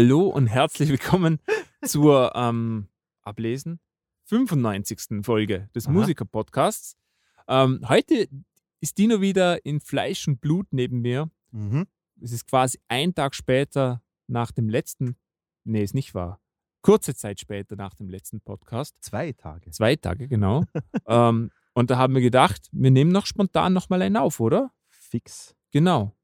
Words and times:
Hallo 0.00 0.28
und 0.28 0.46
herzlich 0.46 0.90
willkommen 0.90 1.40
zur 1.84 2.30
ähm, 2.36 2.86
Ablesen 3.22 3.80
95. 4.26 5.24
Folge 5.26 5.68
des. 5.74 5.88
Musiker-Podcasts. 5.88 6.96
Ähm, 7.48 7.80
heute 7.88 8.28
ist 8.78 8.96
Dino 8.96 9.20
wieder 9.20 9.66
in 9.66 9.80
Fleisch 9.80 10.28
und 10.28 10.40
Blut 10.40 10.68
neben 10.70 11.00
mir. 11.00 11.28
Mhm. 11.50 11.88
Es 12.22 12.30
ist 12.30 12.46
quasi 12.46 12.78
ein 12.86 13.12
Tag 13.12 13.34
später 13.34 14.00
nach 14.28 14.52
dem 14.52 14.68
letzten, 14.68 15.16
nee, 15.64 15.82
ist 15.82 15.94
nicht 15.94 16.14
wahr, 16.14 16.40
kurze 16.80 17.16
Zeit 17.16 17.40
später 17.40 17.74
nach 17.74 17.94
dem 17.94 18.08
letzten 18.08 18.40
Podcast. 18.40 18.94
Zwei 19.00 19.32
Tage. 19.32 19.72
Zwei 19.72 19.96
Tage, 19.96 20.28
genau. 20.28 20.62
ähm, 21.08 21.50
und 21.74 21.90
da 21.90 21.98
haben 21.98 22.14
wir 22.14 22.22
gedacht, 22.22 22.68
wir 22.70 22.92
nehmen 22.92 23.10
noch 23.10 23.26
spontan 23.26 23.72
nochmal 23.72 24.02
einen 24.02 24.16
auf, 24.16 24.38
oder? 24.38 24.70
Fix. 24.90 25.56
Genau. 25.72 26.14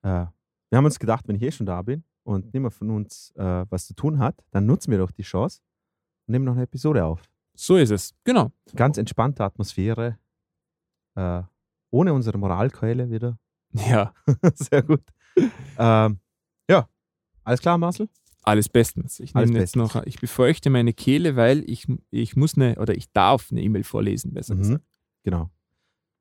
Äh, 0.00 0.24
wir 0.70 0.78
haben 0.78 0.86
uns 0.86 0.98
gedacht, 0.98 1.28
wenn 1.28 1.36
ich 1.36 1.42
eh 1.42 1.52
schon 1.52 1.66
da 1.66 1.82
bin 1.82 2.02
und 2.28 2.52
niemand 2.54 2.74
von 2.74 2.90
uns 2.90 3.32
äh, 3.36 3.64
was 3.70 3.86
zu 3.86 3.94
tun 3.94 4.18
hat, 4.18 4.44
dann 4.50 4.66
nutzen 4.66 4.90
wir 4.90 4.98
doch 4.98 5.10
die 5.10 5.22
Chance 5.22 5.60
und 6.26 6.32
nehmen 6.32 6.44
noch 6.44 6.52
eine 6.54 6.62
Episode 6.62 7.04
auf. 7.04 7.22
So 7.54 7.76
ist 7.76 7.90
es. 7.90 8.14
Genau. 8.24 8.52
Ganz 8.76 8.98
entspannte 8.98 9.42
Atmosphäre. 9.44 10.18
Äh, 11.16 11.42
ohne 11.90 12.12
unsere 12.12 12.38
Moralkeule 12.38 13.10
wieder. 13.10 13.38
Ja, 13.72 14.14
Sehr 14.54 14.82
gut. 14.82 15.02
Ähm, 15.78 16.20
ja, 16.70 16.88
alles 17.44 17.60
klar, 17.60 17.76
Marcel? 17.78 18.08
alles 18.44 18.68
bestens. 18.70 19.20
Ich 19.20 19.36
Alles 19.36 19.50
nehme 19.50 19.58
jetzt 19.60 19.74
bestens. 19.74 19.94
noch, 19.94 20.06
ich 20.06 20.20
befeuchte 20.20 20.70
meine 20.70 20.94
Kehle, 20.94 21.36
weil 21.36 21.62
ich, 21.68 21.86
ich 22.10 22.34
muss 22.34 22.56
eine, 22.56 22.76
oder 22.78 22.96
ich 22.96 23.12
darf 23.12 23.48
eine 23.50 23.60
E-Mail 23.60 23.84
vorlesen, 23.84 24.32
besser 24.32 24.54
Mhm. 24.54 24.58
gesagt. 24.60 24.84
Genau. 25.22 25.50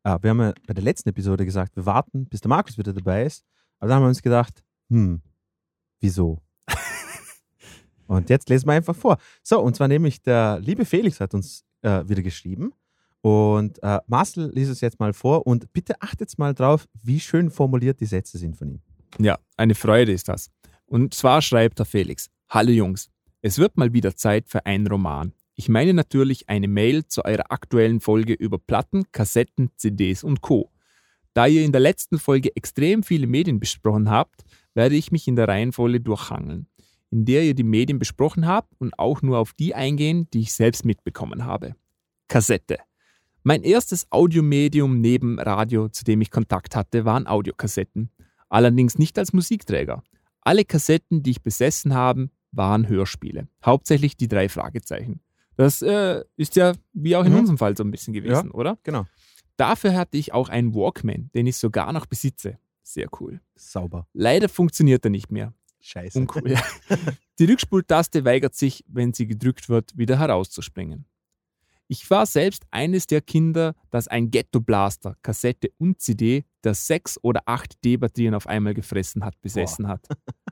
Ah, 0.03 0.17
wir 0.21 0.31
haben 0.31 0.41
ja 0.41 0.53
bei 0.67 0.73
der 0.73 0.83
letzten 0.83 1.07
Episode 1.09 1.45
gesagt, 1.45 1.77
wir 1.77 1.85
warten, 1.85 2.25
bis 2.25 2.41
der 2.41 2.49
Markus 2.49 2.77
wieder 2.77 2.91
dabei 2.91 3.25
ist. 3.25 3.45
Aber 3.79 3.87
dann 3.87 3.95
haben 3.97 4.03
wir 4.03 4.09
uns 4.09 4.21
gedacht, 4.21 4.61
hm, 4.89 5.21
wieso? 5.99 6.41
und 8.07 8.29
jetzt 8.29 8.49
lesen 8.49 8.67
wir 8.67 8.73
einfach 8.73 8.95
vor. 8.95 9.17
So, 9.43 9.59
und 9.61 9.75
zwar 9.75 9.87
nämlich 9.87 10.21
der 10.21 10.59
liebe 10.59 10.85
Felix 10.85 11.19
hat 11.19 11.33
uns 11.33 11.63
äh, 11.81 12.03
wieder 12.07 12.21
geschrieben. 12.21 12.73
Und 13.21 13.81
äh, 13.83 13.99
Marcel 14.07 14.51
liest 14.53 14.71
es 14.71 14.81
jetzt 14.81 14.99
mal 14.99 15.13
vor 15.13 15.45
und 15.47 15.73
bitte 15.73 16.01
achtet 16.01 16.37
mal 16.37 16.53
drauf, 16.53 16.87
wie 17.03 17.19
schön 17.19 17.49
formuliert 17.49 17.99
die 17.99 18.05
Sätze 18.05 18.37
sind 18.37 18.55
von 18.55 18.69
ihm. 18.69 18.81
Ja, 19.19 19.37
eine 19.57 19.75
Freude 19.75 20.11
ist 20.11 20.29
das. 20.29 20.51
Und 20.85 21.13
zwar 21.13 21.41
schreibt 21.41 21.79
der 21.79 21.85
Felix: 21.85 22.29
Hallo 22.49 22.71
Jungs, 22.71 23.09
es 23.41 23.57
wird 23.57 23.77
mal 23.77 23.93
wieder 23.93 24.15
Zeit 24.15 24.47
für 24.47 24.65
einen 24.65 24.87
Roman. 24.87 25.33
Ich 25.55 25.69
meine 25.69 25.93
natürlich 25.93 26.47
eine 26.49 26.67
Mail 26.67 27.07
zu 27.07 27.25
eurer 27.25 27.51
aktuellen 27.51 27.99
Folge 27.99 28.33
über 28.33 28.59
Platten, 28.59 29.11
Kassetten, 29.11 29.71
CDs 29.75 30.23
und 30.23 30.41
Co. 30.41 30.71
Da 31.33 31.47
ihr 31.47 31.65
in 31.65 31.71
der 31.71 31.81
letzten 31.81 32.19
Folge 32.19 32.55
extrem 32.55 33.03
viele 33.03 33.27
Medien 33.27 33.59
besprochen 33.59 34.09
habt, 34.09 34.43
werde 34.77 34.95
ich 34.95 35.11
mich 35.11 35.27
in 35.27 35.35
der 35.35 35.47
Reihenfolge 35.47 35.99
durchhangeln, 35.99 36.67
in 37.09 37.25
der 37.25 37.43
ihr 37.43 37.55
die 37.55 37.63
Medien 37.63 37.97
besprochen 37.99 38.45
habt 38.47 38.73
und 38.79 38.97
auch 38.99 39.21
nur 39.23 39.39
auf 39.39 39.53
die 39.53 39.73
eingehen, 39.73 40.29
die 40.33 40.41
ich 40.41 40.53
selbst 40.53 40.85
mitbekommen 40.85 41.45
habe. 41.45 41.75
Kassette. 42.27 42.77
Mein 43.43 43.63
erstes 43.63 44.05
Audiomedium 44.11 45.01
neben 45.01 45.39
Radio, 45.39 45.89
zu 45.89 46.03
dem 46.03 46.21
ich 46.21 46.29
Kontakt 46.31 46.75
hatte, 46.75 47.05
waren 47.05 47.25
Audiokassetten 47.27 48.11
allerdings 48.49 48.97
nicht 48.97 49.17
als 49.17 49.33
Musikträger. 49.33 50.03
Alle 50.41 50.63
Kassetten, 50.63 51.23
die 51.23 51.31
ich 51.31 51.41
besessen 51.41 51.93
habe, 51.93 52.29
waren 52.51 52.87
Hörspiele. 52.87 53.47
Hauptsächlich 53.65 54.15
die 54.15 54.27
drei 54.29 54.47
Fragezeichen. 54.47 55.19
Das 55.57 55.81
äh, 55.81 56.23
ist 56.37 56.55
ja 56.55 56.73
wie 56.93 57.15
auch 57.15 57.25
in 57.25 57.33
Mhm. 57.33 57.39
unserem 57.39 57.57
Fall 57.57 57.75
so 57.75 57.83
ein 57.83 57.91
bisschen 57.91 58.13
gewesen, 58.13 58.51
oder? 58.51 58.77
Genau. 58.83 59.05
Dafür 59.57 59.95
hatte 59.95 60.17
ich 60.17 60.33
auch 60.33 60.49
einen 60.49 60.73
Walkman, 60.75 61.29
den 61.33 61.47
ich 61.47 61.57
sogar 61.57 61.91
noch 61.91 62.05
besitze. 62.05 62.57
Sehr 62.87 63.09
cool. 63.19 63.41
Sauber. 63.55 64.07
Leider 64.13 64.47
funktioniert 64.47 65.03
er 65.03 65.11
nicht 65.11 65.29
mehr. 65.29 65.53
Scheiße. 65.81 66.17
Uncool. 66.19 66.51
Ja. 66.51 66.63
Die 67.39 67.43
Rückspultaste 67.43 68.23
weigert 68.23 68.55
sich, 68.55 68.81
wenn 68.87 69.11
sie 69.13 69.27
gedrückt 69.27 69.67
wird, 69.67 69.97
wieder 69.97 70.17
herauszuspringen. 70.17 71.05
Ich 71.89 72.09
war 72.09 72.25
selbst 72.25 72.63
eines 72.71 73.05
der 73.05 73.19
Kinder, 73.19 73.75
das 73.91 74.07
ein 74.07 74.31
Ghetto 74.31 74.61
Blaster, 74.61 75.17
Kassette 75.21 75.69
und 75.77 75.99
CD, 75.99 76.45
der 76.63 76.73
sechs 76.75 77.19
oder 77.21 77.41
acht 77.45 77.83
D-Batterien 77.83 78.33
auf 78.33 78.47
einmal 78.47 78.73
gefressen 78.73 79.25
hat, 79.25 79.39
besessen 79.41 79.89
hat. 79.89 80.07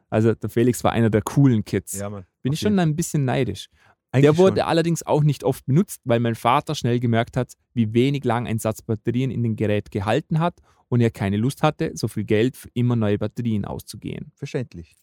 Also 0.09 0.33
der 0.33 0.49
Felix 0.49 0.83
war 0.83 0.91
einer 0.91 1.09
der 1.09 1.21
coolen 1.21 1.63
Kids. 1.63 1.93
Ja, 1.97 2.09
Mann. 2.09 2.25
Bin 2.41 2.51
ich 2.51 2.59
schon 2.59 2.77
ein 2.79 2.97
bisschen 2.97 3.23
neidisch. 3.23 3.69
Eigentlich 4.11 4.23
Der 4.23 4.37
wurde 4.37 4.61
schon. 4.61 4.67
allerdings 4.67 5.03
auch 5.03 5.23
nicht 5.23 5.45
oft 5.45 5.65
benutzt, 5.65 6.01
weil 6.03 6.19
mein 6.19 6.35
Vater 6.35 6.75
schnell 6.75 6.99
gemerkt 6.99 7.37
hat, 7.37 7.53
wie 7.73 7.93
wenig 7.93 8.25
lang 8.25 8.45
ein 8.45 8.59
Satz 8.59 8.81
Batterien 8.81 9.31
in 9.31 9.41
dem 9.41 9.55
Gerät 9.55 9.89
gehalten 9.91 10.39
hat 10.39 10.61
und 10.89 11.01
er 11.01 11.11
keine 11.11 11.37
Lust 11.37 11.63
hatte, 11.63 11.91
so 11.95 12.07
viel 12.07 12.23
Geld 12.25 12.55
für 12.57 12.69
immer 12.73 12.95
neue 12.95 13.17
Batterien 13.17 13.65
auszugehen. 13.65 14.31
Verständlich. 14.35 14.95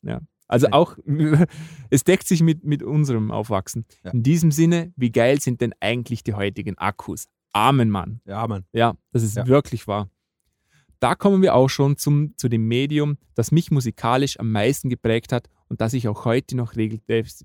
Also 0.48 0.66
Ja. 0.66 0.72
auch, 0.72 0.96
es 1.90 2.04
deckt 2.04 2.26
sich 2.26 2.42
mit, 2.42 2.64
mit 2.64 2.82
unserem 2.82 3.30
Aufwachsen. 3.30 3.84
Ja. 4.04 4.10
In 4.12 4.22
diesem 4.22 4.50
Sinne, 4.50 4.92
wie 4.96 5.10
geil 5.10 5.40
sind 5.40 5.60
denn 5.60 5.72
eigentlich 5.80 6.22
die 6.24 6.34
heutigen 6.34 6.76
Akkus? 6.78 7.26
Amen, 7.52 7.90
Mann. 7.90 8.20
Ja, 8.24 8.46
Mann. 8.46 8.64
Ja, 8.72 8.94
das 9.12 9.22
ist 9.22 9.36
Ja. 9.36 9.46
wirklich 9.46 9.86
wahr. 9.86 10.08
Da 11.00 11.14
kommen 11.16 11.42
wir 11.42 11.54
auch 11.54 11.68
schon 11.68 11.96
zum, 11.96 12.36
zu 12.36 12.48
dem 12.48 12.68
Medium, 12.68 13.18
das 13.34 13.50
mich 13.50 13.70
musikalisch 13.72 14.38
am 14.38 14.52
meisten 14.52 14.88
geprägt 14.88 15.32
hat 15.32 15.48
und 15.68 15.80
das 15.80 15.94
ich 15.94 16.06
auch 16.06 16.24
heute 16.24 16.56
noch 16.56 16.76
regel, 16.76 17.00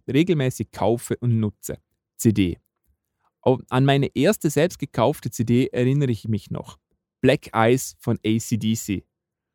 regelmäßig 0.07 0.71
kaufe 0.71 1.17
und 1.17 1.39
nutze. 1.39 1.77
CD. 2.17 2.59
An 3.69 3.85
meine 3.85 4.07
erste 4.15 4.49
selbst 4.49 4.77
gekaufte 4.79 5.31
CD 5.31 5.67
erinnere 5.67 6.11
ich 6.11 6.27
mich 6.27 6.51
noch. 6.51 6.77
Black 7.27 7.49
Eyes 7.53 7.97
von 7.99 8.17
ACDC. 8.25 9.03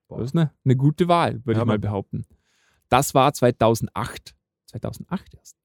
Boah. 0.08 0.18
Das 0.18 0.30
ist 0.30 0.36
eine, 0.36 0.52
eine 0.64 0.76
gute 0.76 1.08
Wahl, 1.08 1.40
würde 1.46 1.58
Ja, 1.58 1.62
ich 1.62 1.66
mal 1.66 1.78
behaupten. 1.78 2.26
Das 2.90 3.14
war 3.14 3.32
2008. 3.32 4.34
2008 4.66 5.34
erst. 5.34 5.56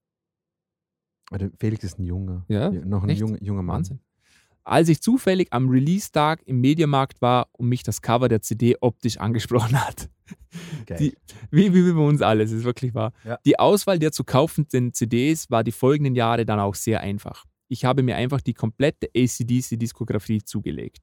Der 1.30 1.50
Felix 1.60 1.84
ist 1.84 1.98
ein 1.98 2.04
junger. 2.04 2.46
Ja, 2.48 2.70
noch 2.70 3.02
ein 3.02 3.10
junger, 3.10 3.42
junger 3.42 3.62
Mann. 3.62 3.76
Wahnsinn. 3.80 4.00
Als 4.64 4.88
ich 4.88 5.02
zufällig 5.02 5.52
am 5.52 5.68
Release-Tag 5.68 6.42
im 6.46 6.60
Mediamarkt 6.62 7.20
war 7.20 7.48
und 7.52 7.68
mich 7.68 7.82
das 7.82 8.00
Cover 8.00 8.28
der 8.28 8.40
CD 8.40 8.76
optisch 8.80 9.18
angesprochen 9.26 9.78
hat. 9.78 10.08
Die- 10.98 11.14
Wie, 11.50 11.72
wie 11.74 11.92
bei 11.92 12.00
uns 12.00 12.22
alles, 12.22 12.50
ist 12.52 12.64
wirklich 12.64 12.94
wahr. 12.94 13.12
Ja. 13.24 13.38
Die 13.44 13.58
Auswahl 13.58 13.98
der 13.98 14.12
zu 14.12 14.24
kaufenden 14.24 14.94
CDs 14.94 15.50
war 15.50 15.62
die 15.64 15.72
folgenden 15.72 16.14
Jahre 16.14 16.46
dann 16.46 16.58
auch 16.60 16.74
sehr 16.74 17.00
einfach. 17.02 17.44
Ich 17.68 17.84
habe 17.84 18.02
mir 18.02 18.16
einfach 18.16 18.40
die 18.40 18.54
komplette 18.54 19.08
ACDC-Diskografie 19.14 20.42
zugelegt. 20.42 21.02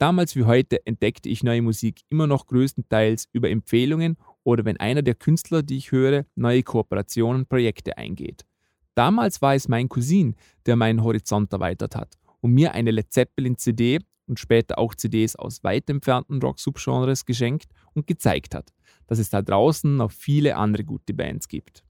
Damals 0.00 0.34
wie 0.34 0.44
heute 0.44 0.84
entdeckte 0.86 1.28
ich 1.28 1.42
neue 1.42 1.60
Musik 1.60 2.00
immer 2.08 2.26
noch 2.26 2.46
größtenteils 2.46 3.28
über 3.32 3.50
Empfehlungen 3.50 4.16
oder 4.44 4.64
wenn 4.64 4.78
einer 4.78 5.02
der 5.02 5.14
Künstler, 5.14 5.62
die 5.62 5.76
ich 5.76 5.92
höre, 5.92 6.24
neue 6.34 6.62
Kooperationen, 6.62 7.44
Projekte 7.44 7.98
eingeht. 7.98 8.46
Damals 8.94 9.42
war 9.42 9.54
es 9.54 9.68
mein 9.68 9.90
Cousin, 9.90 10.36
der 10.64 10.76
meinen 10.76 11.04
Horizont 11.04 11.52
erweitert 11.52 11.96
hat 11.96 12.18
und 12.40 12.52
mir 12.52 12.72
eine 12.72 12.92
Led 12.92 13.12
Zeppelin 13.12 13.58
CD 13.58 13.98
und 14.26 14.40
später 14.40 14.78
auch 14.78 14.94
CDs 14.94 15.36
aus 15.36 15.62
weit 15.64 15.90
entfernten 15.90 16.40
Rock-Subgenres 16.40 17.26
geschenkt 17.26 17.70
und 17.92 18.06
gezeigt 18.06 18.54
hat, 18.54 18.72
dass 19.06 19.18
es 19.18 19.28
da 19.28 19.42
draußen 19.42 19.98
noch 19.98 20.12
viele 20.12 20.56
andere 20.56 20.82
gute 20.82 21.12
Bands 21.12 21.46
gibt. 21.46 21.84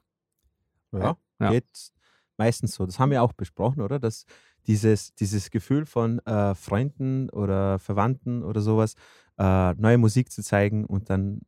Ja, 0.90 1.16
Ja. 1.38 1.50
geht 1.52 1.92
meistens 2.36 2.74
so. 2.74 2.86
Das 2.86 2.98
haben 2.98 3.12
wir 3.12 3.22
auch 3.22 3.34
besprochen, 3.34 3.82
oder? 3.82 4.00
Dass 4.00 4.24
dieses, 4.66 5.14
dieses 5.14 5.50
Gefühl 5.50 5.86
von 5.86 6.18
äh, 6.20 6.54
Freunden 6.54 7.30
oder 7.30 7.78
Verwandten 7.78 8.42
oder 8.42 8.60
sowas, 8.60 8.94
äh, 9.38 9.74
neue 9.74 9.98
Musik 9.98 10.30
zu 10.30 10.42
zeigen 10.42 10.84
und 10.84 11.10
dann 11.10 11.40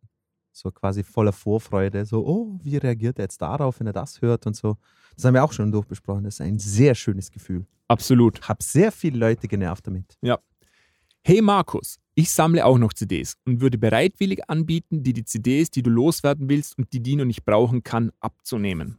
so 0.53 0.70
quasi 0.70 1.03
voller 1.03 1.32
Vorfreude, 1.32 2.05
so, 2.05 2.26
oh, 2.26 2.59
wie 2.62 2.76
reagiert 2.76 3.19
er 3.19 3.25
jetzt 3.25 3.41
darauf, 3.41 3.81
wenn 3.81 3.87
er 3.87 3.93
das 3.93 4.20
hört 4.20 4.47
und 4.47 4.55
so. 4.55 4.76
Das 5.17 5.25
haben 5.25 5.35
wir 5.35 5.44
auch 5.44 5.53
schon 5.53 5.73
durchbesprochen. 5.73 6.25
Das 6.25 6.35
ist 6.35 6.41
ein 6.41 6.59
sehr 6.59 6.94
schönes 6.94 7.31
Gefühl. 7.31 7.67
Absolut. 7.88 8.49
Hab 8.49 8.62
sehr 8.62 8.93
viele 8.93 9.19
Leute 9.19 9.49
genervt 9.49 9.87
damit. 9.87 10.17
Hey 11.23 11.41
Markus, 11.41 11.99
ich 12.15 12.31
sammle 12.31 12.65
auch 12.65 12.79
noch 12.79 12.93
CDs 12.93 13.37
und 13.47 13.61
würde 13.61 13.79
bereitwillig 13.79 14.50
anbieten, 14.50 15.03
dir 15.03 15.12
die 15.12 15.25
CDs, 15.25 15.70
die 15.70 15.82
du 15.82 15.91
loswerden 15.91 16.49
willst 16.49 16.76
und 16.76 16.93
die 16.93 17.00
Dino 17.00 17.25
nicht 17.25 17.44
brauchen 17.44 17.82
kann, 17.82 18.11
abzunehmen. 18.20 18.99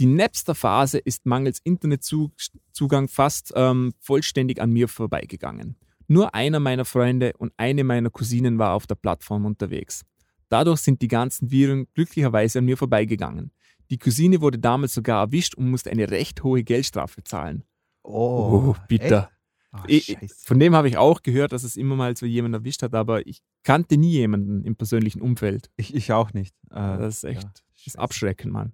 Die 0.00 0.06
Napster-Phase 0.06 0.96
ist 0.96 1.26
mangels 1.26 1.60
Internetzugang 1.62 3.06
fast 3.08 3.52
ähm, 3.54 3.92
vollständig 4.00 4.58
an 4.58 4.70
mir 4.72 4.88
vorbeigegangen. 4.88 5.76
Nur 6.08 6.34
einer 6.34 6.58
meiner 6.58 6.86
Freunde 6.86 7.34
und 7.36 7.52
eine 7.58 7.84
meiner 7.84 8.08
Cousinen 8.08 8.58
war 8.58 8.72
auf 8.72 8.86
der 8.86 8.94
Plattform 8.94 9.44
unterwegs. 9.44 10.06
Dadurch 10.48 10.80
sind 10.80 11.02
die 11.02 11.08
ganzen 11.08 11.50
Viren 11.50 11.86
glücklicherweise 11.92 12.60
an 12.60 12.64
mir 12.64 12.78
vorbeigegangen. 12.78 13.52
Die 13.90 13.98
Cousine 13.98 14.40
wurde 14.40 14.58
damals 14.58 14.94
sogar 14.94 15.20
erwischt 15.20 15.54
und 15.56 15.68
musste 15.70 15.90
eine 15.90 16.10
recht 16.10 16.42
hohe 16.42 16.64
Geldstrafe 16.64 17.22
zahlen. 17.22 17.64
Oh, 18.02 18.74
bitter. 18.88 19.30
Ah, 19.70 19.84
Ich, 19.86 20.06
scheiße. 20.06 20.46
von 20.46 20.58
dem 20.58 20.74
habe 20.74 20.88
ich 20.88 20.96
auch 20.96 21.22
gehört, 21.22 21.52
dass 21.52 21.62
es 21.62 21.76
immer 21.76 21.94
mal 21.94 22.16
so 22.16 22.24
jemand 22.24 22.54
erwischt 22.54 22.82
hat, 22.82 22.94
aber 22.94 23.26
ich 23.26 23.42
kannte 23.64 23.98
nie 23.98 24.12
jemanden 24.12 24.64
im 24.64 24.76
persönlichen 24.76 25.20
Umfeld. 25.20 25.70
Ich, 25.76 25.94
ich 25.94 26.10
auch 26.10 26.32
nicht. 26.32 26.54
Äh, 26.70 26.96
Das 26.96 27.16
ist 27.16 27.24
echt 27.24 27.42
ja, 27.42 27.50
das 27.76 27.86
ist 27.86 27.98
abschreckend, 27.98 28.50
Mann. 28.50 28.72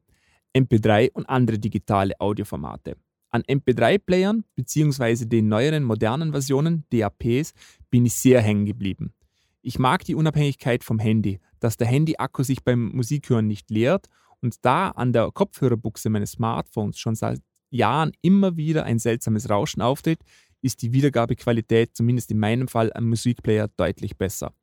MP3 0.56 1.10
und 1.12 1.28
andere 1.28 1.58
digitale 1.58 2.18
Audioformate. 2.18 2.96
An 3.28 3.42
MP3-Playern 3.42 4.44
bzw. 4.54 5.26
den 5.26 5.48
neueren 5.48 5.84
modernen 5.84 6.32
Versionen, 6.32 6.84
DAPs, 6.90 7.52
bin 7.90 8.06
ich 8.06 8.14
sehr 8.14 8.40
hängen 8.40 8.64
geblieben. 8.64 9.12
Ich 9.60 9.78
mag 9.78 10.04
die 10.04 10.14
Unabhängigkeit 10.14 10.82
vom 10.82 10.98
Handy, 10.98 11.40
dass 11.60 11.76
der 11.76 11.88
Handy-Akku 11.88 12.42
sich 12.42 12.64
beim 12.64 12.88
Musikhören 12.92 13.46
nicht 13.46 13.70
leert 13.70 14.06
und 14.40 14.64
da 14.64 14.88
an 14.90 15.12
der 15.12 15.30
Kopfhörerbuchse 15.30 16.08
meines 16.08 16.32
Smartphones 16.32 16.98
schon 16.98 17.16
seit 17.16 17.40
Jahren 17.68 18.12
immer 18.22 18.56
wieder 18.56 18.84
ein 18.84 18.98
seltsames 18.98 19.50
Rauschen 19.50 19.82
auftritt, 19.82 20.20
ist 20.62 20.80
die 20.80 20.94
Wiedergabequalität 20.94 21.94
zumindest 21.94 22.30
in 22.30 22.38
meinem 22.38 22.68
Fall 22.68 22.90
am 22.94 23.10
Musikplayer 23.10 23.68
deutlich 23.76 24.16
besser. 24.16 24.54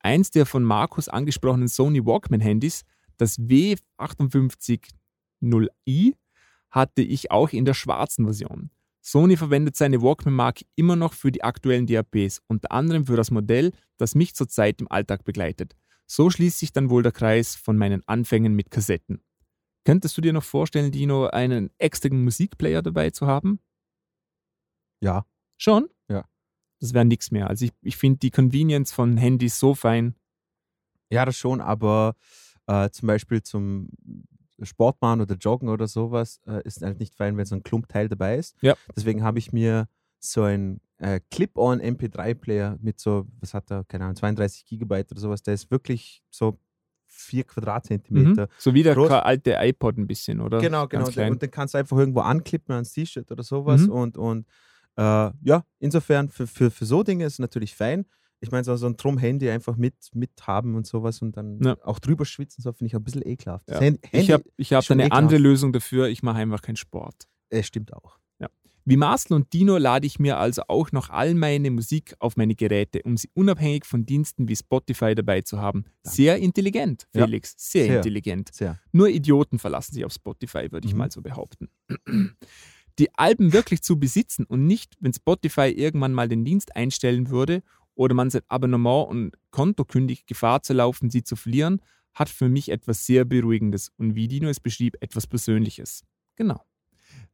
Eins 0.00 0.32
der 0.32 0.46
von 0.46 0.64
Markus 0.64 1.08
angesprochenen 1.08 1.68
Sony 1.68 2.04
Walkman-Handys, 2.04 2.82
das 3.18 3.38
W580i, 5.42 6.14
hatte 6.70 7.02
ich 7.02 7.30
auch 7.30 7.50
in 7.50 7.64
der 7.64 7.74
schwarzen 7.74 8.24
Version. 8.24 8.70
Sony 9.02 9.36
verwendet 9.36 9.76
seine 9.76 10.00
Walkman-Marke 10.00 10.64
immer 10.76 10.96
noch 10.96 11.12
für 11.12 11.32
die 11.32 11.42
aktuellen 11.42 11.86
DAPs, 11.86 12.40
unter 12.46 12.70
anderem 12.70 13.06
für 13.06 13.16
das 13.16 13.30
Modell, 13.30 13.72
das 13.96 14.14
mich 14.14 14.34
zurzeit 14.34 14.80
im 14.80 14.90
Alltag 14.90 15.24
begleitet. 15.24 15.74
So 16.06 16.30
schließt 16.30 16.58
sich 16.58 16.72
dann 16.72 16.88
wohl 16.88 17.02
der 17.02 17.12
Kreis 17.12 17.56
von 17.56 17.76
meinen 17.76 18.06
Anfängen 18.06 18.54
mit 18.54 18.70
Kassetten. 18.70 19.22
Könntest 19.84 20.16
du 20.16 20.20
dir 20.20 20.32
noch 20.32 20.44
vorstellen, 20.44 20.92
Dino, 20.92 21.26
einen 21.26 21.70
externen 21.78 22.22
Musikplayer 22.22 22.82
dabei 22.82 23.10
zu 23.10 23.26
haben? 23.26 23.58
Ja. 25.00 25.26
Schon? 25.58 25.88
Ja. 26.08 26.24
Das 26.80 26.94
wäre 26.94 27.04
nichts 27.04 27.32
mehr. 27.32 27.48
Also 27.48 27.64
ich, 27.64 27.72
ich 27.82 27.96
finde 27.96 28.20
die 28.20 28.30
Convenience 28.30 28.92
von 28.92 29.16
Handys 29.16 29.58
so 29.58 29.74
fein. 29.74 30.14
Ja, 31.10 31.24
das 31.24 31.36
schon, 31.36 31.60
aber 31.60 32.14
äh, 32.66 32.90
zum 32.90 33.08
Beispiel 33.08 33.42
zum 33.42 33.88
Sport 34.66 35.00
machen 35.00 35.20
oder 35.20 35.34
Joggen 35.34 35.68
oder 35.68 35.86
sowas 35.86 36.40
äh, 36.46 36.62
ist 36.64 36.82
halt 36.82 36.98
nicht 36.98 37.14
fein, 37.14 37.36
wenn 37.36 37.46
so 37.46 37.54
ein 37.54 37.62
Klumpteil 37.62 38.08
dabei 38.08 38.36
ist. 38.38 38.56
Ja. 38.60 38.74
Deswegen 38.96 39.22
habe 39.22 39.38
ich 39.38 39.52
mir 39.52 39.88
so 40.18 40.42
ein 40.42 40.80
äh, 40.98 41.20
Clip-on 41.30 41.80
MP3-Player 41.80 42.78
mit 42.80 43.00
so, 43.00 43.26
was 43.40 43.54
hat 43.54 43.70
er, 43.70 43.84
keine 43.84 44.04
Ahnung, 44.04 44.16
32 44.16 44.64
Gigabyte 44.64 45.10
oder 45.10 45.20
sowas, 45.20 45.42
der 45.42 45.54
ist 45.54 45.70
wirklich 45.70 46.22
so 46.30 46.58
4 47.06 47.44
Quadratzentimeter. 47.44 48.42
Mhm. 48.42 48.50
So 48.58 48.72
wie 48.74 48.82
der 48.82 48.96
Groß- 48.96 49.10
alte 49.10 49.56
iPod 49.58 49.98
ein 49.98 50.06
bisschen, 50.06 50.40
oder? 50.40 50.60
Genau, 50.60 50.86
genau. 50.88 51.06
Und 51.06 51.42
den 51.42 51.50
kannst 51.50 51.74
du 51.74 51.78
einfach 51.78 51.96
irgendwo 51.96 52.20
anklippen 52.20 52.74
ans 52.74 52.92
T-Shirt 52.92 53.30
oder 53.30 53.42
sowas. 53.42 53.82
Mhm. 53.82 53.90
Und, 53.90 54.18
und 54.18 54.46
äh, 54.96 55.30
ja, 55.42 55.64
insofern 55.78 56.28
für, 56.28 56.46
für, 56.46 56.70
für 56.70 56.86
so 56.86 57.02
Dinge 57.02 57.24
ist 57.24 57.34
es 57.34 57.38
natürlich 57.38 57.74
fein. 57.74 58.06
Ich 58.42 58.50
meine, 58.50 58.64
so, 58.64 58.74
so 58.76 58.86
ein 58.86 58.96
Drum-Handy 58.96 59.48
einfach 59.50 59.76
mit, 59.76 59.94
mit 60.14 60.30
haben 60.46 60.74
und 60.74 60.86
sowas 60.86 61.22
und 61.22 61.36
dann 61.36 61.60
Ja. 61.62 61.76
auch 61.84 62.00
drüber 62.00 62.24
schwitzen, 62.24 62.60
so 62.60 62.72
finde 62.72 62.88
ich 62.88 62.96
ein 62.96 63.04
bisschen 63.04 63.26
ekelhaft. 63.26 63.70
Ja. 63.70 63.80
Handy, 63.80 64.00
ich 64.10 64.30
habe 64.32 64.44
ich 64.56 64.72
hab 64.72 64.90
eine 64.90 65.04
ekelhaft. 65.04 65.18
andere 65.22 65.38
Lösung 65.38 65.72
dafür. 65.72 66.08
Ich 66.08 66.22
mache 66.22 66.38
einfach 66.38 66.60
keinen 66.60 66.76
Sport. 66.76 67.28
äh, 67.50 67.62
stimmt 67.62 67.92
auch. 67.94 68.18
Wie 68.84 68.96
Marcel 68.96 69.34
und 69.34 69.52
Dino 69.52 69.76
lade 69.78 70.08
ich 70.08 70.18
mir 70.18 70.38
also 70.38 70.62
auch 70.66 70.90
noch 70.90 71.08
all 71.08 71.34
meine 71.34 71.70
Musik 71.70 72.16
auf 72.18 72.36
meine 72.36 72.56
Geräte, 72.56 73.00
um 73.04 73.16
sie 73.16 73.30
unabhängig 73.32 73.84
von 73.84 74.04
Diensten 74.06 74.48
wie 74.48 74.56
Spotify 74.56 75.14
dabei 75.14 75.42
zu 75.42 75.60
haben. 75.60 75.84
Sehr 76.02 76.38
intelligent, 76.38 77.06
Ja. 77.14 77.24
Felix. 77.26 77.54
Sehr, 77.56 77.84
Sehr. 77.84 77.96
intelligent. 77.98 78.52
Sehr. 78.52 78.80
Nur 78.90 79.08
Idioten 79.08 79.60
verlassen 79.60 79.94
sich 79.94 80.04
auf 80.04 80.12
Spotify, 80.12 80.72
würde 80.72 80.88
ich 80.88 80.94
Mhm. 80.94 80.98
mal 80.98 81.12
so 81.12 81.22
behaupten. 81.22 81.68
Die 82.98 83.14
Alben 83.14 83.52
wirklich 83.52 83.82
zu 83.82 84.00
besitzen 84.00 84.44
und 84.46 84.66
nicht, 84.66 84.96
wenn 84.98 85.12
Spotify 85.12 85.68
irgendwann 85.70 86.12
mal 86.12 86.28
den 86.28 86.44
Dienst 86.44 86.74
einstellen 86.74 87.30
würde 87.30 87.62
oder 87.94 88.14
man 88.14 88.30
sein 88.30 88.42
Abonnement 88.48 89.08
und 89.08 89.32
Konto 89.50 89.84
kündigt, 89.84 90.26
Gefahr 90.26 90.62
zu 90.62 90.72
laufen, 90.72 91.10
sie 91.10 91.22
zu 91.22 91.36
verlieren, 91.36 91.80
hat 92.14 92.28
für 92.28 92.48
mich 92.48 92.70
etwas 92.70 93.06
sehr 93.06 93.24
Beruhigendes 93.24 93.90
und 93.96 94.14
wie 94.14 94.28
Dino 94.28 94.48
es 94.48 94.60
beschrieb, 94.60 94.96
etwas 95.00 95.26
Persönliches. 95.26 96.04
Genau. 96.36 96.64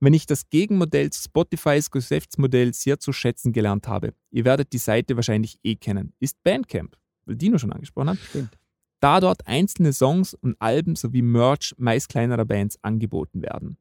Wenn 0.01 0.15
ich 0.15 0.27
das 0.27 0.49
Gegenmodell 0.51 1.11
zu 1.11 1.23
Spotifys 1.23 1.91
Geschäftsmodell 1.91 2.73
sehr 2.75 2.99
zu 2.99 3.13
schätzen 3.13 3.53
gelernt 3.53 3.89
habe, 3.89 4.15
ihr 4.31 4.45
werdet 4.45 4.73
die 4.73 4.79
Seite 4.79 5.17
wahrscheinlich 5.17 5.59
eh 5.65 5.77
kennen, 5.77 6.13
ist 6.21 6.43
Bandcamp, 6.43 6.97
weil 7.25 7.37
Dino 7.37 7.59
schon 7.59 7.73
angesprochen 7.73 8.11
hat. 8.11 8.19
Stimmt. 8.19 8.57
Da 9.01 9.21
dort 9.21 9.47
einzelne 9.47 9.93
Songs 9.93 10.35
und 10.35 10.57
Alben 10.61 10.97
sowie 10.97 11.23
Merch 11.23 11.75
meist 11.79 12.09
kleinerer 12.09 12.45
Bands 12.45 12.83
angeboten 12.83 13.43
werden. 13.43 13.79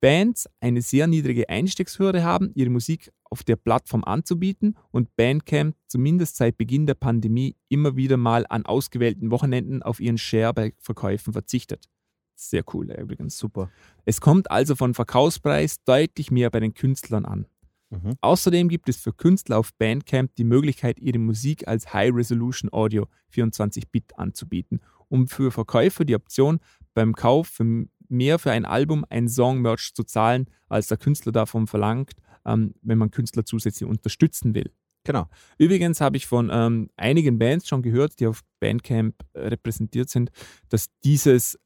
Bands 0.00 0.48
eine 0.60 0.82
sehr 0.82 1.06
niedrige 1.06 1.48
Einstiegshürde 1.48 2.24
haben, 2.24 2.50
ihre 2.54 2.70
Musik 2.70 3.12
auf 3.24 3.44
der 3.44 3.56
Plattform 3.56 4.02
anzubieten 4.04 4.76
und 4.90 5.14
Bandcamp 5.16 5.76
zumindest 5.86 6.36
seit 6.36 6.56
Beginn 6.58 6.86
der 6.86 6.94
Pandemie 6.94 7.56
immer 7.68 7.96
wieder 7.96 8.16
mal 8.16 8.46
an 8.48 8.66
ausgewählten 8.66 9.30
Wochenenden 9.30 9.82
auf 9.82 10.00
ihren 10.00 10.18
Share 10.18 10.52
bei 10.52 10.72
Verkäufen 10.78 11.32
verzichtet. 11.32 11.88
Sehr 12.34 12.64
cool 12.72 12.90
übrigens. 12.90 13.36
Super. 13.36 13.70
Es 14.06 14.20
kommt 14.20 14.50
also 14.50 14.74
von 14.74 14.94
Verkaufspreis 14.94 15.84
deutlich 15.84 16.30
mehr 16.30 16.50
bei 16.50 16.60
den 16.60 16.72
Künstlern 16.72 17.26
an. 17.26 17.46
Mhm. 17.90 18.14
Außerdem 18.20 18.68
gibt 18.68 18.88
es 18.88 18.96
für 18.96 19.12
Künstler 19.12 19.58
auf 19.58 19.74
Bandcamp 19.74 20.34
die 20.36 20.44
Möglichkeit, 20.44 20.98
ihre 21.00 21.18
Musik 21.18 21.68
als 21.68 21.92
High 21.92 22.14
Resolution 22.14 22.72
Audio 22.72 23.06
24-Bit 23.34 24.18
anzubieten, 24.18 24.80
um 25.08 25.28
für 25.28 25.50
Verkäufer 25.50 26.04
die 26.04 26.14
Option 26.14 26.60
beim 26.94 27.14
Kauf 27.14 27.48
für 27.48 27.86
mehr 28.10 28.38
für 28.38 28.50
ein 28.50 28.64
Album 28.64 29.04
ein 29.08 29.28
Song-Merch 29.28 29.92
zu 29.94 30.04
zahlen, 30.04 30.46
als 30.68 30.88
der 30.88 30.98
Künstler 30.98 31.32
davon 31.32 31.66
verlangt, 31.66 32.12
ähm, 32.44 32.74
wenn 32.82 32.98
man 32.98 33.10
Künstler 33.10 33.44
zusätzlich 33.44 33.88
unterstützen 33.88 34.54
will. 34.54 34.72
Genau. 35.04 35.28
Übrigens 35.58 36.00
habe 36.00 36.16
ich 36.18 36.26
von 36.26 36.50
ähm, 36.52 36.90
einigen 36.96 37.38
Bands 37.38 37.66
schon 37.66 37.82
gehört, 37.82 38.20
die 38.20 38.26
auf 38.26 38.42
Bandcamp 38.60 39.14
äh, 39.32 39.46
repräsentiert 39.48 40.10
sind, 40.10 40.30
dass 40.68 40.88
dieses, 41.04 41.58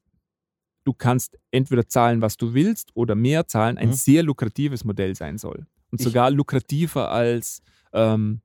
du 0.85 0.93
kannst 0.93 1.37
entweder 1.51 1.87
zahlen, 1.87 2.21
was 2.21 2.37
du 2.37 2.53
willst, 2.53 2.91
oder 2.95 3.15
mehr 3.15 3.47
zahlen, 3.47 3.77
ein 3.77 3.89
Mhm. 3.89 3.93
sehr 3.93 4.23
lukratives 4.23 4.85
Modell 4.85 5.15
sein 5.15 5.37
soll. 5.37 5.65
Und 5.91 5.99
Ich- 5.99 6.05
sogar 6.07 6.31
lukrativer 6.31 7.11
als 7.11 7.61
ähm, 7.93 8.41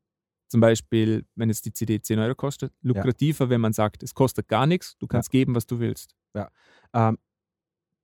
zum 0.49 0.61
Beispiel, 0.61 1.25
wenn 1.37 1.51
es 1.51 1.63
die 1.63 1.73
CD 1.73 2.01
10 2.03 2.19
Euro 2.19 2.35
kostet, 2.35 2.73
lukrativer, 2.83 3.51
wenn 3.51 3.61
man 3.61 3.73
sagt, 3.73 4.03
es 4.03 4.15
kostet 4.15 4.49
gar 4.49 4.67
nichts, 4.67 4.97
du 4.99 5.07
kannst 5.07 5.31
geben, 5.31 5.55
was 5.55 5.67
du 5.67 5.79
willst. 5.79 6.15
Ähm, 6.93 7.19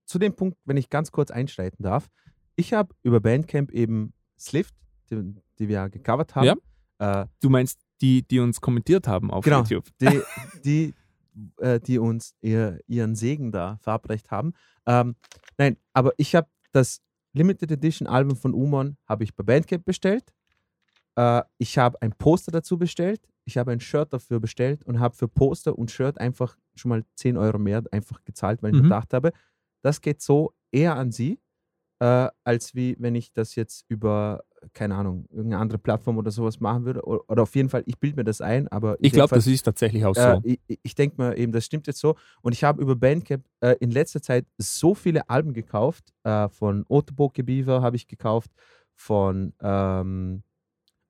zu 0.07 0.17
dem 0.19 0.33
Punkt, 0.35 0.57
wenn 0.65 0.77
ich 0.77 0.89
ganz 0.89 1.11
kurz 1.11 1.29
einschreiten 1.31 1.83
darf. 1.83 2.07
Ich 2.55 2.73
habe 2.73 2.95
über 3.03 3.19
Bandcamp 3.19 3.71
eben 3.71 4.13
Slift, 4.39 4.73
die, 5.11 5.35
die 5.59 5.67
wir 5.67 5.75
ja 5.75 5.87
gecovert 5.87 6.33
haben, 6.35 6.59
äh, 6.99 7.25
Du 7.41 7.49
meinst 7.49 7.79
die, 8.01 8.23
die 8.27 8.39
uns 8.39 8.59
kommentiert 8.61 9.07
haben 9.07 9.29
auf 9.29 9.43
Genau. 9.45 9.59
YouTube. 9.61 9.85
die, 10.01 10.21
die, 10.65 10.93
äh, 11.57 11.79
die 11.79 11.99
uns 11.99 12.33
ihr, 12.41 12.79
ihren 12.87 13.13
Segen 13.15 13.51
da 13.51 13.77
verabreicht 13.81 14.31
haben. 14.31 14.53
Ähm, 14.87 15.15
nein, 15.57 15.77
aber 15.93 16.13
ich 16.17 16.33
habe 16.35 16.47
das 16.71 17.01
Limited 17.33 17.71
Edition 17.71 18.07
Album 18.07 18.35
von 18.35 18.53
Umon 18.53 18.97
habe 19.07 19.23
ich 19.23 19.35
bei 19.35 19.43
Bandcamp 19.43 19.85
bestellt. 19.85 20.33
Äh, 21.15 21.43
ich 21.57 21.77
habe 21.77 22.01
ein 22.01 22.13
Poster 22.13 22.51
dazu 22.51 22.77
bestellt. 22.77 23.21
Ich 23.45 23.57
habe 23.57 23.71
ein 23.71 23.79
Shirt 23.79 24.11
dafür 24.13 24.39
bestellt 24.39 24.83
und 24.83 24.99
habe 24.99 25.15
für 25.15 25.27
Poster 25.27 25.77
und 25.77 25.91
Shirt 25.91 26.17
einfach 26.19 26.57
schon 26.75 26.89
mal 26.89 27.03
10 27.15 27.37
Euro 27.37 27.59
mehr 27.59 27.83
einfach 27.91 28.23
gezahlt, 28.25 28.61
weil 28.63 28.71
ich 28.71 28.75
Mhm. 28.77 28.87
mir 28.87 28.95
gedacht 28.95 29.13
habe, 29.13 29.31
das 29.81 30.01
geht 30.01 30.21
so 30.21 30.53
eher 30.71 30.95
an 30.95 31.11
sie, 31.11 31.39
äh, 31.99 32.27
als 32.43 32.75
wie 32.75 32.95
wenn 32.99 33.15
ich 33.15 33.33
das 33.33 33.55
jetzt 33.55 33.85
über, 33.87 34.43
keine 34.73 34.95
Ahnung, 34.95 35.25
irgendeine 35.29 35.61
andere 35.61 35.77
Plattform 35.77 36.17
oder 36.17 36.31
sowas 36.31 36.59
machen 36.59 36.85
würde. 36.85 37.03
Oder, 37.03 37.21
oder 37.29 37.43
auf 37.43 37.55
jeden 37.55 37.69
Fall, 37.69 37.83
ich 37.85 37.97
bilde 37.97 38.17
mir 38.17 38.23
das 38.23 38.41
ein, 38.41 38.67
aber 38.67 38.97
Ich 38.99 39.13
glaube, 39.13 39.33
das 39.33 39.47
ist 39.47 39.63
tatsächlich 39.63 40.05
auch 40.05 40.15
so. 40.15 40.21
äh, 40.21 40.57
ich 40.67 40.79
ich, 40.83 40.95
denke 40.95 41.21
mir 41.21 41.37
eben, 41.37 41.51
das 41.51 41.65
stimmt 41.65 41.87
jetzt 41.87 41.99
so. 41.99 42.15
Und 42.41 42.53
ich 42.53 42.63
habe 42.63 42.81
über 42.81 42.95
Bandcamp 42.95 43.43
äh, 43.61 43.75
in 43.79 43.91
letzter 43.91 44.21
Zeit 44.21 44.45
so 44.57 44.93
viele 44.93 45.29
Alben 45.29 45.53
gekauft. 45.53 46.13
Äh, 46.23 46.49
von 46.49 46.85
Otoboke 46.87 47.43
Beaver 47.43 47.81
habe 47.81 47.95
ich 47.95 48.07
gekauft. 48.07 48.51
Von, 48.93 49.53
ähm, 49.61 50.43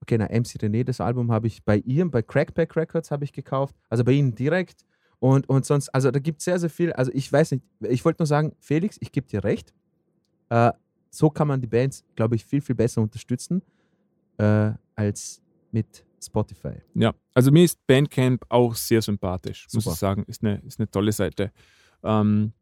okay, 0.02 0.18
na, 0.18 0.26
MC 0.26 0.58
René, 0.62 0.84
das 0.84 1.02
Album 1.02 1.32
habe 1.32 1.48
ich 1.48 1.64
bei 1.64 1.78
ihr, 1.78 2.10
bei 2.10 2.22
Crackback 2.22 2.76
Records 2.76 3.12
habe 3.12 3.24
ich 3.24 3.32
gekauft. 3.32 3.76
Also 3.90 4.04
bei 4.04 4.14
ihnen 4.14 4.36
direkt. 4.36 4.86
Und, 5.20 5.50
und 5.50 5.66
sonst, 5.66 5.90
also 5.90 6.12
da 6.12 6.20
gibt 6.20 6.40
es 6.40 6.46
sehr, 6.46 6.60
sehr 6.60 6.70
viel. 6.70 6.94
Also 6.94 7.12
ich 7.14 7.32
weiß 7.32 7.52
nicht, 7.52 7.64
ich 7.82 8.06
wollte 8.06 8.22
nur 8.22 8.28
sagen, 8.28 8.56
Felix, 8.60 8.98
ich 9.00 9.12
gebe 9.12 9.28
dir 9.28 9.44
recht. 9.44 9.74
Äh, 10.50 10.72
so 11.10 11.30
kann 11.30 11.48
man 11.48 11.60
die 11.62 11.68
Bands, 11.68 12.06
glaube 12.16 12.36
ich, 12.36 12.46
viel, 12.46 12.62
viel 12.62 12.76
besser 12.76 13.02
unterstützen 13.02 13.64
äh, 14.38 14.72
als 14.96 15.42
mit 15.72 16.06
Spotify. 16.24 16.82
Ja, 16.94 17.14
also 17.34 17.52
mir 17.52 17.64
ist 17.64 17.86
Bandcamp 17.88 18.46
auch 18.50 18.76
sehr 18.76 19.02
sympathisch, 19.02 19.68
muss 19.74 19.84
Super. 19.84 19.94
ich 19.94 20.00
sagen. 20.00 20.24
Ist 20.28 20.44
eine, 20.44 20.62
ist 20.66 20.80
eine 20.80 20.90
tolle 20.90 21.12
Seite. 21.12 21.52
Ähm, 22.04 22.54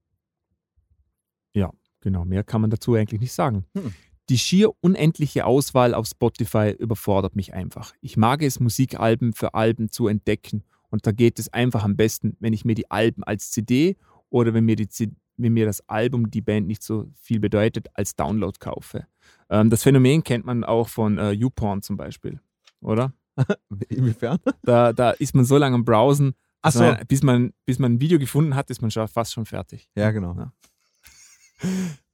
ja, 1.54 1.72
genau, 2.00 2.26
mehr 2.26 2.44
kann 2.44 2.62
man 2.62 2.70
dazu 2.70 2.94
eigentlich 2.94 3.22
nicht 3.22 3.34
sagen. 3.34 3.66
Hm. 3.74 3.94
Die 4.30 4.38
schier 4.38 4.72
unendliche 4.82 5.46
Auswahl 5.46 5.94
auf 5.94 6.08
Spotify 6.08 6.72
überfordert 6.72 7.36
mich 7.36 7.54
einfach. 7.54 7.94
Ich 8.02 8.18
mag 8.18 8.42
es, 8.42 8.60
Musikalben 8.60 9.34
für 9.34 9.54
Alben 9.54 9.90
zu 9.90 10.08
entdecken 10.08 10.64
und 10.96 11.06
da 11.06 11.12
geht 11.12 11.40
es 11.40 11.52
einfach 11.52 11.84
am 11.84 11.98
besten, 11.98 12.38
wenn 12.40 12.54
ich 12.54 12.64
mir 12.64 12.74
die 12.74 12.90
Alben 12.90 13.26
als 13.26 13.52
CD 13.52 13.98
oder 14.30 14.54
wenn 14.54 14.64
mir, 14.64 14.78
die 14.78 14.88
wenn 15.36 15.52
mir 15.52 15.66
das 15.66 15.82
Album, 15.90 16.32
die 16.32 16.40
Band 16.40 16.68
nicht 16.68 16.82
so 16.82 17.12
viel 17.20 17.42
bedeutet, 17.42 17.90
als 17.96 18.16
Download 18.16 18.58
kaufe. 18.58 19.06
Ähm, 19.50 19.70
das 19.70 19.84
Phänomen 19.84 20.24
kennt 20.24 20.46
man 20.46 20.64
auch 20.64 20.88
von 20.88 21.18
äh, 21.18 21.32
YouPorn 21.32 21.82
zum 21.82 21.98
Beispiel, 21.98 22.40
oder? 22.80 23.12
Inwiefern? 23.90 24.40
Da, 24.64 24.94
da 24.94 25.12
ist 25.12 25.36
man 25.36 25.44
so 25.44 25.58
lange 25.58 25.76
am 25.76 25.84
Browsen, 25.84 26.34
so. 26.66 26.80
man, 26.80 27.06
bis, 27.10 27.24
man, 27.24 27.54
bis 27.66 27.78
man 27.78 27.96
ein 27.96 28.00
Video 28.00 28.18
gefunden 28.18 28.56
hat, 28.56 28.70
ist 28.70 28.82
man 28.82 28.90
schon 28.90 29.10
fast 29.10 29.34
schon 29.34 29.46
fertig. 29.46 29.90
Ja, 29.96 30.12
genau. 30.12 30.34
Ja. 30.34 30.54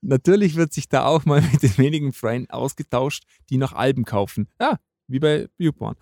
Natürlich 0.01 0.55
wird 0.55 0.73
sich 0.73 0.89
da 0.89 1.05
auch 1.05 1.25
mal 1.25 1.41
mit 1.51 1.61
den 1.61 1.77
wenigen 1.77 2.13
Freunden 2.13 2.49
ausgetauscht, 2.49 3.25
die 3.51 3.57
noch 3.57 3.73
Alben 3.73 4.05
kaufen. 4.05 4.47
Ja, 4.59 4.79
wie 5.11 5.19
bei 5.19 5.47
YouPorn. 5.57 5.95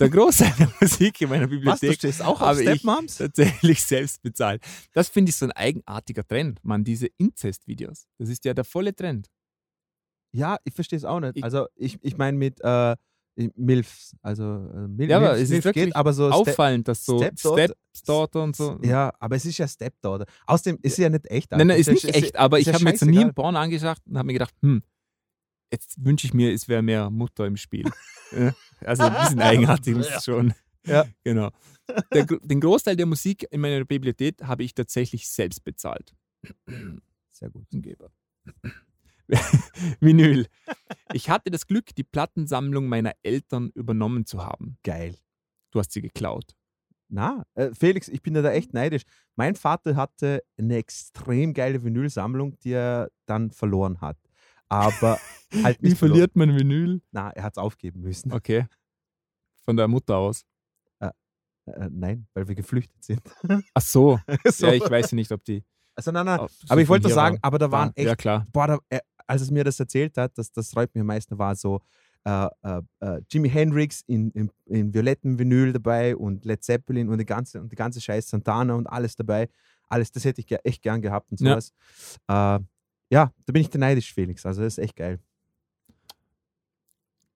Der 0.00 0.08
Großteil 0.08 0.52
der 0.58 0.70
Musik 0.80 1.20
in 1.20 1.28
meiner 1.28 1.44
Was, 1.44 1.50
Bibliothek 1.50 1.94
stehst 1.94 2.22
auch 2.22 2.40
habe 2.40 2.62
ich 2.62 2.82
tatsächlich 3.16 3.82
selbst 3.82 4.22
bezahlt. 4.22 4.62
Das 4.92 5.08
finde 5.08 5.30
ich 5.30 5.36
so 5.36 5.46
ein 5.46 5.52
eigenartiger 5.52 6.26
Trend, 6.26 6.58
man, 6.62 6.84
diese 6.84 7.06
Inzest-Videos. 7.18 8.06
Das 8.18 8.28
ist 8.28 8.44
ja 8.44 8.54
der 8.54 8.64
volle 8.64 8.94
Trend. 8.94 9.28
Ja, 10.32 10.58
ich 10.64 10.74
verstehe 10.74 10.96
es 10.98 11.04
auch 11.04 11.20
nicht. 11.20 11.36
Ich- 11.36 11.44
Also 11.44 11.66
ich, 11.76 11.98
ich 12.02 12.16
meine 12.18 12.36
mit 12.36 12.60
äh, 12.62 12.96
Milfs, 13.54 14.14
also 14.22 14.44
äh, 14.44 14.88
Mil 14.88 15.08
Ja, 15.10 15.18
aber 15.18 15.34
Milfs, 15.34 15.42
es 15.42 15.50
ist 15.58 15.64
wirklich 15.64 15.84
geht, 15.86 15.96
aber 15.96 16.12
so 16.14 16.28
Auffallend, 16.30 16.88
dass 16.88 17.04
so 17.04 17.18
Stepdaughter- 17.18 17.74
Stepdaughter 17.94 18.42
und 18.42 18.56
so. 18.56 18.78
Ja, 18.82 19.12
aber 19.20 19.36
es 19.36 19.44
ist 19.44 19.58
ja 19.58 19.68
Stepdaughter. 19.68 20.24
Außerdem 20.46 20.78
ist 20.82 20.96
sie 20.96 21.02
ja 21.02 21.10
nicht 21.10 21.26
echt. 21.30 21.50
Nein, 21.52 21.66
nein, 21.66 21.78
ist 21.78 21.86
ja- 21.86 21.92
nicht 21.92 22.04
echt, 22.14 22.36
aber 22.36 22.58
ist 22.58 22.66
ich 22.66 22.74
habe 22.74 22.84
mir 22.84 22.90
jetzt 22.90 23.04
nie 23.04 23.18
einen 23.20 23.34
Porn 23.34 23.56
angeschaut 23.56 23.98
und 24.06 24.16
habe 24.16 24.26
mir 24.26 24.32
gedacht, 24.34 24.54
hm, 24.62 24.82
jetzt 25.70 26.04
wünsche 26.04 26.26
ich 26.26 26.34
mir, 26.34 26.52
es 26.52 26.68
wäre 26.68 26.82
mehr 26.82 27.10
Mutter 27.10 27.46
im 27.46 27.56
Spiel. 27.56 27.90
Also 28.84 29.04
ein 29.04 29.14
bisschen 29.14 29.40
eigenartig 29.40 29.96
ist 29.96 30.10
es 30.10 30.24
schon. 30.24 30.52
Ja. 30.84 31.06
Genau. 31.24 31.50
Der, 32.12 32.26
den 32.26 32.60
Großteil 32.60 32.94
der 32.94 33.06
Musik 33.06 33.46
in 33.50 33.60
meiner 33.60 33.84
Bibliothek 33.84 34.42
habe 34.42 34.64
ich 34.64 34.74
tatsächlich 34.74 35.28
selbst 35.30 35.64
bezahlt. 35.64 36.14
Sehr 37.30 37.50
gut. 37.50 37.66
Geber. 37.70 38.10
Vinyl. 40.00 40.46
Ich 41.12 41.30
hatte 41.30 41.50
das 41.50 41.66
Glück, 41.66 41.94
die 41.94 42.04
Plattensammlung 42.04 42.86
meiner 42.88 43.12
Eltern 43.22 43.70
übernommen 43.74 44.26
zu 44.26 44.44
haben. 44.44 44.76
Geil. 44.82 45.16
Du 45.70 45.78
hast 45.78 45.92
sie 45.92 46.02
geklaut. 46.02 46.54
Na, 47.08 47.44
äh, 47.54 47.70
Felix, 47.72 48.08
ich 48.08 48.22
bin 48.22 48.34
da 48.34 48.50
echt 48.50 48.74
neidisch. 48.74 49.02
Mein 49.36 49.54
Vater 49.54 49.94
hatte 49.94 50.42
eine 50.58 50.76
extrem 50.76 51.54
geile 51.54 51.84
Vinylsammlung, 51.84 52.58
die 52.60 52.72
er 52.72 53.10
dann 53.26 53.50
verloren 53.50 54.00
hat. 54.00 54.18
Aber 54.68 55.18
halt 55.62 55.80
Wie 55.82 55.88
nicht 55.88 55.98
verloren. 55.98 56.18
verliert 56.18 56.36
man 56.36 56.56
Vinyl? 56.58 57.00
Na, 57.12 57.30
er 57.30 57.42
hat 57.44 57.54
es 57.54 57.58
aufgeben 57.58 58.00
müssen. 58.00 58.32
Okay. 58.32 58.66
Von 59.64 59.76
der 59.76 59.88
Mutter 59.88 60.16
aus. 60.16 60.44
Äh, 61.68 61.88
nein, 61.90 62.28
weil 62.32 62.46
wir 62.46 62.54
geflüchtet 62.54 63.02
sind. 63.02 63.20
Ach 63.74 63.82
so. 63.82 64.20
so. 64.44 64.66
Ja, 64.68 64.72
ich 64.74 64.88
weiß 64.88 65.10
ja 65.10 65.14
nicht, 65.16 65.32
ob 65.32 65.42
die. 65.44 65.64
also 65.96 66.12
nein, 66.12 66.24
nein. 66.24 66.46
Aber 66.68 66.80
ich 66.80 66.88
wollte 66.88 67.08
sagen, 67.08 67.34
waren. 67.34 67.42
aber 67.42 67.58
da 67.58 67.70
waren 67.72 67.90
echt 67.96 68.06
Ja, 68.06 68.14
klar. 68.14 68.44
boah, 68.52 68.66
da, 68.68 68.78
äh, 68.88 69.00
als 69.26 69.42
es 69.42 69.50
mir 69.50 69.64
das 69.64 69.80
erzählt 69.80 70.16
hat, 70.16 70.38
das, 70.38 70.52
das 70.52 70.70
freut 70.70 70.94
mich 70.94 71.00
am 71.00 71.08
meisten, 71.08 71.36
war 71.36 71.56
so 71.56 71.80
äh, 72.24 72.46
äh, 72.62 72.82
äh, 73.00 73.20
Jimi 73.28 73.48
Hendrix 73.50 74.02
in, 74.06 74.30
in, 74.30 74.50
in 74.66 74.94
violettem 74.94 75.40
Vinyl 75.40 75.72
dabei 75.72 76.14
und 76.16 76.44
Led 76.44 76.62
Zeppelin 76.62 77.08
und 77.08 77.18
die 77.18 77.26
ganze, 77.26 77.60
und 77.60 77.72
die 77.72 77.76
ganze 77.76 78.00
Scheiß 78.00 78.28
Santana 78.28 78.74
und 78.74 78.86
alles 78.86 79.16
dabei. 79.16 79.48
Alles, 79.88 80.12
das 80.12 80.24
hätte 80.24 80.40
ich 80.42 80.56
echt 80.64 80.82
gern 80.82 81.02
gehabt 81.02 81.32
und 81.32 81.40
Ja. 81.40 81.60
sowas. 81.60 81.72
Äh, 82.28 82.64
ja, 83.10 83.32
da 83.46 83.52
bin 83.52 83.62
ich 83.62 83.70
der 83.70 83.80
neidisch, 83.80 84.12
Felix. 84.12 84.44
Also 84.46 84.62
das 84.62 84.78
ist 84.78 84.84
echt 84.84 84.96
geil. 84.96 85.20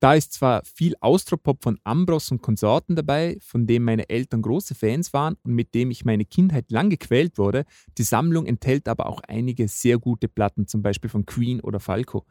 Da 0.03 0.15
ist 0.15 0.33
zwar 0.33 0.63
viel 0.65 0.95
Austropop 1.01 1.63
von 1.63 1.79
Ambros 1.85 2.31
und 2.31 2.41
Konsorten 2.41 2.97
dabei, 2.97 3.37
von 3.43 3.67
dem 3.67 3.85
meine 3.85 4.09
Eltern 4.09 4.41
große 4.41 4.75
Fans 4.75 5.13
waren 5.13 5.37
und 5.43 5.53
mit 5.55 5.75
dem 5.75 5.91
ich 5.91 6.07
meine 6.07 6.25
Kindheit 6.25 6.71
lang 6.71 6.89
gequält 6.89 7.37
wurde. 7.37 7.67
Die 7.99 8.03
Sammlung 8.03 8.47
enthält 8.47 8.89
aber 8.89 9.05
auch 9.07 9.21
einige 9.29 9.69
sehr 9.69 9.99
gute 9.99 10.27
Platten, 10.27 10.67
zum 10.67 10.81
Beispiel 10.83 11.11
von 11.11 11.27
Queen 11.27 11.61
oder 11.61 11.81
Falco. 11.81 12.25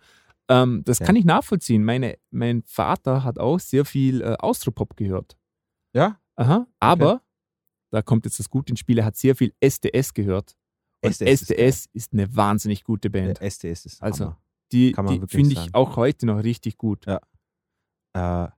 Ähm, 0.50 0.82
das 0.84 0.98
Ja. 0.98 1.06
kann 1.06 1.16
ich 1.16 1.26
nachvollziehen. 1.26 1.84
Meine, 1.84 2.18
mein 2.32 2.64
Vater 2.64 3.24
hat 3.24 3.38
auch 3.38 3.60
sehr 3.60 3.86
viel 3.86 4.22
äh, 4.24 4.36
Austropop 4.40 4.98
gehört. 4.98 5.38
Ja? 5.94 6.20
Aha. 6.38 6.66
Aber, 6.80 7.22
da 7.92 8.02
kommt 8.02 8.26
jetzt 8.26 8.40
das 8.40 8.50
Gute 8.50 8.72
ins 8.72 8.80
Spiel, 8.80 8.98
er 8.98 9.06
hat 9.06 9.16
sehr 9.16 9.36
viel 9.36 9.54
SDS 9.60 10.16
gehört. 10.16 10.56
SDS 11.02 11.42
SDS, 11.42 11.78
ist 11.78 11.90
ist, 11.94 12.14
eine 12.14 12.36
wahnsinnig 12.36 12.84
gute 12.84 13.10
Band. 13.10 13.40
Der 13.40 13.50
STS 13.50 13.86
ist 13.86 14.04
Also, 14.04 14.26
Hammer. 14.26 14.40
Die, 14.72 14.94
die 14.94 15.28
finde 15.28 15.54
ich 15.54 15.74
auch 15.74 15.96
heute 15.96 16.26
noch 16.26 16.44
richtig 16.44 16.78
gut. 16.78 17.06
Ja. 17.06 17.22
Äh, 18.46 18.50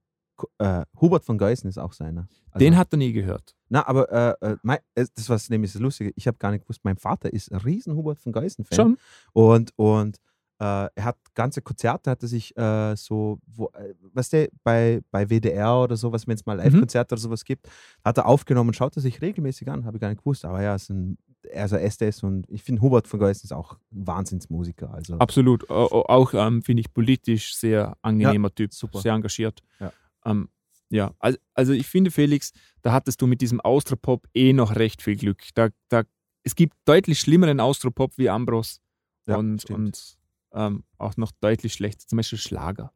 äh, 0.57 0.86
Hubert 1.00 1.24
von 1.24 1.38
Geusen 1.38 1.69
ist 1.69 1.77
auch 1.77 1.93
seiner. 1.93 2.27
Also, 2.51 2.65
Den 2.65 2.77
hat 2.77 2.91
er 2.93 2.98
nie 2.98 3.13
gehört. 3.13 3.55
Na, 3.69 3.88
aber 3.88 4.12
äh, 4.41 4.51
äh, 4.51 4.57
mein, 4.63 4.79
äh, 4.95 5.05
das 5.13 5.29
was 5.29 5.50
nämlich 5.50 5.71
das 5.71 5.81
Lustige. 5.81 6.12
Ich 6.15 6.27
habe 6.27 6.38
gar 6.38 6.51
nicht 6.51 6.63
gewusst, 6.63 6.81
mein 6.83 6.98
Vater 6.98 7.31
ist 7.31 7.51
ein 7.51 7.60
riesen 7.60 7.95
Hubert 7.95 8.19
von 8.19 8.31
Geusen-Fan. 8.31 8.75
Schon? 8.75 8.98
Und, 9.33 9.71
und 9.77 10.19
äh, 10.62 10.89
er 10.94 11.03
hat 11.06 11.18
ganze 11.34 11.62
Konzerte, 11.62 12.12
hat 12.12 12.22
er 12.22 12.27
sich 12.27 12.56
äh, 12.56 12.96
so, 12.96 13.39
wo, 13.48 13.70
äh, 13.74 13.94
weißt 14.13 14.34
du, 14.34 14.50
bei, 14.63 15.01
bei 15.10 15.25
WDR 15.30 15.82
oder 15.82 15.98
sowas, 15.98 16.27
wenn 16.27 16.36
es 16.36 16.46
mal 16.46 16.53
Live-Konzerte 16.58 17.15
oder 17.15 17.22
sowas 17.22 17.44
gibt, 17.44 17.68
hat 18.06 18.18
er 18.20 18.27
aufgenommen 18.27 18.70
und 18.70 18.75
schaut 18.75 18.96
er 18.96 19.01
sich 19.01 19.22
regelmäßig 19.22 19.70
an, 19.70 19.86
habe 19.86 19.98
ich 19.98 20.01
gar 20.01 20.10
nicht 20.10 20.20
gewusst. 20.20 20.46
Aber 20.46 20.62
ja, 20.62 20.75
ist 20.75 20.89
ein, 20.89 21.18
er 21.50 21.65
ist 21.65 21.74
ein 21.74 21.80
SDS 21.82 22.22
und 22.24 22.48
ich 22.50 22.62
finde, 22.62 22.82
Hubert 22.84 23.08
von 23.08 23.20
Geusen 23.20 23.46
ist 23.46 23.51
auch 23.53 23.74
ein 23.91 24.06
Wahnsinnsmusiker. 24.08 24.94
Also 24.94 25.18
Absolut. 25.18 25.68
Au- 25.72 25.88
au- 25.91 26.06
Auch 26.08 26.34
ähm, 26.36 26.62
finde 26.62 26.82
ich 26.82 26.94
politisch 26.94 27.56
sehr 27.56 27.98
angenehmer 28.03 28.53
Typ, 28.53 28.72
super. 28.74 29.00
sehr 29.01 29.13
engagiert. 29.13 29.62
Ja. 29.80 29.91
Ähm, 30.25 30.50
ja, 30.89 31.12
also, 31.20 31.39
also 31.56 31.74
ich 31.74 31.88
finde, 31.88 32.12
Felix, 32.12 32.51
da 32.84 32.91
hattest 32.91 33.20
du 33.22 33.25
mit 33.25 33.41
diesem 33.41 33.62
Austropop 33.62 34.27
eh 34.36 34.53
noch 34.53 34.75
recht 34.75 35.01
viel 35.01 35.15
Glück. 35.15 35.41
Da, 35.56 35.70
da, 35.89 36.03
es 36.44 36.53
gibt 36.56 36.75
deutlich 36.86 37.20
schlimmeren 37.20 37.60
Austropop 37.60 38.18
wie 38.18 38.30
Ambros 38.30 38.80
Ja, 39.25 39.38
und, 39.38 39.62
stimmt. 39.62 39.80
und 39.80 40.18
ähm, 40.53 40.84
auch 40.98 41.17
noch 41.17 41.31
deutlich 41.41 41.74
schlechter, 41.74 42.08
zum 42.08 42.17
Beispiel 42.17 42.39
Schlager. 42.39 42.93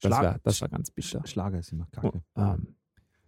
Das, 0.00 0.10
Schlag- 0.10 0.22
war, 0.24 0.38
das 0.42 0.60
war 0.60 0.68
ganz 0.68 0.90
bitter. 0.90 1.26
Schlager 1.26 1.58
ist 1.58 1.72
immer 1.72 1.86
Oh, 1.96 2.00
kacke. 2.00 2.22
ähm, 2.36 2.76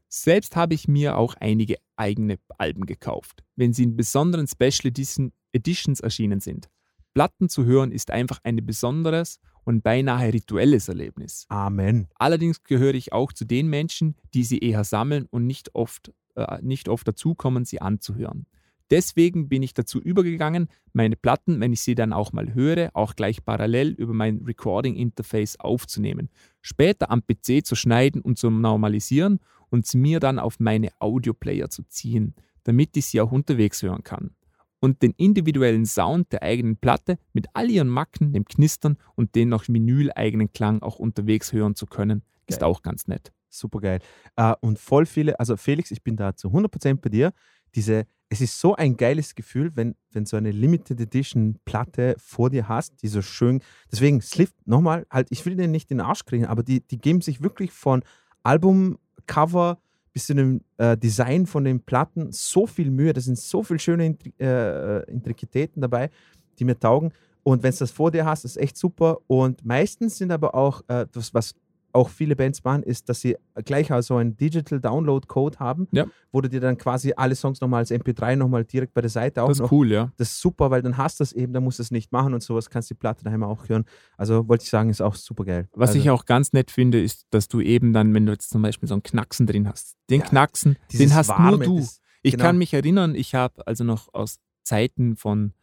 selbst 0.08 0.56
habe 0.56 0.74
ich 0.74 0.88
mir 0.88 1.16
auch 1.16 1.34
einige 1.36 1.76
eigene 1.96 2.38
Alben 2.58 2.86
gekauft, 2.86 3.44
wenn 3.56 3.72
sie 3.72 3.84
in 3.84 3.96
besonderen 3.96 4.46
Special 4.46 4.86
Edition, 4.88 5.32
Editions 5.52 6.00
erschienen 6.00 6.40
sind. 6.40 6.68
Platten 7.14 7.48
zu 7.48 7.64
hören 7.64 7.90
ist 7.92 8.10
einfach 8.10 8.38
ein 8.44 8.56
besonderes 8.64 9.40
und 9.64 9.82
beinahe 9.82 10.32
rituelles 10.32 10.88
Erlebnis. 10.88 11.44
Amen. 11.48 12.08
Allerdings 12.14 12.62
gehöre 12.62 12.94
ich 12.94 13.12
auch 13.12 13.32
zu 13.32 13.44
den 13.44 13.68
Menschen, 13.68 14.16
die 14.32 14.44
sie 14.44 14.58
eher 14.58 14.84
sammeln 14.84 15.26
und 15.30 15.46
nicht 15.46 15.74
oft, 15.74 16.12
äh, 16.36 16.60
nicht 16.62 16.88
oft 16.88 17.06
dazukommen, 17.06 17.64
sie 17.64 17.80
anzuhören. 17.80 18.46
Deswegen 18.90 19.48
bin 19.48 19.62
ich 19.62 19.72
dazu 19.72 20.00
übergegangen, 20.00 20.68
meine 20.92 21.16
Platten, 21.16 21.60
wenn 21.60 21.72
ich 21.72 21.80
sie 21.80 21.94
dann 21.94 22.12
auch 22.12 22.32
mal 22.32 22.54
höre, 22.54 22.90
auch 22.94 23.14
gleich 23.14 23.44
parallel 23.44 23.90
über 23.90 24.12
mein 24.12 24.38
Recording-Interface 24.38 25.60
aufzunehmen, 25.60 26.28
später 26.60 27.10
am 27.10 27.22
PC 27.22 27.64
zu 27.64 27.76
schneiden 27.76 28.20
und 28.20 28.38
zu 28.38 28.50
normalisieren 28.50 29.38
und 29.70 29.86
sie 29.86 29.98
mir 29.98 30.18
dann 30.18 30.40
auf 30.40 30.58
meine 30.58 30.90
Audioplayer 30.98 31.70
zu 31.70 31.84
ziehen, 31.84 32.34
damit 32.64 32.96
ich 32.96 33.06
sie 33.06 33.20
auch 33.20 33.30
unterwegs 33.30 33.82
hören 33.82 34.02
kann. 34.02 34.32
Und 34.80 35.02
den 35.02 35.12
individuellen 35.16 35.86
Sound 35.86 36.32
der 36.32 36.42
eigenen 36.42 36.76
Platte 36.76 37.18
mit 37.32 37.46
all 37.52 37.70
ihren 37.70 37.88
Macken, 37.88 38.32
dem 38.32 38.46
Knistern 38.46 38.96
und 39.14 39.34
den 39.34 39.50
noch 39.50 39.68
Vinyl-eigenen 39.68 40.52
Klang 40.52 40.82
auch 40.82 40.98
unterwegs 40.98 41.52
hören 41.52 41.74
zu 41.76 41.86
können, 41.86 42.22
ist 42.46 42.60
Geil. 42.60 42.68
auch 42.68 42.82
ganz 42.82 43.06
nett. 43.06 43.30
Super 43.50 43.80
geil. 43.80 44.00
Äh, 44.36 44.54
und 44.60 44.78
voll 44.78 45.06
viele, 45.06 45.38
also 45.38 45.56
Felix, 45.56 45.90
ich 45.90 46.02
bin 46.02 46.16
da 46.16 46.34
zu 46.34 46.48
100% 46.48 47.00
bei 47.00 47.10
dir. 47.10 47.32
Diese, 47.74 48.06
es 48.28 48.40
ist 48.40 48.60
so 48.60 48.76
ein 48.76 48.96
geiles 48.96 49.34
Gefühl, 49.34 49.72
wenn, 49.74 49.96
wenn 50.12 50.26
so 50.26 50.36
eine 50.36 50.50
Limited 50.50 51.00
Edition 51.00 51.58
Platte 51.64 52.14
vor 52.18 52.50
dir 52.50 52.68
hast, 52.68 53.02
die 53.02 53.08
so 53.08 53.22
schön, 53.22 53.62
deswegen 53.90 54.20
Slift, 54.20 54.54
nochmal, 54.66 55.06
halt, 55.10 55.28
ich 55.30 55.44
will 55.46 55.56
den 55.56 55.70
nicht 55.70 55.90
in 55.90 55.98
den 55.98 56.06
Arsch 56.06 56.24
kriegen, 56.24 56.46
aber 56.46 56.62
die, 56.62 56.80
die 56.80 56.98
geben 56.98 57.20
sich 57.20 57.42
wirklich 57.42 57.72
von 57.72 58.02
Albumcover 58.42 59.78
bis 60.12 60.26
zu 60.26 60.34
dem 60.34 60.60
äh, 60.76 60.96
Design 60.96 61.46
von 61.46 61.64
den 61.64 61.80
Platten 61.80 62.32
so 62.32 62.66
viel 62.66 62.90
Mühe, 62.90 63.12
da 63.12 63.20
sind 63.20 63.38
so 63.38 63.62
viele 63.62 63.78
schöne 63.78 64.06
Intri 64.06 64.32
äh, 64.40 65.10
Intrikitäten 65.10 65.80
dabei, 65.80 66.10
die 66.58 66.64
mir 66.64 66.78
taugen. 66.78 67.12
Und 67.42 67.62
wenn 67.62 67.72
du 67.72 67.78
das 67.78 67.90
vor 67.90 68.10
dir 68.10 68.26
hast, 68.26 68.44
ist 68.44 68.56
echt 68.56 68.76
super. 68.76 69.18
Und 69.26 69.64
meistens 69.64 70.18
sind 70.18 70.30
aber 70.30 70.54
auch, 70.54 70.82
äh, 70.88 71.06
das, 71.10 71.32
was 71.32 71.54
auch 71.92 72.08
viele 72.08 72.36
Bands 72.36 72.62
machen, 72.64 72.82
ist, 72.82 73.08
dass 73.08 73.20
sie 73.20 73.36
gleich 73.64 73.92
auch 73.92 74.00
so 74.02 74.16
einen 74.16 74.36
Digital 74.36 74.80
Download 74.80 75.26
Code 75.26 75.58
haben, 75.58 75.88
Ja. 75.92 76.06
wo 76.32 76.40
du 76.40 76.48
dir 76.48 76.60
dann 76.60 76.76
quasi 76.78 77.12
alle 77.16 77.34
Songs 77.34 77.60
nochmal 77.60 77.80
als 77.80 77.90
MP3 77.90 78.36
nochmal 78.36 78.64
direkt 78.64 78.94
bei 78.94 79.00
der 79.00 79.10
Seite 79.10 79.42
auch 79.42 79.48
Das 79.48 79.58
noch. 79.58 79.66
ist 79.66 79.72
cool, 79.72 79.90
ja. 79.90 80.12
Das 80.16 80.32
ist 80.32 80.40
super, 80.40 80.70
weil 80.70 80.82
dann 80.82 80.96
hast 80.96 81.20
du 81.20 81.24
es 81.24 81.32
eben, 81.32 81.52
dann 81.52 81.64
musst 81.64 81.78
du 81.78 81.82
es 81.82 81.90
nicht 81.90 82.12
machen 82.12 82.34
und 82.34 82.42
sowas, 82.42 82.70
kannst 82.70 82.90
die 82.90 82.94
Platte 82.94 83.24
daheim 83.24 83.42
auch 83.42 83.68
hören. 83.68 83.84
Also 84.16 84.46
wollte 84.48 84.64
ich 84.64 84.70
sagen, 84.70 84.90
ist 84.90 85.00
auch 85.02 85.14
super 85.14 85.44
geil. 85.44 85.68
Was 85.72 85.90
also, 85.90 86.00
ich 86.00 86.10
auch 86.10 86.24
ganz 86.26 86.52
nett 86.52 86.70
finde, 86.70 87.02
ist, 87.02 87.26
dass 87.30 87.48
du 87.48 87.60
eben 87.60 87.92
dann, 87.92 88.12
wenn 88.14 88.26
du 88.26 88.32
jetzt 88.32 88.50
zum 88.50 88.62
Beispiel 88.62 88.88
so 88.88 88.94
einen 88.94 89.02
Knacksen 89.02 89.46
drin 89.46 89.68
hast, 89.68 89.96
den 90.10 90.20
Ja, 90.20 90.26
Knacksen, 90.26 90.76
den 90.92 91.14
hast 91.14 91.28
Warme, 91.28 91.56
nur 91.58 91.66
du. 91.66 91.76
das- 91.78 92.00
Ich 92.22 92.32
genau. 92.32 92.44
kann 92.44 92.58
mich 92.58 92.74
erinnern, 92.74 93.14
ich 93.14 93.34
habe 93.34 93.66
also 93.66 93.82
noch 93.84 94.12
aus 94.12 94.38
Zeiten 94.62 95.16
von 95.16 95.54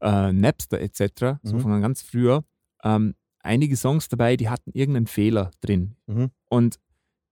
äh, 0.00 0.30
Napster 0.32 0.78
etc., 0.80 1.38
so 1.42 1.56
Mhm. 1.56 1.60
von 1.60 1.80
ganz 1.80 2.02
früher, 2.02 2.44
ähm, 2.84 3.14
einige 3.46 3.76
Songs 3.76 4.08
dabei, 4.08 4.36
die 4.36 4.48
hatten 4.48 4.70
irgendeinen 4.74 5.06
Fehler 5.06 5.50
drin. 5.60 5.96
Mhm. 6.06 6.30
Und 6.50 6.78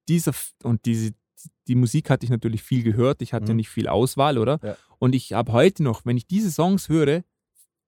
dieser 0.08 0.32
und 0.62 0.84
diese 0.86 1.12
die 1.68 1.74
Musik 1.74 2.08
hatte 2.10 2.24
ich 2.24 2.30
natürlich 2.30 2.62
viel 2.62 2.82
gehört, 2.82 3.20
ich 3.22 3.32
hatte 3.32 3.52
Mhm. 3.52 3.56
nicht 3.56 3.68
viel 3.68 3.88
Auswahl, 3.88 4.38
oder? 4.38 4.58
Ja. 4.62 4.76
Und 4.98 5.14
ich 5.14 5.32
habe 5.32 5.52
heute 5.52 5.82
noch, 5.82 6.04
wenn 6.06 6.16
ich 6.16 6.26
diese 6.26 6.50
Songs 6.50 6.88
höre 6.88 7.22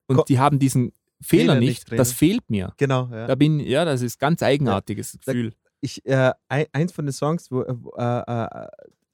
und 0.09 0.17
Ko- 0.17 0.25
die 0.29 0.39
haben 0.39 0.59
diesen 0.59 0.93
Fehler 1.23 1.55
Fehler 1.55 1.55
nicht 1.61 1.91
nicht, 1.91 1.99
das 1.99 2.13
fehlt 2.13 2.49
mir. 2.51 2.75
Genau, 2.77 3.09
ja. 3.11 3.27
Da 3.27 3.35
bin 3.35 3.59
ja, 3.61 3.85
das 3.87 4.03
ist 4.03 4.19
ganz 4.19 4.43
eigenartiges 4.43 5.13
Da- 5.25 5.33
Gefühl. 5.33 5.55
ich, 5.81 6.05
äh, 6.05 6.33
ein, 6.49 6.67
eins 6.73 6.93
von 6.93 7.07
den 7.07 7.13
Songs 7.13 7.51
wo, 7.51 7.63
äh, 7.63 7.73
äh, 7.73 8.65
äh, 8.65 8.69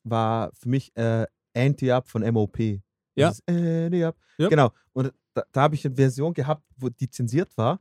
war 0.04 0.50
für 0.54 0.68
mich 0.68 0.90
äh, 0.96 1.26
Anti-Up 1.54 2.08
von 2.08 2.22
MOP. 2.32 2.80
Ja. 3.14 3.32
Anti-Up. 3.46 4.16
Ja. 4.38 4.48
Genau. 4.48 4.72
Und 4.92 5.12
da, 5.34 5.44
da 5.52 5.60
habe 5.62 5.74
ich 5.76 5.84
eine 5.86 5.94
Version 5.94 6.34
gehabt, 6.34 6.64
wo 6.76 6.88
die 6.88 7.08
zensiert 7.10 7.56
war. 7.56 7.78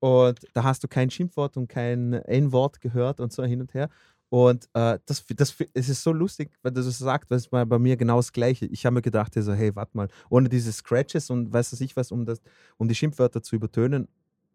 Und 0.00 0.38
da 0.54 0.62
hast 0.62 0.84
du 0.84 0.88
kein 0.88 1.10
Schimpfwort 1.10 1.56
und 1.56 1.68
kein 1.68 2.12
N-Wort 2.12 2.80
gehört 2.80 3.20
und 3.20 3.32
so 3.32 3.42
hin 3.44 3.60
und 3.60 3.74
her. 3.74 3.88
Und 4.30 4.68
äh, 4.74 4.98
das, 5.06 5.24
das, 5.26 5.56
es 5.72 5.88
ist 5.88 6.02
so 6.02 6.12
lustig, 6.12 6.50
weil 6.62 6.72
du 6.72 6.82
das 6.82 6.98
sagst, 6.98 7.30
weil 7.30 7.38
es 7.38 7.50
war 7.50 7.64
bei 7.64 7.78
mir 7.78 7.96
genau 7.96 8.16
das 8.16 8.32
Gleiche. 8.32 8.66
Ich 8.66 8.84
habe 8.84 8.94
mir 8.94 9.02
gedacht, 9.02 9.32
so, 9.34 9.52
hey, 9.54 9.74
warte 9.74 9.96
mal, 9.96 10.08
ohne 10.28 10.48
diese 10.48 10.70
Scratches 10.72 11.30
und 11.30 11.52
weiß 11.52 11.72
was 11.72 11.80
ich 11.80 11.96
was, 11.96 12.12
um, 12.12 12.26
das, 12.26 12.40
um 12.76 12.88
die 12.88 12.94
Schimpfwörter 12.94 13.42
zu 13.42 13.56
übertönen, 13.56 14.06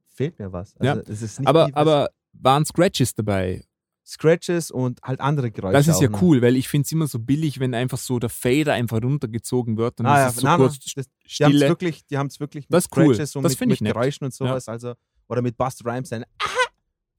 fehlt 0.07 0.37
mir 0.37 0.53
was. 0.53 0.75
Ja. 0.81 0.93
Also, 0.93 1.11
es 1.11 1.21
ist 1.23 1.39
nicht 1.39 1.47
Aber, 1.47 1.69
aber 1.73 2.09
waren 2.33 2.65
Scratches 2.65 3.15
dabei? 3.15 3.63
Scratches 4.05 4.69
und 4.69 5.01
halt 5.01 5.21
andere 5.21 5.49
Geräusche. 5.49 5.73
Das 5.73 5.87
ist 5.87 6.01
ja 6.01 6.09
auch 6.09 6.21
cool, 6.21 6.41
weil 6.41 6.57
ich 6.57 6.67
finde 6.67 6.85
es 6.85 6.91
immer 6.91 7.07
so 7.07 7.19
billig, 7.19 7.59
wenn 7.59 7.73
einfach 7.73 7.97
so 7.97 8.19
der 8.19 8.29
Fader 8.29 8.73
einfach 8.73 9.01
runtergezogen 9.01 9.77
wird 9.77 9.99
und 9.99 10.05
Ah, 10.05 10.19
ja, 10.19 10.27
es 10.27 10.35
ist 10.35 10.41
so 10.41 10.47
nein, 10.47 10.59
nein, 10.59 10.67
kurz 10.67 10.93
das, 10.93 11.05
die 11.39 11.45
haben 11.45 11.55
es 11.55 11.61
wirklich, 11.61 12.05
die 12.05 12.15
wirklich 12.39 12.65
mit 12.65 12.73
Das 12.73 12.85
cool. 12.95 13.05
Scratches 13.15 13.35
und 13.37 13.43
Das 13.43 13.59
mit, 13.59 13.81
mit. 13.81 13.93
Geräuschen 13.93 14.25
und 14.25 14.33
sowas. 14.33 14.67
Also, 14.67 14.93
oder 15.27 15.41
mit 15.41 15.57
Bust 15.57 15.85
Rhymes. 15.85 16.11
Ein 16.13 16.25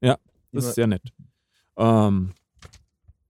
Das 0.01 0.19
Immer- 0.53 0.69
ist 0.69 0.75
sehr 0.77 0.87
nett. 0.87 1.03
Ähm, 1.77 2.31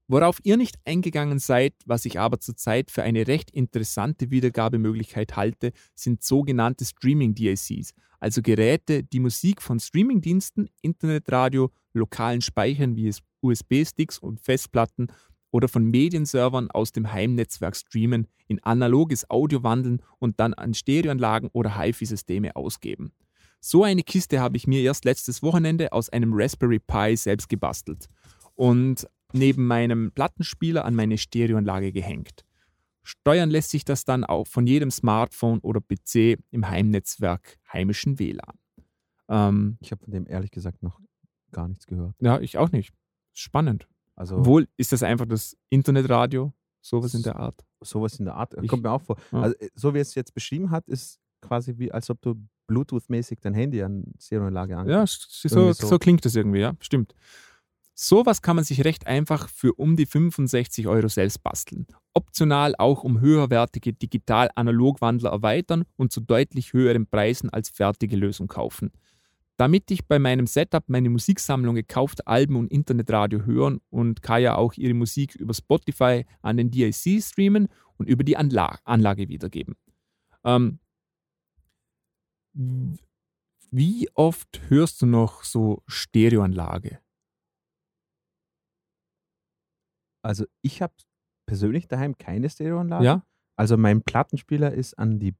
worauf 0.08 0.38
ihr 0.42 0.58
nicht 0.58 0.76
eingegangen 0.84 1.38
seid, 1.38 1.72
was 1.86 2.04
ich 2.04 2.20
aber 2.20 2.38
zurzeit 2.38 2.90
für 2.90 3.02
eine 3.02 3.26
recht 3.26 3.50
interessante 3.50 4.30
Wiedergabemöglichkeit 4.30 5.34
halte, 5.36 5.72
sind 5.94 6.22
sogenannte 6.22 6.84
Streaming-DACs, 6.84 7.94
also 8.20 8.42
Geräte, 8.42 9.02
die 9.02 9.20
Musik 9.20 9.62
von 9.62 9.80
Streamingdiensten, 9.80 10.68
Internetradio, 10.82 11.70
lokalen 11.94 12.42
Speichern 12.42 12.96
wie 12.96 13.10
USB-Sticks 13.40 14.18
und 14.18 14.40
Festplatten 14.40 15.06
oder 15.50 15.68
von 15.68 15.84
Medienservern 15.84 16.70
aus 16.70 16.92
dem 16.92 17.10
Heimnetzwerk 17.10 17.76
streamen, 17.76 18.26
in 18.48 18.62
analoges 18.62 19.30
Audio 19.30 19.62
wandeln 19.62 20.02
und 20.18 20.40
dann 20.40 20.52
an 20.52 20.74
Stereoanlagen 20.74 21.48
oder 21.52 21.78
HiFi-Systeme 21.78 22.56
ausgeben. 22.56 23.12
So 23.66 23.82
eine 23.82 24.02
Kiste 24.02 24.40
habe 24.40 24.58
ich 24.58 24.66
mir 24.66 24.82
erst 24.82 25.06
letztes 25.06 25.42
Wochenende 25.42 25.90
aus 25.94 26.10
einem 26.10 26.34
Raspberry 26.34 26.78
Pi 26.78 27.16
selbst 27.16 27.48
gebastelt 27.48 28.10
und 28.56 29.08
neben 29.32 29.66
meinem 29.66 30.12
Plattenspieler 30.12 30.84
an 30.84 30.94
meine 30.94 31.16
Stereoanlage 31.16 31.90
gehängt. 31.90 32.44
Steuern 33.02 33.48
lässt 33.48 33.70
sich 33.70 33.86
das 33.86 34.04
dann 34.04 34.22
auch 34.22 34.46
von 34.46 34.66
jedem 34.66 34.90
Smartphone 34.90 35.60
oder 35.60 35.80
PC 35.80 36.38
im 36.50 36.68
Heimnetzwerk 36.68 37.58
heimischen 37.72 38.18
WLAN. 38.18 38.58
Ähm, 39.30 39.78
ich 39.80 39.92
habe 39.92 40.04
von 40.04 40.12
dem 40.12 40.26
ehrlich 40.28 40.50
gesagt 40.50 40.82
noch 40.82 41.00
gar 41.50 41.66
nichts 41.66 41.86
gehört. 41.86 42.14
ja, 42.20 42.38
ich 42.40 42.58
auch 42.58 42.70
nicht. 42.70 42.92
Spannend. 43.32 43.88
Also 44.14 44.36
Obwohl, 44.36 44.68
ist 44.76 44.92
das 44.92 45.02
einfach 45.02 45.24
das 45.24 45.56
Internetradio? 45.70 46.52
Sowas 46.82 47.14
in 47.14 47.22
der 47.22 47.36
Art. 47.36 47.64
sowas 47.80 48.18
in 48.18 48.26
der 48.26 48.34
Art. 48.34 48.52
Ich- 48.60 48.68
kommt 48.68 48.82
mir 48.82 48.90
auch 48.90 49.00
vor. 49.00 49.16
Ja. 49.32 49.40
Also, 49.40 49.56
äh, 49.56 49.70
so 49.74 49.94
wie 49.94 50.00
es 50.00 50.14
jetzt 50.14 50.34
beschrieben 50.34 50.70
hat, 50.70 50.86
ist 50.86 51.18
quasi 51.40 51.78
wie, 51.78 51.90
als 51.90 52.10
ob 52.10 52.20
du 52.20 52.34
Bluetooth-mäßig 52.66 53.40
dein 53.40 53.54
Handy 53.54 53.82
an 53.82 54.04
Stereoanlage 54.20 54.72
Ja, 54.72 55.00
anschließt. 55.00 55.44
s- 55.44 55.52
so, 55.52 55.72
so. 55.72 55.86
so. 55.86 55.98
klingt 55.98 56.24
das 56.24 56.34
irgendwie, 56.34 56.60
ja, 56.60 56.74
stimmt. 56.80 57.14
Sowas 57.96 58.42
kann 58.42 58.56
man 58.56 58.64
sich 58.64 58.84
recht 58.84 59.06
einfach 59.06 59.48
für 59.48 59.72
um 59.74 59.94
die 59.96 60.06
65 60.06 60.88
Euro 60.88 61.06
selbst 61.08 61.42
basteln. 61.44 61.86
Optional 62.12 62.74
auch 62.76 63.04
um 63.04 63.20
höherwertige 63.20 63.92
Digital-Analog-Wandler 63.92 65.30
erweitern 65.30 65.84
und 65.96 66.12
zu 66.12 66.20
deutlich 66.20 66.72
höheren 66.72 67.06
Preisen 67.06 67.50
als 67.50 67.68
fertige 67.70 68.16
Lösung 68.16 68.48
kaufen. 68.48 68.90
Damit 69.56 69.92
ich 69.92 70.06
bei 70.06 70.18
meinem 70.18 70.48
Setup 70.48 70.82
meine 70.88 71.08
Musiksammlung 71.10 71.76
gekaufte 71.76 72.26
Alben 72.26 72.56
und 72.56 72.72
Internetradio 72.72 73.44
hören 73.44 73.80
und 73.90 74.20
Kaya 74.22 74.56
auch 74.56 74.72
ihre 74.74 74.94
Musik 74.94 75.36
über 75.36 75.54
Spotify 75.54 76.26
an 76.42 76.56
den 76.56 76.72
DIC 76.72 77.22
streamen 77.22 77.68
und 77.96 78.08
über 78.08 78.24
die 78.24 78.36
Anla 78.36 78.76
Anlage 78.82 79.28
wiedergeben. 79.28 79.76
Ähm, 80.42 80.80
wie 82.54 84.08
oft 84.14 84.60
hörst 84.68 85.02
du 85.02 85.06
noch 85.06 85.42
so 85.42 85.82
Stereoanlage? 85.86 87.00
Also 90.22 90.46
ich 90.62 90.80
habe 90.80 90.94
persönlich 91.46 91.88
daheim 91.88 92.16
keine 92.16 92.48
Stereoanlage. 92.48 93.04
Ja? 93.04 93.26
Also 93.56 93.76
mein 93.76 94.02
Plattenspieler 94.02 94.72
ist 94.72 94.98
an 94.98 95.18
die, 95.18 95.34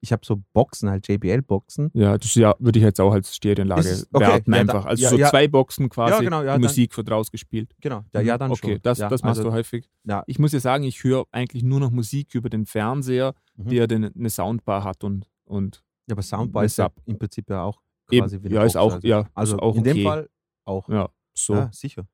ich 0.00 0.12
habe 0.12 0.24
so 0.24 0.42
Boxen, 0.52 0.88
halt 0.88 1.06
JBL-Boxen. 1.08 1.90
Ja, 1.94 2.16
das 2.16 2.34
ja, 2.34 2.54
würde 2.58 2.78
ich 2.78 2.84
jetzt 2.84 3.00
auch 3.00 3.12
als 3.12 3.34
Stereoanlage 3.34 4.06
okay, 4.12 4.26
werten 4.26 4.52
ja, 4.52 4.60
einfach. 4.60 4.86
Also 4.86 5.02
ja, 5.02 5.10
so 5.10 5.18
zwei 5.18 5.48
Boxen 5.48 5.88
quasi, 5.88 6.24
genau, 6.24 6.42
ja, 6.42 6.56
die 6.56 6.62
Musik 6.62 6.96
wird 6.96 7.10
rausgespielt. 7.10 7.74
Genau, 7.80 8.04
ja, 8.14 8.20
ja 8.20 8.38
dann 8.38 8.50
okay, 8.50 8.74
schon. 8.74 8.82
das, 8.82 8.98
ja, 8.98 9.08
das 9.08 9.22
machst 9.22 9.40
also, 9.40 9.50
du 9.50 9.54
häufig. 9.54 9.90
Ja. 10.04 10.24
Ich 10.26 10.38
muss 10.38 10.52
ja 10.52 10.60
sagen, 10.60 10.84
ich 10.84 11.04
höre 11.04 11.26
eigentlich 11.30 11.62
nur 11.62 11.80
noch 11.80 11.90
Musik 11.90 12.34
über 12.34 12.48
den 12.48 12.66
Fernseher, 12.66 13.34
Mhm. 13.56 13.68
der 13.68 13.86
den, 13.86 14.04
eine 14.04 14.30
Soundbar 14.30 14.84
hat 14.84 15.04
und, 15.04 15.30
und 15.44 15.83
Ja, 16.06 16.12
aber 16.12 16.22
Soundbar 16.22 16.64
ist 16.64 16.76
ja 16.78 16.90
im 17.06 17.18
Prinzip 17.18 17.48
ja 17.48 17.62
auch 17.62 17.80
Eben, 18.10 18.22
quasi 18.22 18.42
wie 18.42 18.46
eine 18.46 18.54
ja, 18.56 18.64
ist 18.64 18.74
Box, 18.74 18.82
auch, 18.82 18.92
also. 18.94 19.06
ja, 19.08 19.30
Also 19.34 19.56
ist 19.56 19.62
auch 19.62 19.74
in 19.74 19.80
okay. 19.80 19.94
dem 19.94 20.02
Fall 20.04 20.30
auch. 20.64 20.88
Ja, 20.88 21.08
so. 21.34 21.54
Ja, 21.54 21.70
sicher. 21.72 22.06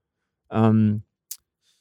Ähm, 0.51 1.03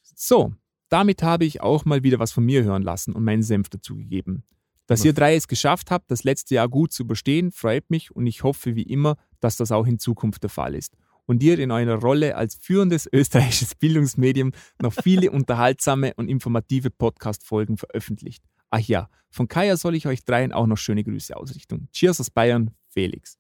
so, 0.02 0.54
damit 0.90 1.24
habe 1.24 1.46
ich 1.46 1.62
auch 1.62 1.86
mal 1.86 2.04
wieder 2.04 2.20
was 2.20 2.32
von 2.32 2.44
mir 2.46 2.64
hören 2.64 2.84
lassen 2.84 3.14
und 3.14 3.24
meinen 3.24 3.44
Senf 3.44 3.70
dazugegeben. 3.70 4.44
Dass 4.88 5.06
ihr 5.06 5.14
drei 5.14 5.36
es 5.36 5.48
geschafft 5.48 5.92
habt, 5.92 6.10
das 6.10 6.24
letzte 6.24 6.56
Jahr 6.56 6.68
gut 6.68 6.92
zu 6.92 7.04
überstehen, 7.04 7.52
freut 7.52 7.92
mich 7.92 8.16
und 8.16 8.26
ich 8.26 8.44
hoffe 8.44 8.76
wie 8.76 8.82
immer, 8.82 9.18
dass 9.40 9.56
das 9.56 9.72
auch 9.72 9.86
in 9.86 10.00
Zukunft 10.00 10.42
der 10.42 10.50
Fall 10.50 10.74
ist. 10.74 10.98
Und 11.28 11.44
ihr 11.44 11.60
in 11.60 11.70
eurer 11.70 12.02
Rolle 12.02 12.36
als 12.36 12.56
führendes 12.56 13.08
österreichisches 13.14 13.76
Bildungsmedium 13.80 14.52
noch 14.82 14.94
viele 14.94 15.30
unterhaltsame 15.32 16.16
und 16.16 16.28
informative 16.28 16.90
Podcast-Folgen 16.90 17.78
veröffentlicht. 17.78 18.44
Ach 18.72 18.80
ja, 18.80 19.10
von 19.30 19.48
Kaya 19.48 19.78
soll 19.78 19.96
ich 19.96 20.08
euch 20.08 20.24
dreien 20.24 20.52
auch 20.52 20.68
noch 20.68 20.78
schöne 20.78 21.04
Grüße 21.04 21.36
ausrichten. 21.36 21.90
Cheers 21.92 22.20
aus 22.20 22.30
Bayern, 22.30 22.72
Felix. 22.88 23.38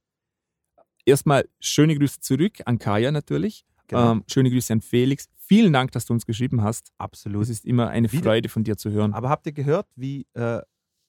Erstmal 1.05 1.47
schöne 1.59 1.95
Grüße 1.97 2.19
zurück 2.19 2.57
an 2.65 2.77
Kaya 2.77 3.11
natürlich. 3.11 3.65
Genau. 3.87 4.11
Ähm, 4.13 4.23
schöne 4.27 4.49
Grüße 4.51 4.71
an 4.73 4.81
Felix. 4.81 5.27
Vielen 5.35 5.73
Dank, 5.73 5.91
dass 5.93 6.05
du 6.05 6.13
uns 6.13 6.25
geschrieben 6.25 6.61
hast. 6.61 6.91
Absolut. 6.99 7.43
Es 7.43 7.49
ist 7.49 7.65
immer 7.65 7.89
eine 7.89 8.11
Wieder- 8.11 8.23
Freude 8.23 8.49
von 8.49 8.63
dir 8.63 8.77
zu 8.77 8.91
hören. 8.91 9.13
Aber 9.13 9.29
habt 9.29 9.47
ihr 9.47 9.51
gehört, 9.53 9.87
wie, 9.95 10.27
äh, 10.33 10.61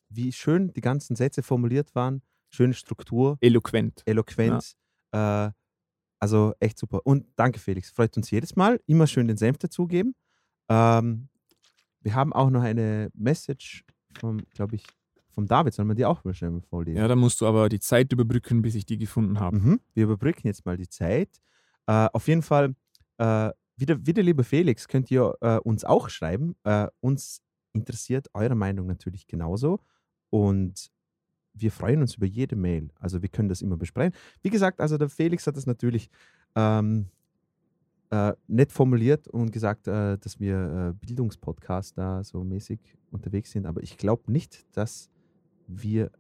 wie 0.09 0.33
schön 0.33 0.73
die 0.73 0.81
ganzen 0.81 1.15
Sätze 1.17 1.43
formuliert 1.43 1.95
waren? 1.95 2.23
Schöne 2.49 2.73
Struktur, 2.75 3.37
Eloquent. 3.43 4.03
Eloquenz. 4.07 4.77
Äh, 5.13 5.51
also 6.19 6.55
echt 6.59 6.79
super. 6.79 7.01
Und 7.05 7.27
danke, 7.37 7.59
Felix. 7.59 7.91
Freut 7.91 8.17
uns 8.17 8.31
jedes 8.31 8.57
Mal. 8.57 8.81
Immer 8.87 9.07
schön 9.07 9.29
den 9.29 9.37
Senf 9.37 9.59
dazugeben. 9.59 10.15
Ähm, 10.69 11.29
wir 12.01 12.15
haben 12.15 12.33
auch 12.33 12.49
noch 12.51 12.63
eine 12.63 13.11
Message 13.15 13.85
vom, 14.19 14.41
glaube 14.55 14.77
ich, 14.77 14.87
vom 15.31 15.47
David. 15.47 15.75
Sollen 15.75 15.89
wir 15.89 15.95
die 15.95 16.05
auch 16.05 16.25
mal 16.25 16.35
schnell 16.35 16.61
vorlesen? 16.69 16.99
Ja, 16.99 17.09
da 17.09 17.17
musst 17.17 17.41
du 17.41 17.47
aber 17.47 17.69
die 17.69 17.81
Zeit 17.81 18.13
überbrücken, 18.13 18.63
bis 18.63 18.75
ich 18.75 18.87
die 18.87 18.99
gefunden 18.99 19.41
habe. 19.41 19.59
Mhm. 19.59 19.81
Wir 19.95 20.05
überbrücken 20.05 20.47
jetzt 20.47 20.67
mal 20.67 20.77
die 20.77 20.89
Zeit. 20.89 21.41
Äh, 21.87 22.09
auf 22.13 22.29
jeden 22.29 22.43
Fall, 22.43 22.75
äh, 23.19 23.51
wieder, 23.77 24.07
wieder 24.07 24.23
lieber 24.23 24.45
Felix, 24.45 24.89
könnt 24.89 25.11
ihr 25.11 25.35
äh, 25.41 25.57
uns 25.59 25.85
auch 25.85 26.09
schreiben. 26.09 26.57
Äh, 26.65 26.89
uns 27.01 27.43
interessiert 27.73 28.29
eure 28.35 28.55
Meinung 28.55 28.87
natürlich 28.87 29.27
genauso. 29.27 29.81
Und 30.31 30.91
wir 31.53 31.73
freuen 31.73 32.01
uns 32.01 32.17
über 32.17 32.27
jede 32.27 32.57
Mail. 32.57 32.91
Also 32.99 33.23
wir 33.23 33.29
können 33.29 33.49
das 33.49 33.63
immer 33.63 33.77
besprechen. 33.77 34.15
Wie 34.43 34.51
gesagt, 34.51 34.81
also 34.81 34.99
der 34.99 35.09
Felix 35.09 35.47
hat 35.47 35.57
das 35.57 35.67
natürlich 35.67 36.11
ähm, 36.55 37.07
äh, 38.11 38.35
nett 38.49 38.73
formuliert 38.73 39.29
und 39.29 39.53
gesagt, 39.53 39.87
äh, 39.87 40.19
dass 40.19 40.41
wir 40.41 40.91
äh, 40.91 40.93
Bildungspodcast 41.07 41.97
da 41.97 42.23
so 42.25 42.45
mäßig 42.45 42.81
unterwegs 43.11 43.53
sind. 43.53 43.65
Aber 43.67 43.83
ich 43.83 43.97
glaube 43.97 44.31
nicht, 44.31 44.67
dass 44.77 45.09
wir 45.67 46.11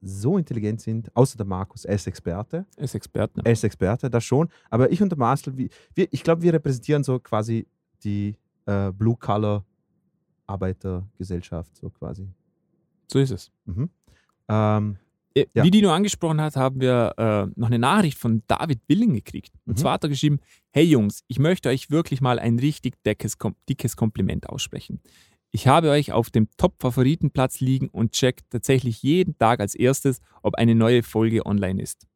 so 0.00 0.36
intelligent 0.38 0.80
sind, 0.80 1.14
außer 1.16 1.36
der 1.36 1.46
Markus, 1.46 1.84
er 1.84 1.94
ist 1.96 2.06
Experte. 2.06 2.64
Er 2.76 2.84
ist 2.84 2.94
Experte. 2.94 3.42
Er 3.44 3.52
ist 3.52 3.64
Experte, 3.64 4.08
das 4.10 4.24
schon. 4.24 4.48
Aber 4.70 4.92
ich 4.92 5.02
und 5.02 5.10
der 5.10 5.18
Marcel, 5.18 5.56
wir, 5.56 5.68
wir, 5.94 6.06
ich 6.10 6.22
glaube, 6.22 6.42
wir 6.42 6.52
repräsentieren 6.52 7.02
so 7.04 7.18
quasi 7.18 7.66
die 8.02 8.36
äh, 8.66 8.92
Blue-Collar-Arbeitergesellschaft, 8.92 11.76
so 11.76 11.88
quasi. 11.90 12.28
So 13.10 13.18
ist 13.18 13.30
es. 13.30 13.50
Mhm. 13.64 13.88
Ähm, 14.48 14.98
Äh, 15.34 15.46
Ja. 15.54 15.64
Wie 15.64 15.70
Dino 15.70 15.90
angesprochen 15.92 16.40
hat, 16.40 16.56
haben 16.56 16.80
wir 16.80 17.14
äh, 17.18 17.46
noch 17.58 17.66
eine 17.68 17.78
Nachricht 17.78 18.18
von 18.18 18.42
David 18.46 18.86
Billing 18.86 19.14
gekriegt. 19.14 19.52
Und 19.66 19.74
Mhm. 19.74 19.80
zwar 19.80 19.92
hat 19.94 20.04
er 20.04 20.08
geschrieben: 20.08 20.40
Hey 20.70 20.84
Jungs, 20.84 21.22
ich 21.28 21.38
möchte 21.38 21.68
euch 21.68 21.90
wirklich 21.90 22.20
mal 22.20 22.38
ein 22.38 22.58
richtig 22.58 23.02
dickes, 23.04 23.36
dickes 23.68 23.96
Kompliment 23.96 24.48
aussprechen. 24.48 25.00
Ich 25.50 25.68
habe 25.68 25.90
euch 25.90 26.10
auf 26.12 26.30
dem 26.30 26.48
Top-Favoritenplatz 26.56 27.60
liegen 27.60 27.88
und 27.88 28.10
checkt 28.12 28.50
tatsächlich 28.50 29.02
jeden 29.04 29.38
Tag 29.38 29.60
als 29.60 29.74
erstes, 29.76 30.20
ob 30.42 30.56
eine 30.56 30.74
neue 30.74 31.02
Folge 31.04 31.46
online 31.46 31.80
ist. 31.80 32.06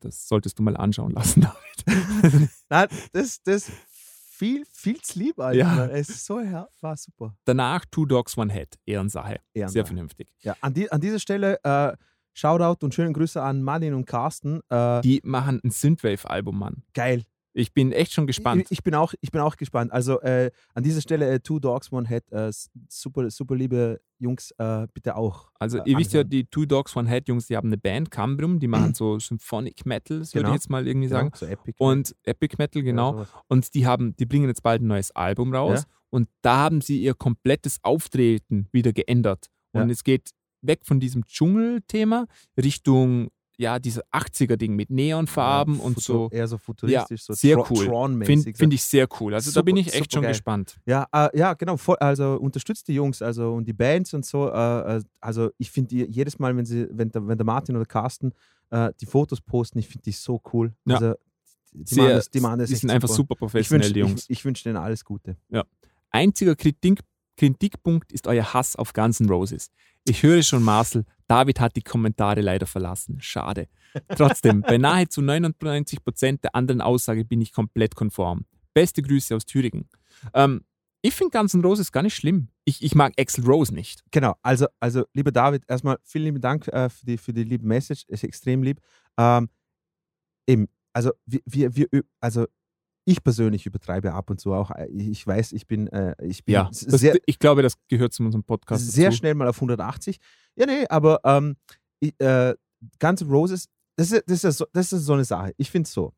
Das 0.00 0.28
solltest 0.28 0.58
du 0.58 0.62
mal 0.62 0.76
anschauen 0.76 1.12
lassen, 1.12 1.40
David. 1.84 2.48
nein, 2.68 2.88
das, 3.12 3.42
das 3.42 3.70
viel, 4.30 4.64
viel 4.70 5.00
zu 5.00 5.18
lieb, 5.18 5.38
Alter. 5.40 5.58
Ja. 5.58 5.86
Es 5.86 6.08
ist 6.10 6.26
so, 6.26 6.40
her 6.40 6.68
war 6.80 6.96
super. 6.96 7.34
Danach 7.44 7.84
Two 7.90 8.04
Dogs, 8.06 8.36
One 8.36 8.52
Head. 8.52 8.78
Ehrensache. 8.84 9.28
Sehr 9.28 9.40
Ehrensache. 9.54 9.86
vernünftig. 9.86 10.28
Ja, 10.42 10.54
an, 10.60 10.74
die, 10.74 10.90
an 10.92 11.00
dieser 11.00 11.18
Stelle 11.18 11.58
äh, 11.62 11.92
Shoutout 12.36 12.84
und 12.84 12.94
schöne 12.94 13.12
Grüße 13.12 13.42
an 13.42 13.62
Martin 13.62 13.94
und 13.94 14.04
Carsten. 14.04 14.60
Äh, 14.68 15.00
Die 15.00 15.22
machen 15.24 15.58
ein 15.64 15.70
Synthwave-Album, 15.70 16.58
Mann. 16.58 16.82
geil. 16.92 17.22
Ich 17.58 17.72
bin 17.72 17.90
echt 17.92 18.12
schon 18.12 18.26
gespannt. 18.26 18.64
Ich, 18.66 18.72
ich, 18.72 18.82
bin, 18.82 18.94
auch, 18.94 19.14
ich 19.22 19.30
bin 19.30 19.40
auch 19.40 19.56
gespannt. 19.56 19.90
Also 19.90 20.20
äh, 20.20 20.50
an 20.74 20.82
dieser 20.82 21.00
Stelle 21.00 21.26
äh, 21.30 21.40
Two 21.40 21.58
Dogs, 21.58 21.90
One 21.90 22.06
Head, 22.06 22.30
äh, 22.30 22.52
super, 22.90 23.30
super 23.30 23.56
liebe 23.56 23.98
Jungs, 24.18 24.50
äh, 24.58 24.86
bitte 24.92 25.16
auch. 25.16 25.48
Also 25.58 25.82
ihr 25.86 25.96
wisst 25.96 26.12
ja, 26.12 26.22
die 26.22 26.44
Two 26.44 26.66
Dogs, 26.66 26.94
One 26.94 27.08
Head 27.08 27.28
Jungs, 27.28 27.46
die 27.46 27.56
haben 27.56 27.68
eine 27.68 27.78
Band, 27.78 28.10
Cambrium, 28.10 28.60
die 28.60 28.68
machen 28.68 28.92
so 28.94 29.18
Symphonic 29.18 29.86
Metal, 29.86 30.18
genau. 30.18 30.20
würde 30.20 30.26
ich 30.26 30.32
genau. 30.32 30.52
jetzt 30.52 30.68
mal 30.68 30.86
irgendwie 30.86 31.08
genau, 31.08 31.20
sagen. 31.20 31.30
So 31.34 31.46
Epic 31.46 31.76
und 31.78 32.14
Epic 32.24 32.56
Metal, 32.58 32.82
genau. 32.82 33.20
Ja, 33.20 33.26
und 33.48 33.72
die 33.72 33.86
haben, 33.86 34.14
die 34.16 34.26
bringen 34.26 34.48
jetzt 34.48 34.62
bald 34.62 34.82
ein 34.82 34.88
neues 34.88 35.10
Album 35.12 35.54
raus. 35.54 35.86
Ja. 35.86 35.94
Und 36.10 36.28
da 36.42 36.58
haben 36.58 36.82
sie 36.82 37.00
ihr 37.00 37.14
komplettes 37.14 37.78
Auftreten 37.82 38.68
wieder 38.70 38.92
geändert. 38.92 39.46
Und 39.72 39.88
ja. 39.88 39.92
es 39.92 40.04
geht 40.04 40.28
weg 40.62 40.80
von 40.84 41.00
diesem 41.00 41.24
Dschungelthema 41.26 42.26
Richtung 42.56 43.30
ja, 43.58 43.78
diese 43.78 44.02
80er-Ding 44.12 44.74
mit 44.74 44.90
Neonfarben 44.90 45.78
ja, 45.78 45.82
und 45.82 46.00
so. 46.00 46.28
Eher 46.30 46.46
so 46.46 46.58
futuristisch, 46.58 47.20
ja, 47.22 47.24
so 47.24 47.32
sehr 47.32 47.58
cool. 47.70 48.24
Finde 48.24 48.52
find 48.54 48.74
ich 48.74 48.82
sehr 48.82 49.08
cool. 49.18 49.34
Also 49.34 49.50
super, 49.50 49.60
da 49.60 49.64
bin 49.64 49.76
ich 49.78 49.94
echt 49.94 50.12
schon 50.12 50.22
geil. 50.22 50.32
gespannt. 50.32 50.78
Ja, 50.84 51.06
äh, 51.12 51.36
ja, 51.36 51.54
genau. 51.54 51.76
Voll, 51.76 51.96
also 51.96 52.34
unterstützt 52.34 52.86
die 52.88 52.94
Jungs 52.94 53.22
also 53.22 53.54
und 53.54 53.66
die 53.66 53.72
Bands 53.72 54.12
und 54.12 54.26
so. 54.26 54.50
Äh, 54.50 54.96
äh 54.96 55.02
also 55.20 55.50
ich 55.58 55.70
finde 55.70 55.94
jedes 55.94 56.38
Mal, 56.38 56.54
wenn 56.56 56.66
sie, 56.66 56.86
wenn 56.90 57.10
der, 57.10 57.26
wenn 57.26 57.38
der 57.38 57.46
Martin 57.46 57.76
oder 57.76 57.86
Carsten 57.86 58.32
äh, 58.70 58.90
die 59.00 59.06
Fotos 59.06 59.40
posten, 59.40 59.78
ich 59.78 59.88
finde 59.88 60.04
die 60.04 60.12
so 60.12 60.40
cool. 60.52 60.74
Ja. 60.84 60.96
Also, 60.96 61.14
die, 61.72 61.94
sehr, 61.94 62.04
machen 62.04 62.14
das, 62.14 62.30
die, 62.30 62.40
machen 62.40 62.58
das 62.58 62.68
die 62.68 62.76
sind 62.76 62.90
einfach 62.90 63.08
super 63.08 63.34
professionell, 63.34 63.84
wünsch, 63.84 63.92
die 63.92 64.00
Jungs. 64.00 64.24
Ich, 64.24 64.38
ich 64.38 64.44
wünsche 64.44 64.64
denen 64.64 64.76
alles 64.76 65.04
Gute. 65.04 65.36
Ja. 65.48 65.64
Einziger 66.10 66.56
Kritik, 66.56 67.00
Kritikpunkt 67.36 68.12
ist 68.12 68.26
euer 68.26 68.54
Hass 68.54 68.76
auf 68.76 68.92
Guns 68.92 69.20
N' 69.20 69.28
Roses. 69.28 69.70
Ich 70.08 70.22
höre 70.22 70.42
schon, 70.42 70.62
Marcel, 70.62 71.04
David 71.26 71.58
hat 71.58 71.74
die 71.74 71.82
Kommentare 71.82 72.40
leider 72.40 72.66
verlassen. 72.66 73.20
Schade. 73.20 73.68
Trotzdem, 74.16 74.60
bei 74.60 74.78
nahezu 74.78 75.20
99 75.20 76.04
Prozent 76.04 76.44
der 76.44 76.54
anderen 76.54 76.80
Aussage 76.80 77.24
bin 77.24 77.40
ich 77.40 77.52
komplett 77.52 77.96
konform. 77.96 78.44
Beste 78.72 79.02
Grüße 79.02 79.34
aus 79.34 79.46
Thüringen. 79.46 79.88
Ähm, 80.32 80.64
ich 81.02 81.14
finde 81.14 81.36
Guns 81.36 81.54
N' 81.54 81.62
Roses 81.62 81.90
gar 81.90 82.02
nicht 82.02 82.14
schlimm. 82.14 82.48
Ich, 82.64 82.82
ich 82.82 82.94
mag 82.94 83.14
Axel 83.18 83.44
Rose 83.44 83.74
nicht. 83.74 84.04
Genau, 84.12 84.36
also, 84.42 84.66
also 84.80 85.04
lieber 85.12 85.32
David, 85.32 85.64
erstmal 85.68 85.98
vielen 86.04 86.24
lieben 86.24 86.40
Dank 86.40 86.68
äh, 86.68 86.88
für, 86.88 87.06
die, 87.06 87.18
für 87.18 87.32
die 87.32 87.44
liebe 87.44 87.66
Message. 87.66 88.04
Ist 88.06 88.22
extrem 88.22 88.62
lieb. 88.62 88.80
Ähm, 89.18 89.48
eben, 90.46 90.68
also 90.92 91.10
wir, 91.24 91.40
wir, 91.46 91.74
wir, 91.74 91.88
also 92.20 92.46
ich 93.06 93.22
persönlich 93.22 93.64
übertreibe 93.64 94.12
ab 94.12 94.28
und 94.30 94.40
zu 94.40 94.52
auch. 94.52 94.70
Äh, 94.72 94.88
ich 94.88 95.26
weiß, 95.26 95.52
ich 95.52 95.66
bin, 95.66 95.86
äh, 95.88 96.14
ich 96.22 96.44
bin 96.44 96.54
ja, 96.54 96.68
sehr, 96.72 97.14
das, 97.14 97.22
ich 97.24 97.38
glaube, 97.38 97.62
das 97.62 97.74
gehört 97.88 98.12
zu 98.12 98.22
unserem 98.22 98.44
Podcast. 98.44 98.92
Sehr 98.92 99.06
dazu. 99.06 99.18
schnell 99.18 99.34
mal 99.34 99.48
auf 99.48 99.56
180. 99.56 100.18
Ja, 100.56 100.66
nee, 100.66 100.84
aber 100.88 101.20
ähm, 101.24 101.56
ich, 102.00 102.20
äh, 102.20 102.54
Guns 102.98 103.22
N' 103.22 103.30
Roses, 103.30 103.68
das 103.96 104.12
ist, 104.12 104.24
das, 104.26 104.44
ist 104.44 104.58
so, 104.58 104.66
das 104.72 104.92
ist 104.92 105.04
so 105.04 105.14
eine 105.14 105.24
Sache. 105.24 105.54
Ich 105.56 105.70
finde 105.70 105.86
es 105.86 105.92
so. 105.92 106.12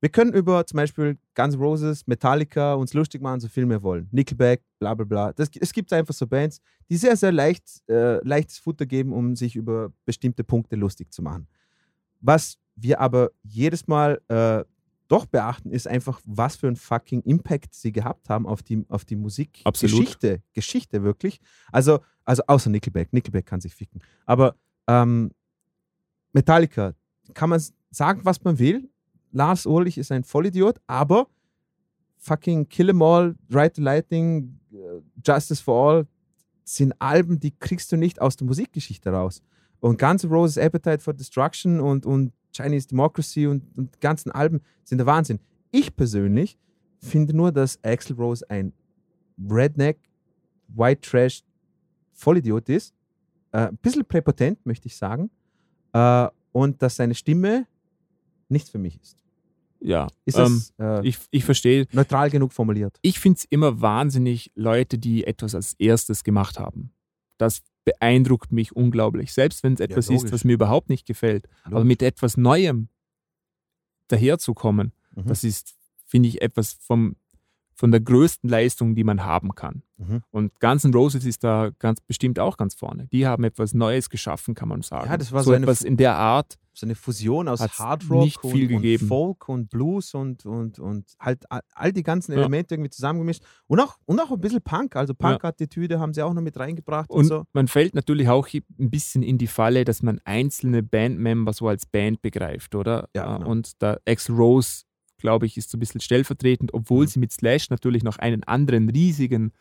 Wir 0.00 0.10
können 0.10 0.34
über 0.34 0.66
zum 0.66 0.76
Beispiel 0.76 1.18
Guns 1.34 1.54
N' 1.54 1.60
Roses, 1.60 2.06
Metallica 2.06 2.74
uns 2.74 2.92
lustig 2.92 3.22
machen, 3.22 3.40
so 3.40 3.48
viel 3.48 3.66
wir 3.66 3.82
wollen. 3.82 4.06
Nickelback, 4.12 4.62
bla 4.78 4.92
bla 4.92 5.06
bla. 5.06 5.32
Das, 5.32 5.48
es 5.58 5.72
gibt 5.72 5.90
einfach 5.94 6.12
so 6.12 6.26
Bands, 6.26 6.60
die 6.90 6.96
sehr, 6.98 7.16
sehr 7.16 7.32
leicht, 7.32 7.64
äh, 7.88 8.22
leichtes 8.26 8.58
Futter 8.58 8.84
geben, 8.84 9.14
um 9.14 9.34
sich 9.34 9.56
über 9.56 9.90
bestimmte 10.04 10.44
Punkte 10.44 10.76
lustig 10.76 11.10
zu 11.10 11.22
machen. 11.22 11.48
Was 12.20 12.58
wir 12.76 13.00
aber 13.00 13.30
jedes 13.42 13.86
Mal 13.86 14.20
äh, 14.28 14.64
doch 15.08 15.26
beachten, 15.26 15.70
ist 15.70 15.86
einfach, 15.86 16.20
was 16.24 16.56
für 16.56 16.68
ein 16.68 16.76
fucking 16.76 17.22
Impact 17.22 17.74
sie 17.74 17.92
gehabt 17.92 18.28
haben 18.28 18.46
auf 18.46 18.62
die, 18.62 18.84
auf 18.88 19.04
die 19.04 19.16
Musikgeschichte. 19.16 20.42
Geschichte 20.52 21.02
wirklich. 21.02 21.40
Also, 21.72 22.00
also 22.24 22.42
außer 22.46 22.70
Nickelback. 22.70 23.12
Nickelback 23.12 23.46
kann 23.46 23.60
sich 23.60 23.74
ficken. 23.74 24.00
Aber 24.24 24.56
ähm, 24.86 25.30
Metallica, 26.32 26.94
kann 27.34 27.50
man 27.50 27.62
sagen, 27.90 28.20
was 28.24 28.42
man 28.44 28.58
will. 28.58 28.88
Lars 29.30 29.66
Ulrich 29.66 29.98
ist 29.98 30.12
ein 30.12 30.24
Vollidiot, 30.24 30.80
aber 30.86 31.28
fucking 32.18 32.68
Kill 32.68 32.90
'Em 32.90 33.02
All, 33.02 33.36
Ride 33.50 33.72
the 33.76 33.82
Lightning, 33.82 34.58
äh, 34.72 34.76
Justice 35.24 35.62
for 35.62 35.90
All 35.90 36.06
sind 36.64 36.94
Alben, 36.98 37.38
die 37.38 37.50
kriegst 37.50 37.92
du 37.92 37.96
nicht 37.96 38.20
aus 38.20 38.36
der 38.36 38.46
Musikgeschichte 38.46 39.10
raus. 39.10 39.42
Und 39.80 39.98
Guns 39.98 40.24
N' 40.24 40.30
Roses 40.30 40.56
Appetite 40.56 41.00
for 41.00 41.12
Destruction 41.12 41.80
und, 41.80 42.06
und 42.06 42.32
Chinese 42.54 42.88
Democracy 42.88 43.46
und, 43.46 43.62
und 43.76 44.00
ganzen 44.00 44.30
Alben 44.30 44.60
sind 44.84 44.98
der 44.98 45.06
Wahnsinn. 45.06 45.40
Ich 45.70 45.94
persönlich 45.94 46.58
finde 46.98 47.36
nur, 47.36 47.52
dass 47.52 47.82
Axel 47.82 48.16
Rose 48.16 48.48
ein 48.48 48.72
Redneck, 49.38 49.98
White 50.68 51.00
Trash 51.00 51.42
Vollidiot 52.12 52.68
ist. 52.68 52.94
Äh, 53.52 53.68
ein 53.68 53.76
bisschen 53.78 54.04
präpotent, 54.04 54.64
möchte 54.64 54.86
ich 54.86 54.96
sagen. 54.96 55.30
Äh, 55.92 56.28
und 56.52 56.80
dass 56.80 56.96
seine 56.96 57.14
Stimme 57.14 57.66
nichts 58.48 58.70
für 58.70 58.78
mich 58.78 59.00
ist. 59.00 59.18
Ja, 59.80 60.08
ist 60.24 60.38
das, 60.38 60.72
ähm, 60.78 60.86
äh, 60.86 61.06
ich, 61.06 61.18
ich 61.30 61.44
verstehe. 61.44 61.86
Neutral 61.92 62.30
genug 62.30 62.52
formuliert. 62.52 62.98
Ich 63.02 63.18
finde 63.18 63.38
es 63.38 63.44
immer 63.44 63.80
wahnsinnig, 63.82 64.50
Leute, 64.54 64.96
die 64.96 65.26
etwas 65.26 65.54
als 65.54 65.74
erstes 65.74 66.24
gemacht 66.24 66.58
haben. 66.58 66.90
Das 67.36 67.62
beeindruckt 67.84 68.52
mich 68.52 68.74
unglaublich. 68.74 69.32
Selbst 69.32 69.62
wenn 69.62 69.74
es 69.74 69.80
etwas 69.80 70.08
ja, 70.08 70.16
ist, 70.16 70.32
was 70.32 70.44
mir 70.44 70.54
überhaupt 70.54 70.88
nicht 70.88 71.06
gefällt. 71.06 71.46
Logisch. 71.46 71.72
Aber 71.72 71.84
mit 71.84 72.02
etwas 72.02 72.36
Neuem 72.36 72.88
daherzukommen, 74.08 74.92
mhm. 75.14 75.26
das 75.26 75.44
ist, 75.44 75.74
finde 76.06 76.28
ich, 76.28 76.42
etwas 76.42 76.74
vom, 76.74 77.16
von 77.74 77.90
der 77.90 78.00
größten 78.00 78.48
Leistung, 78.48 78.94
die 78.94 79.04
man 79.04 79.24
haben 79.24 79.54
kann. 79.54 79.82
Mhm. 79.96 80.22
Und 80.30 80.60
Guns 80.60 80.84
N' 80.84 80.94
Roses 80.94 81.24
ist 81.24 81.44
da 81.44 81.70
ganz 81.78 82.00
bestimmt 82.00 82.38
auch 82.38 82.56
ganz 82.56 82.74
vorne. 82.74 83.08
Die 83.12 83.26
haben 83.26 83.44
etwas 83.44 83.74
Neues 83.74 84.10
geschaffen, 84.10 84.54
kann 84.54 84.68
man 84.68 84.82
sagen. 84.82 85.08
Ja, 85.10 85.16
das 85.16 85.32
war 85.32 85.42
so, 85.42 85.50
so 85.50 85.56
etwas 85.56 85.82
in 85.82 85.96
der 85.96 86.16
Art. 86.16 86.58
So 86.76 86.86
eine 86.86 86.96
Fusion 86.96 87.46
aus 87.46 87.60
Hard 87.60 88.10
Rock 88.10 88.24
nicht 88.24 88.40
viel 88.40 88.62
und, 88.62 88.82
gegeben. 88.82 89.04
und 89.04 89.08
Folk 89.08 89.48
und 89.48 89.70
Blues 89.70 90.12
und, 90.14 90.44
und, 90.44 90.80
und 90.80 91.06
halt 91.20 91.44
all 91.48 91.92
die 91.92 92.02
ganzen 92.02 92.32
Elemente 92.32 92.74
ja. 92.74 92.78
irgendwie 92.78 92.90
zusammengemischt. 92.90 93.44
Und 93.68 93.78
auch, 93.78 93.96
und 94.06 94.18
auch 94.18 94.32
ein 94.32 94.40
bisschen 94.40 94.60
Punk. 94.60 94.96
Also 94.96 95.14
Punk-Attitüde 95.14 95.94
ja. 95.94 96.00
haben 96.00 96.12
sie 96.12 96.22
auch 96.22 96.34
noch 96.34 96.42
mit 96.42 96.58
reingebracht. 96.58 97.08
Und, 97.10 97.18
und 97.18 97.24
so. 97.26 97.44
man 97.52 97.68
fällt 97.68 97.94
natürlich 97.94 98.28
auch 98.28 98.48
ein 98.52 98.90
bisschen 98.90 99.22
in 99.22 99.38
die 99.38 99.46
Falle, 99.46 99.84
dass 99.84 100.02
man 100.02 100.20
einzelne 100.24 100.82
Bandmember 100.82 101.52
so 101.52 101.68
als 101.68 101.86
Band 101.86 102.22
begreift, 102.22 102.74
oder? 102.74 103.08
Ja, 103.14 103.36
genau. 103.36 103.50
Und 103.50 103.80
da 103.80 103.98
Axel 104.04 104.34
Rose 104.34 104.82
glaube 105.24 105.46
ich, 105.46 105.56
ist 105.56 105.70
so 105.70 105.78
ein 105.78 105.80
bisschen 105.80 106.02
stellvertretend, 106.02 106.74
obwohl 106.74 107.06
mhm. 107.06 107.08
sie 107.08 107.18
mit 107.18 107.32
Slash 107.32 107.70
natürlich 107.70 108.02
noch 108.02 108.18
einen 108.18 108.44
anderen 108.44 108.90
riesigen 108.90 109.52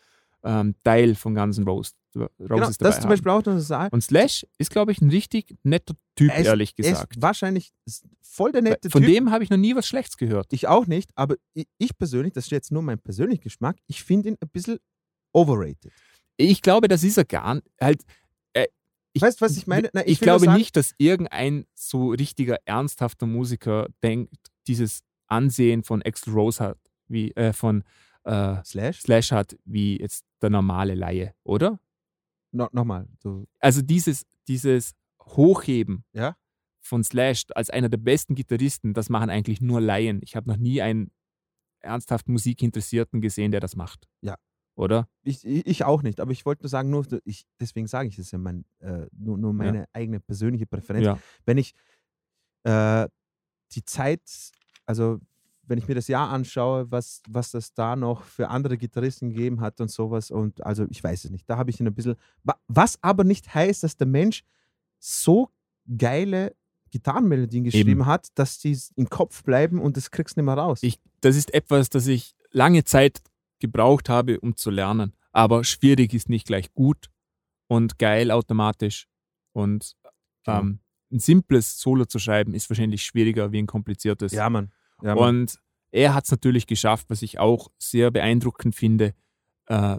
ähm, 0.44 0.76
Teil 0.84 1.16
von 1.16 1.36
Guns 1.36 1.58
N' 1.58 1.64
Roses, 1.64 1.96
Roses 2.14 2.32
genau, 2.38 2.60
das 2.60 2.78
dabei 2.78 3.00
zum 3.00 3.10
Beispiel 3.10 3.32
auch 3.32 3.46
noch 3.46 3.60
sagen. 3.60 3.94
Und 3.94 4.02
Slash 4.02 4.46
ist, 4.58 4.72
glaube 4.72 4.92
ich, 4.92 5.00
ein 5.00 5.10
richtig 5.10 5.56
netter 5.64 5.96
Typ, 6.16 6.38
ist, 6.38 6.46
ehrlich 6.46 6.76
gesagt. 6.76 7.22
wahrscheinlich 7.22 7.72
voll 8.22 8.52
der 8.52 8.62
nette 8.62 8.90
von 8.90 9.02
Typ. 9.02 9.08
Von 9.08 9.14
dem 9.14 9.32
habe 9.32 9.46
ich 9.46 9.50
noch 9.50 9.58
nie 9.58 9.74
was 9.74 9.88
Schlechtes 9.88 10.18
gehört. 10.18 10.52
Ich 10.52 10.68
auch 10.68 10.86
nicht, 10.86 11.12
aber 11.16 11.36
ich 11.54 11.98
persönlich, 11.98 12.34
das 12.34 12.46
ist 12.46 12.52
jetzt 12.52 12.74
nur 12.74 12.82
mein 12.82 13.00
persönlicher 13.00 13.44
Geschmack, 13.44 13.78
ich 13.88 14.04
finde 14.04 14.30
ihn 14.30 14.38
ein 14.42 14.50
bisschen 14.50 14.80
overrated. 15.32 15.94
Ich 16.36 16.62
glaube, 16.62 16.90
das 16.90 17.06
ist 17.06 17.18
er 17.18 17.24
gar 17.24 17.56
nicht. 17.56 17.68
Halt, 17.80 18.02
äh, 18.52 18.68
ich, 19.14 19.22
weißt 19.22 19.40
du, 19.40 19.46
was 19.46 19.56
ich 19.56 19.66
meine? 19.66 19.90
Nein, 19.94 20.04
ich, 20.08 20.14
ich 20.14 20.20
glaube 20.20 20.44
sagen, 20.44 20.58
nicht, 20.58 20.76
dass 20.76 20.94
irgendein 20.98 21.68
so 21.74 22.10
richtiger, 22.10 22.58
ernsthafter 22.66 23.28
Musiker 23.28 23.88
denkt, 24.04 24.36
dieses 24.68 25.04
Ansehen 25.34 25.84
von 25.84 26.02
Axel 26.04 26.34
Rose 26.34 26.64
hat, 26.64 26.78
wie 27.08 27.32
äh, 27.32 27.54
von 27.54 27.84
äh, 28.24 28.64
Slash? 28.64 29.02
Slash 29.02 29.32
hat, 29.32 29.58
wie 29.66 30.00
jetzt 30.00 30.26
der 30.42 30.50
normale 30.50 30.96
Laie, 30.96 31.34
oder? 31.44 31.80
No, 32.52 32.70
Nochmal. 32.72 33.08
So. 33.18 33.46
Also 33.60 33.82
dieses, 33.82 34.26
dieses 34.48 34.94
Hochheben 35.20 36.06
ja? 36.14 36.36
von 36.82 37.04
Slash 37.04 37.46
als 37.56 37.70
einer 37.70 37.90
der 37.90 37.98
besten 37.98 38.36
Gitarristen, 38.36 38.94
das 38.94 39.10
machen 39.10 39.30
eigentlich 39.30 39.60
nur 39.60 39.82
Laien. 39.82 40.20
Ich 40.24 40.36
habe 40.36 40.50
noch 40.50 40.58
nie 40.58 40.82
einen 40.82 41.12
ernsthaft 41.80 42.30
Musikinteressierten 42.30 43.22
gesehen, 43.22 43.52
der 43.52 43.60
das 43.60 43.76
macht. 43.76 44.08
Ja. 44.22 44.38
Oder? 44.76 45.08
Ich, 45.24 45.46
ich 45.46 45.84
auch 45.84 46.02
nicht, 46.02 46.20
aber 46.20 46.32
ich 46.32 46.46
wollte 46.46 46.64
nur 46.64 46.70
sagen, 46.70 46.90
nur 46.90 47.06
ich, 47.26 47.46
deswegen 47.60 47.88
sage 47.88 48.10
ich 48.10 48.18
es 48.18 48.32
ja 48.32 48.38
mein, 48.38 48.66
äh, 48.80 49.06
nur, 49.12 49.38
nur 49.38 49.54
meine 49.54 49.80
ja. 49.80 49.86
eigene 49.94 50.20
persönliche 50.20 50.66
Präferenz. 50.66 51.06
Ja. 51.06 51.20
Wenn 51.46 51.58
ich 51.58 51.74
äh, 52.64 53.08
die 53.74 53.86
Zeit 53.86 54.22
also 54.86 55.20
wenn 55.66 55.78
ich 55.78 55.88
mir 55.88 55.96
das 55.96 56.08
Jahr 56.08 56.30
anschaue, 56.30 56.92
was, 56.92 57.22
was 57.30 57.52
das 57.52 57.74
da 57.74 57.96
noch 57.96 58.24
für 58.24 58.50
andere 58.50 58.78
Gitarristen 58.78 59.30
gegeben 59.30 59.62
hat 59.62 59.80
und 59.80 59.90
sowas, 59.90 60.30
und 60.30 60.66
also 60.66 60.86
ich 60.90 61.04
weiß 61.04 61.26
es 61.26 61.32
nicht, 61.32 61.50
da 61.50 61.58
habe 61.58 61.70
ich 61.70 61.80
ihn 61.80 61.88
ein 61.88 61.96
bisschen, 61.96 62.16
was 62.68 63.02
aber 63.02 63.24
nicht 63.24 63.54
heißt, 63.54 63.84
dass 63.84 63.96
der 63.96 64.08
Mensch 64.08 64.44
so 65.00 65.50
geile 65.98 66.56
Gitarrenmelodien 66.92 67.64
geschrieben 67.64 67.90
Eben. 67.90 68.06
hat, 68.06 68.28
dass 68.36 68.60
die 68.60 68.78
im 68.96 69.10
Kopf 69.10 69.44
bleiben 69.44 69.80
und 69.80 69.98
das 69.98 70.12
kriegst 70.12 70.36
du 70.36 70.42
nicht 70.42 70.46
mehr 70.46 70.56
raus. 70.56 70.80
Ich, 70.84 71.00
das 71.22 71.36
ist 71.36 71.54
etwas, 71.54 71.90
das 71.90 72.08
ich 72.08 72.36
lange 72.52 72.84
Zeit 72.84 73.22
gebraucht 73.60 74.10
habe, 74.10 74.40
um 74.40 74.56
zu 74.56 74.70
lernen. 74.70 75.14
Aber 75.32 75.64
schwierig 75.64 76.14
ist 76.14 76.30
nicht 76.30 76.46
gleich 76.46 76.72
gut 76.74 77.10
und 77.68 77.98
geil 77.98 78.30
automatisch. 78.30 79.08
Und 79.54 79.96
genau. 80.44 80.60
ähm, 80.60 80.80
ein 81.14 81.20
simples 81.20 81.80
Solo 81.80 82.06
zu 82.06 82.20
schreiben, 82.20 82.54
ist 82.54 82.70
wahrscheinlich 82.70 83.04
schwieriger 83.04 83.52
wie 83.52 83.60
ein 83.60 83.68
kompliziertes. 83.68 84.32
Ja, 84.32 84.50
Mann. 84.50 84.72
Ja, 85.02 85.16
Mann. 85.16 85.42
Und 85.42 85.60
er 85.92 86.14
hat 86.14 86.26
es 86.26 86.32
natürlich 86.32 86.68
geschafft, 86.68 87.10
was 87.10 87.22
ich 87.22 87.40
auch 87.40 87.70
sehr 87.78 88.12
beeindruckend 88.12 88.76
finde, 88.76 89.14
äh, 89.68 89.98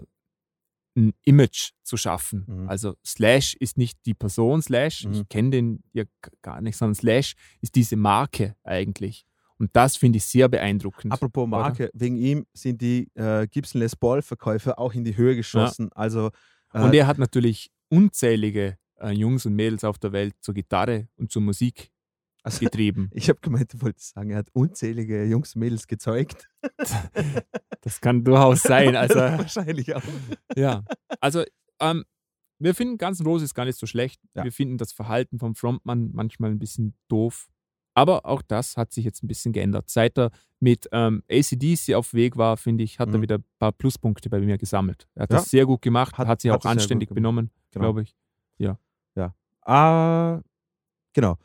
ein 0.97 1.13
Image 1.23 1.71
zu 1.83 1.97
schaffen. 1.97 2.45
Mhm. 2.47 2.69
Also 2.69 2.95
Slash 3.05 3.55
ist 3.55 3.77
nicht 3.77 3.99
die 4.05 4.13
Person 4.13 4.61
Slash, 4.61 5.05
mhm. 5.05 5.13
ich 5.13 5.29
kenne 5.29 5.49
den 5.49 5.83
ja 5.93 6.03
gar 6.41 6.61
nicht, 6.61 6.77
sondern 6.77 6.95
Slash 6.95 7.35
ist 7.61 7.75
diese 7.75 7.95
Marke 7.95 8.55
eigentlich. 8.63 9.25
Und 9.57 9.69
das 9.73 9.95
finde 9.95 10.17
ich 10.17 10.25
sehr 10.25 10.49
beeindruckend. 10.49 11.13
Apropos 11.13 11.47
Marke, 11.47 11.89
wegen 11.93 12.17
ihm 12.17 12.45
sind 12.53 12.81
die 12.81 13.09
äh, 13.15 13.47
Gibson 13.47 13.79
Les 13.79 13.95
Paul-Verkäufe 13.95 14.77
auch 14.77 14.93
in 14.93 15.05
die 15.05 15.15
Höhe 15.15 15.35
geschossen. 15.35 15.91
Also, 15.93 16.31
äh, 16.73 16.81
Und 16.81 16.93
er 16.93 17.07
hat 17.07 17.17
natürlich 17.17 17.71
unzählige 17.87 18.77
äh, 18.99 19.11
Jungs 19.11 19.45
und 19.45 19.53
Mädels 19.55 19.83
auf 19.83 19.97
der 19.97 20.11
Welt 20.11 20.35
zur 20.41 20.53
Gitarre 20.53 21.07
und 21.17 21.31
zur 21.31 21.41
Musik 21.41 21.91
also, 22.43 22.59
getrieben. 22.59 23.09
ich 23.13 23.29
habe 23.29 23.39
gemeint, 23.41 23.73
du 23.73 23.81
wolltest 23.81 24.13
sagen, 24.13 24.29
er 24.31 24.37
hat 24.37 24.49
unzählige 24.53 25.25
Jungs 25.25 25.55
und 25.55 25.59
Mädels 25.61 25.87
gezeugt. 25.87 26.49
Das 27.81 28.01
kann 28.01 28.23
durchaus 28.23 28.63
sein. 28.63 28.95
Also, 28.95 29.15
Wahrscheinlich 29.19 29.95
auch. 29.95 30.01
ja. 30.55 30.83
Also, 31.21 31.43
ähm, 31.79 32.03
wir 32.59 32.73
finden 32.73 32.97
Guns 32.97 33.19
N' 33.19 33.25
Roses 33.27 33.53
gar 33.53 33.65
nicht 33.65 33.77
so 33.77 33.85
schlecht. 33.85 34.19
Ja. 34.33 34.43
Wir 34.43 34.51
finden 34.51 34.77
das 34.77 34.91
Verhalten 34.91 35.37
vom 35.39 35.55
Frontmann 35.55 36.09
manchmal 36.13 36.51
ein 36.51 36.57
bisschen 36.59 36.95
doof. 37.09 37.47
Aber 37.93 38.25
auch 38.25 38.41
das 38.41 38.75
hat 38.75 38.91
sich 38.91 39.05
jetzt 39.05 39.23
ein 39.23 39.27
bisschen 39.27 39.53
geändert. 39.53 39.89
Seit 39.89 40.17
er 40.17 40.31
mit 40.59 40.87
ähm, 40.91 41.21
ACDC 41.29 41.93
auf 41.95 42.13
Weg 42.13 42.37
war, 42.37 42.57
finde 42.57 42.83
ich, 42.83 42.97
hat 42.99 43.09
er 43.09 43.17
Mhm. 43.17 43.21
wieder 43.21 43.37
ein 43.37 43.45
paar 43.59 43.71
Pluspunkte 43.71 44.29
bei 44.29 44.39
mir 44.39 44.57
gesammelt. 44.57 45.07
Er 45.15 45.23
hat 45.23 45.31
Ja. 45.31 45.37
das 45.37 45.49
sehr 45.51 45.65
gut 45.65 45.81
gemacht, 45.81 46.17
Hat- 46.17 46.27
hat, 46.27 46.41
sich 46.41 46.51
hat 46.51 46.65
auch 46.65 46.69
anständig 46.69 47.09
benommen, 47.09 47.51
Genau. 47.71 47.85
glaube 47.85 48.01
ich. 48.03 48.15
Ah, 49.67 50.41
genau. 51.13 51.37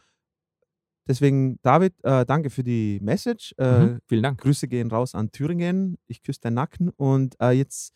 Deswegen, 1.09 1.59
David, 1.63 1.95
äh, 2.05 2.27
danke 2.27 2.51
für 2.51 2.63
die 2.63 3.01
Message. 3.01 3.55
Äh, 3.57 3.81
Mhm. 3.87 3.99
Vielen 4.07 4.23
Dank. 4.23 4.41
Grüße 4.43 4.69
gehen 4.69 4.91
raus 4.91 5.15
an 5.15 5.33
Thüringen. 5.33 5.97
Ich 6.07 6.23
küsse 6.23 6.41
deinen 6.43 6.55
Nacken. 6.55 6.91
Und 6.91 7.35
äh, 7.41 7.53
jetzt 7.53 7.95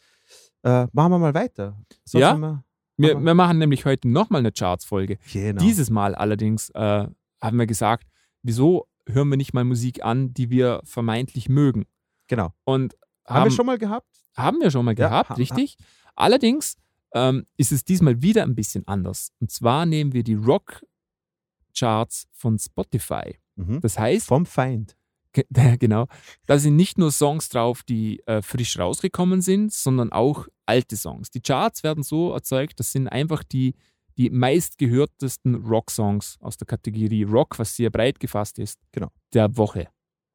äh, 0.63 0.87
machen 0.93 1.13
wir 1.13 1.19
mal 1.19 1.35
weiter. 1.35 1.79
Sonst 2.07 2.23
Ja? 2.23 2.31
haben 2.31 2.65
Wir, 2.97 3.11
Wir, 3.11 3.21
wir 3.23 3.35
machen 3.35 3.59
nämlich 3.59 3.85
heute 3.85 4.09
nochmal 4.09 4.39
eine 4.39 4.51
Charts-Folge. 4.51 5.19
genau. 5.31 5.61
Dieses 5.63 5.91
Mal 5.91 6.15
allerdings 6.15 6.71
äh, 6.71 7.07
haben 7.43 7.59
wir 7.59 7.67
gesagt, 7.67 8.09
wieso 8.43 8.89
hören 9.07 9.29
wir 9.29 9.37
nicht 9.37 9.53
mal 9.53 9.65
Musik 9.65 10.03
an, 10.05 10.33
die 10.33 10.49
wir 10.49 10.81
vermeintlich 10.85 11.49
mögen? 11.51 11.85
genau. 12.29 12.55
Und 12.65 12.97
Haben, 13.27 13.45
wir 13.45 13.51
schon 13.55 13.67
mal 13.67 13.77
gehabt? 13.77 14.09
haben 14.35 14.59
wir 14.61 14.71
schon 14.71 14.87
mal 14.87 14.93
Ja, 14.99 15.09
gehabt, 15.09 15.29
ha- 15.31 15.35
richtig. 15.35 15.77
Allerdings 16.17 16.77
ähm, 17.15 17.47
ist 17.57 17.73
es 17.73 17.85
diesmal 17.85 18.21
wieder 18.23 18.43
ein 18.43 18.55
bisschen 18.55 18.87
anders. 18.87 19.33
Und 19.41 19.51
zwar 19.51 19.87
nehmen 19.87 20.13
wir 20.13 20.25
die 20.25 20.35
Rock-Charts 20.35 22.27
von 22.33 22.59
Spotify. 22.59 23.39
Mhm. 23.57 23.81
Das 23.81 23.99
heißt, 23.99 24.27
Vom 24.27 24.47
Feind. 24.47 24.97
Ge- 25.33 25.47
genau, 25.79 26.07
da 26.47 26.59
sind 26.59 26.77
nicht 26.77 26.99
nur 26.99 27.11
Songs 27.11 27.49
drauf, 27.49 27.83
die 27.83 28.21
äh, 28.27 28.43
frisch 28.43 28.79
rausgekommen 28.79 29.41
sind, 29.43 29.73
sondern 29.73 30.13
auch 30.13 30.47
alte 30.67 30.97
Songs. 30.97 31.31
Die 31.31 31.41
Charts 31.41 31.83
werden 31.83 32.03
so 32.05 32.33
erzeugt, 32.33 32.79
das 32.81 32.93
sind 32.93 33.09
einfach 33.09 33.43
die, 33.43 33.75
die 34.17 34.31
meistgehörtesten 34.31 35.57
Rock-Songs 35.57 36.37
aus 36.41 36.57
der 36.57 36.67
Kategorie 36.67 37.25
Rock, 37.25 37.59
was 37.59 37.75
sehr 37.75 37.91
breit 37.91 38.21
gefasst 38.21 38.59
ist, 38.61 38.79
Genau. 38.93 39.11
der 39.33 39.57
Woche. 39.57 39.89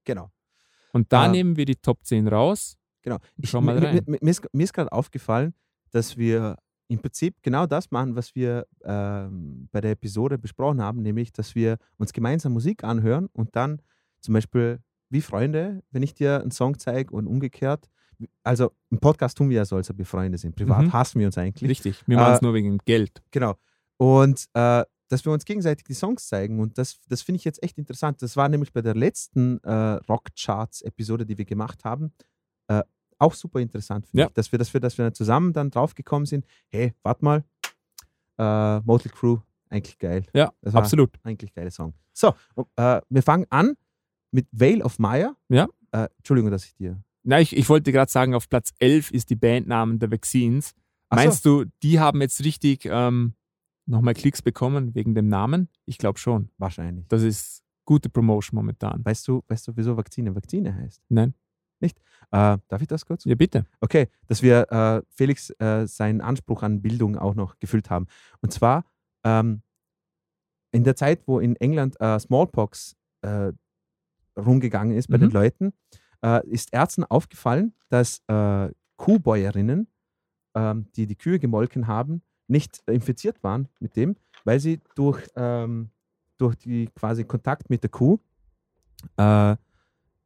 Genau. 0.03 0.29
Und 0.91 1.11
da 1.13 1.23
Ah. 1.23 1.27
nehmen 1.29 1.55
wir 1.55 1.65
die 1.65 1.75
Top 1.77 2.03
10 2.05 2.27
raus. 2.27 2.75
genau. 3.01 3.19
Schau 3.43 3.61
mal 3.61 3.77
rein. 3.77 4.01
Mir, 4.05 4.17
mir 4.21 4.31
ist, 4.31 4.45
mir 4.53 4.63
ist 4.63 4.73
gerade 4.73 4.91
aufgefallen, 4.91 5.53
dass 5.91 6.17
wir 6.17 6.57
im 6.89 6.99
Prinzip 6.99 7.36
genau 7.41 7.65
das 7.67 7.91
machen, 7.91 8.15
was 8.15 8.36
wir 8.36 8.65
ähm, 8.84 9.69
bei 9.71 9.80
der 9.80 9.91
Episode 9.91 10.38
besprochen 10.38 10.82
haben, 10.82 11.02
nämlich, 11.02 11.32
dass 11.32 11.56
wir 11.56 11.78
uns 11.97 12.12
gemeinsam 12.13 12.52
Musik 12.54 12.84
anhören 12.84 13.28
und 13.34 13.56
dann 13.56 13.82
zum 14.21 14.34
Beispiel 14.34 14.80
wie 15.10 15.21
Freunde, 15.21 15.82
wenn 15.91 16.04
ich 16.04 16.13
dir 16.13 16.41
einen 16.41 16.52
Song 16.52 16.78
zeige 16.78 17.13
und 17.15 17.28
umgekehrt. 17.28 17.89
Also 18.43 18.71
im 18.89 18.99
Podcast 18.99 19.38
tun 19.38 19.49
wir 19.49 19.58
ja 19.58 19.65
so, 19.65 19.75
als 19.78 19.89
ob 19.89 19.97
wir 19.97 20.06
Freunde 20.06 20.38
sind. 20.38 20.56
Privat 20.56 20.86
Mhm. 20.88 20.93
hassen 20.93 21.19
wir 21.19 21.28
uns 21.28 21.38
eigentlich. 21.38 21.69
Richtig, 21.69 22.06
wir 22.08 22.17
machen 22.17 22.34
es 22.34 22.41
Äh, 22.41 22.45
nur 22.45 22.54
wegen 22.54 22.78
Geld. 22.86 23.21
Genau. 23.32 23.56
Und 23.97 24.47
äh, 24.54 24.84
dass 25.08 25.25
wir 25.25 25.32
uns 25.32 25.45
gegenseitig 25.45 25.84
die 25.86 25.93
Songs 25.95 26.28
zeigen. 26.28 26.60
Und 26.60 26.78
das, 26.78 26.99
das 27.08 27.21
finde 27.23 27.38
ich 27.38 27.43
jetzt 27.45 27.63
echt 27.63 27.78
interessant. 27.80 28.21
Das 28.21 28.36
war 28.38 28.47
nämlich 28.49 28.71
bei 28.73 28.82
der 28.82 28.93
letzten 28.93 29.60
äh, 29.63 29.71
Rock-Charts-Episode, 30.08 31.25
die 31.25 31.38
wir 31.38 31.45
gemacht 31.45 31.84
haben, 31.84 32.13
äh, 32.67 32.84
auch 33.19 33.34
super 33.34 33.60
interessant, 33.60 34.08
finde 34.08 34.21
Ja. 34.23 34.27
ich. 34.27 34.34
Dass 34.34 34.51
wir, 34.51 34.58
dass, 34.60 34.73
wir, 34.73 34.79
dass 34.82 34.97
wir 34.97 35.13
zusammen 35.13 35.53
dann 35.53 35.69
draufgekommen 35.69 36.25
sind, 36.25 36.45
hey, 36.69 36.93
warte 37.03 37.23
mal, 37.23 37.43
äh, 38.38 38.79
Motley 38.82 39.12
Crue, 39.12 39.41
eigentlich 39.69 39.99
geil. 39.99 40.25
Ja, 40.34 40.51
Das 40.62 40.73
war 40.73 40.82
absolut. 40.82 41.12
eigentlich 41.23 41.53
geiler 41.53 41.71
Song. 41.71 41.93
So, 42.13 42.34
äh, 42.75 43.01
wir 43.10 43.23
fangen 43.23 43.45
an 43.49 43.75
mit 44.32 44.47
Vale 44.51 44.84
of 44.84 44.99
Maya. 44.99 45.36
Ja. 45.49 45.67
Äh, 45.91 46.08
Entschuldigung, 46.17 46.51
dass 46.51 46.65
ich 46.65 46.75
dir. 46.75 47.01
Na, 47.23 47.39
ich, 47.39 47.55
ich 47.55 47.67
wollte 47.69 47.91
gerade 47.91 48.12
sagen, 48.12 48.34
auf 48.34 48.49
Platz 48.49 48.73
11 48.79 49.12
ist 49.12 49.29
die 49.29 49.36
Bandnamen 49.36 49.99
der 49.99 50.12
Vaccines. 50.12 50.73
Ach 51.10 51.17
so. 51.17 51.23
Meinst 51.23 51.45
du, 51.45 51.65
die 51.84 51.99
haben 51.99 52.21
jetzt 52.21 52.43
richtig 52.43 52.86
ähm, 52.86 53.34
nochmal 53.86 54.13
Klicks 54.13 54.41
bekommen 54.41 54.95
wegen 54.95 55.15
dem 55.15 55.27
Namen? 55.27 55.67
Ich 55.86 55.97
glaube 55.97 56.19
schon. 56.19 56.49
Wahrscheinlich. 56.58 57.05
Das 57.10 57.21
ist 57.23 57.63
gute 57.86 58.10
Promotion 58.10 58.55
momentan. 58.55 59.03
Weißt 59.03 59.27
du, 59.27 59.43
weißt 59.47 59.67
du, 59.67 59.71
wieso 59.75 59.97
Vakzine 59.97 60.34
Vakzine 60.36 60.73
heißt? 60.75 61.01
Nein? 61.10 61.34
Äh, 61.81 62.57
darf 62.67 62.81
ich 62.81 62.87
das 62.87 63.05
kurz? 63.05 63.25
Ja, 63.25 63.33
bitte. 63.33 63.65
Okay, 63.79 64.07
dass 64.27 64.43
wir 64.43 64.71
äh, 64.71 65.01
Felix 65.09 65.49
äh, 65.59 65.87
seinen 65.87 66.21
Anspruch 66.21 66.61
an 66.61 66.81
Bildung 66.81 67.17
auch 67.17 67.33
noch 67.33 67.57
gefüllt 67.57 67.89
haben. 67.89 68.05
Und 68.41 68.53
zwar 68.53 68.85
ähm, 69.23 69.63
in 70.71 70.83
der 70.83 70.95
Zeit, 70.95 71.21
wo 71.25 71.39
in 71.39 71.55
England 71.55 71.99
äh, 71.99 72.19
Smallpox 72.19 72.95
äh, 73.21 73.51
rumgegangen 74.37 74.95
ist 74.95 75.07
bei 75.07 75.17
Mhm. 75.17 75.21
den 75.21 75.31
Leuten, 75.31 75.73
äh, 76.23 76.47
ist 76.47 76.71
Ärzten 76.71 77.03
aufgefallen, 77.03 77.73
dass 77.89 78.21
Kuhbäuerinnen, 78.97 79.87
ähm, 80.55 80.85
die 80.95 81.07
die 81.07 81.15
Kühe 81.15 81.39
gemolken 81.39 81.87
haben, 81.87 82.21
nicht 82.47 82.83
infiziert 82.87 83.41
waren 83.43 83.67
mit 83.79 83.95
dem, 83.95 84.15
weil 84.43 84.59
sie 84.59 84.81
durch, 84.95 85.27
ähm, 85.35 85.89
durch 86.37 86.55
die 86.57 86.87
quasi 86.93 87.23
Kontakt 87.23 87.69
mit 87.69 87.81
der 87.81 87.89
Kuh 87.89 88.19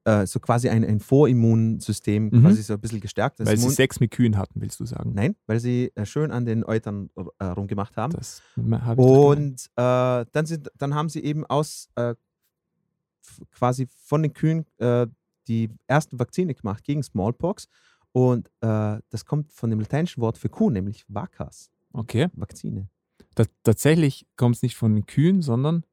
äh, 0.06 0.26
so 0.26 0.40
quasi 0.40 0.70
ein, 0.70 0.84
ein 0.84 1.00
Vorimmunsystem 1.00 2.26
Mhm. 2.26 2.42
quasi 2.42 2.62
so 2.64 2.74
ein 2.74 2.80
bisschen 2.82 3.00
gestärkt. 3.00 3.40
Das 3.40 3.48
Weil 3.48 3.58
sie 3.58 3.68
Immun- 3.68 3.76
Sex 3.76 4.00
mit 4.00 4.12
Kühen 4.12 4.38
hatten, 4.38 4.60
willst 4.62 4.80
du 4.80 4.86
sagen? 4.86 5.14
Nein, 5.14 5.36
weil 5.48 5.60
sie 5.60 5.92
äh, 5.96 6.06
schön 6.06 6.32
an 6.32 6.46
den 6.46 6.64
Eutern 6.66 7.10
äh, 7.40 7.46
rumgemacht 7.46 7.96
haben. 7.98 8.14
Das 8.14 8.42
habe 8.58 9.02
ich. 9.02 9.08
Und 9.08 9.66
äh, 9.78 10.26
dann, 10.32 10.46
sind, 10.46 10.70
dann 10.78 10.94
haben 10.94 11.10
sie 11.10 11.24
eben 11.24 11.46
aus 11.46 11.88
äh, 11.96 12.16
quasi 13.52 13.88
von 14.04 14.22
den 14.24 14.34
Kühen 14.34 14.66
die 15.48 15.70
ersten 15.88 16.20
Vakzine 16.20 16.54
gemacht 16.54 16.84
gegen 16.84 17.04
Smallpox. 17.04 17.68
Und 18.12 18.50
das 18.60 19.26
kommt 19.26 19.52
von 19.54 19.70
dem 19.70 19.80
lateinischen 19.80 20.22
Wort 20.22 20.38
für 20.38 20.50
Kuh, 20.50 20.70
nämlich 20.70 21.06
Vacas, 21.08 21.70
Okay. 21.94 22.28
Vakzine. 22.34 22.90
Ta- 23.36 23.46
tatsächlich 23.64 24.28
kommt 24.36 24.58
es 24.58 24.62
nicht 24.62 24.76
von 24.76 24.94
den 24.96 25.06
Kühen, 25.06 25.42
sondern 25.42 25.84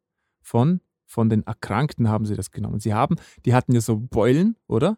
von, 0.43 0.81
von 1.11 1.29
den 1.29 1.45
Erkrankten 1.45 2.09
haben 2.09 2.25
sie 2.25 2.37
das 2.37 2.53
genommen. 2.53 2.79
Sie 2.79 2.95
haben, 2.95 3.17
die 3.45 3.53
hatten 3.53 3.73
ja 3.73 3.81
so 3.81 3.97
Beulen, 3.99 4.57
oder? 4.69 4.97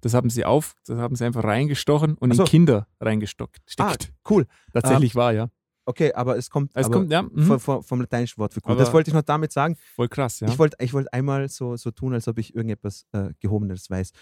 Das 0.00 0.14
haben 0.14 0.30
sie 0.30 0.44
auf, 0.44 0.76
das 0.86 0.98
haben 0.98 1.16
sie 1.16 1.24
einfach 1.24 1.42
reingestochen 1.42 2.14
und 2.16 2.32
so. 2.32 2.44
in 2.44 2.48
Kinder 2.48 2.86
reingestockt. 3.00 3.58
Ah, 3.78 3.94
cool. 4.30 4.46
Tatsächlich 4.72 5.16
war, 5.16 5.32
ja. 5.32 5.50
Okay, 5.84 6.12
aber 6.12 6.36
es 6.36 6.48
kommt, 6.50 6.70
Es 6.74 6.88
kommt, 6.88 7.10
ja, 7.10 7.22
mhm. 7.22 7.42
vom, 7.42 7.58
vom, 7.58 7.82
vom 7.82 8.00
lateinischen 8.02 8.38
Wort 8.38 8.54
für 8.54 8.60
Kuh. 8.60 8.70
Aber- 8.70 8.80
das 8.80 8.92
wollte 8.92 9.10
ich 9.10 9.14
noch 9.14 9.22
damit 9.22 9.50
sagen. 9.52 9.74
voll 9.96 10.08
krass, 10.08 10.38
ja. 10.38 10.46
Ich 10.48 10.58
wollte 10.58 10.76
ich 10.80 10.92
wollt 10.92 11.12
einmal 11.12 11.48
so, 11.48 11.74
so 11.76 11.90
tun, 11.90 12.14
als 12.14 12.28
ob 12.28 12.38
ich 12.38 12.54
irgendetwas 12.54 13.06
äh, 13.12 13.30
Gehobeneres 13.40 13.90
weiß. 13.90 14.12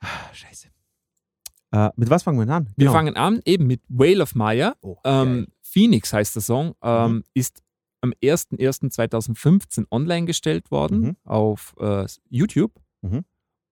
Ah, 0.00 0.06
Scheiße. 0.32 0.68
Äh, 1.72 1.90
mit 1.96 2.08
was 2.08 2.22
fangen 2.22 2.38
wir 2.46 2.54
an? 2.54 2.66
Wir 2.76 2.86
Genau. 2.86 2.92
fangen 2.92 3.16
an 3.16 3.40
eben 3.44 3.66
mit 3.66 3.82
Whale 3.88 4.22
of 4.22 4.34
Maya. 4.36 4.76
Oh, 4.80 4.96
Ähm, 5.04 5.48
Phoenix 5.60 6.12
heißt 6.12 6.36
der 6.36 6.42
Song, 6.42 6.74
ähm, 6.82 7.12
Mhm. 7.16 7.24
ist 7.34 7.62
am 8.04 8.12
01.01.2015 8.22 9.86
online 9.90 10.26
gestellt 10.26 10.70
worden 10.70 11.00
Mhm. 11.00 11.16
auf 11.24 11.74
äh, 11.80 12.06
YouTube. 12.28 12.72
Mhm. 13.02 13.24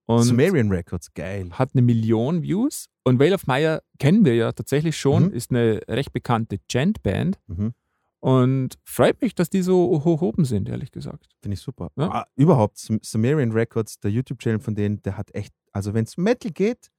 Und 0.05 0.23
Sumerian 0.23 0.69
Records, 0.69 1.13
geil. 1.13 1.49
hat 1.53 1.69
eine 1.73 1.81
Million 1.81 2.41
Views. 2.41 2.87
Und 3.05 3.19
Whale 3.19 3.35
of 3.35 3.47
Maya 3.47 3.79
kennen 3.99 4.25
wir 4.25 4.35
ja 4.35 4.51
tatsächlich 4.51 4.97
schon, 4.97 5.25
Mhm. 5.27 5.31
ist 5.33 5.51
eine 5.51 5.79
recht 5.87 6.11
bekannte 6.11 6.57
Gent-Band. 6.67 7.39
Mhm. 7.47 7.73
Und 8.19 8.75
freut 8.85 9.21
mich, 9.21 9.35
dass 9.35 9.49
die 9.49 9.61
so 9.61 10.03
hoch 10.05 10.21
oben 10.21 10.45
sind, 10.45 10.69
ehrlich 10.69 10.91
gesagt. 10.91 11.27
Finde 11.41 11.53
ich 11.55 11.59
super. 11.61 11.89
Ja. 11.97 12.09
Ah, 12.09 12.27
überhaupt, 12.35 12.77
Sum- 12.77 12.99
Sumerian 13.01 13.51
Records, 13.51 13.99
der 13.99 14.11
YouTube-Channel 14.11 14.59
von 14.61 14.75
denen, 14.75 15.01
der 15.01 15.17
hat 15.17 15.33
echt, 15.35 15.53
also 15.73 15.93
wenn 15.93 16.05
es 16.05 16.15
Metal 16.17 16.51
geht, 16.51 16.89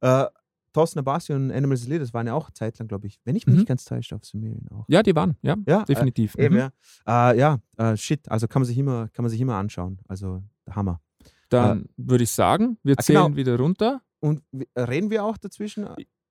äh, 0.00 0.26
Thorsten 0.74 0.98
Abasi 0.98 1.32
und 1.32 1.50
Animals 1.50 1.86
Lead, 1.88 2.02
das 2.02 2.12
waren 2.12 2.26
ja 2.26 2.34
auch 2.34 2.50
zeitlang, 2.50 2.86
glaube 2.88 3.06
ich, 3.06 3.18
wenn 3.24 3.34
ich 3.36 3.46
mich 3.46 3.54
Mhm. 3.54 3.60
nicht 3.60 3.68
ganz 3.68 3.86
täusche, 3.86 4.14
auf 4.16 4.24
Sumerian 4.26 4.68
auch. 4.70 4.84
Ja, 4.88 5.02
die 5.02 5.16
waren, 5.16 5.36
ja, 5.40 5.56
Ja, 5.66 5.84
definitiv. 5.84 6.34
Äh, 6.34 6.44
eben, 6.44 6.56
Mhm. 6.56 6.70
ja. 7.06 7.30
Äh, 7.32 7.38
ja, 7.38 7.58
äh, 7.78 7.96
shit, 7.96 8.28
also 8.30 8.46
kann 8.46 8.60
man 8.60 8.66
sich 8.66 8.76
immer, 8.76 9.08
kann 9.08 9.22
man 9.22 9.30
sich 9.30 9.40
immer 9.40 9.54
anschauen. 9.54 9.98
Also 10.06 10.42
Hammer. 10.70 11.00
Dann 11.48 11.86
würde 11.96 12.24
ich 12.24 12.30
sagen, 12.30 12.76
wir 12.82 12.96
Ah, 12.98 13.02
zählen 13.02 13.24
genau. 13.24 13.36
wieder 13.36 13.56
runter. 13.56 14.02
Und 14.20 14.42
w- 14.52 14.66
reden 14.76 15.10
wir 15.10 15.24
auch 15.24 15.36
dazwischen? 15.38 15.86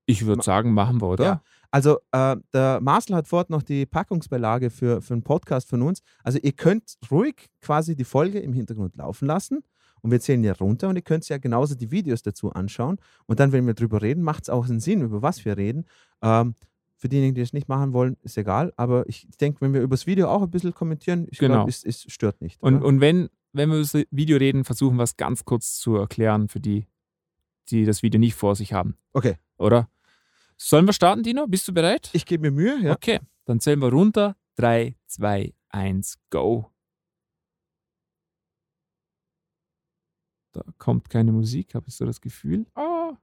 Ich 0.06 0.25
würde 0.25 0.41
sagen, 0.43 0.73
machen 0.73 0.99
wir, 1.01 1.08
oder? 1.08 1.23
Ja. 1.23 1.41
Also 1.71 1.99
äh, 2.12 2.36
der 2.53 2.82
Marcel 2.82 3.15
hat 3.15 3.27
fort 3.27 3.49
noch 3.49 3.63
die 3.63 3.86
Packungsbeilage 3.86 4.69
für, 4.69 5.01
für 5.01 5.13
einen 5.13 5.23
Podcast 5.23 5.69
von 5.69 5.82
uns. 5.82 6.01
Also 6.23 6.39
ihr 6.41 6.51
könnt 6.51 6.97
ruhig 7.10 7.49
quasi 7.62 7.95
die 7.95 8.03
Folge 8.03 8.39
im 8.39 8.51
Hintergrund 8.53 8.95
laufen 8.97 9.25
lassen 9.27 9.63
und 10.03 10.11
wir 10.11 10.19
zählen 10.19 10.43
ja 10.43 10.53
runter 10.53 10.89
und 10.89 10.95
ihr 10.95 11.01
könnt 11.01 11.27
ja 11.29 11.39
genauso 11.39 11.73
die 11.73 11.89
Videos 11.89 12.21
dazu 12.21 12.51
anschauen. 12.53 12.97
Und 13.25 13.39
dann, 13.39 13.51
wenn 13.51 13.65
wir 13.65 13.73
drüber 13.73 14.03
reden, 14.03 14.21
macht 14.21 14.43
es 14.43 14.49
auch 14.49 14.69
einen 14.69 14.79
Sinn, 14.79 15.01
über 15.01 15.23
was 15.23 15.43
wir 15.43 15.57
reden. 15.57 15.85
Ähm, 16.21 16.53
für 16.97 17.09
diejenigen, 17.09 17.33
die 17.35 17.41
es 17.41 17.51
nicht 17.53 17.67
machen 17.67 17.91
wollen, 17.93 18.17
ist 18.21 18.37
egal. 18.37 18.71
Aber 18.77 19.09
ich 19.09 19.27
denke, 19.41 19.61
wenn 19.61 19.73
wir 19.73 19.81
über 19.81 19.95
das 19.95 20.05
Video 20.05 20.29
auch 20.29 20.43
ein 20.43 20.51
bisschen 20.51 20.73
kommentieren, 20.73 21.27
ich 21.31 21.39
Genau. 21.39 21.55
glaube, 21.55 21.69
es, 21.69 21.83
es 21.83 22.03
stört 22.11 22.39
nicht. 22.41 22.61
Und, 22.61 22.83
und 22.83 23.01
wenn 23.01 23.29
wenn 23.53 23.69
wir 23.69 23.75
über 23.77 23.83
das 23.91 24.05
Video 24.09 24.37
reden, 24.37 24.63
versuchen 24.65 24.97
wir 24.97 25.03
es 25.03 25.15
ganz 25.15 25.45
kurz 25.45 25.77
zu 25.77 25.95
erklären 25.95 26.47
für 26.49 26.59
die, 26.59 26.87
die 27.69 27.85
das 27.85 28.01
Video 28.03 28.19
nicht 28.19 28.33
vor 28.35 28.55
sich 28.55 28.73
haben. 28.73 28.97
Okay. 29.13 29.35
Oder? 29.57 29.89
Sollen 30.57 30.85
wir 30.87 30.93
starten, 30.93 31.23
Dino? 31.23 31.45
Bist 31.47 31.67
du 31.67 31.73
bereit? 31.73 32.09
Ich 32.13 32.25
gebe 32.25 32.41
mir 32.41 32.51
Mühe, 32.51 32.79
ja. 32.81 32.93
Okay, 32.93 33.19
dann 33.45 33.59
zählen 33.59 33.79
wir 33.79 33.89
runter. 33.89 34.35
3, 34.55 34.95
2, 35.05 35.53
1, 35.69 36.17
go. 36.29 36.72
Da 40.53 40.63
kommt 40.77 41.09
keine 41.09 41.31
Musik, 41.31 41.75
habe 41.75 41.87
ich 41.87 41.95
so 41.95 42.05
das 42.05 42.21
Gefühl. 42.21 42.65
Ah. 42.75 43.17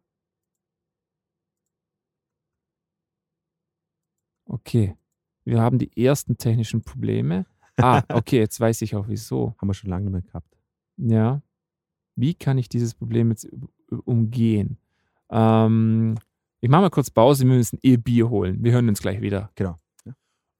Okay, 4.45 4.97
wir 5.45 5.61
haben 5.61 5.79
die 5.79 5.97
ersten 5.97 6.37
technischen 6.37 6.83
Probleme. 6.83 7.47
Ah, 7.77 8.03
okay, 8.13 8.39
jetzt 8.39 8.59
weiß 8.59 8.83
ich 8.83 8.97
auch 8.97 9.07
wieso. 9.09 9.55
Haben 9.59 9.69
wir 9.69 9.75
schon 9.75 9.91
lange 9.91 10.05
nicht 10.05 10.13
mehr 10.13 10.23
gehabt. 10.23 10.57
Ja. 10.97 11.41
Wie 12.17 12.35
kann 12.35 12.59
ich 12.59 12.69
dieses 12.69 12.95
Problem 12.95 13.31
jetzt 13.31 13.49
umgehen? 14.05 14.77
Ähm, 15.31 16.17
ich 16.61 16.69
mache 16.69 16.83
mal 16.83 16.91
kurz 16.91 17.11
Pause, 17.11 17.47
wir 17.47 17.55
müssen 17.55 17.79
eh 17.83 17.97
Bier 17.97 18.29
holen. 18.29 18.63
Wir 18.63 18.73
hören 18.73 18.89
uns 18.89 19.01
gleich 19.01 19.21
wieder. 19.21 19.51
Genau. 19.55 19.79
Ja. 20.05 20.15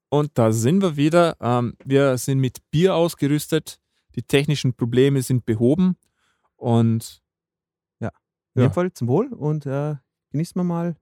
Und 0.09 0.39
da 0.39 0.53
sind 0.53 0.83
wir 0.83 0.97
wieder. 0.97 1.37
Ähm, 1.41 1.75
wir 1.85 2.17
sind 2.17 2.39
mit 2.39 2.59
Bier 2.71 2.95
ausgerüstet. 2.95 3.81
Die 4.15 4.23
technischen 4.23 4.75
Probleme 4.75 5.23
sind 5.23 5.45
behoben. 5.45 5.97
Und 6.61 7.23
In 8.01 8.05
Ja. 8.07 8.13
jedem 8.55 8.73
Fall 8.73 8.93
zum 8.93 9.09
Wohl 9.09 9.33
und 9.33 9.65
äh, 9.67 9.95
genießen 10.33 10.59
wir 10.59 10.65
mal. 10.65 10.97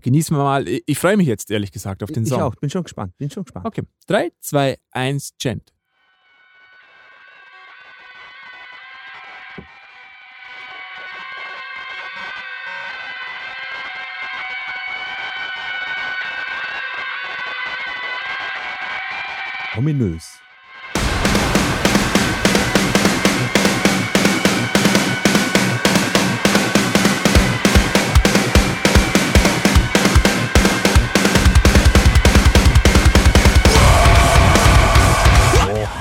genießen 0.00 0.36
wir 0.36 0.42
mal. 0.44 0.68
Ich, 0.68 0.82
ich 0.86 0.98
freue 0.98 1.16
mich 1.16 1.26
jetzt 1.26 1.50
ehrlich 1.50 1.72
gesagt 1.72 2.02
auf 2.02 2.10
den 2.12 2.22
ich 2.24 2.28
Song. 2.28 2.42
auch, 2.42 2.54
bin 2.56 2.70
schon 2.70 2.84
gespannt. 2.84 3.16
Bin 3.18 3.28
schon 3.30 3.44
gespannt. 3.44 3.66
Okay, 3.66 3.82
3, 4.06 4.30
2, 4.40 4.78
1, 4.92 5.34
Gent. 5.38 5.72
Ominös. 19.76 20.33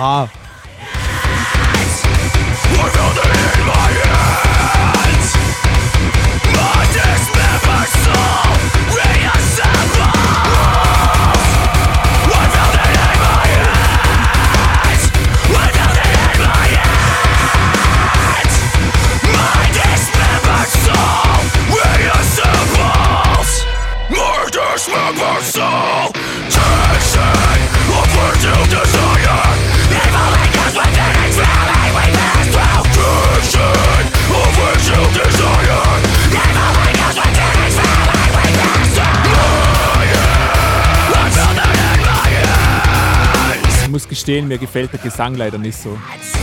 Oha. 0.03 0.27
Gestehen, 44.23 44.47
mir 44.47 44.57
gefällt 44.57 44.93
der 44.93 45.01
Gesang 45.01 45.35
leider 45.35 45.57
nicht 45.57 45.77
so. 45.77 45.99
Jetzt 46.15 46.37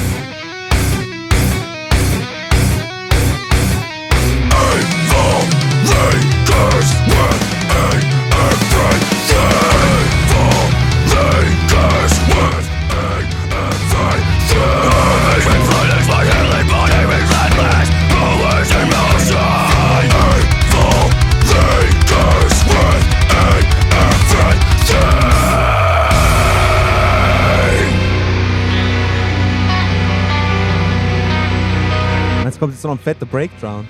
kommt 32.61 32.75
jetzt 32.75 32.85
noch 32.85 32.93
ein 32.93 32.99
fetter 32.99 33.27
Breakdown. 33.27 33.89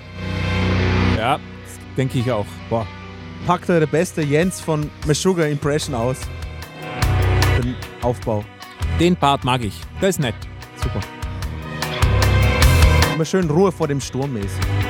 Ja, 1.17 1.39
denke 1.97 2.17
ich 2.17 2.31
auch. 2.31 2.45
Boah. 2.69 2.87
Packt 3.45 3.67
der 3.67 3.85
beste 3.85 4.21
Jens 4.21 4.61
von 4.61 4.89
Meshuggah 5.05 5.45
Impression 5.45 5.93
aus. 5.93 6.17
Den 7.61 7.75
Aufbau. 8.01 8.43
Den 8.99 9.15
Part 9.15 9.43
mag 9.43 9.63
ich. 9.63 9.81
Der 10.01 10.09
ist 10.09 10.19
nett. 10.19 10.35
Super. 10.81 11.01
Immer 13.13 13.25
schön 13.25 13.49
Ruhe 13.49 13.71
vor 13.71 13.87
dem 13.87 13.99
Sturm 13.99 14.33
mäßig. 14.33 14.80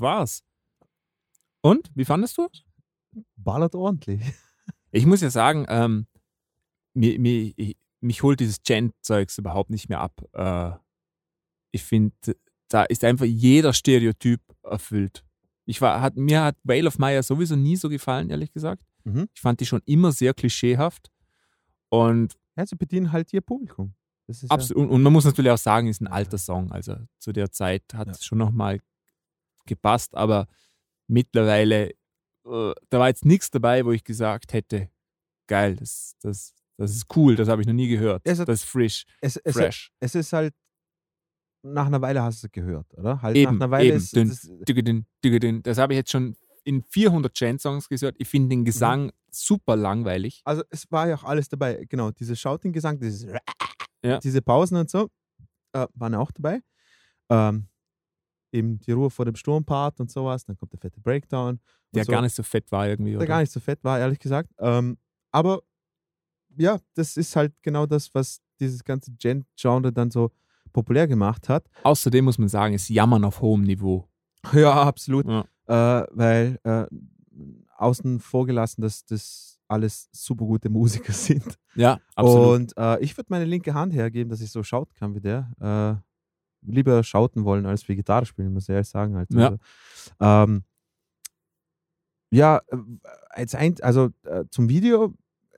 Das 0.00 0.04
war's. 0.04 0.42
Und, 1.62 1.90
wie 1.94 2.04
fandest 2.04 2.38
du? 2.38 2.48
Ballert 3.36 3.74
ordentlich. 3.74 4.22
Ich 4.92 5.06
muss 5.06 5.20
ja 5.20 5.30
sagen, 5.30 5.66
ähm, 5.68 6.08
mir, 6.94 7.16
mir, 7.20 7.52
ich, 7.54 7.76
mich 8.00 8.24
holt 8.24 8.40
dieses 8.40 8.60
Gent-Zeugs 8.64 9.38
überhaupt 9.38 9.70
nicht 9.70 9.88
mehr 9.88 10.00
ab. 10.00 10.20
Äh, 10.32 10.72
ich 11.70 11.84
finde, 11.84 12.12
da 12.68 12.82
ist 12.82 13.04
einfach 13.04 13.24
jeder 13.24 13.72
Stereotyp 13.72 14.40
erfüllt. 14.64 15.24
Ich 15.64 15.80
war, 15.80 16.00
hat, 16.00 16.16
mir 16.16 16.42
hat 16.42 16.56
Whale 16.64 16.88
of 16.88 16.98
Maya 16.98 17.22
sowieso 17.22 17.54
nie 17.54 17.76
so 17.76 17.88
gefallen, 17.88 18.30
ehrlich 18.30 18.50
gesagt. 18.52 18.82
Mhm. 19.04 19.28
Ich 19.32 19.40
fand 19.40 19.60
die 19.60 19.66
schon 19.66 19.80
immer 19.84 20.10
sehr 20.10 20.34
klischeehaft. 20.34 21.12
Und, 21.88 22.34
Ja, 22.56 22.66
sie 22.66 22.74
bedienen 22.74 23.12
halt 23.12 23.32
ihr 23.32 23.42
Publikum. 23.42 23.94
Das 24.26 24.42
ist 24.42 24.50
absolut, 24.50 24.82
und, 24.86 24.90
und 24.90 25.02
man 25.04 25.12
muss 25.12 25.24
natürlich 25.24 25.52
auch 25.52 25.56
sagen, 25.58 25.86
ist 25.86 26.00
ein 26.00 26.08
alter 26.08 26.38
Song. 26.38 26.72
Also 26.72 26.96
zu 27.20 27.30
der 27.32 27.52
Zeit 27.52 27.84
hat 27.94 28.08
Ja. 28.08 28.12
es 28.14 28.24
schon 28.24 28.38
nochmal 28.38 28.80
gepasst, 29.66 30.14
aber 30.14 30.46
mittlerweile, 31.08 31.90
äh, 31.90 32.72
da 32.88 32.98
war 32.98 33.08
jetzt 33.08 33.24
nichts 33.24 33.50
dabei, 33.50 33.84
wo 33.84 33.92
ich 33.92 34.04
gesagt 34.04 34.52
hätte, 34.52 34.88
geil, 35.48 35.76
das, 35.76 36.14
das, 36.22 36.54
das, 36.76 36.92
ist 36.92 37.06
cool, 37.16 37.36
das 37.36 37.48
habe 37.48 37.60
ich 37.62 37.66
noch 37.66 37.74
nie 37.74 37.88
gehört. 37.88 38.22
Es 38.24 38.38
hat- 38.38 38.48
das 38.48 38.60
ist 38.62 38.68
frisch, 38.68 39.04
Es, 39.20 39.36
es, 39.36 39.54
fresh. 39.56 39.92
es 40.00 40.14
ist 40.14 40.32
halt 40.32 40.54
nach 41.62 41.86
einer 41.86 42.00
Weile 42.00 42.22
hast 42.22 42.42
du 42.42 42.46
es 42.46 42.52
gehört, 42.52 42.92
oder? 42.94 43.20
Halt 43.20 43.36
Eben, 43.36 43.52
nach 43.58 43.66
einer 43.66 43.70
Weile 43.70 43.88
eben. 43.88 43.96
ist 43.98 44.16
Dün, 44.16 44.28
das, 44.28 44.40
Dügedün, 44.66 45.06
dügedün. 45.22 45.62
Das 45.62 45.76
habe 45.76 45.92
ich 45.92 45.98
jetzt 45.98 46.10
schon 46.10 46.34
in 46.64 46.82
400 46.82 47.34
Chant-Songs 47.34 47.88
gehört. 47.88 48.16
Ich 48.18 48.28
finde 48.28 48.48
den 48.50 48.64
Gesang 48.64 49.12
super 49.30 49.76
langweilig. 49.76 50.40
also 50.44 50.62
es 50.70 50.90
war 50.90 51.08
ja 51.08 51.16
auch 51.16 51.24
alles 51.24 51.48
dabei, 51.50 51.84
genau, 51.88 52.10
dieses 52.12 52.40
Shouting-Gesang, 52.40 52.98
dieses 52.98 53.26
Ja. 54.02 54.18
diese 54.18 54.40
Pausen 54.40 54.76
und 54.78 54.88
so, 54.88 55.10
äh, 55.74 55.86
waren 55.94 56.14
auch 56.14 56.30
dabei. 56.32 56.62
Ähm, 57.30 57.68
eben 58.52 58.78
die 58.80 58.92
Ruhe 58.92 59.10
vor 59.10 59.24
dem 59.24 59.36
Sturmpart 59.36 60.00
und 60.00 60.10
sowas, 60.10 60.44
dann 60.44 60.56
kommt 60.56 60.72
der 60.72 60.80
fette 60.80 61.00
Breakdown. 61.00 61.60
Der 61.92 62.04
so. 62.04 62.12
gar 62.12 62.22
nicht 62.22 62.34
so 62.34 62.42
fett 62.42 62.70
war 62.70 62.88
irgendwie. 62.88 63.12
der 63.12 63.18
Oder? 63.18 63.26
gar 63.26 63.40
nicht 63.40 63.52
so 63.52 63.60
fett 63.60 63.82
war, 63.82 63.98
ehrlich 63.98 64.18
gesagt. 64.18 64.50
Ähm, 64.58 64.98
aber 65.32 65.60
ja, 66.56 66.78
das 66.94 67.16
ist 67.16 67.36
halt 67.36 67.52
genau 67.62 67.86
das, 67.86 68.12
was 68.14 68.40
dieses 68.58 68.84
ganze 68.84 69.12
Gent-Genre 69.12 69.92
dann 69.92 70.10
so 70.10 70.30
populär 70.72 71.08
gemacht 71.08 71.48
hat. 71.48 71.68
Außerdem 71.82 72.24
muss 72.24 72.38
man 72.38 72.48
sagen, 72.48 72.74
es 72.74 72.88
Jammern 72.88 73.24
auf 73.24 73.40
hohem 73.40 73.62
Niveau. 73.62 74.08
Ja, 74.52 74.82
absolut. 74.82 75.26
Ja. 75.26 75.44
Äh, 75.66 76.06
weil 76.12 76.58
äh, 76.64 76.86
außen 77.76 78.20
vorgelassen, 78.20 78.82
dass 78.82 79.04
das 79.04 79.58
alles 79.68 80.08
super 80.12 80.44
gute 80.44 80.68
Musiker 80.68 81.12
sind. 81.12 81.58
Ja, 81.74 82.00
absolut. 82.14 82.56
Und 82.56 82.76
äh, 82.76 83.00
ich 83.00 83.16
würde 83.16 83.28
meine 83.30 83.44
linke 83.44 83.74
Hand 83.74 83.94
hergeben, 83.94 84.30
dass 84.30 84.40
ich 84.40 84.50
so 84.50 84.62
schauten 84.62 84.94
kann 84.94 85.14
wie 85.14 85.20
der. 85.20 86.02
Lieber 86.62 87.02
schauten 87.02 87.44
wollen 87.44 87.66
als 87.66 87.86
Gitarre 87.86 88.26
spielen, 88.26 88.52
muss 88.52 88.64
ich 88.64 88.70
ehrlich 88.70 88.88
sagen. 88.88 89.16
Halt. 89.16 89.32
Ja. 89.32 89.44
Also, 89.44 89.58
ähm, 90.20 90.64
ja, 92.30 92.60
äh, 92.68 92.76
als 93.30 93.54
ein, 93.54 93.74
also 93.82 94.10
äh, 94.24 94.44
zum 94.50 94.68
Video, 94.68 95.14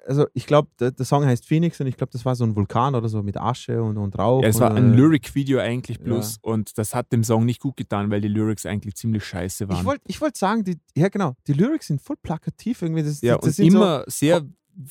also 0.06 0.26
ich 0.32 0.46
glaube, 0.46 0.70
der, 0.80 0.90
der 0.90 1.04
Song 1.04 1.24
heißt 1.24 1.46
Phoenix 1.46 1.80
und 1.80 1.86
ich 1.86 1.96
glaube, 1.96 2.12
das 2.12 2.24
war 2.24 2.34
so 2.34 2.44
ein 2.44 2.56
Vulkan 2.56 2.94
oder 2.94 3.08
so 3.08 3.22
mit 3.22 3.36
Asche 3.36 3.82
und, 3.82 3.98
und 3.98 4.18
Rauch. 4.18 4.42
ja, 4.42 4.48
es 4.48 4.58
war 4.58 4.70
und, 4.70 4.76
ein 4.78 4.94
Lyric-Video 4.94 5.60
eigentlich 5.60 6.02
plus 6.02 6.38
und 6.42 6.76
das 6.78 6.94
hat 6.94 7.12
dem 7.12 7.22
Song 7.24 7.44
nicht 7.44 7.60
gut 7.60 7.76
getan, 7.76 8.10
weil 8.10 8.20
die 8.20 8.28
Lyrics 8.28 8.66
eigentlich 8.66 8.96
ziemlich 8.96 9.24
scheiße 9.24 9.68
waren. 9.68 9.78
Ich 9.78 9.84
wollte 9.84 10.04
ich 10.08 10.20
wollt 10.20 10.36
sagen, 10.36 10.64
die, 10.64 10.78
ja 10.96 11.08
genau, 11.08 11.34
die 11.46 11.52
Lyrics 11.52 11.86
sind 11.88 12.00
voll 12.00 12.16
plakativ 12.20 12.82
irgendwie. 12.82 13.02
Das, 13.02 13.20
ja, 13.20 13.36
das 13.36 13.44
und 13.44 13.52
sind 13.52 13.66
immer 13.66 14.04
sehr 14.06 14.42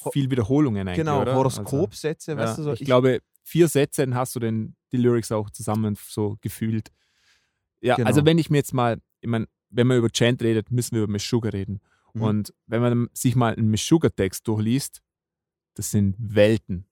Ho- 0.05 0.11
viel 0.11 0.29
Wiederholungen 0.29 0.85
so, 0.85 0.91
eigentlich. 0.91 0.97
genau, 0.97 1.21
oder? 1.21 1.33
Horoskopsätze, 1.35 2.37
Also, 2.37 2.43
weißt 2.43 2.57
du 2.59 2.63
so. 2.63 2.69
ja, 2.69 2.75
ich, 2.75 2.85
glaube, 2.85 3.21
vier 3.43 3.67
Sätze, 3.67 4.05
dann 4.05 4.15
hast 4.15 4.35
du 4.35 4.39
den, 4.39 4.75
die 4.91 4.97
Lyrics 4.97 5.31
auch 5.31 5.49
zusammen 5.49 5.97
so 6.07 6.37
gefühlt. 6.41 6.91
Ja, 7.81 7.95
Genau. 7.95 8.07
also 8.07 8.25
wenn 8.25 8.37
ich 8.37 8.49
mir 8.49 8.57
jetzt 8.57 8.73
mal, 8.73 9.01
ich 9.21 9.29
meine, 9.29 9.47
wenn 9.69 9.87
man 9.87 9.97
über 9.97 10.09
Chant 10.09 10.41
redet, 10.41 10.71
müssen 10.71 10.95
wir 10.95 11.03
über 11.03 11.11
Meshuggah 11.13 11.49
reden. 11.49 11.79
Mhm. 12.13 12.21
Und 12.21 12.53
wenn 12.67 12.81
man 12.81 13.09
sich 13.13 13.35
mal 13.35 13.53
einen 13.55 13.69
Meshuggah-Text 13.69 14.47
durchliest, 14.47 15.01
das 15.75 15.91
sind 15.91 16.15
Welten. 16.19 16.85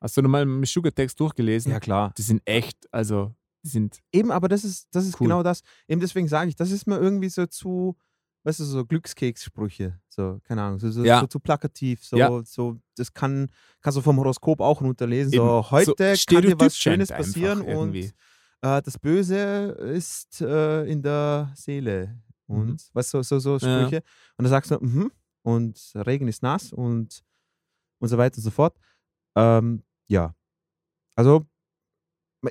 Hast 0.00 0.16
du 0.16 0.22
noch 0.22 0.28
mal 0.30 0.42
einen 0.42 0.60
Meshuggah-Text 0.60 1.18
durchgelesen? 1.20 1.70
ja 1.72 1.80
klar. 1.80 2.12
Die 2.16 2.22
sind 2.22 2.42
echt, 2.44 2.92
also 2.92 3.34
die 3.64 3.68
sind, 3.68 4.00
Eben, 4.12 4.30
aber 4.30 4.48
das 4.48 4.64
ist, 4.64 4.88
das 4.90 5.06
ist 5.06 5.20
Cool. 5.20 5.28
genau 5.28 5.42
das. 5.42 5.62
Eben 5.88 6.00
deswegen 6.00 6.28
sage 6.28 6.48
ich, 6.50 6.56
das 6.56 6.70
ist 6.70 6.86
mir 6.86 6.98
irgendwie 6.98 7.28
so 7.30 7.46
zu, 7.46 7.96
weißt 8.44 8.60
du, 8.60 8.64
so 8.64 8.84
Glückskekssprüche. 8.84 9.98
So, 10.08 10.38
keine 10.44 10.62
Ahnung, 10.62 10.78
so, 10.78 10.90
so, 10.90 11.04
Ja. 11.04 11.20
so 11.20 11.26
zu 11.26 11.40
plakativ. 11.40 12.04
So, 12.04 12.16
Ja. 12.16 12.42
so, 12.44 12.78
das 12.96 13.12
kann, 13.12 13.48
kannst 13.80 13.96
du 13.96 14.02
vom 14.02 14.16
Horoskop 14.18 14.60
auch 14.60 14.80
runterlesen. 14.80 15.32
Eben. 15.34 15.44
So, 15.44 15.70
heute 15.70 16.16
So 16.16 16.34
kann 16.34 16.42
dir 16.42 16.58
was 16.60 16.76
Schönes 16.78 17.08
passieren 17.08 17.62
und 17.62 17.94
äh, 17.96 18.82
das 18.82 18.98
Böse 18.98 19.36
ist 19.94 20.40
äh, 20.40 20.84
in 20.84 21.02
der 21.02 21.52
Seele. 21.56 22.20
Und 22.46 22.66
Mhm. 22.68 22.76
weißt 22.92 23.14
du, 23.14 23.22
so, 23.22 23.38
so, 23.38 23.58
so 23.58 23.66
Ja. 23.66 23.86
Sprüche. 23.86 24.02
Und 24.36 24.44
dann 24.44 24.50
sagst 24.50 24.70
du, 24.70 24.78
mhm, 24.78 25.10
und 25.42 25.92
Regen 25.94 26.28
ist 26.28 26.42
nass 26.42 26.72
und, 26.72 27.22
und 27.98 28.08
so 28.08 28.18
weiter 28.18 28.36
und 28.36 28.42
so 28.42 28.50
fort. 28.50 28.76
Ähm, 29.34 29.82
ja. 30.08 30.34
Also, 31.16 31.46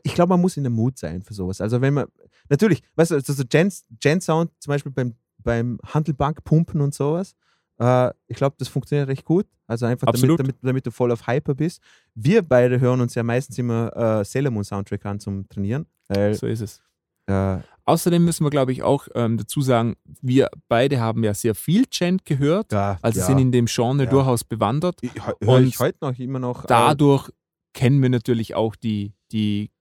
ich 0.03 0.15
glaube, 0.15 0.29
man 0.31 0.41
muss 0.41 0.57
in 0.57 0.63
der 0.63 0.71
Mut 0.71 0.97
sein 0.97 1.21
für 1.21 1.33
sowas. 1.35 1.61
Also, 1.61 1.79
wenn 1.81 1.93
man, 1.93 2.07
natürlich, 2.49 2.81
weißt 2.95 3.11
du, 3.11 3.15
also 3.15 3.33
so 3.33 3.43
Gen, 3.47 3.71
Gen 3.99 4.19
Sound 4.21 4.51
zum 4.59 4.71
Beispiel 4.71 4.91
beim, 4.91 5.15
beim 5.43 5.79
Handelbank 5.85 6.43
pumpen 6.43 6.81
und 6.81 6.93
sowas, 6.93 7.35
äh, 7.79 8.11
ich 8.27 8.37
glaube, 8.37 8.55
das 8.59 8.67
funktioniert 8.67 9.07
recht 9.09 9.25
gut. 9.25 9.45
Also 9.67 9.85
einfach 9.85 10.11
damit, 10.11 10.39
damit, 10.39 10.55
damit 10.61 10.85
du 10.85 10.91
voll 10.91 11.11
auf 11.11 11.25
Hyper 11.25 11.55
bist. 11.55 11.81
Wir 12.13 12.41
beide 12.41 12.79
hören 12.79 13.01
uns 13.01 13.15
ja 13.15 13.23
meistens 13.23 13.57
immer 13.57 13.95
äh, 13.95 14.25
Sailor 14.25 14.51
Moon 14.51 14.63
Soundtrack 14.63 15.05
an 15.05 15.19
zum 15.19 15.47
Trainieren. 15.49 15.85
Weil, 16.09 16.33
so 16.35 16.45
ist 16.47 16.61
es. 16.61 16.81
äh, 17.27 17.57
Außerdem 17.85 18.23
müssen 18.23 18.45
wir, 18.45 18.49
glaube 18.49 18.71
ich, 18.71 18.83
auch 18.83 19.07
ähm, 19.15 19.37
dazu 19.37 19.61
sagen, 19.61 19.95
wir 20.21 20.49
beide 20.69 20.99
haben 20.99 21.23
ja 21.23 21.33
sehr 21.33 21.55
viel 21.55 21.85
Chant 21.89 22.23
gehört, 22.25 22.71
ja, 22.71 22.97
also 23.01 23.19
ja. 23.19 23.25
sind 23.25 23.39
in 23.39 23.51
dem 23.51 23.65
Genre 23.65 24.03
Ja. 24.03 24.09
durchaus 24.09 24.43
bewandert. 24.43 24.99
Ich, 25.01 25.11
hör 25.25 25.35
Und 25.41 25.65
ich 25.65 25.79
heute 25.79 25.97
noch 26.01 26.17
immer 26.19 26.39
noch. 26.39 26.63
äh, 26.65 26.67
Dadurch 26.67 27.29
kennen 27.73 28.01
wir 28.01 28.09
natürlich 28.09 28.55
auch 28.55 28.75
die, 28.75 29.13
die, 29.31 29.71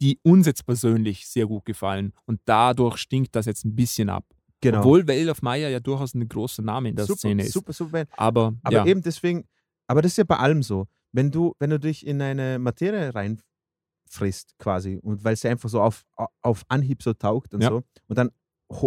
die 0.00 0.18
uns 0.22 0.46
jetzt 0.46 0.66
persönlich 0.66 1.26
sehr 1.28 1.46
gut 1.46 1.64
gefallen. 1.64 2.12
Und 2.26 2.40
dadurch 2.44 2.96
stinkt 2.98 3.34
das 3.36 3.46
jetzt 3.46 3.64
ein 3.64 3.74
bisschen 3.76 4.08
ab. 4.10 4.24
Genau. 4.70 4.80
Obwohl 4.80 5.06
Well 5.06 5.30
of 5.30 5.42
Maya 5.42 5.68
ja 5.68 5.80
durchaus 5.80 6.14
ein 6.14 6.28
großer 6.28 6.62
Name 6.62 6.88
in 6.90 6.96
der 6.96 7.06
super, 7.06 7.18
Szene 7.18 7.44
ist. 7.44 7.52
super, 7.52 7.72
super. 7.72 8.04
Aber, 8.16 8.54
Aber 8.62 8.76
ja, 8.76 8.86
eben 8.86 9.02
deswegen, 9.02 9.44
aber 9.86 10.02
das 10.02 10.12
ist 10.12 10.18
ja 10.18 10.24
bei 10.24 10.36
allem 10.36 10.62
so. 10.62 10.86
Wenn 11.12 11.30
du, 11.30 11.54
wenn 11.58 11.70
du 11.70 11.78
dich 11.78 12.06
in 12.06 12.20
eine 12.20 12.58
Materie 12.58 13.14
reinfrisst, 13.14 14.58
quasi, 14.58 14.98
und 15.02 15.24
weil 15.24 15.36
sie 15.36 15.48
einfach 15.48 15.68
so 15.68 15.80
auf, 15.80 16.04
auf 16.42 16.64
Anhieb 16.68 17.02
so 17.02 17.12
taugt 17.14 17.54
und 17.54 17.62
Ja. 17.62 17.70
so, 17.70 17.82
und 18.08 18.18
dann 18.18 18.30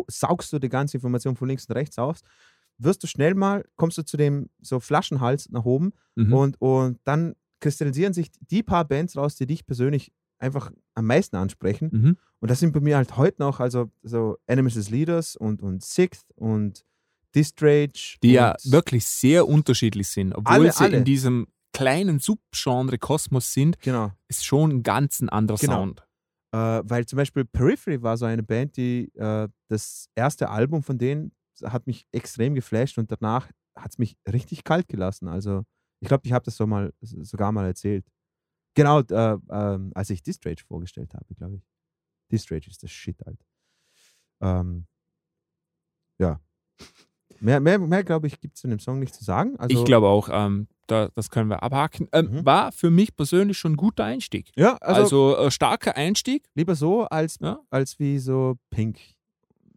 saugst 0.07 0.51
du 0.53 0.59
die 0.59 0.69
ganze 0.69 0.97
Information 0.97 1.35
von 1.35 1.47
links 1.47 1.65
und 1.65 1.75
rechts 1.75 1.97
auf, 1.97 2.19
wirst 2.77 3.03
du 3.03 3.07
schnell 3.07 3.35
mal, 3.35 3.65
kommst 3.75 3.97
du 3.97 4.03
zu 4.03 4.17
dem 4.17 4.49
so 4.61 4.79
Flaschenhals 4.79 5.49
nach 5.49 5.65
oben 5.65 5.93
mhm. 6.15 6.33
und, 6.33 6.61
und 6.61 6.99
dann 7.03 7.35
kristallisieren 7.59 8.13
sich 8.13 8.31
die 8.39 8.63
paar 8.63 8.85
Bands 8.85 9.17
raus, 9.17 9.35
die 9.35 9.45
dich 9.45 9.65
persönlich 9.65 10.11
einfach 10.37 10.71
am 10.95 11.05
meisten 11.05 11.35
ansprechen. 11.35 11.89
Mhm. 11.91 12.17
Und 12.41 12.49
das 12.49 12.59
sind 12.59 12.71
bei 12.71 12.79
mir 12.79 12.95
halt 12.97 13.17
heute 13.17 13.41
noch, 13.41 13.59
also 13.59 13.91
so 14.01 14.37
Enemies 14.47 14.77
as 14.77 14.89
Leaders 14.89 15.35
und, 15.35 15.61
und 15.61 15.83
Sixth 15.83 16.31
und 16.35 16.85
Distrage. 17.35 18.17
die 18.23 18.31
ja 18.31 18.55
wirklich 18.63 19.05
sehr 19.05 19.47
unterschiedlich 19.47 20.07
sind. 20.07 20.33
Obwohl 20.33 20.53
Alle, 20.53 20.71
sie 20.71 20.83
alle. 20.85 20.97
in 20.97 21.03
diesem 21.03 21.47
kleinen 21.73 22.19
Subgenre 22.19 22.97
Kosmos 22.97 23.53
sind, 23.53 23.79
Genau. 23.81 24.11
ist 24.27 24.45
schon 24.45 24.71
ein 24.71 24.83
ganz 24.83 25.19
ein 25.21 25.29
anderer 25.29 25.57
Genau. 25.57 25.73
Sound. 25.83 26.03
Äh, 26.51 26.81
weil 26.83 27.05
zum 27.05 27.17
Beispiel 27.17 27.45
Periphery 27.45 28.01
war 28.01 28.17
so 28.17 28.25
eine 28.25 28.41
Band, 28.41 28.75
die 28.77 29.11
äh, 29.15 29.47
das 29.67 30.07
erste 30.15 30.49
Album 30.49 30.81
von 30.81 30.97
denen 30.97 31.31
hat 31.63 31.85
mich 31.85 32.07
extrem 32.11 32.55
geflasht 32.55 32.97
und 32.97 33.11
danach 33.11 33.47
hat 33.77 33.91
es 33.91 33.97
mich 33.99 34.17
richtig 34.31 34.63
kalt 34.63 34.87
gelassen. 34.87 35.27
Also 35.27 35.63
ich 36.01 36.07
glaube, 36.07 36.21
ich 36.25 36.31
habe 36.33 36.45
das 36.45 36.55
so 36.55 36.65
mal, 36.65 36.91
sogar 37.01 37.51
mal 37.51 37.65
erzählt. 37.67 38.05
Genau, 38.75 39.01
äh, 39.01 39.37
ähm, 39.51 39.91
als 39.93 40.09
ich 40.09 40.23
Distrage 40.23 40.63
vorgestellt 40.65 41.13
habe, 41.13 41.35
glaube 41.35 41.57
ich. 41.57 41.63
Distrage 42.31 42.67
ist 42.69 42.81
das 42.83 42.91
Shit 42.91 43.17
halt. 43.25 43.39
Ähm, 44.41 44.85
ja. 46.17 46.39
Mehr, 47.41 47.61
mehr, 47.61 47.79
mehr 47.79 48.03
glaube 48.03 48.27
ich, 48.27 48.41
gibt 48.41 48.57
es 48.57 48.65
in 48.65 48.69
dem 48.69 48.79
Song 48.79 48.99
nicht 48.99 49.15
zu 49.15 49.23
sagen. 49.23 49.57
Also, 49.59 49.79
ich 49.79 49.85
glaube 49.85 50.07
auch, 50.07 50.27
ähm, 50.29 50.67
da, 50.87 51.07
das 51.15 51.29
können 51.29 51.49
wir 51.49 51.63
abhaken. 51.63 52.09
Ähm, 52.11 52.29
Mhm. 52.31 52.45
War 52.45 52.71
für 52.73 52.89
mich 52.91 53.15
persönlich 53.15 53.57
schon 53.57 53.73
ein 53.73 53.77
guter 53.77 54.03
Einstieg. 54.03 54.51
Ja, 54.57 54.75
also, 54.81 55.01
Also, 55.35 55.37
äh, 55.47 55.51
starker 55.51 55.95
Einstieg. 55.95 56.49
lieber 56.53 56.75
so 56.75 57.03
als, 57.05 57.37
Ja. 57.39 57.59
als 57.69 57.97
wie 57.97 58.19
so 58.19 58.57
Pink 58.71 58.99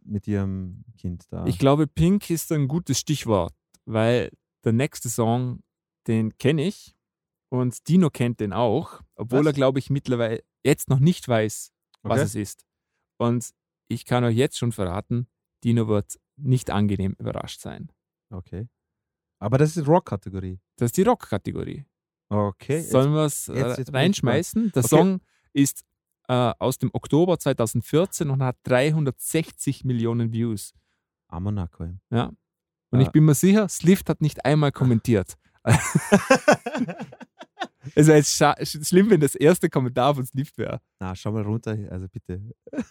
mit 0.03 0.27
ihrem 0.27 0.83
Kind 0.97 1.25
da. 1.29 1.45
Ich 1.45 1.57
glaube, 1.57 1.87
Pink 1.87 2.29
ist 2.29 2.51
ein 2.51 2.67
gutes 2.67 2.99
Stichwort, 2.99 3.53
weil 3.85 4.29
der 4.65 4.73
nächste 4.73 5.07
Song, 5.07 5.61
den 6.07 6.37
kenne 6.37 6.65
ich 6.65 6.93
und 7.47 7.87
Dino 7.87 8.09
kennt 8.09 8.41
den 8.41 8.51
auch, 8.51 8.99
obwohl 9.15 9.39
Was? 9.39 9.45
er, 9.47 9.53
glaube 9.53 9.79
ich, 9.79 9.89
mittlerweile 9.89 10.43
jetzt 10.65 10.89
noch 10.89 10.99
nicht 10.99 11.29
weiß, 11.29 11.71
was 12.03 12.19
Okay. 12.19 12.25
es 12.25 12.35
ist. 12.35 12.65
Und 13.17 13.49
ich 13.87 14.05
kann 14.05 14.23
euch 14.23 14.35
jetzt 14.35 14.57
schon 14.57 14.71
verraten, 14.71 15.27
Dino 15.63 15.87
wird 15.87 16.19
nicht 16.35 16.69
angenehm 16.71 17.15
überrascht 17.19 17.59
sein. 17.61 17.91
Okay. 18.29 18.67
Aber 19.39 19.57
das 19.57 19.75
ist 19.77 19.87
Rock-Kategorie. 19.87 20.59
Das 20.77 20.87
ist 20.87 20.97
die 20.97 21.03
Rock-Kategorie. 21.03 21.85
Okay. 22.29 22.81
Sollen 22.81 23.13
wir 23.13 23.25
es 23.25 23.47
ich 23.49 23.93
reinschmeißen? 23.93 24.71
Der 24.71 24.79
Okay. 24.83 24.87
Song 24.87 25.21
ist 25.53 25.83
äh, 26.29 26.53
aus 26.59 26.77
dem 26.79 26.89
Oktober 26.93 27.37
2014 27.37 28.29
und 28.29 28.41
hat 28.41 28.57
360 28.63 29.83
Millionen 29.85 30.31
Views. 30.31 30.73
Amonako. 31.27 31.89
Ja. 32.09 32.31
Und 32.91 32.99
Ah. 32.99 33.01
ich 33.01 33.09
bin 33.11 33.25
mir 33.25 33.35
sicher, 33.35 33.67
Slift 33.69 34.09
hat 34.09 34.21
nicht 34.21 34.45
einmal 34.45 34.71
kommentiert. 34.71 35.35
Es 37.95 38.07
wäre 38.07 38.17
jetzt 38.17 38.41
sch- 38.41 38.87
schlimm, 38.87 39.09
wenn 39.09 39.19
das 39.19 39.35
erste 39.35 39.69
Kommentar 39.69 40.15
von 40.15 40.25
Slift 40.25 40.57
wäre. 40.57 40.81
Na, 40.99 41.15
schau 41.15 41.31
mal 41.31 41.43
runter. 41.43 41.77
Also 41.91 42.07
bitte. 42.07 42.41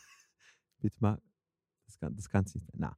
bitte 0.80 0.97
mal. 1.01 1.20
Das 1.86 1.99
kann 1.99 2.14
das 2.16 2.28
kann's 2.28 2.55
nicht. 2.55 2.66
Na. 2.74 2.97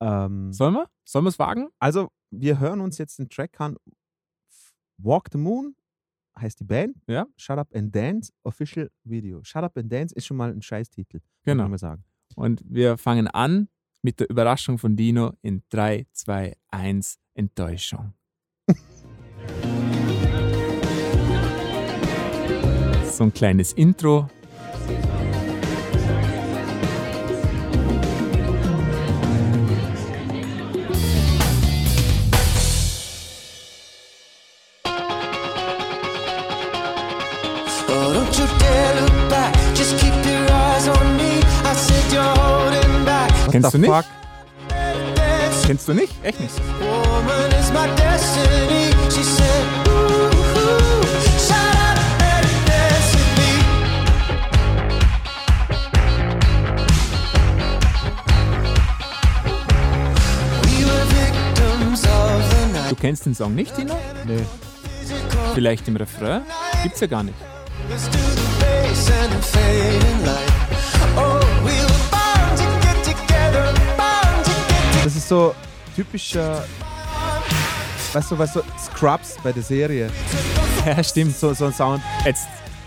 Ähm, 0.00 0.52
Sollen 0.52 0.74
wir? 0.74 0.88
Sollen 1.04 1.24
wir 1.24 1.30
es 1.30 1.38
wagen? 1.38 1.68
Also, 1.78 2.10
wir 2.30 2.58
hören 2.60 2.80
uns 2.80 2.98
jetzt 2.98 3.18
den 3.18 3.28
Track 3.28 3.60
an. 3.60 3.76
Walk 4.98 5.28
the 5.32 5.38
Moon 5.38 5.74
heißt 6.38 6.60
die 6.60 6.64
Band. 6.64 6.96
Ja. 7.06 7.26
Shut 7.36 7.58
Up 7.58 7.74
and 7.74 7.94
Dance 7.94 8.32
Official 8.42 8.90
Video. 9.04 9.42
Shut 9.42 9.62
Up 9.64 9.76
and 9.78 9.90
Dance 9.90 10.14
ist 10.14 10.26
schon 10.26 10.36
mal 10.36 10.50
ein 10.52 10.62
Scheißtitel. 10.62 11.20
Genau. 11.44 11.64
Kann 11.64 11.70
man 11.70 11.78
sagen. 11.78 12.04
Und 12.34 12.62
wir 12.66 12.98
fangen 12.98 13.26
an 13.28 13.68
mit 14.02 14.20
der 14.20 14.28
Überraschung 14.28 14.78
von 14.78 14.96
Dino 14.96 15.32
in 15.42 15.62
3, 15.70 16.06
2, 16.12 16.54
1, 16.68 17.18
Enttäuschung. 17.34 18.12
so 23.16 23.24
ein 23.24 23.32
kleines 23.32 23.72
Intro. 23.72 24.28
Kennst 43.50 43.74
du 43.74 43.78
nicht? 43.78 43.92
Kennst 45.64 45.88
du 45.88 45.94
nicht? 45.94 46.12
Echt 46.22 46.40
nicht. 46.40 46.52
Du 62.96 63.02
kennst 63.02 63.26
den 63.26 63.34
Song 63.34 63.54
nicht, 63.54 63.76
Tino? 63.76 63.94
Nee. 64.24 64.38
Vielleicht 65.54 65.86
im 65.86 65.96
Refrain? 65.96 66.42
Gibt's 66.82 67.00
ja 67.00 67.06
gar 67.06 67.22
nicht. 67.22 67.36
Oh. 71.14 71.40
Das 75.04 75.14
ist 75.14 75.28
so 75.28 75.54
typischer, 75.94 76.64
weißt 78.14 78.30
du, 78.30 78.38
weißt 78.38 78.56
du, 78.56 78.62
Scrubs 78.82 79.36
bei 79.42 79.52
der 79.52 79.62
Serie. 79.62 80.10
Ja, 80.86 81.02
stimmt. 81.02 81.36
So, 81.36 81.52
so 81.52 81.64
ein 81.64 81.72
Sound. 81.72 82.00
Jetzt 82.24 82.46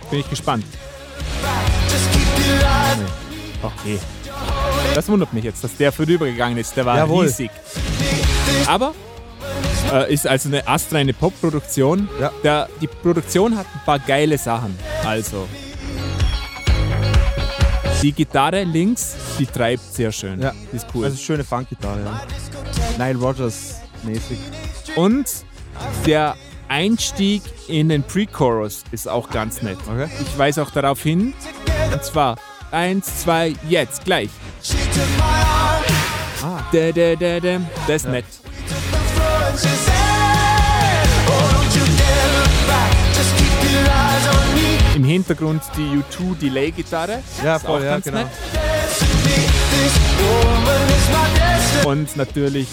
bin 0.10 0.22
ich 0.22 0.30
gespannt. 0.30 0.64
Okay. 3.62 4.00
Das 4.96 5.10
wundert 5.10 5.34
mich 5.34 5.44
jetzt, 5.44 5.62
dass 5.66 5.76
der 5.76 5.92
vorübergegangen 5.92 6.58
ist. 6.58 6.78
Der 6.78 6.86
war 6.86 6.96
Jawohl. 6.96 7.26
riesig. 7.26 7.52
Aber 8.68 8.94
äh, 9.92 10.14
ist 10.14 10.28
also 10.28 10.50
eine 10.50 10.68
astreine 10.68 11.14
Pop-Produktion. 11.14 12.08
Ja. 12.20 12.32
Der, 12.44 12.70
die 12.82 12.88
Produktion 12.88 13.58
hat 13.58 13.66
ein 13.74 13.82
paar 13.86 14.00
geile 14.00 14.38
Sachen. 14.38 14.78
Also. 15.06 15.48
Die 18.02 18.14
Gitarre 18.14 18.64
links, 18.64 19.16
die 19.38 19.46
treibt 19.46 19.84
sehr 19.84 20.12
schön. 20.12 20.42
Ja. 20.42 20.54
Die 20.72 20.78
ist 20.78 20.88
cool. 20.94 21.06
Also 21.06 21.18
schöne 21.18 21.44
Funk-Gitarre, 21.44 22.00
ja. 22.06 22.22
Nile 22.98 23.20
Rogers 23.20 23.76
mäßig. 24.04 24.40
Und 24.96 25.26
der 26.06 26.36
Einstieg 26.70 27.42
in 27.68 27.90
den 27.90 28.04
Pre-Chorus 28.04 28.84
ist 28.92 29.08
auch 29.08 29.30
ganz 29.30 29.62
nett. 29.62 29.78
Okay. 29.86 30.08
Ich 30.22 30.38
weise 30.38 30.62
auch 30.62 30.72
darauf 30.72 31.02
hin. 31.02 31.34
Und 31.92 32.04
zwar 32.04 32.38
eins, 32.72 33.22
zwei, 33.22 33.56
jetzt, 33.68 34.06
gleich. 34.06 34.30
Ah, 36.42 36.62
Da, 36.72 36.92
da, 36.92 37.16
da, 37.16 37.40
da. 37.40 37.62
Das 37.88 38.04
ist 38.04 38.10
nett. 38.10 38.26
Im 44.96 45.04
Hintergrund 45.04 45.62
die 45.78 46.02
U2 46.02 46.38
Delay-Gitarre. 46.40 47.24
ja, 47.44 47.60
voll, 47.60 47.84
ja, 47.84 48.00
genau. 48.00 48.20
nett. 48.20 48.28
Und 51.86 52.16
natürlich 52.18 52.68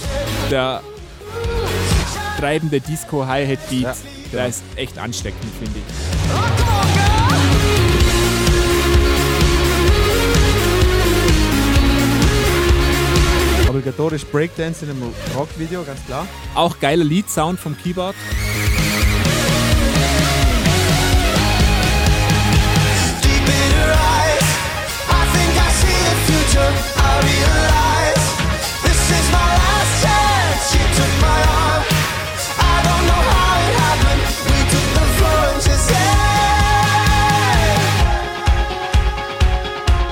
der 0.51 0.83
treibende 2.39 2.81
Disco-Hi-Hat-Beat. 2.81 3.83
Ja, 3.83 3.93
Der 3.93 4.31
genau. 4.31 4.47
ist 4.49 4.63
echt 4.77 4.99
ansteckend, 4.99 5.53
finde 5.59 5.79
ich. 5.79 6.76
Obligatorisch 13.77 14.25
Breakdance 14.25 14.87
in 14.87 14.91
einem 14.91 15.13
Rockvideo, 15.37 15.85
ganz 15.85 16.03
klar. 16.07 16.27
Auch 16.55 16.81
geiler 16.81 17.05
Lead-Sound 17.05 17.61
vom 17.61 17.77
Keyboard. 17.77 18.17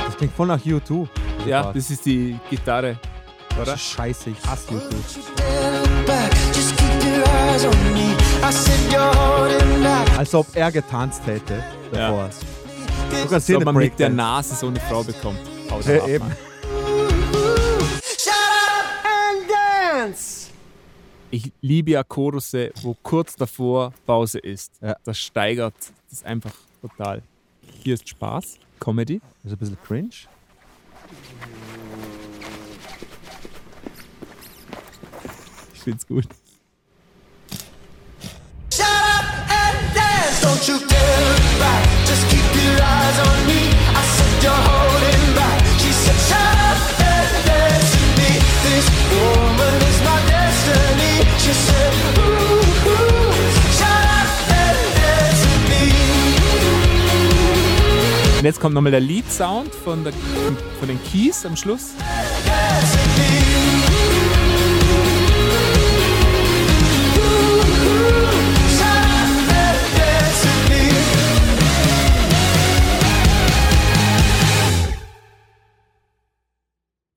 Das 0.05 0.17
klingt 0.19 0.35
voll 0.35 0.49
nach 0.49 0.61
U2. 0.61 1.09
Ja, 1.47 1.73
das 1.73 1.91
ist 1.91 2.05
die 2.05 2.39
Gitarre. 2.51 2.99
Oder? 3.61 3.77
Scheiße, 3.77 4.31
ich 4.31 4.47
hasse 4.47 4.69
U2. 4.69 4.81
Don't 4.81 5.17
you 5.17 5.23
dare 5.37 5.81
look 5.81 6.07
back. 6.07 6.33
Just 6.53 6.77
keep 6.77 7.05
your 7.05 7.27
eyes 7.29 7.65
on 7.65 7.93
me. 7.93 8.17
I 8.43 8.51
said 8.53 8.93
you're 8.93 9.15
holding 9.15 9.83
back. 9.83 10.19
Als 10.19 10.35
ob 10.35 10.47
er 10.55 10.71
getanzt 10.73 11.27
hätte 11.27 11.63
davor. 11.93 12.31
Du 13.11 13.29
kannst 13.29 13.47
So 13.47 13.61
man 13.61 13.75
mit 13.77 13.99
der. 13.99 14.11
Nase 14.11 14.55
so 14.55 14.67
eine 14.67 14.81
Frau 14.81 15.03
bekommt. 15.03 15.39
Haut 15.71 15.85
Ja, 15.87 16.07
eben. 16.07 16.31
Ich 21.31 21.51
liebe 21.63 21.93
ja 21.93 22.05
Chorusse, 22.05 22.71
wo 22.83 22.95
kurz 23.03 23.35
davor 23.35 23.93
Pause 24.07 24.39
ist. 24.39 24.73
Ja. 24.81 24.95
Das 25.05 25.19
steigert 25.19 25.75
das 26.11 26.25
einfach 26.25 26.53
total. 26.81 27.23
Hier 27.83 27.95
ist 27.95 28.09
Spaß, 28.09 28.59
Comedy. 28.79 29.21
Das 29.43 29.53
ist 29.53 29.57
ein 29.57 29.59
bisschen 29.59 29.79
cringe. 29.85 30.11
Find's 35.85 36.05
gut. 36.05 36.27
Shut 38.71 38.87
up 39.17 39.27
and 39.61 39.79
dance. 39.95 40.41
Don't 40.41 40.65
you 40.69 40.79
dare 40.89 41.37
back. 41.61 41.85
Just 42.09 42.25
keep 42.31 42.49
your 42.57 42.77
eyes 42.81 43.19
on 43.29 43.39
me. 43.51 43.61
I 44.01 44.03
said 44.17 44.35
you're 44.45 44.63
holding 44.71 45.25
back. 45.39 45.59
She 45.81 45.91
said, 45.93 46.19
Shut 46.29 46.57
up 46.71 46.81
and 47.13 47.33
dance 47.49 47.91
with 48.01 48.13
me. 48.21 48.31
This 48.65 48.87
woman 49.13 49.77
is 49.91 49.99
my 50.09 50.19
destiny. 50.33 51.15
She 51.43 51.53
said, 51.67 51.93
Ooh, 52.19 52.91
ooh. 52.91 53.33
Shut 53.79 54.05
up 54.19 54.31
and 54.61 54.81
dance 54.99 55.43
with 55.49 55.65
me. 55.71 55.83
Und 58.39 58.45
jetzt 58.45 58.61
kommt 58.61 58.75
nochmal 58.75 58.93
der 58.93 59.01
Lead-Sound 59.01 59.75
von, 59.75 60.05
der, 60.05 60.13
von 60.79 60.89
den 60.89 60.99
Keys 61.05 61.45
am 61.47 61.57
Schluss. 61.57 61.93
Dance 62.47 63.14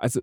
Also 0.07 0.21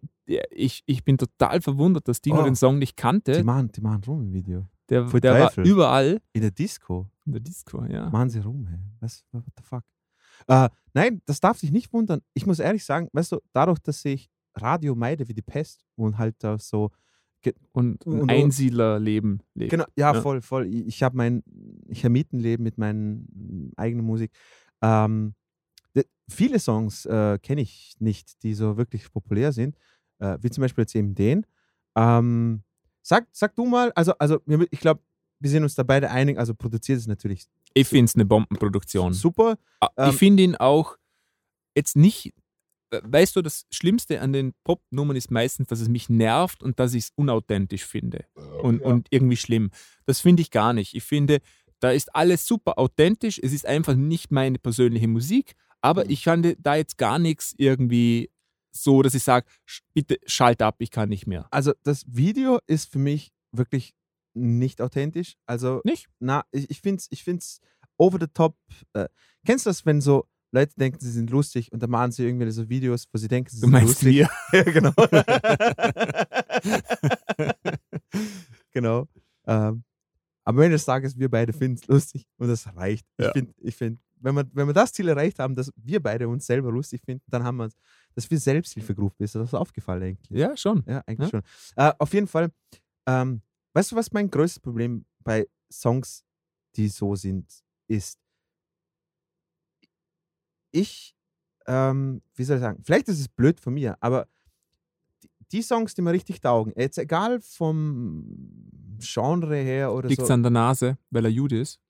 ich, 0.51 0.83
ich 0.87 1.05
bin 1.05 1.19
total 1.19 1.61
verwundert, 1.61 2.09
dass 2.09 2.23
Dino 2.23 2.41
Oh. 2.41 2.45
den 2.45 2.55
Song 2.57 2.79
nicht 2.79 2.99
Die 2.99 3.03
kannte. 3.03 3.45
machen, 3.45 3.71
die 3.71 3.83
machen 3.83 4.03
rum 4.07 4.23
im 4.23 4.33
Video. 4.33 4.67
Der, 4.89 5.07
Voll 5.09 5.21
der 5.21 5.35
war 5.39 5.59
überall 5.63 6.23
In 6.33 6.41
der 6.41 6.51
Disco. 6.53 7.11
in 7.27 7.33
der 7.33 7.43
Disco, 7.43 7.85
ja. 7.85 8.09
Machen 8.09 8.31
sie 8.31 8.39
rum, 8.39 8.67
hey. 8.67 8.79
Was, 9.01 9.27
what 9.33 9.45
the 9.59 9.63
fuck? 9.63 9.83
Äh, 10.47 10.71
nein, 10.95 11.21
das 11.27 11.41
darf 11.41 11.61
dich 11.61 11.71
nicht 11.71 11.93
wundern. 11.93 12.23
Ich 12.33 12.47
muss 12.47 12.61
ehrlich 12.61 12.83
sagen, 12.83 13.09
weißt 13.13 13.33
du, 13.33 13.41
dadurch, 13.53 13.79
dass 13.81 14.03
ich 14.07 14.31
Radio 14.55 14.95
meide 14.95 15.29
wie 15.29 15.35
die 15.35 15.43
Pest 15.43 15.85
und 15.97 16.17
halt 16.17 16.37
da 16.39 16.59
so. 16.59 16.91
Und 17.73 18.07
ein 18.07 18.21
Und- 18.23 18.31
Einsiedlerleben 18.31 19.43
lebt. 19.53 19.71
Genau, 19.71 19.85
ja, 19.97 20.15
Ja. 20.15 20.23
voll, 20.23 20.41
voll. 20.41 20.67
Ich, 20.67 20.87
ich 20.87 21.03
habe 21.03 21.15
mein 21.19 21.43
Hermitenleben 21.91 22.65
mit 22.65 22.79
meinen 22.79 23.71
eigenen 23.77 24.07
Musik. 24.07 24.31
Ähm, 24.81 25.35
viele 26.29 26.59
Songs 26.59 27.05
äh, 27.07 27.39
kenne 27.43 27.61
ich 27.61 27.95
nicht, 27.99 28.43
die 28.43 28.55
so 28.55 28.77
wirklich 28.77 29.11
populär 29.13 29.53
sind, 29.53 29.77
äh, 30.19 30.39
wie 30.41 30.51
zum 30.51 30.63
Beispiel 30.63 30.83
jetzt 30.83 30.95
eben 30.95 31.15
den. 31.15 31.47
Ähm, 31.97 32.63
sag, 33.03 33.27
sag 33.33 33.55
du 33.55 33.67
mal, 33.67 33.93
also, 33.93 34.13
also 34.19 34.41
ich 34.71 34.81
glaube, 34.81 35.03
wir 35.41 35.51
sind 35.51 35.63
uns 35.63 35.75
da 35.75 35.83
beide 35.83 36.11
einig, 36.11 36.39
also 36.39 36.55
produziert 36.55 36.99
es 36.99 37.07
natürlich 37.07 37.45
Ich 37.75 37.89
finde 37.89 38.07
es 38.07 38.15
eine 38.15 38.25
Bombenproduktion. 38.25 39.13
super. 39.13 39.59
Ah, 39.81 39.89
Ähm, 39.97 40.11
ich 40.11 40.17
finde 40.17 40.43
ihn 40.43 40.57
auch 40.57 40.97
jetzt 41.77 41.97
nicht, 41.97 42.33
äh, 42.91 43.01
weißt 43.05 43.37
du, 43.37 43.43
das 43.43 43.67
Schlimmste 43.71 44.21
an 44.21 44.33
den 44.33 44.55
Pop-Nummern 44.65 45.17
ist 45.17 45.31
meistens, 45.31 45.69
dass 45.69 45.81
es 45.81 45.89
mich 45.89 46.09
nervt 46.09 46.63
und 46.63 46.81
dass 46.81 46.95
ich 46.95 47.05
es 47.05 47.11
unauthentisch 47.17 47.85
finde 47.85 48.25
und, 48.63 48.81
Ja. 48.81 48.87
und 48.87 49.09
irgendwie 49.11 49.37
schlimm. 49.37 49.71
Das 50.07 50.21
finde 50.21 50.41
ich 50.43 50.51
gar 50.51 50.73
nicht. 50.73 50.95
Ich 50.95 51.05
finde, 51.05 51.41
da 51.81 51.91
ist 51.91 52.15
alles 52.15 52.47
super 52.47 52.79
authentisch. 52.79 53.39
Es 53.43 53.53
ist 53.53 53.67
einfach 53.67 53.95
nicht 53.97 54.31
meine 54.31 54.59
persönliche 54.59 55.09
Musik, 55.09 55.55
aber 55.85 56.05
Mhm. 56.05 56.11
ich 56.11 56.25
fand 56.25 56.57
da 56.61 56.75
jetzt 56.77 56.97
gar 56.99 57.19
nichts 57.19 57.55
irgendwie 57.59 58.31
so, 58.73 59.03
dass 59.03 59.15
ich 59.15 59.23
sage, 59.23 59.47
bitte 59.93 60.19
schalt 60.27 60.63
ab, 60.63 60.77
ich 60.79 60.91
kann 60.91 61.09
nicht 61.11 61.27
mehr. 61.27 61.47
Also 61.51 61.73
das 61.85 62.05
Video 62.09 62.59
ist 62.67 62.91
für 62.91 62.99
mich 62.99 63.31
wirklich 63.53 63.95
nicht 64.35 64.81
authentisch. 64.81 65.37
Also 65.47 65.81
Nicht? 65.85 66.09
na, 66.19 66.45
ich, 66.51 66.69
ich 66.71 66.81
finde 66.81 67.01
es 67.01 67.07
ich 67.11 67.23
find's 67.23 67.61
over 67.99 68.19
the 68.21 68.27
top. 68.33 68.57
Äh, 68.95 69.09
kennst 69.47 69.67
du 69.67 69.71
das, 69.71 69.85
wenn 69.87 70.01
so 70.01 70.27
Leute 70.53 70.75
denken, 70.77 70.99
sie 71.01 71.11
sind 71.13 71.31
lustig 71.31 71.71
und 71.73 71.81
dann 71.83 71.91
machen 71.91 72.11
sie 72.13 72.25
irgendwie 72.25 72.51
so 72.51 72.69
Videos, 72.69 73.07
wo 73.13 73.19
sie 73.19 73.29
denken, 73.29 73.51
sie 73.51 73.57
Du 73.61 73.67
sind 73.67 73.73
meinst 73.73 74.03
lustig. 74.03 74.15
wir? 74.17 74.31
Ja, 74.53 74.63
genau. 74.65 74.93
genau. 78.73 79.07
Ähm, 79.47 79.85
am 80.47 80.59
Ende 80.59 80.71
des 80.77 80.85
Tages, 80.85 81.19
wir 81.19 81.31
beide 81.31 81.53
finden 81.53 81.79
es 81.81 81.87
lustig 81.87 82.27
und 82.39 82.49
das 82.49 82.67
reicht. 82.75 83.07
Ich 83.19 83.25
Ja. 83.27 83.33
finde, 83.33 83.55
ich 83.59 83.77
find, 83.77 84.01
wenn, 84.25 84.35
wir, 84.35 84.45
wenn 84.53 84.67
wir 84.67 84.73
das 84.75 84.93
Ziel 84.93 85.09
erreicht 85.09 85.39
haben, 85.39 85.55
dass 85.55 85.71
wir 85.77 86.03
beide 86.03 86.29
uns 86.29 86.47
selber 86.47 86.73
lustig 86.73 87.03
finden, 87.05 87.25
dann 87.29 87.45
haben 87.45 87.57
wir 87.59 87.69
dass 88.17 88.31
wir 88.31 88.39
Selbsthilfegruppe 88.39 89.25
ist. 89.25 89.35
Das 89.35 89.49
ist 89.49 89.55
aufgefallen 89.55 90.03
eigentlich. 90.03 90.31
Ja, 90.39 90.57
schon. 90.57 90.85
Ja, 90.87 91.03
eigentlich 91.07 91.31
Ja. 91.33 91.43
schon. 91.43 91.43
Äh, 91.77 91.93
auf 91.99 92.15
jeden 92.15 92.29
Fall, 92.29 92.51
ähm, 93.07 93.43
weißt 93.73 93.93
du, 93.93 93.97
was 93.97 94.13
mein 94.13 94.31
größtes 94.31 94.61
Problem 94.61 95.05
bei 95.25 95.49
Songs, 95.71 96.25
die 96.77 96.89
so 96.89 97.17
sind, 97.17 97.47
ist? 97.89 98.19
Ich, 100.71 101.15
ähm, 101.67 102.23
wie 102.35 102.45
soll 102.45 102.57
ich 102.57 102.63
sagen, 102.63 102.83
vielleicht 102.85 103.09
ist 103.09 103.21
es 103.21 103.29
blöd 103.29 103.61
von 103.61 103.75
mir, 103.75 103.97
aber 104.01 104.29
die, 105.53 105.63
Songs, 105.63 105.95
die 105.95 106.03
mir 106.03 106.13
richtig 106.13 106.41
taugen, 106.41 106.73
jetzt 106.77 106.99
egal 106.99 107.41
vom 107.41 108.25
Genre 108.99 109.57
her 109.57 109.93
oder 109.93 110.09
Liegt 110.09 110.27
so. 110.27 110.33
an 110.33 110.43
der 110.43 110.51
Nase, 110.51 110.99
weil 111.11 111.25
er 111.27 111.31
Jude 111.31 111.61
ist? 111.61 111.81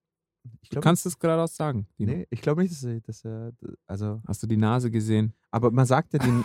Ich 0.61 0.69
Du 0.71 0.75
glaub, 0.75 0.85
kannst 0.85 1.05
das 1.07 1.19
geradeaus 1.19 1.55
sagen. 1.57 1.87
Dino. 1.99 2.13
nee, 2.13 2.27
ich 2.31 2.41
glaube 2.41 2.63
nicht, 2.63 2.73
dass 2.73 2.83
er, 2.85 3.01
dass 3.01 3.25
er, 3.25 3.53
also, 3.87 4.23
Hast 4.27 4.43
du 4.43 4.47
die 4.47 4.57
Nase 4.57 4.91
gesehen? 4.91 5.35
aber 5.51 5.71
man 5.71 5.87
sagt 5.87 6.13
ja, 6.15 6.19
die, 6.19 6.45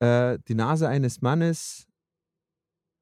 äh, 0.04 0.38
die 0.48 0.54
Nase 0.54 0.88
eines 0.88 1.20
Mannes 1.20 1.86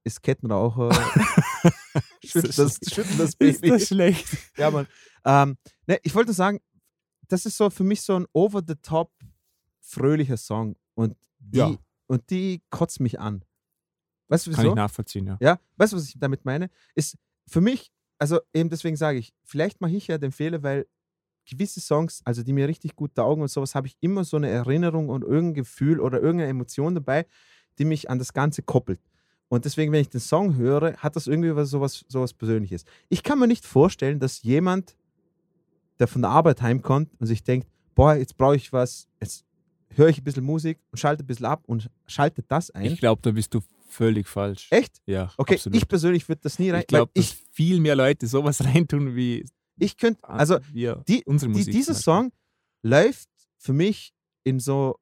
ist 0.05 0.22
Kettenraucher. 0.22 0.91
schüttelt 2.24 2.59
das, 2.59 2.78
schüttelt 2.89 3.18
das 3.18 3.36
Baby. 3.36 3.78
schlecht? 3.80 4.26
Ja, 4.57 4.70
Mann. 4.70 4.86
Ähm, 5.24 5.57
ne, 5.86 5.99
ich 6.03 6.14
wollte 6.14 6.28
nur 6.28 6.34
sagen, 6.34 6.61
das 7.28 7.45
ist 7.47 7.57
so 7.57 7.68
für 7.70 7.84
mich 7.84 8.03
so 8.03 8.16
ein 8.18 8.26
over-the-top 8.32 9.12
fröhlicher 9.80 10.36
Song. 10.36 10.76
Und 10.95 11.16
die, 11.39 11.59
Ja. 11.59 11.76
und 12.07 12.30
die 12.30 12.62
kotzt 12.70 13.01
mich 13.01 13.18
an. 13.20 13.45
Weißt 14.28 14.47
du 14.47 14.51
Kann 14.53 14.61
wieso? 14.64 14.70
ich 14.72 14.76
nachvollziehen, 14.76 15.26
ja. 15.26 15.39
Ja, 15.41 15.59
weißt 15.76 15.93
du, 15.93 15.97
was 15.97 16.05
ich 16.09 16.18
damit 16.18 16.45
meine? 16.45 16.70
Ist 16.95 17.16
für 17.47 17.61
mich, 17.61 17.91
also 18.18 18.40
eben 18.52 18.68
deswegen 18.68 18.96
sage 18.96 19.18
ich, 19.18 19.32
vielleicht 19.44 19.80
mache 19.80 19.92
ich 19.92 20.06
ja 20.08 20.18
den 20.18 20.32
Fehler, 20.32 20.62
weil 20.62 20.86
gewisse 21.48 21.80
Songs, 21.80 22.20
also 22.24 22.42
die 22.42 22.52
mir 22.52 22.68
richtig 22.68 22.94
gut 22.94 23.14
taugen 23.14 23.42
und 23.42 23.48
sowas, 23.48 23.74
habe 23.74 23.86
ich 23.86 23.96
immer 24.00 24.24
so 24.24 24.36
eine 24.36 24.50
Erinnerung 24.50 25.08
und 25.08 25.22
irgendein 25.22 25.54
Gefühl 25.54 26.00
oder 26.00 26.20
irgendeine 26.20 26.50
Emotion 26.50 26.94
dabei, 26.94 27.26
die 27.78 27.84
mich 27.84 28.10
an 28.10 28.18
das 28.18 28.32
Ganze 28.32 28.62
koppelt. 28.62 29.00
Und 29.48 29.64
deswegen, 29.64 29.92
wenn 29.92 30.02
ich 30.02 30.10
den 30.10 30.20
Song 30.20 30.56
höre, 30.56 30.96
hat 30.98 31.16
das 31.16 31.26
irgendwie 31.26 31.54
was, 31.56 31.70
sowas, 31.70 32.04
sowas 32.08 32.34
Persönliches. 32.34 32.84
Ich 33.08 33.22
kann 33.22 33.38
mir 33.38 33.46
nicht 33.46 33.64
vorstellen, 33.64 34.20
dass 34.20 34.42
jemand, 34.42 34.96
der 35.98 36.06
von 36.06 36.20
der 36.20 36.30
Arbeit 36.30 36.60
heimkommt 36.60 37.10
und 37.18 37.26
sich 37.26 37.42
denkt, 37.42 37.66
boah, 37.94 38.14
jetzt 38.14 38.36
brauche 38.36 38.56
ich 38.56 38.72
was, 38.72 39.08
jetzt 39.20 39.46
höre 39.94 40.08
ich 40.08 40.18
ein 40.18 40.24
bisschen 40.24 40.44
Musik 40.44 40.78
und 40.92 40.98
schalte 40.98 41.24
ein 41.24 41.26
bisschen 41.26 41.46
ab 41.46 41.62
und 41.66 41.90
schaltet 42.06 42.44
das 42.48 42.70
ein. 42.70 42.84
Ich 42.84 42.98
glaube, 42.98 43.22
da 43.22 43.30
bist 43.30 43.54
du 43.54 43.60
völlig 43.89 44.28
falsch. 44.28 44.68
Echt? 44.70 45.01
Ja, 45.07 45.32
Okay, 45.36 45.55
absolut. 45.55 45.76
ich 45.76 45.89
persönlich 45.89 46.28
würde 46.28 46.41
das 46.43 46.59
nie 46.59 46.70
rein. 46.70 46.80
ich 46.82 46.86
glaube, 46.86 47.11
dass 47.14 47.24
ich, 47.24 47.34
viel 47.53 47.80
mehr 47.80 47.97
Leute 47.97 48.26
sowas 48.26 48.64
reintun 48.64 49.16
wie 49.16 49.45
ich 49.80 49.97
könnte, 49.97 50.22
also 50.28 50.59
wir. 50.72 51.05
die, 51.07 51.22
unsere 51.24 51.53
die, 51.53 51.59
Musik 51.59 51.72
dieser 51.72 51.95
zum 51.95 52.14
Beispiel. 52.14 52.30
Song 52.30 52.32
läuft 52.82 53.28
für 53.59 53.72
mich 53.72 54.12
in 54.45 54.59
so 54.61 54.99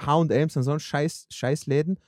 H&M's 0.00 0.56
und 0.56 0.62
so 0.64 0.78
Scheiß, 0.78 1.26
Scheißläden 1.30 1.98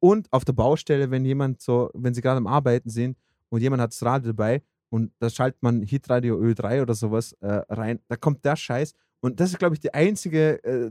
und 0.00 0.32
auf 0.32 0.44
der 0.44 0.52
Baustelle, 0.54 1.10
wenn 1.10 1.24
jemand 1.24 1.60
so, 1.60 1.90
wenn 1.94 2.14
sie 2.14 2.20
gerade 2.22 2.38
am 2.38 2.46
Arbeiten 2.46 2.88
sind 2.90 3.18
und 3.50 3.60
jemand 3.60 3.82
hat 3.82 3.92
das 3.92 4.02
Radio 4.02 4.32
dabei 4.32 4.62
und 4.88 5.12
da 5.18 5.28
schaltet 5.28 5.62
man 5.62 5.82
Hitradio 5.82 6.36
Ö3 6.38 6.82
oder 6.82 6.94
sowas 6.94 7.32
äh, 7.40 7.46
rein, 7.68 8.00
da 8.08 8.16
kommt 8.16 8.44
der 8.44 8.56
Scheiß 8.56 8.94
und 9.20 9.40
das 9.40 9.50
ist, 9.50 9.58
glaube 9.58 9.74
ich, 9.74 9.80
die 9.80 9.92
einzige, 9.92 10.62
äh, 10.64 10.90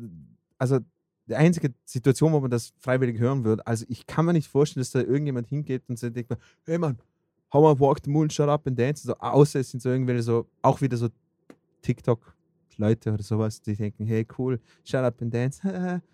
also 0.57 0.80
die 1.28 1.36
einzige 1.36 1.73
Situation, 1.86 2.34
wo 2.34 2.39
man 2.39 2.51
das 2.51 2.73
freiwillig 2.80 3.19
hören 3.19 3.43
würde. 3.43 3.65
Also 3.65 3.86
ich 3.89 4.05
kann 4.05 4.26
mir 4.26 4.34
nicht 4.34 4.47
vorstellen, 4.47 4.82
dass 4.82 4.91
da 4.91 4.99
irgendjemand 4.99 5.47
hingeht 5.47 5.84
und 5.88 5.97
so 5.97 6.09
denkt, 6.09 6.30
man, 6.30 6.39
hey 6.65 6.78
Mann, 6.78 6.97
hau 7.51 7.61
mal 7.61 7.80
Walk 7.80 7.99
the 8.03 8.11
Moon, 8.11 8.30
shut 8.30 8.49
up 8.49 8.67
and 8.67 8.78
dance. 8.78 9.05
So, 9.05 9.15
außer 9.17 9.59
es 9.59 9.71
sind 9.71 9.82
so 9.82 9.89
irgendwelche 9.89 10.23
so, 10.23 10.47
auch 10.61 10.82
wieder 10.82 10.97
so 10.97 11.09
TikTok-Leute 11.82 13.13
oder 13.13 13.23
sowas, 13.23 13.61
die 13.61 13.76
denken, 13.76 14.05
hey 14.05 14.28
cool, 14.38 14.59
shut 14.84 15.01
up 15.01 15.21
and 15.21 15.34
dance. 15.34 16.01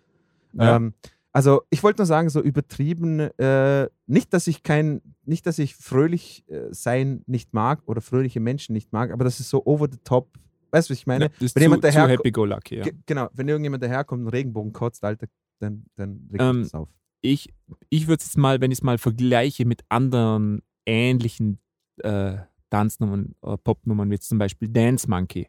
Ja. 0.54 0.76
ähm, 0.76 0.92
also 1.32 1.62
ich 1.70 1.82
wollte 1.82 2.02
nur 2.02 2.06
sagen, 2.06 2.28
so 2.28 2.42
übertrieben, 2.42 3.20
äh, 3.20 3.88
nicht, 4.06 4.34
dass 4.34 4.46
ich 4.46 4.62
kein, 4.62 5.00
nicht, 5.24 5.46
dass 5.46 5.58
ich 5.58 5.74
fröhlich 5.74 6.44
äh, 6.48 6.68
sein 6.72 7.22
nicht 7.26 7.54
mag 7.54 7.80
oder 7.86 8.02
fröhliche 8.02 8.38
Menschen 8.38 8.74
nicht 8.74 8.92
mag, 8.92 9.10
aber 9.10 9.24
das 9.24 9.40
ist 9.40 9.48
so 9.48 9.64
over 9.64 9.88
the 9.90 9.98
top. 10.04 10.28
Weißt 10.72 10.88
du, 10.88 10.92
was 10.94 10.98
ich 10.98 11.06
meine? 11.06 11.26
Ja, 11.26 11.28
das 11.28 11.42
ist 11.42 11.54
wenn 11.54 11.60
zu, 11.60 11.64
jemand 11.64 11.82
zu 11.84 11.88
daherko- 11.90 12.08
happy-go-lucky, 12.08 12.76
ja. 12.76 12.82
Ge- 12.84 12.94
Genau, 13.06 13.28
wenn 13.34 13.46
irgendjemand 13.48 13.82
daherkommt 13.82 14.20
und 14.20 14.26
einen 14.26 14.30
Regenbogen 14.34 14.72
kotzt, 14.72 15.04
Alter, 15.04 15.26
dann, 15.60 15.84
dann 15.96 16.28
regt 16.32 16.42
Ähm, 16.42 16.62
das 16.62 16.74
auf. 16.74 16.88
Ich, 17.20 17.52
ich 17.90 18.08
würde 18.08 18.20
es 18.20 18.26
jetzt 18.28 18.38
mal, 18.38 18.60
wenn 18.60 18.72
ich 18.72 18.78
es 18.78 18.82
mal 18.82 18.98
vergleiche 18.98 19.64
mit 19.64 19.82
anderen 19.88 20.62
ähnlichen 20.86 21.60
äh, 21.98 22.38
Tanznummern, 22.70 23.34
äh, 23.42 23.56
Popnummern, 23.58 24.10
wie 24.10 24.18
zum 24.18 24.38
Beispiel 24.38 24.68
Dance 24.68 25.08
Monkey, 25.08 25.48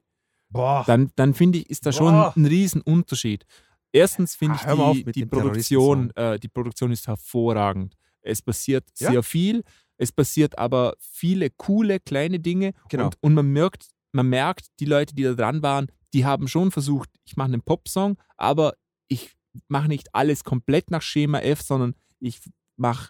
Boah. 0.50 0.84
dann, 0.86 1.10
dann 1.16 1.34
finde 1.34 1.60
ich, 1.60 1.70
ist 1.70 1.86
da 1.86 1.92
schon 1.92 2.14
Boah. 2.14 2.34
ein 2.36 2.46
Riesenunterschied. 2.46 3.46
Erstens 3.92 4.36
finde 4.36 4.60
Ah, 4.66 4.74
auf 4.74 4.96
ich, 4.98 5.00
die, 5.02 5.06
mit 5.06 5.16
die 5.16 5.22
dem 5.22 5.30
Produktion, 5.30 6.12
äh, 6.16 6.38
die 6.40 6.48
Produktion 6.50 6.92
ist 6.92 7.08
hervorragend. 7.08 7.96
Es 8.22 8.42
passiert 8.42 8.86
Ja. 9.00 9.12
sehr 9.12 9.24
viel, 9.24 9.64
es 9.98 10.12
passiert 10.12 10.58
aber 10.58 10.96
viele 11.00 11.50
coole 11.50 12.00
kleine 12.00 12.40
Dinge 12.40 12.74
Genau. 12.90 13.06
und, 13.06 13.18
und 13.22 13.34
man 13.36 13.48
merkt, 13.48 13.88
man 14.14 14.28
merkt, 14.30 14.68
die 14.80 14.86
Leute, 14.86 15.14
die 15.16 15.24
da 15.24 15.34
dran 15.34 15.62
waren, 15.62 15.88
die 16.14 16.26
haben 16.26 16.48
schon 16.48 16.72
versucht, 16.72 17.10
ich 17.26 17.36
mache 17.36 17.48
einen 17.48 17.62
Popsong, 17.62 18.18
aber 18.38 18.74
ich 19.08 19.34
mache 19.68 19.88
nicht 19.88 20.14
alles 20.14 20.44
komplett 20.44 20.92
nach 20.92 21.02
Schema 21.02 21.40
F, 21.40 21.62
sondern 21.62 21.96
ich 22.20 22.40
mache 22.78 23.10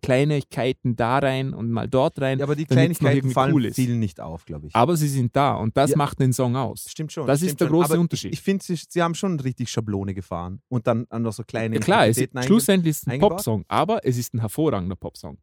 Kleinigkeiten 0.00 0.96
da 0.96 1.18
rein 1.18 1.52
und 1.52 1.70
mal 1.70 1.88
dort 1.88 2.20
rein. 2.20 2.38
Ja, 2.38 2.44
aber 2.46 2.56
die 2.56 2.64
Kleinigkeiten 2.64 3.30
fallen 3.30 3.52
cool 3.54 3.70
vielen 3.72 3.98
nicht 3.98 4.20
auf, 4.20 4.44
glaube 4.44 4.68
ich. 4.68 4.74
Aber 4.74 4.96
sie 4.96 5.08
sind 5.08 5.34
da 5.36 5.54
und 5.54 5.76
das 5.76 5.90
Ja. 5.90 5.96
macht 5.96 6.20
den 6.20 6.32
Song 6.32 6.56
aus. 6.56 6.86
Stimmt 6.88 7.12
schon. 7.12 7.26
Das 7.26 7.40
stimmt 7.40 7.52
ist 7.52 7.60
der 7.60 7.66
schon. 7.66 7.74
große 7.74 7.92
aber 7.92 8.00
Unterschied. 8.00 8.32
Ich, 8.32 8.40
finde, 8.40 8.64
sie, 8.64 8.76
sie 8.88 9.02
haben 9.02 9.14
schon 9.14 9.38
richtig 9.40 9.68
Schablone 9.70 10.14
gefahren 10.14 10.62
und 10.68 10.86
dann 10.86 11.06
an 11.10 11.22
noch 11.22 11.32
so 11.32 11.44
kleine 11.44 11.76
Ja, 11.76 11.80
klar, 11.80 12.06
es 12.06 12.16
ist, 12.18 12.30
schlussendlich 12.44 12.92
ist 12.92 13.02
es 13.02 13.08
ein. 13.08 13.20
Popsong, 13.20 13.64
aber 13.68 14.04
es 14.04 14.16
ist 14.16 14.32
ein 14.34 14.40
hervorragender 14.40 14.96
Popsong. 14.96 15.38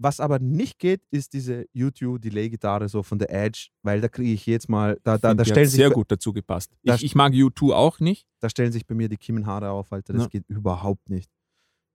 Was 0.00 0.20
aber 0.20 0.38
nicht 0.38 0.78
geht, 0.78 1.02
ist 1.10 1.32
diese 1.32 1.66
YouTube-Delay-Gitarre 1.72 2.88
so 2.88 3.02
von 3.02 3.18
der 3.18 3.30
Edge, 3.32 3.68
weil 3.82 4.00
da 4.00 4.08
kriege 4.08 4.30
ich 4.32 4.46
jetzt 4.46 4.68
mal, 4.68 4.98
da, 5.02 5.18
da, 5.18 5.34
da, 5.34 5.44
stellen 5.44 5.66
sich, 5.68 5.76
sehr 5.76 5.90
gut 5.90 6.10
dazu 6.10 6.32
gepasst. 6.32 6.70
Da- 6.84 6.94
Ich, 6.94 7.02
ich 7.04 7.14
mag 7.16 7.32
U2 7.32 7.72
auch 7.74 7.98
nicht, 7.98 8.26
da 8.38 8.48
stellen 8.48 8.70
sich 8.70 8.86
bei 8.86 8.94
mir 8.94 9.08
die 9.08 9.16
Kiemenhaare 9.16 9.70
auf, 9.70 9.92
Alter. 9.92 10.12
Das 10.12 10.22
Ja. 10.22 10.28
geht 10.28 10.44
überhaupt 10.48 11.10
nicht. 11.10 11.30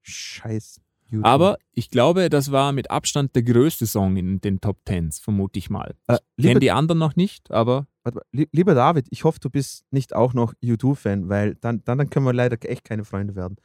Scheiß 0.01 0.81
YouTube. 1.09 1.25
aber 1.25 1.57
ich 1.71 1.89
glaube, 1.89 2.29
das 2.29 2.51
war 2.51 2.71
mit 2.73 2.89
Abstand 2.91 3.35
der 3.35 3.43
größte 3.43 3.85
Song 3.87 4.17
in 4.17 4.41
den 4.41 4.59
Top 4.59 4.83
Tens, 4.83 5.19
vermute 5.19 5.59
ich 5.59 5.69
mal. 5.69 5.95
äh, 6.07 6.17
Ich 6.35 6.45
kenne 6.45 6.59
die 6.59 6.71
anderen 6.71 6.99
noch 6.99 7.15
nicht, 7.15 7.51
aber 7.51 7.87
mal, 8.03 8.13
li- 8.33 8.49
lieber 8.51 8.73
David, 8.73 9.07
ich 9.11 9.23
hoffe, 9.23 9.39
du 9.39 9.49
bist 9.49 9.85
nicht 9.91 10.13
auch 10.15 10.33
noch 10.33 10.53
YouTube-Fan, 10.59 11.29
weil 11.29 11.55
dann, 11.55 11.83
dann, 11.85 11.99
dann 11.99 12.09
können 12.09 12.25
wir 12.25 12.33
leider 12.33 12.57
echt 12.69 12.83
keine 12.83 13.05
Freunde 13.05 13.35
werden. 13.35 13.55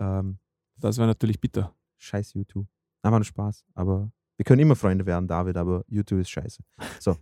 Ähm, 0.00 0.38
das 0.76 0.98
war 0.98 1.06
natürlich 1.06 1.40
bitter. 1.40 1.74
scheiß 1.98 2.34
YouTube. 2.34 2.66
Aber 3.02 3.18
nur 3.18 3.24
Spaß. 3.24 3.64
Aber 3.74 4.10
wir 4.36 4.44
können 4.44 4.60
immer 4.60 4.76
Freunde 4.76 5.04
werden, 5.06 5.26
David, 5.28 5.56
aber 5.56 5.84
YouTube 5.88 6.20
ist 6.20 6.30
scheiße. 6.30 6.62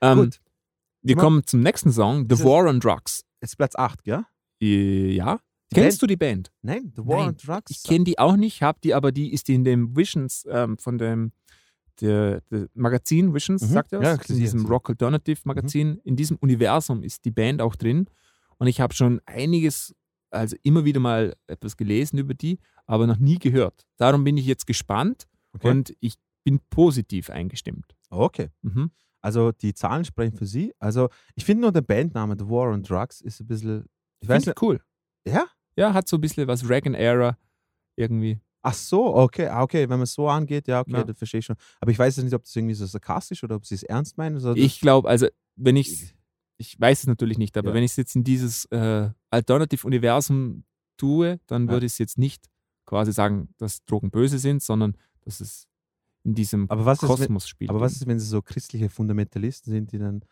Ähm, 0.00 0.18
Gut, 0.18 0.40
wir 1.02 1.16
Ma- 1.16 1.22
kommen 1.22 1.46
zum 1.46 1.60
nächsten 1.60 1.92
Song, 1.92 2.26
The 2.28 2.34
Ist 2.34 2.44
War 2.44 2.66
on 2.68 2.80
Drugs. 2.80 3.24
jetzt 3.40 3.56
Platz 3.56 3.74
8, 3.76 4.04
gell? 4.04 4.24
Äh, 4.62 5.12
Ja? 5.12 5.40
Kennst 5.72 6.02
du 6.02 6.06
die 6.08 6.16
Band? 6.16 6.50
Nein, 6.62 6.92
The 6.96 7.06
War 7.06 7.18
Nein, 7.20 7.28
on 7.28 7.36
Drugs. 7.36 7.70
Ich 7.70 7.82
kenne 7.84 8.04
die 8.04 8.18
auch 8.18 8.36
nicht, 8.36 8.60
habe 8.62 8.78
die, 8.82 8.92
aber 8.92 9.12
die 9.12 9.32
ist 9.32 9.48
in 9.48 9.62
dem 9.64 9.96
Visions 9.96 10.44
ähm, 10.50 10.76
von 10.78 10.98
dem 10.98 11.32
der, 12.00 12.40
der 12.50 12.66
Magazin 12.74 13.32
Visions, 13.34 13.62
Mhm. 13.62 13.66
sagt 13.66 13.92
er 13.92 14.02
Ja, 14.02 14.14
in 14.14 14.36
diesem. 14.38 14.64
Rock 14.66 14.88
Alternative 14.90 15.40
Magazin. 15.44 16.00
In 16.02 16.16
diesem 16.16 16.38
Universum 16.38 17.02
ist 17.02 17.24
die 17.26 17.30
Band 17.30 17.60
auch 17.62 17.76
drin. 17.76 18.06
Und 18.58 18.66
ich 18.68 18.80
habe 18.80 18.94
schon 18.94 19.20
einiges, 19.26 19.94
also 20.30 20.56
immer 20.62 20.84
wieder 20.86 20.98
mal 20.98 21.36
etwas 21.46 21.76
gelesen 21.76 22.18
über 22.18 22.32
die, 22.34 22.58
aber 22.90 23.06
noch 23.06 23.18
nie 23.18 23.38
gehört. 23.38 23.86
Darum 23.96 24.24
bin 24.24 24.36
ich 24.36 24.46
jetzt 24.46 24.66
gespannt 24.66 25.26
Okay. 25.52 25.68
und 25.70 25.94
ich 26.00 26.14
bin 26.44 26.60
positiv 26.70 27.30
eingestimmt. 27.30 27.94
okay. 28.10 28.48
Mhm. 28.62 28.90
Also 29.22 29.52
die 29.52 29.74
Zahlen 29.74 30.04
sprechen 30.06 30.36
für 30.36 30.46
sie. 30.46 30.72
Also 30.78 31.08
ich 31.34 31.44
finde 31.44 31.62
nur 31.62 31.72
der 31.72 31.82
Bandname 31.82 32.36
The 32.38 32.46
War 32.48 32.72
on 32.72 32.82
Drugs 32.82 33.20
ist 33.20 33.40
ein 33.40 33.46
bisschen. 33.46 33.84
Ich 34.20 34.28
weiß 34.28 34.46
nicht. 34.46 34.56
ich 34.56 34.62
cool. 34.62 34.80
Ja? 35.26 35.44
Ja, 35.76 35.92
hat 35.92 36.08
so 36.08 36.16
ein 36.16 36.20
bisschen 36.22 36.46
was 36.48 36.66
Reagan-Era 36.68 37.36
irgendwie. 37.96 38.40
Ach 38.62 38.72
so, 38.74 39.14
okay, 39.14 39.46
ah, 39.48 39.62
okay, 39.62 39.82
wenn 39.82 39.98
man 39.98 40.02
es 40.02 40.14
so 40.14 40.26
angeht, 40.28 40.68
ja, 40.68 40.80
okay, 40.80 40.92
Ja. 40.92 41.04
das 41.04 41.18
verstehe 41.18 41.40
ich 41.40 41.44
schon. 41.46 41.56
Aber 41.80 41.90
ich 41.90 41.98
weiß 41.98 42.16
jetzt 42.16 42.24
nicht, 42.24 42.34
ob 42.34 42.42
das 42.44 42.54
irgendwie 42.56 42.74
so 42.74 42.86
sarkastisch 42.86 43.44
oder 43.44 43.56
ob 43.56 43.66
sie 43.66 43.74
es 43.74 43.82
ernst 43.82 44.16
meinen. 44.18 44.38
Ich 44.56 44.80
glaube, 44.80 45.08
also 45.08 45.26
wenn 45.56 45.76
ich, 45.76 46.14
ich 46.58 46.80
weiß 46.80 47.00
es 47.00 47.06
natürlich 47.06 47.36
nicht, 47.38 47.56
aber 47.58 47.68
Ja. 47.70 47.74
wenn 47.74 47.82
ich 47.84 47.90
es 47.92 47.96
jetzt 47.96 48.16
in 48.16 48.24
dieses 48.24 48.64
äh, 48.66 49.10
Alternative-Universum 49.30 50.64
tue, 50.96 51.40
dann 51.46 51.66
Ja. 51.66 51.72
würde 51.72 51.86
ich 51.86 51.92
es 51.92 51.98
jetzt 51.98 52.18
nicht 52.18 52.46
quasi 52.86 53.12
sagen, 53.12 53.48
dass 53.58 53.84
Drogen 53.84 54.10
böse 54.10 54.38
sind, 54.38 54.62
sondern 54.62 54.96
dass 55.22 55.40
es 55.40 55.66
in 56.24 56.34
diesem 56.34 56.70
Aber 56.70 56.84
was 56.84 57.02
ist, 57.02 57.08
Kosmos 57.08 57.48
spielt. 57.48 57.70
aber 57.70 57.80
was 57.80 57.92
ist, 57.92 58.06
wenn 58.06 58.18
sie 58.18 58.26
so 58.26 58.42
christliche 58.42 58.90
Fundamentalisten 58.90 59.72
sind, 59.72 59.92
die 59.92 59.98
dann 59.98 60.22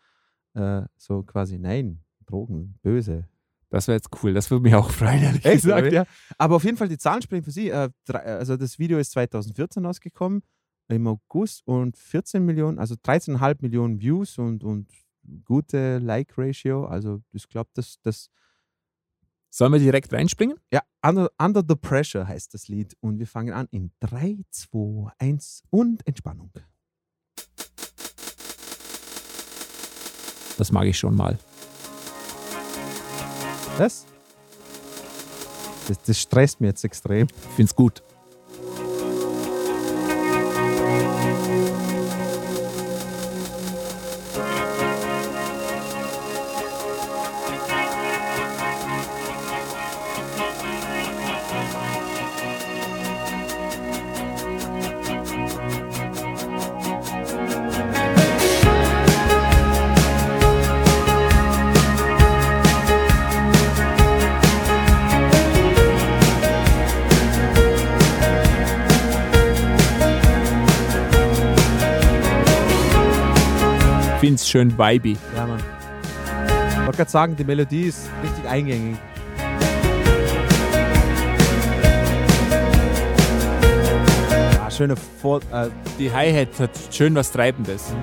äh, 0.53 0.87
so 0.95 1.23
quasi, 1.23 1.57
nein, 1.57 2.03
Drogen, 2.25 2.75
böse. 2.81 3.27
das 3.69 3.87
wäre 3.87 3.95
jetzt 3.95 4.09
cool, 4.21 4.33
das 4.33 4.51
würde 4.51 4.63
mich 4.63 4.75
auch 4.75 4.89
freuen, 4.89 5.23
ehrlich 5.23 5.45
Echt, 5.45 5.63
gesagt. 5.63 5.91
Ja. 5.91 6.05
Aber 6.37 6.57
auf 6.57 6.63
jeden 6.63 6.77
Fall, 6.77 6.89
die 6.89 6.97
Zahlen 6.97 7.21
sprechen 7.21 7.43
für 7.43 7.51
sie. 7.51 7.69
Äh, 7.69 7.89
drei, 8.05 8.19
also 8.19 8.55
das 8.55 8.77
Video 8.77 8.99
ist 8.99 9.11
2014 9.11 9.85
rausgekommen, 9.85 10.43
im 10.89 11.07
August 11.07 11.65
und 11.67 11.97
14 11.97 12.43
Millionen, 12.45 12.79
also 12.79 12.95
13,5 12.95 13.57
Millionen 13.61 13.99
Views 13.99 14.37
und, 14.37 14.63
und 14.63 14.91
gute 15.45 15.99
Like-Ratio. 15.99 16.85
Also 16.85 17.21
ich 17.31 17.47
glaube, 17.47 17.69
das, 17.73 17.99
das, 18.01 18.29
Sollen 19.51 19.73
wir 19.73 19.79
direkt 19.79 20.13
reinspringen? 20.13 20.57
Ja, 20.71 20.81
Under, 21.01 21.31
Under 21.39 21.63
the 21.67 21.75
Pressure 21.75 22.27
heißt 22.27 22.53
das 22.53 22.67
Lied. 22.67 22.95
Und 22.99 23.17
wir 23.17 23.27
fangen 23.27 23.53
an 23.53 23.67
in 23.71 23.91
3, 23.99 24.37
2, 24.51 25.11
1 25.17 25.63
und 25.71 26.05
Entspannung. 26.05 26.51
Das 30.57 30.71
mag 30.71 30.85
ich 30.85 30.99
schon 30.99 31.15
mal. 31.15 31.39
Das? 33.77 34.05
Das, 35.87 36.01
das 36.03 36.19
stresst 36.19 36.61
mich 36.61 36.67
jetzt 36.67 36.83
extrem. 36.83 37.27
Ich 37.27 37.55
find's 37.55 37.73
gut. 37.73 38.03
Schön 74.49 74.75
vibey. 74.75 75.15
Ja, 75.35 75.45
Mann. 75.45 75.59
Ich 76.71 76.77
wollte 76.79 76.97
gerade 76.97 77.11
sagen, 77.11 77.35
die 77.35 77.43
Melodie 77.43 77.83
ist 77.83 78.09
richtig 78.23 78.49
eingängig. 78.49 78.97
Ah, 84.59 84.71
schöne 84.71 84.95
Vor 84.95 85.41
äh, 85.51 85.67
Die 85.99 86.11
Hi-Hat 86.11 86.59
hat 86.59 86.71
schön 86.89 87.13
was 87.13 87.31
Treibendes. 87.31 87.93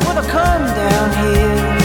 Well, 0.00 1.75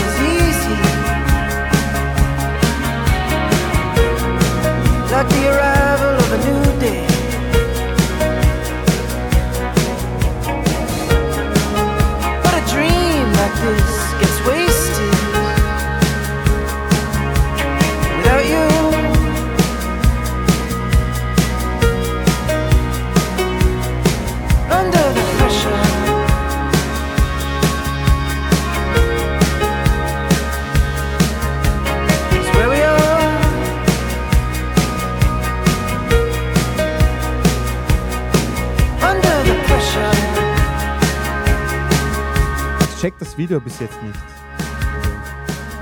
Video 43.51 43.59
bis 43.59 43.81
jetzt 43.81 44.01
nicht. 44.01 44.15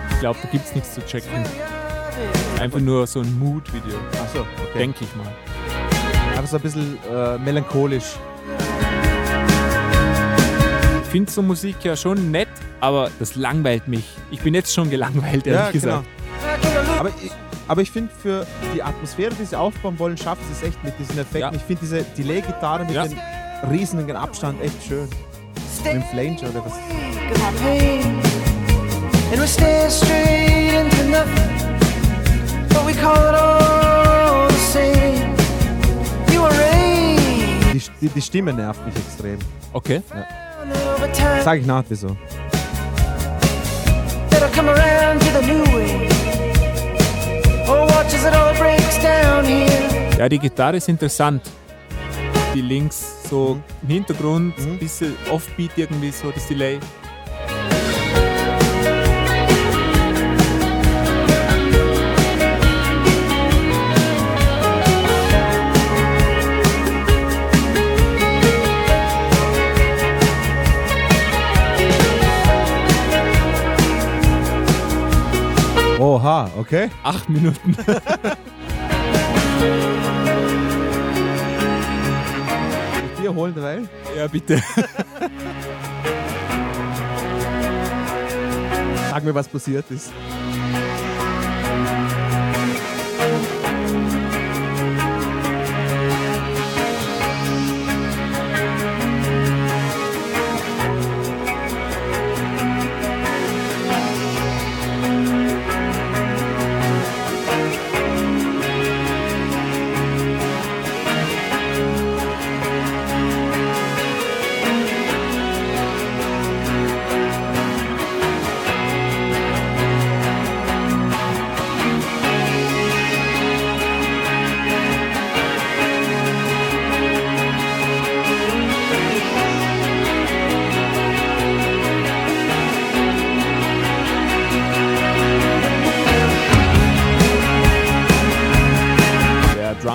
Ich 0.10 0.20
glaube, 0.22 0.40
da 0.42 0.50
gibt's 0.50 0.74
nichts 0.74 0.96
zu 0.96 1.06
checken. 1.06 1.46
Einfach 2.60 2.80
nur 2.80 3.06
so 3.06 3.20
ein 3.22 3.38
Mood-Video. 3.38 3.96
Achso, 4.24 4.40
okay. 4.40 4.80
Denke 4.80 5.04
ich 5.04 5.16
mal. 5.16 5.32
Aber 6.36 6.48
so 6.48 6.56
ein 6.56 6.64
bisschen 6.64 6.98
äh, 7.14 7.38
melancholisch. 7.38 8.16
Ich 11.04 11.10
finde 11.10 11.32
so 11.32 11.44
Musik 11.44 11.76
ja 11.84 11.96
schon 11.96 12.32
nett, 12.32 12.48
aber 12.82 13.12
das 13.20 13.36
langweilt 13.36 13.88
mich. 13.88 14.18
Ich 14.32 14.42
bin 14.42 14.56
jetzt 14.56 14.74
schon 14.74 14.90
gelangweilt, 14.90 15.46
ehrlich 15.46 15.74
gesagt. 15.74 16.06
Back 16.42 16.64
in 16.64 16.70
the 16.72 16.76
loop. 16.90 17.00
Aber 17.00 17.10
ich, 17.22 17.32
aber 17.68 17.82
ich 17.84 17.92
finde, 17.92 18.12
für 18.20 18.48
die 18.74 18.82
Atmosphäre, 18.82 19.36
die 19.40 19.46
sie 19.46 19.56
aufbauen 19.56 20.00
wollen, 20.00 20.18
schaffen 20.18 20.42
sie 20.48 20.54
es 20.54 20.64
echt 20.70 20.84
mit 20.84 20.98
diesen 20.98 21.20
Effekten. 21.20 21.40
Ja. 21.42 21.52
Ich 21.54 21.62
finde 21.62 21.82
diese 21.82 22.02
Delay-Gitarre 22.18 22.86
mit 22.86 22.96
Ja. 22.96 23.06
dem 23.06 23.20
riesigen 23.70 24.16
Abstand 24.16 24.60
echt 24.64 24.84
schön. 24.88 25.08
Mit 25.84 25.94
dem 25.94 26.04
Flange 26.04 26.40
oder 26.50 26.66
was. 26.66 26.74
Got 27.30 27.40
my 27.40 27.52
pain. 27.60 28.02
And 29.32 29.40
we 29.42 29.48
stare 29.48 29.90
straight 29.90 30.74
into 30.74 31.04
nothing. 31.10 31.50
But 32.70 32.86
we 32.86 32.94
call 32.94 33.16
it 33.30 33.36
all 33.36 34.48
the 34.48 34.54
same. 34.74 35.36
You 36.32 36.42
were 36.42 36.50
raised 36.58 37.92
Die, 38.02 38.08
die, 38.08 38.10
die 38.16 38.22
Stimme 38.22 38.54
nervt 38.54 38.84
mich 38.86 38.96
extrem. 38.96 39.38
Okay. 39.74 40.02
time. 41.14 41.44
Sag 41.44 41.60
ich 41.60 41.66
nach, 41.66 41.84
wieso. 41.90 42.16
That'll 44.30 44.50
come 44.56 44.70
around 44.70 45.20
to 45.22 45.32
the 45.40 45.46
new 45.46 45.64
way. 45.76 46.08
Oh, 47.68 47.86
watch 47.86 48.14
as 48.14 48.26
it 48.26 48.34
all 48.34 48.54
breaks 48.56 48.98
down 49.02 49.46
here. 49.46 50.18
Ja, 50.18 50.28
die 50.30 50.40
Gitarre 50.40 50.78
ist 50.78 50.90
interessant. 50.90 51.44
Die 52.54 52.62
Links 52.62 53.24
so 53.30 53.56
Mhm. 53.56 53.64
im 53.84 53.90
Hintergrund, 53.90 54.58
Mhm. 54.58 54.80
bisschen 54.80 55.16
Offbeat 55.32 55.72
irgendwie, 55.76 56.12
so 56.12 56.32
das 56.32 56.48
Delay. 56.48 56.80
Oha, 76.10 76.50
okay. 76.58 76.90
Acht 77.04 77.30
Minuten. 77.30 77.78
Ich 83.06 83.22
Bier 83.22 83.36
holen 83.36 83.54
dabei. 83.54 83.82
ja, 84.18 84.26
bitte. 84.28 84.60
Sag 89.12 89.24
mir, 89.24 89.36
was 89.36 89.48
passiert 89.48 89.92
ist. 89.92 90.12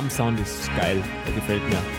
Drum 0.05 0.11
Sound 0.11 0.39
ist 0.39 0.69
geil. 0.77 1.03
Der 1.27 1.33
gefällt 1.33 1.67
mir. 1.67 1.94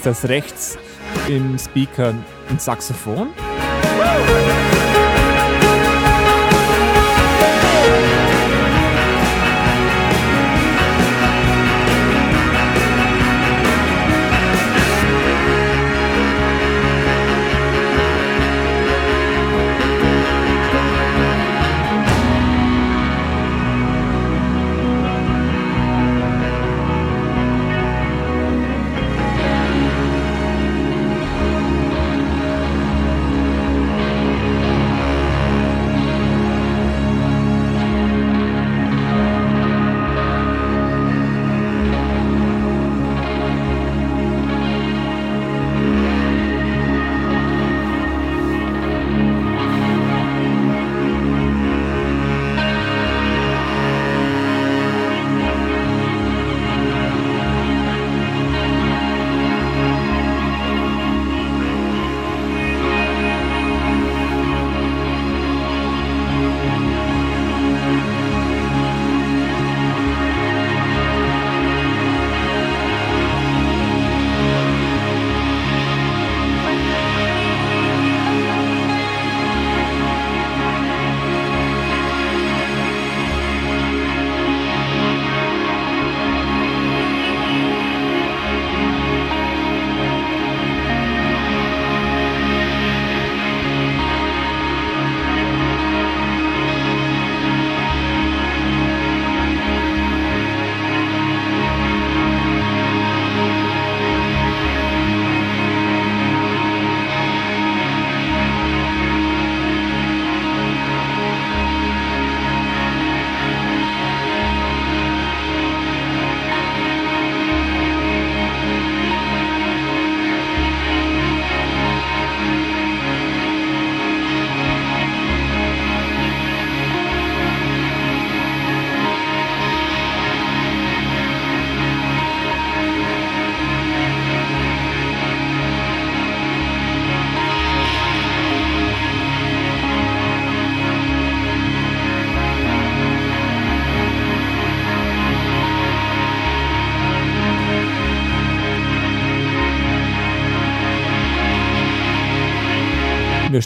Ist 0.00 0.06
das 0.06 0.30
rechts 0.30 0.78
im 1.28 1.58
Speaker 1.58 2.14
ein 2.48 2.58
Saxophon? 2.58 3.34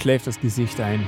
Schläft 0.04 0.26
das 0.26 0.38
Gesicht 0.38 0.78
ein. 0.82 1.02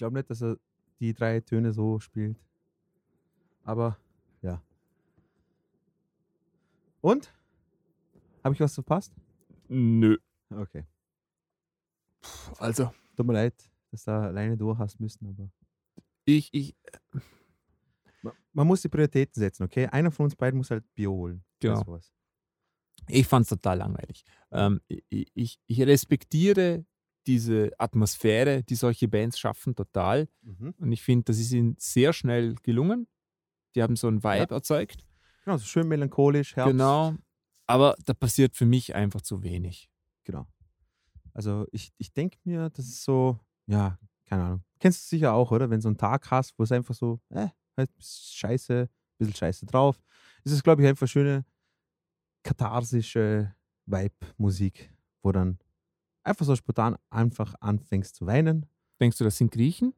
Glaube 0.00 0.16
nicht, 0.16 0.30
dass 0.30 0.42
er 0.42 0.56
die 0.98 1.12
drei 1.12 1.40
Töne 1.40 1.72
so 1.72 2.00
spielt. 2.00 2.38
Aber 3.64 3.98
ja. 4.40 4.62
Und? 7.02 7.32
Habe 8.42 8.54
ich 8.54 8.60
was 8.60 8.74
verpasst? 8.74 9.14
Nö. 9.68 10.16
Okay. 10.50 10.86
Also, 12.58 12.90
Tut 13.14 13.26
mir 13.26 13.34
leid, 13.34 13.54
dass 13.90 14.04
du 14.04 14.10
da 14.10 14.22
alleine 14.22 14.56
durch 14.56 14.78
hast 14.78 14.98
müssen, 14.98 15.26
aber 15.26 15.50
ich, 16.24 16.48
ich, 16.54 16.74
man, 18.22 18.32
man 18.54 18.66
muss 18.66 18.80
die 18.80 18.88
Prioritäten 18.88 19.38
setzen, 19.38 19.64
okay? 19.64 19.86
Einer 19.86 20.10
von 20.10 20.24
uns 20.24 20.34
beiden 20.34 20.56
muss 20.56 20.70
halt 20.70 20.84
Bier 20.94 21.10
holen. 21.10 21.44
Genau. 21.60 22.00
Ich 23.08 23.26
fand 23.26 23.42
es 23.42 23.50
total 23.50 23.78
langweilig. 23.78 24.24
Ähm, 24.50 24.80
ich, 24.88 25.30
ich, 25.34 25.60
ich 25.66 25.82
respektiere 25.82 26.86
diese 27.30 27.70
Atmosphäre, 27.78 28.64
die 28.64 28.74
solche 28.74 29.06
Bands 29.06 29.38
schaffen, 29.38 29.76
total. 29.76 30.28
Mhm. 30.42 30.74
Und 30.78 30.90
ich 30.90 31.00
finde, 31.00 31.26
das 31.26 31.38
ist 31.38 31.52
ihnen 31.52 31.76
sehr 31.78 32.12
schnell 32.12 32.56
gelungen. 32.64 33.06
Die 33.76 33.82
haben 33.84 33.94
so 33.94 34.08
einen 34.08 34.24
Vibe 34.24 34.52
erzeugt. 34.52 35.06
Genau, 35.44 35.56
so 35.56 35.64
schön 35.64 35.86
melancholisch, 35.86 36.56
Herbst. 36.56 36.72
Genau. 36.72 37.14
Aber 37.68 37.94
da 38.04 38.14
passiert 38.14 38.56
für 38.56 38.66
mich 38.66 38.96
einfach 38.96 39.20
zu 39.20 39.44
wenig. 39.44 39.88
Genau. 40.24 40.48
Also 41.32 41.66
ich, 41.70 41.92
ich 41.98 42.12
denke 42.12 42.36
mir, 42.42 42.68
das 42.70 42.86
ist 42.86 43.04
so, 43.04 43.38
ja, 43.66 43.96
keine 44.26 44.42
Ahnung. 44.42 44.64
Kennst 44.80 45.04
du 45.04 45.16
sicher 45.16 45.32
auch, 45.32 45.52
oder? 45.52 45.70
Wenn 45.70 45.78
du 45.78 45.82
so 45.82 45.88
einen 45.88 45.98
Tag 45.98 46.32
hast, 46.32 46.58
wo 46.58 46.64
es 46.64 46.72
einfach 46.72 46.94
so, 46.96 47.20
äh, 47.28 47.46
halt 47.76 47.90
scheiße, 48.00 48.88
bisschen 49.18 49.34
scheiße 49.36 49.66
drauf. 49.66 50.02
Es 50.42 50.50
ist, 50.50 50.64
glaube 50.64 50.82
ich, 50.82 50.88
einfach 50.88 51.06
schöne 51.06 51.44
katharsische 52.42 53.54
Vibe-Musik, 53.86 54.92
wo 55.22 55.30
dann 55.30 55.60
einfach 56.22 56.46
so 56.46 56.56
spontan 56.56 56.96
einfach 57.10 57.54
anfängst 57.60 58.16
zu 58.16 58.26
weinen. 58.26 58.66
Denkst 59.00 59.18
du, 59.18 59.24
das 59.24 59.36
sind 59.36 59.50
Griechen? 59.52 59.94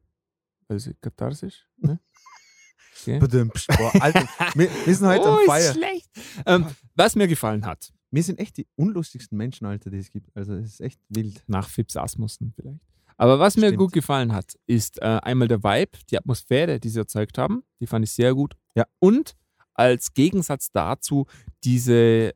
Also 0.67 0.91
katharsisch? 1.01 1.67
Ne? 1.77 1.99
Okay. 3.05 3.19
Boah, 3.19 3.91
Alter, 4.01 4.29
wir, 4.53 4.69
wir 4.85 4.95
sind 4.95 5.07
heute 5.07 5.23
oh, 5.27 5.33
am 5.33 5.39
ist 5.39 5.45
Feier. 5.47 5.73
schlecht. 5.73 6.09
Ähm, 6.45 6.67
was 6.95 7.15
mir 7.15 7.27
gefallen 7.27 7.65
hat, 7.65 7.91
Wir 8.11 8.21
sind 8.21 8.39
echt 8.39 8.55
die 8.57 8.67
unlustigsten 8.75 9.35
Menschen, 9.35 9.65
Alter, 9.65 9.89
die 9.89 9.97
es 9.97 10.11
gibt. 10.11 10.29
Also 10.37 10.53
es 10.53 10.73
ist 10.73 10.79
echt 10.79 11.01
wild. 11.09 11.43
nach 11.47 11.67
Fips 11.67 11.97
Asmussen 11.97 12.53
vielleicht. 12.55 12.79
Aber 13.17 13.39
was 13.39 13.57
mir 13.57 13.67
Stimmt. 13.69 13.79
gut 13.79 13.93
gefallen 13.93 14.31
hat, 14.31 14.53
ist 14.67 15.01
äh, 15.01 15.05
einmal 15.23 15.47
der 15.47 15.63
Vibe, 15.63 15.97
die 16.11 16.17
Atmosphäre, 16.17 16.79
die 16.79 16.89
sie 16.89 16.99
erzeugt 16.99 17.37
haben. 17.39 17.63
Die 17.79 17.87
fand 17.87 18.05
ich 18.05 18.11
sehr 18.11 18.35
gut. 18.35 18.55
Ja. 18.75 18.85
Und 18.99 19.35
als 19.73 20.13
Gegensatz 20.13 20.71
dazu 20.71 21.25
diese 21.63 22.33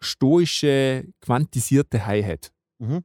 stoische, 0.00 1.06
quantisierte 1.20 2.06
Hi-Hat. 2.06 2.52
Mhm. 2.78 3.04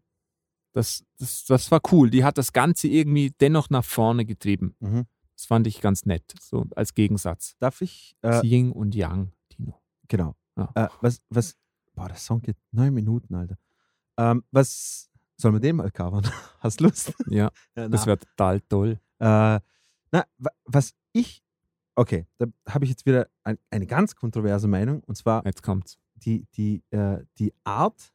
Das, 0.75 1.05
das, 1.17 1.45
das 1.45 1.71
war 1.71 1.79
cool. 1.91 2.09
Die 2.09 2.23
hat 2.25 2.37
das 2.37 2.51
Ganze 2.51 2.87
irgendwie 2.89 3.31
dennoch 3.39 3.69
nach 3.69 3.85
vorne 3.85 4.25
getrieben. 4.25 4.75
Mhm. 4.81 5.05
Das 5.35 5.45
fand 5.45 5.67
ich 5.67 5.79
ganz 5.79 6.05
nett, 6.05 6.33
so 6.39 6.65
als 6.75 6.93
Gegensatz. 6.93 7.55
Darf 7.59 7.81
ich? 7.81 8.15
Äh, 8.21 8.45
Yin 8.45 8.71
und 8.71 8.93
Yang, 8.93 9.31
Tino. 9.49 9.81
genau. 10.09 10.35
Ja. 10.57 10.69
Äh, 10.75 10.87
was, 11.01 11.21
was, 11.29 11.55
boah, 11.93 12.07
der 12.09 12.17
Song 12.17 12.41
geht 12.41 12.57
neun 12.71 12.93
Minuten, 12.93 13.35
Alter. 13.35 13.57
Ähm, 14.17 14.43
was, 14.51 15.09
sollen 15.37 15.53
wir 15.55 15.59
den 15.61 15.77
mal 15.77 15.91
covern? 15.91 16.29
Hast 16.59 16.81
Lust? 16.81 17.13
Ja, 17.29 17.51
Ja, 17.75 17.87
das 17.89 18.05
wäre 18.05 18.17
total 18.19 18.59
toll. 18.61 18.99
Äh, 19.19 19.59
na, 20.11 20.25
wa- 20.37 20.51
was 20.65 20.93
ich, 21.13 21.41
okay, 21.95 22.25
da 22.37 22.47
habe 22.67 22.83
ich 22.85 22.91
jetzt 22.91 23.05
wieder 23.05 23.27
ein, 23.43 23.57
eine 23.69 23.85
ganz 23.87 24.13
kontroverse 24.15 24.67
Meinung 24.67 25.01
und 25.05 25.15
zwar 25.15 25.45
Jetzt 25.45 25.63
kommt's. 25.63 25.97
die, 26.15 26.45
die, 26.55 26.83
äh, 26.91 27.23
die 27.39 27.53
Art, 27.63 28.13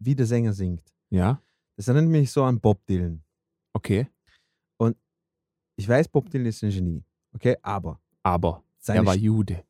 wie 0.00 0.14
der 0.16 0.26
Sänger 0.26 0.52
singt. 0.52 0.92
Ja, 1.10 1.40
Das 1.80 1.88
erinnert 1.88 2.10
mich 2.10 2.30
so 2.30 2.44
an 2.44 2.60
Bob 2.60 2.84
Dylan. 2.84 3.24
okay. 3.72 4.06
Ich 5.76 5.88
weiß, 5.88 6.08
Bob 6.08 6.28
Dylan 6.28 6.44
ist 6.44 6.62
ein 6.62 6.68
Genie, 6.68 7.02
okay, 7.32 7.56
aber 7.62 7.98
Aber 8.22 8.62
er 8.86 9.06
war 9.06 9.14
Jude. 9.16 9.64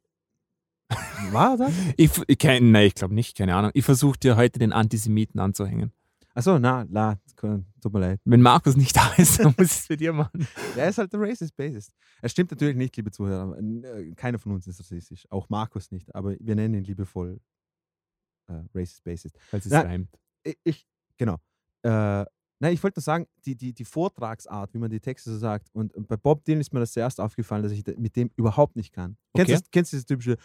war 1.30 1.56
das? 1.56 1.72
Ich, 1.96 2.10
ich, 2.26 2.36
kein, 2.36 2.72
nein, 2.72 2.88
ich 2.88 2.96
glaube 2.96 3.14
nicht, 3.14 3.38
keine 3.38 3.54
Ahnung. 3.54 3.70
Ich 3.74 3.84
versuche 3.84 4.18
dir 4.18 4.36
heute 4.36 4.58
den 4.58 4.72
Antisemiten 4.72 5.38
anzuhängen. 5.38 5.92
Achso, 6.34 6.58
na, 6.58 6.84
na, 6.88 7.20
tut 7.36 7.92
mir 7.92 8.00
leid. 8.00 8.20
Wenn 8.24 8.42
Markus 8.42 8.74
nicht 8.74 8.96
da 8.96 9.12
ist, 9.16 9.38
dann 9.38 9.54
muss 9.56 9.66
ich 9.66 9.78
es 9.78 9.86
für 9.86 9.96
dir 9.96 10.12
machen. 10.12 10.48
Er 10.76 10.88
ist 10.88 10.98
halt 10.98 11.12
der 11.12 11.20
Racist 11.20 11.56
Bassist. 11.56 11.92
Es 12.22 12.32
stimmt 12.32 12.50
natürlich 12.50 12.74
nicht, 12.74 12.96
liebe 12.96 13.12
Zuhörer. 13.12 13.56
Äh, 13.56 14.10
Keiner 14.16 14.40
von 14.40 14.50
uns 14.50 14.66
ist 14.66 14.80
rassistisch. 14.80 15.30
Auch 15.30 15.48
Markus 15.48 15.92
nicht. 15.92 16.12
Aber 16.12 16.34
wir 16.40 16.56
nennen 16.56 16.74
ihn 16.74 16.84
liebevoll 16.84 17.38
äh, 18.48 18.64
Racist 18.74 19.04
Bassist. 19.04 19.38
Weil 19.52 19.60
es 19.60 19.66
Na, 19.66 19.82
reimt. 19.82 20.18
Ich, 20.42 20.58
ich 20.64 20.88
genau. 21.16 21.36
Äh, 21.82 22.24
nein, 22.62 22.72
ich 22.74 22.82
wollte 22.82 22.98
nur 22.98 23.02
sagen, 23.02 23.26
die, 23.46 23.56
die, 23.56 23.72
die 23.72 23.84
Vortragsart, 23.84 24.74
wie 24.74 24.78
man 24.78 24.90
die 24.90 25.00
Texte 25.00 25.30
so 25.30 25.38
sagt. 25.38 25.68
Und 25.72 25.92
bei 26.08 26.16
Bob 26.16 26.44
Dylan 26.44 26.60
ist 26.60 26.72
mir 26.74 26.80
das 26.80 26.92
zuerst 26.92 27.20
aufgefallen, 27.20 27.62
dass 27.62 27.72
ich 27.72 27.84
mit 27.96 28.16
dem 28.16 28.30
überhaupt 28.36 28.76
nicht 28.76 28.92
kann. 28.92 29.16
Kennst, 29.34 29.50
Okay. 29.50 29.54
du 29.54 29.60
das, 29.60 29.70
kennst 29.70 29.92
du 29.92 29.96
das 29.96 30.06
typische 30.06 30.36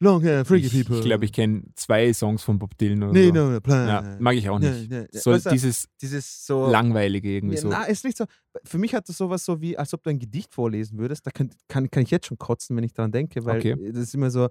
Long 0.00 0.22
hair, 0.22 0.44
freaky 0.44 0.68
people? 0.82 0.98
ich 0.98 1.04
glaube, 1.04 1.24
ich 1.24 1.32
kenne 1.32 1.62
zwei 1.76 2.12
Songs 2.12 2.42
von 2.42 2.58
Bob 2.58 2.76
Dylan 2.76 3.04
oder 3.04 3.12
Nee, 3.12 3.28
so. 3.28 3.32
no, 3.32 3.50
no, 3.50 3.60
plan. 3.60 3.86
Ja, 3.88 4.16
mag 4.18 4.34
ich 4.34 4.48
auch 4.50 4.58
nicht. 4.58 4.90
nee, 4.90 5.02
nee. 5.02 5.18
So 5.18 5.30
Weißt 5.30 5.46
du, 5.46 5.50
dieses 5.50 5.88
dieses 6.02 6.44
so. 6.44 6.68
langweilige 6.68 7.30
irgendwie 7.30 7.56
so. 7.56 7.68
Na, 7.68 7.84
ist 7.84 8.04
nicht 8.04 8.16
so. 8.16 8.24
Für 8.64 8.78
mich 8.78 8.92
hat 8.92 9.08
das 9.08 9.16
sowas 9.16 9.44
so 9.44 9.60
wie, 9.60 9.78
als 9.78 9.94
ob 9.94 10.02
du 10.02 10.10
ein 10.10 10.18
Gedicht 10.18 10.52
vorlesen 10.52 10.98
würdest. 10.98 11.24
Da 11.26 11.30
kann, 11.30 11.48
kann, 11.68 11.88
kann 11.90 12.02
ich 12.02 12.10
jetzt 12.10 12.26
schon 12.26 12.38
kotzen, 12.38 12.76
wenn 12.76 12.82
ich 12.84 12.92
daran 12.92 13.12
denke, 13.12 13.44
weil 13.44 13.58
Okay. 13.58 13.92
das 13.92 14.02
ist 14.02 14.14
immer 14.14 14.30
so. 14.32 14.48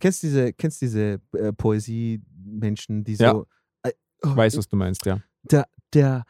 Kennst 0.00 0.22
du 0.24 0.26
diese, 0.26 0.52
kennst 0.54 0.82
du 0.82 0.86
diese 0.86 1.20
äh, 1.34 1.52
Poesie-Menschen, 1.52 3.04
die 3.04 3.14
so. 3.14 3.24
Ja. 3.24 3.42
Ich 4.22 4.36
weiß, 4.36 4.56
was 4.56 4.68
du 4.68 4.76
meinst, 4.76 5.06
ja. 5.06 5.20
der, 5.42 5.68
der 5.92 6.24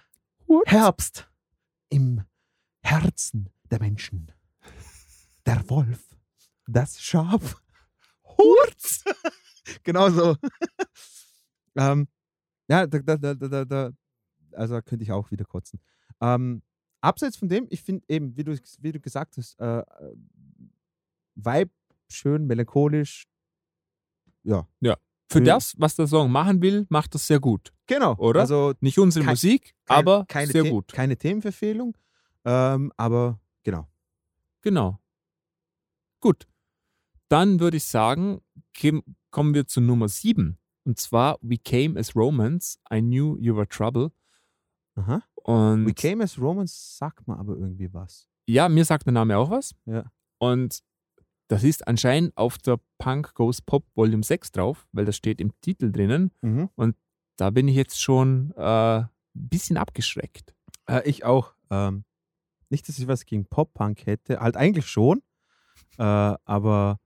Herbst 0.67 1.31
im 1.89 2.23
Herzen 2.83 3.51
der 3.71 3.81
Menschen. 3.81 4.33
Der 5.47 5.69
Wolf, 5.69 6.17
das 6.67 7.01
Schaf. 7.01 7.61
Hurz! 8.25 9.05
genau 9.83 10.11
so. 10.11 10.37
ähm, 11.77 12.09
ja, 12.69 12.87
da, 12.87 12.99
da, 12.99 13.17
da, 13.17 13.35
da, 13.35 13.65
da, 13.65 13.91
also 14.53 14.75
da 14.75 14.83
könnte 14.83 15.03
ich 15.03 15.13
auch 15.13 15.31
wieder 15.31 15.45
kotzen. 15.45 15.81
Ähm, 16.21 16.63
abseits 17.01 17.37
von 17.37 17.49
dem, 17.49 17.67
ich 17.71 17.83
finde 17.83 18.05
eben, 18.09 18.37
wie 18.37 18.45
du, 18.45 18.57
wie 18.79 18.93
du 18.93 19.01
gesagt 19.01 19.37
hast, 19.37 19.59
äh, 19.59 19.81
äh, 19.81 20.15
Vibe 21.35 21.73
schön, 22.09 22.47
melancholisch. 22.47 23.27
Ja, 24.43 24.69
Für 25.31 25.41
das, 25.43 25.75
was 25.79 25.95
der 25.97 26.07
Song 26.07 26.31
machen 26.33 26.61
will, 26.61 26.87
macht 26.89 27.15
das 27.15 27.27
sehr 27.27 27.39
gut. 27.41 27.73
genau. 27.87 28.17
Oder? 28.17 28.41
Also 28.41 28.75
Nicht 28.81 28.99
unsere 28.99 29.25
Kein- 29.25 29.33
Musik, 29.33 29.75
kein- 29.85 29.99
aber 29.99 30.25
keine 30.29 30.51
sehr 30.53 30.65
The- 30.65 30.71
gut. 30.71 30.89
Keine 30.93 31.17
Themenverfehlung, 31.17 31.97
ähm, 32.45 32.93
aber 32.97 33.39
genau. 33.63 33.89
Genau. 34.63 34.99
Gut. 36.21 36.47
Dann 37.29 37.61
würde 37.61 37.77
ich 37.77 37.85
sagen, 37.85 38.41
kommen 39.31 39.55
wir 39.55 39.67
zu 39.67 39.81
Nummer 39.81 40.09
7. 40.09 40.59
Und 40.85 40.99
zwar 40.99 41.39
We 41.43 41.59
Came 41.59 41.99
as 41.99 42.17
Romans, 42.17 42.79
I 42.93 43.01
Knew 43.01 43.37
You 43.39 43.55
Were 43.57 43.69
Trouble. 43.69 44.11
Aha. 44.97 45.23
Und 45.35 45.87
We 45.87 45.95
Came 45.95 46.23
as 46.25 46.39
Romans 46.39 46.99
sagt 46.99 47.27
man 47.29 47.39
aber 47.39 47.57
irgendwie 47.57 47.93
was. 47.93 48.27
ja, 48.47 48.69
mir 48.69 48.85
sagt 48.85 49.07
der 49.07 49.13
Name 49.13 49.37
auch 49.39 49.51
was. 49.51 49.75
Ja. 49.87 50.11
Und 50.39 50.81
das 51.51 51.65
ist 51.65 51.89
anscheinend 51.89 52.37
auf 52.37 52.59
der 52.59 52.79
Punk 52.99 53.35
Goes 53.35 53.61
Pop 53.61 53.85
Volume 53.97 54.23
6 54.23 54.53
drauf, 54.53 54.87
weil 54.93 55.05
das 55.05 55.17
steht 55.17 55.41
im 55.41 55.53
Titel 55.63 55.91
drinnen. 55.91 56.31
Mhm. 56.43 56.71
Da 57.37 57.51
bin 57.51 57.67
ich 57.67 57.75
jetzt 57.75 58.01
schon 58.01 58.53
äh, 58.57 58.99
ein 59.01 59.09
bisschen 59.35 59.77
abgeschreckt. 59.77 60.55
Äh, 60.89 61.09
ich 61.09 61.25
auch. 61.25 61.55
Ähm, 61.71 62.05
nicht, 62.69 62.89
dass 62.89 62.99
ich 63.01 63.09
was 63.09 63.25
gegen 63.27 63.47
Pop-Punk 63.47 64.07
hätte. 64.07 64.39
Halt 64.39 64.57
eigentlich 64.57 64.87
schon. 64.87 65.23
Äh, 65.99 66.03
aber 66.05 67.01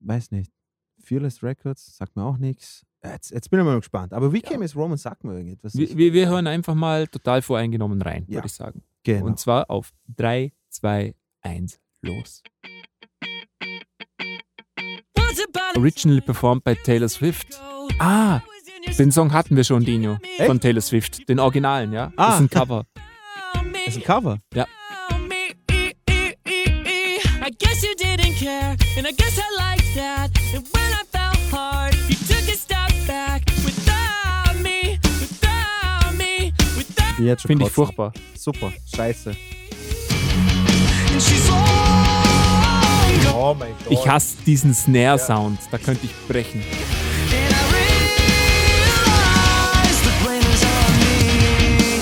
weiß 0.00 0.30
nicht. 0.32 0.52
Fearless 1.02 1.42
Records 1.42 1.96
sagt 1.96 2.14
mir 2.16 2.24
auch 2.24 2.36
nichts. 2.36 2.84
Jetzt, 3.02 3.30
jetzt 3.30 3.48
bin 3.50 3.58
ich 3.60 3.64
mal 3.64 3.76
gespannt. 3.78 4.12
Aber 4.12 4.32
We 4.34 4.40
Came 4.42 4.64
as 4.64 4.76
Romans 4.76 5.02
sagt 5.02 5.24
mir 5.24 5.32
irgendetwas. 5.34 5.74
Wir, 5.76 5.96
wir, 5.96 6.12
wir 6.12 6.28
hören 6.28 6.46
einfach 6.46 6.74
mal 6.74 7.06
total 7.08 7.40
voreingenommen 7.40 8.02
rein, 8.02 8.24
Ja. 8.28 8.34
würde 8.34 8.46
ich 8.48 8.52
sagen. 8.52 8.82
genau. 9.02 9.26
Und 9.26 9.38
zwar 9.38 9.70
auf 9.70 9.92
3, 10.16 10.52
2, 10.68 11.14
1, 11.40 11.80
los. 12.02 12.42
Originally 15.76 16.20
performed 16.20 16.62
by 16.64 16.74
Taylor 16.74 17.08
Swift. 17.08 17.46
Ah, 17.98 18.40
den 18.98 19.10
Song 19.12 19.32
hatten 19.32 19.56
wir 19.56 19.64
schon, 19.64 19.84
Dino, 19.84 20.18
von 20.46 20.60
Taylor 20.60 20.80
Swift. 20.80 21.28
Den 21.28 21.38
Originalen, 21.40 21.92
ja? 21.92 22.12
Das 22.16 22.26
Ah. 22.26 22.34
ist 22.34 22.40
ein 22.40 22.50
Cover. 22.50 22.84
das 23.54 23.86
ist 23.88 23.96
ein 23.96 24.04
Cover. 24.04 24.38
Ja. 24.54 24.66
Jetzt 37.18 37.42
schon 37.42 37.48
Finde 37.48 37.66
ich 37.66 37.72
furchtbar. 37.72 38.12
Super. 38.36 38.72
Scheiße. 38.94 39.30
And 39.30 41.22
she's 41.22 41.46
gone. 41.48 42.21
Oh 43.34 43.54
mein 43.58 43.72
Gott. 43.84 43.90
Ich 43.90 44.08
hasse 44.08 44.36
diesen 44.46 44.74
Snare-Sound. 44.74 45.58
Da 45.70 45.78
könnte 45.78 46.06
ich 46.06 46.12
brechen. 46.28 46.62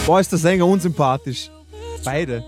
Boah, 0.07 0.21
ist 0.21 0.33
der 0.33 0.39
Sänger 0.39 0.67
unsympathisch. 0.67 1.51
Beide. 2.05 2.45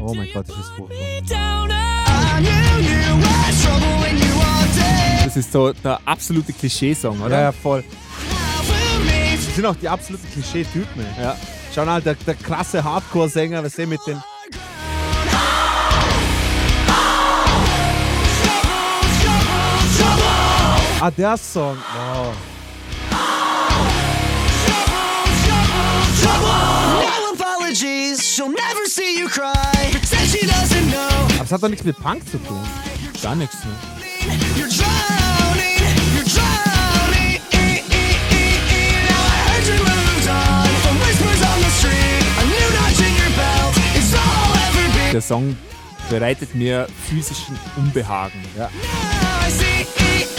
Oh 0.00 0.14
mein 0.14 0.28
Gott, 0.32 0.48
das 0.48 0.56
ist 0.58 0.70
furchtbar. 0.76 0.96
Das 5.24 5.36
ist 5.36 5.52
so 5.52 5.72
der 5.72 6.00
absolute 6.04 6.52
Klischee-Song, 6.52 7.20
oder? 7.20 7.36
Ja, 7.36 7.42
ja, 7.42 7.52
voll. 7.52 7.82
Sind 9.56 9.66
auch 9.66 9.76
die 9.76 9.88
absoluten 9.88 10.30
Klischee-Typen. 10.30 11.06
ey. 11.16 11.24
Ja. 11.24 11.36
Schau 11.74 11.84
mal, 11.86 12.00
der, 12.02 12.14
der 12.14 12.34
krasse 12.34 12.84
Hardcore-Sänger, 12.84 13.64
was 13.64 13.74
der 13.74 13.86
mit 13.86 14.00
den. 14.06 14.22
Ah, 21.00 21.10
der 21.10 21.36
Song. 21.36 21.76
Oh. 21.78 22.32
No 27.00 27.32
apologies, 27.34 28.20
she'll 28.20 28.48
never 28.48 28.86
see 28.86 29.18
you 29.18 29.28
cry. 29.28 29.52
Pretend 29.90 30.30
she 30.30 30.46
doesn't 30.46 30.90
know. 30.90 31.34
Aber 31.36 31.44
es 31.44 31.52
hat 31.52 31.62
doch 31.62 31.68
nichts 31.68 31.84
mit 31.84 31.96
Punk 31.98 32.22
zu 32.30 32.38
tun. 32.38 32.60
Gar 33.22 33.36
nichts. 33.36 33.56
Ne? 33.64 33.70
You're 34.56 35.25
Der 45.16 45.22
Song 45.22 45.56
bereitet 46.10 46.54
mir 46.54 46.86
physischen 47.08 47.58
Unbehagen. 47.78 48.38
Ja. 48.54 48.68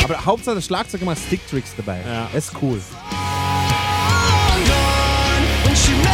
Aber 0.03 0.23
Hauptsache 0.23 0.53
der 0.53 0.61
Schlagzeuger 0.61 1.03
macht 1.03 1.17
Stick-Tricks 1.17 1.73
dabei. 1.75 1.99
Ja. 2.05 2.29
Ist 2.37 2.51
cool. 2.61 2.79
met. 5.97 6.07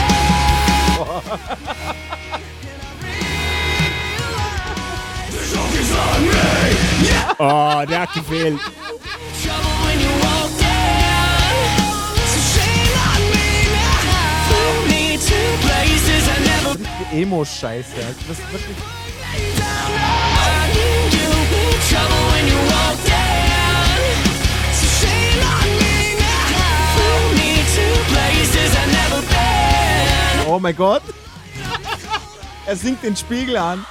Oh, 7.40 7.84
der 7.90 8.02
hat 8.02 8.14
gefehlt. 8.14 8.60
To 27.76 27.86
places 28.14 28.76
I've 28.76 28.92
never 28.92 29.22
been. 29.28 30.48
Oh 30.48 30.60
mein 30.60 30.76
Gott. 30.76 31.04
er 32.66 32.76
singt 32.76 33.04
den 33.04 33.16
Spiegel 33.16 33.58
an. 33.58 33.86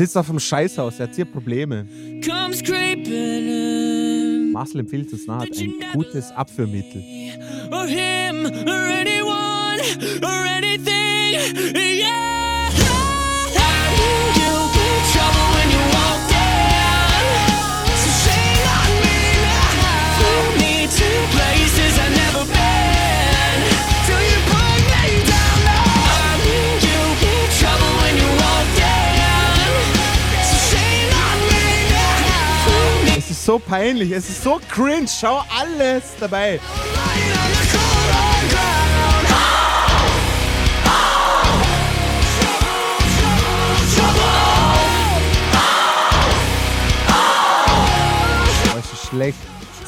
Sitzt 0.00 0.16
auf 0.16 0.28
dem 0.28 0.40
Scheißhaus, 0.40 0.98
er 0.98 1.08
hat 1.08 1.14
hier 1.14 1.26
Probleme. 1.26 1.86
Comes 2.24 2.62
creeping 2.62 3.48
in. 3.48 4.52
Marcel 4.52 4.80
empfiehlt 4.80 5.12
uns 5.12 5.26
nachher 5.26 5.50
ein 5.58 5.74
gutes 5.92 6.30
Abführmittel. 6.32 7.02
or 7.70 7.86
him 7.86 8.46
or 8.66 8.88
anyone 9.02 9.78
or 10.22 10.46
anything. 10.46 11.74
Yeah. 11.76 12.39
So 33.50 33.58
peinlich, 33.58 34.12
es 34.12 34.28
ist 34.28 34.44
so 34.44 34.60
cringe. 34.68 35.08
Schau 35.08 35.42
alles 35.58 36.04
dabei. 36.20 36.60
Oh, 48.72 49.08
schlecht. 49.08 49.38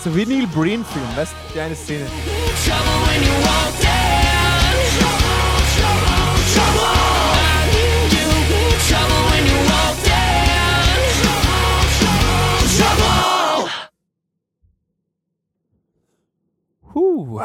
So 0.02 0.16
wie 0.16 0.26
Neil 0.26 0.48
Breen 0.48 0.84
Film, 0.84 1.06
weißt 1.14 1.30
du, 1.30 1.54
die 1.54 1.60
eine 1.60 1.76
Szene. 1.76 2.06
Trouble 2.64 3.06
when 3.06 3.22
you 3.22 3.30
walk 3.44 3.81
Huh. 17.02 17.40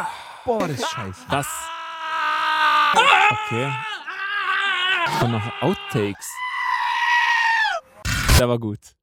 Boah, 0.46 0.68
das 0.68 0.80
ist 0.80 0.88
scheiße. 0.88 1.26
Das. 1.32 1.48
Okay. 3.32 3.74
Und 5.24 5.32
noch 5.32 5.62
Outtakes. 5.64 6.32
Der 8.38 8.48
war 8.48 8.60
gut. 8.60 8.96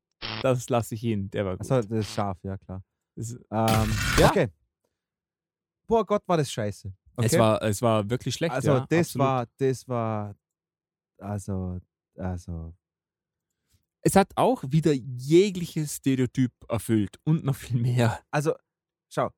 Das 0.42 0.68
lasse 0.68 0.94
ich 0.94 1.02
ihn. 1.02 1.28
Der 1.30 1.44
war 1.44 1.56
gut. 1.56 1.62
Achso, 1.62 1.88
das 1.88 2.06
ist 2.06 2.14
scharf, 2.14 2.38
ja 2.44 2.56
klar. 2.56 2.84
Das, 3.16 3.32
Ähm, 3.32 3.92
Ja. 4.16 4.28
Okay. 4.28 4.48
Boah 5.88 6.06
Gott, 6.06 6.22
war 6.28 6.36
das 6.36 6.52
scheiße. 6.52 6.94
Okay? 7.16 7.26
es, 7.26 7.36
war, 7.38 7.60
es 7.62 7.82
war 7.82 8.08
wirklich 8.08 8.34
schlecht. 8.34 8.54
also 8.54 8.74
ja, 8.74 8.86
das 8.88 9.08
absolut. 9.08 9.26
war, 9.26 9.46
das 9.58 9.88
war, 9.88 10.36
also, 11.18 11.80
also, 12.16 12.74
Es 14.02 14.14
hat 14.14 14.30
auch 14.36 14.62
wieder 14.68 14.92
jegliches 14.92 15.96
Stereotyp 15.96 16.52
erfüllt 16.68 17.18
und 17.24 17.44
noch 17.44 17.56
viel 17.56 17.80
mehr. 17.80 18.20
also, 18.30 18.54
schau. 19.12 19.30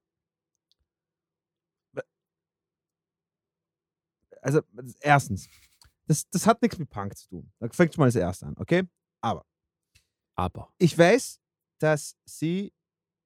Also, 4.46 4.60
erstens, 5.00 5.48
das, 6.06 6.28
das 6.30 6.46
hat 6.46 6.62
nichts 6.62 6.78
mit 6.78 6.88
Punk 6.88 7.16
zu 7.16 7.28
tun. 7.28 7.52
Da 7.58 7.68
fängt 7.70 7.92
schon 7.94 8.02
mal 8.02 8.06
das 8.06 8.14
erste 8.14 8.46
an, 8.46 8.54
okay? 8.58 8.84
Aber. 9.20 9.44
Ich 10.78 10.96
weiß, 10.96 11.40
dass 11.80 12.16
sie 12.24 12.72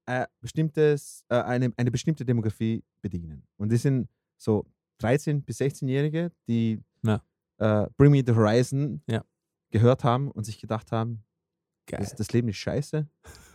äh, 0.07 0.27
bestimmtes, 0.41 1.25
äh, 1.29 1.37
eine, 1.43 1.73
eine 1.77 1.91
bestimmte 1.91 2.25
Demografie 2.25 2.83
bedienen. 3.03 3.47
Und 3.57 3.71
das 3.73 3.83
sind 3.83 4.09
so 4.39 4.65
13- 5.03 5.43
bis 5.45 5.61
16-Jährige, 5.61 6.33
die 6.49 6.83
Ja. 7.03 7.23
äh, 7.59 7.89
Bring 7.97 8.13
Me 8.13 8.23
the 8.27 8.33
Horizon 8.33 9.03
Ja. 9.09 9.25
gehört 9.71 10.05
haben 10.05 10.31
und 10.31 10.45
sich 10.45 10.59
gedacht 10.61 10.91
haben, 10.93 11.25
das, 11.87 12.15
das 12.15 12.33
Leben 12.33 12.49
ist 12.49 12.57
scheiße. 12.59 12.99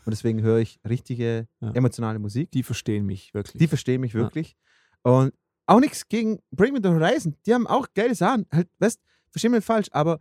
Und 0.06 0.12
deswegen 0.12 0.42
höre 0.42 0.60
ich 0.60 0.80
richtige 0.88 1.48
Ja. 1.62 1.72
emotionale 1.72 2.20
Musik. 2.20 2.52
Die 2.52 2.64
verstehen 2.64 3.06
mich 3.06 3.34
wirklich. 3.34 3.60
Die 3.60 3.68
verstehen 3.68 4.02
mich 4.02 4.14
wirklich. 4.14 4.56
Und 5.02 5.34
auch 5.66 5.80
nichts 5.80 6.08
gegen 6.08 6.40
Bring 6.52 6.74
Me 6.74 6.80
the 6.82 6.90
Horizon. 6.90 7.36
Die 7.46 7.54
haben 7.54 7.68
auch 7.68 7.88
geile 7.94 8.16
Sachen. 8.16 8.46
Halt, 8.52 8.70
weißt, 8.80 9.00
versteh 9.30 9.50
mich 9.50 9.64
falsch, 9.64 9.88
aber 9.92 10.20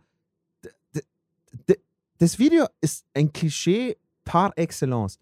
das 2.17 2.39
Video 2.39 2.65
ist 2.81 3.05
ein 3.13 3.31
Klischee 3.31 3.97
par 4.23 4.57
excellence. 4.57 5.19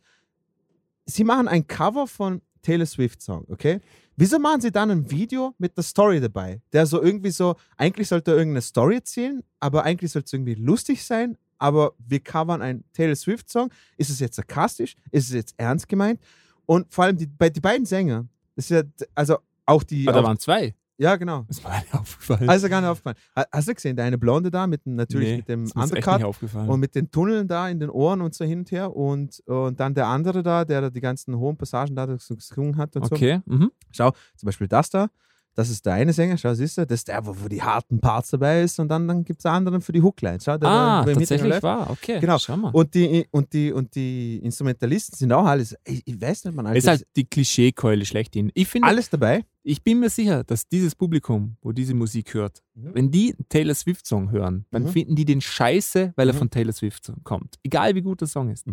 Sie 1.05 1.23
machen 1.23 1.47
ein 1.47 1.67
Cover 1.67 2.07
von 2.07 2.41
Taylor 2.61 2.85
Swift 2.85 3.21
Song, 3.21 3.45
okay? 3.49 3.81
Wieso 4.15 4.39
machen 4.39 4.61
sie 4.61 4.71
dann 4.71 4.91
ein 4.91 5.09
Video 5.09 5.53
mit 5.57 5.75
der 5.75 5.83
Story 5.83 6.21
dabei? 6.21 6.61
Der 6.71 6.85
so 6.85 7.01
irgendwie 7.01 7.31
so, 7.31 7.55
eigentlich 7.77 8.07
sollte 8.07 8.31
er 8.31 8.37
irgendeine 8.37 8.61
Story 8.61 8.95
erzählen, 8.95 9.43
aber 9.59 9.83
eigentlich 9.83 10.11
sollte 10.11 10.27
es 10.27 10.33
irgendwie 10.33 10.55
lustig 10.55 11.03
sein, 11.03 11.37
aber 11.57 11.93
wir 11.97 12.19
covern 12.19 12.61
einen 12.61 12.83
Taylor 12.93 13.15
Swift 13.15 13.49
Song. 13.49 13.69
Ist 13.97 14.09
es 14.09 14.19
jetzt 14.19 14.35
sarkastisch? 14.35 14.95
Ist 15.11 15.27
es 15.27 15.33
jetzt 15.33 15.55
ernst 15.57 15.89
gemeint? 15.89 16.19
Und 16.65 16.91
vor 16.93 17.05
allem 17.05 17.17
die, 17.17 17.27
die 17.27 17.59
beiden 17.59 17.85
Sänger, 17.85 18.27
das 18.55 18.69
ist 18.69 18.71
ja, 18.71 19.07
also 19.15 19.37
auch 19.65 19.83
die. 19.83 20.07
Aber 20.07 20.13
da 20.13 20.19
auch, 20.23 20.27
waren 20.27 20.39
zwei. 20.39 20.75
ja, 20.97 21.15
genau. 21.15 21.45
Das 21.47 21.63
war 21.63 21.71
mir 21.71 21.99
aufgefallen. 21.99 22.49
Also 22.49 22.69
gar 22.69 22.81
nicht 22.81 22.89
aufgefallen. 22.89 23.17
Ha- 23.35 23.45
Hast 23.51 23.67
du 23.67 23.73
gesehen, 23.73 23.95
deine 23.95 24.17
Blonde 24.17 24.51
da 24.51 24.67
mit 24.67 24.85
dem, 24.85 24.95
natürlich 24.95 25.29
Nee, 25.29 25.37
mit 25.37 25.49
dem 25.49 25.71
Undercut 25.75 26.23
und 26.53 26.79
mit 26.79 26.95
den 26.95 27.09
Tunneln 27.11 27.47
da 27.47 27.67
in 27.69 27.79
den 27.79 27.89
Ohren 27.89 28.21
und 28.21 28.33
so 28.35 28.45
hin 28.45 28.59
und 28.59 28.71
her 28.71 28.95
und, 28.95 29.41
und 29.47 29.79
dann 29.79 29.93
der 29.93 30.07
andere 30.07 30.43
da, 30.43 30.63
der 30.65 30.81
da 30.81 30.89
die 30.89 31.01
ganzen 31.01 31.35
hohen 31.37 31.57
Passagen 31.57 31.95
da 31.95 32.17
so 32.19 32.35
gesungen 32.35 32.77
hat 32.77 32.95
und 32.95 33.05
so. 33.07 33.15
okay. 33.15 33.41
Mhm. 33.45 33.71
Schau, 33.91 34.11
zum 34.35 34.45
Beispiel 34.47 34.67
das 34.67 34.89
da, 34.89 35.07
das 35.55 35.69
ist 35.69 35.85
der 35.85 35.93
eine 35.93 36.13
Sänger, 36.13 36.37
schau, 36.37 36.53
siehst 36.53 36.77
du, 36.77 36.85
das 36.85 36.99
ist 37.01 37.07
der, 37.07 37.25
wo, 37.25 37.35
wo 37.39 37.47
die 37.47 37.61
harten 37.61 37.99
Parts 37.99 38.31
dabei 38.31 38.61
ist 38.63 38.79
und 38.79 38.87
dann, 38.89 39.07
dann 39.07 39.23
gibt 39.23 39.39
es 39.39 39.45
einen 39.45 39.57
anderen 39.57 39.81
für 39.81 39.91
die 39.91 40.01
Hooklines. 40.01 40.43
Schau, 40.45 40.57
der 40.57 40.69
Ah, 40.69 40.97
Hintergrund 41.05 41.27
tatsächlich 41.29 41.63
war. 41.63 41.89
Okay. 41.91 42.19
Genau. 42.19 42.37
Schau 42.39 42.57
mal. 42.57 42.69
Und 42.71 42.93
die, 42.95 43.25
und, 43.31 43.53
die, 43.53 43.71
und 43.71 43.93
die 43.95 44.37
Instrumentalisten 44.43 45.17
sind 45.17 45.31
auch 45.31 45.45
alles, 45.45 45.75
ich, 45.85 46.01
ich 46.05 46.19
weiß 46.19 46.45
nicht, 46.45 46.55
man, 46.55 46.65
ist 46.75 46.87
alles, 46.87 47.01
halt 47.01 47.07
die 47.15 47.25
Klischeekeule 47.25 48.05
schlechthin. 48.05 48.51
Ich 48.53 48.67
finde, 48.67 48.87
alles 48.87 49.09
dabei. 49.09 49.45
ich 49.63 49.83
bin 49.83 49.99
mir 49.99 50.09
sicher, 50.09 50.43
dass 50.43 50.67
dieses 50.67 50.95
Publikum, 50.95 51.55
wo 51.61 51.71
diese 51.71 51.93
Musik 51.93 52.33
hört, 52.33 52.61
Mhm. 52.75 52.89
wenn 52.95 53.11
die 53.11 53.33
einen 53.35 53.45
Taylor 53.49 53.75
Swift 53.75 54.07
Song 54.07 54.31
hören, 54.31 54.65
dann 54.71 54.83
Mhm. 54.83 54.87
finden 54.87 55.15
die 55.15 55.25
den 55.25 55.41
scheiße, 55.41 56.13
weil 56.15 56.27
er 56.27 56.33
Mhm. 56.33 56.39
von 56.39 56.49
Taylor 56.49 56.73
Swift 56.73 57.13
kommt. 57.23 57.59
Egal 57.63 57.93
wie 57.93 58.01
gut 58.01 58.21
der 58.21 58.27
Song 58.27 58.49
ist. 58.49 58.65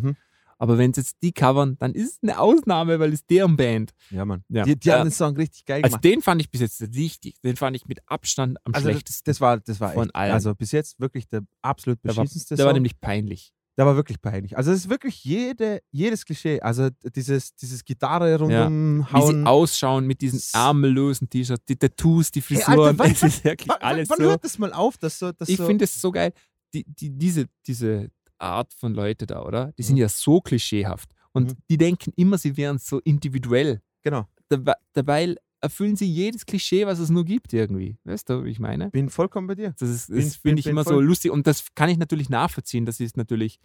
Aber 0.62 0.76
wenn 0.76 0.92
sie 0.92 1.00
jetzt 1.00 1.16
die 1.22 1.32
covern, 1.32 1.76
dann 1.78 1.94
ist 1.94 2.12
es 2.12 2.18
eine 2.22 2.38
Ausnahme, 2.38 3.00
weil 3.00 3.12
es 3.14 3.24
deren 3.24 3.56
Band. 3.56 3.92
Ja, 4.10 4.24
Mann. 4.26 4.44
Ja. 4.50 4.64
Die, 4.64 4.78
die 4.78 4.88
Ja. 4.88 4.98
haben 4.98 5.06
den 5.08 5.12
Song 5.12 5.34
richtig 5.36 5.64
geil 5.64 5.82
Also 5.82 5.94
gemacht. 5.94 6.04
den 6.04 6.20
fand 6.20 6.40
ich 6.42 6.50
bis 6.50 6.60
jetzt 6.60 6.80
richtig. 6.94 7.40
Den 7.40 7.56
fand 7.56 7.74
ich 7.76 7.86
mit 7.86 8.00
Abstand 8.06 8.58
am 8.64 8.74
Also 8.74 8.86
das, 8.88 8.92
schlechtesten. 8.96 9.22
das 9.24 9.40
war, 9.40 9.58
das 9.58 9.80
war 9.80 9.92
von 9.94 10.08
echt, 10.08 10.14
allen. 10.16 10.32
also 10.32 10.54
bis 10.54 10.70
jetzt 10.72 11.00
wirklich 11.00 11.26
der 11.28 11.40
absolut 11.62 11.98
der 12.04 12.14
war, 12.14 12.24
beschissenste 12.24 12.56
der 12.56 12.66
war 12.66 12.70
Song. 12.72 12.74
nämlich 12.76 13.00
peinlich. 13.00 13.52
der 13.78 13.86
war 13.86 13.96
wirklich 13.96 14.20
peinlich. 14.20 14.58
Also 14.58 14.72
es 14.72 14.80
ist 14.80 14.90
wirklich 14.90 15.24
jede, 15.24 15.80
jedes 15.90 16.26
Klischee. 16.26 16.60
Also 16.60 16.90
dieses, 17.16 17.54
dieses 17.54 17.82
Gitarre 17.82 18.38
rundum 18.38 18.98
Wie 18.98 19.04
sie 19.06 19.12
hauen. 19.16 19.46
ausschauen 19.46 20.06
mit 20.06 20.20
diesen 20.20 20.42
ärmellosen 20.52 21.30
T-Shirts, 21.30 21.64
die 21.66 21.76
Tattoos, 21.76 22.30
die 22.30 22.42
Frisuren. 22.42 22.78
Alter, 22.80 22.98
wann- 22.98 23.10
es 23.12 23.22
ist 23.22 23.42
wirklich 23.44 23.68
wann, 23.70 23.80
alles 23.80 24.10
wann 24.10 24.18
so. 24.18 24.24
hört 24.24 24.44
das 24.44 24.58
mal 24.58 24.74
auf? 24.74 24.98
Dass 24.98 25.18
so, 25.18 25.32
dass 25.32 25.48
Ich 25.48 25.56
so, 25.56 25.64
finde 25.66 25.84
es 25.84 25.98
so 25.98 26.10
geil. 26.12 26.34
Die, 26.74 26.84
die, 26.84 27.08
diese, 27.10 27.46
diese 27.66 28.10
Art 28.40 28.72
von 28.74 28.94
Leute 28.94 29.26
da, 29.26 29.42
oder? 29.42 29.72
Die 29.78 29.82
sind 29.82 29.94
Mhm. 29.96 30.02
ja 30.02 30.08
so 30.08 30.40
klischeehaft. 30.40 31.10
Und 31.32 31.50
Mhm. 31.52 31.56
die 31.70 31.76
denken 31.76 32.12
immer, 32.16 32.38
sie 32.38 32.56
wären 32.56 32.78
so 32.78 32.98
individuell. 33.00 33.80
Genau. 34.02 34.26
Dabei, 34.48 34.74
dabei 34.94 35.36
erfüllen 35.60 35.94
sie 35.94 36.06
jedes 36.06 36.46
Klischee, 36.46 36.86
was 36.86 36.98
es 36.98 37.10
nur 37.10 37.24
gibt, 37.24 37.52
irgendwie. 37.52 37.98
Weißt 38.04 38.28
du, 38.30 38.44
wie 38.44 38.50
ich 38.50 38.58
meine? 38.58 38.90
Bin 38.90 39.10
vollkommen 39.10 39.46
bei 39.46 39.54
dir. 39.54 39.74
Das, 39.78 40.06
das 40.06 40.36
finde 40.36 40.58
ich 40.60 40.64
bin 40.64 40.70
immer 40.72 40.84
so 40.84 40.90
voll- 40.94 41.04
lustig. 41.04 41.30
Und 41.30 41.46
das 41.46 41.66
kann 41.74 41.88
ich 41.90 41.98
natürlich 41.98 42.30
nachvollziehen. 42.30 42.86
Das 42.86 42.98
ist 42.98 43.16
natürlich 43.16 43.60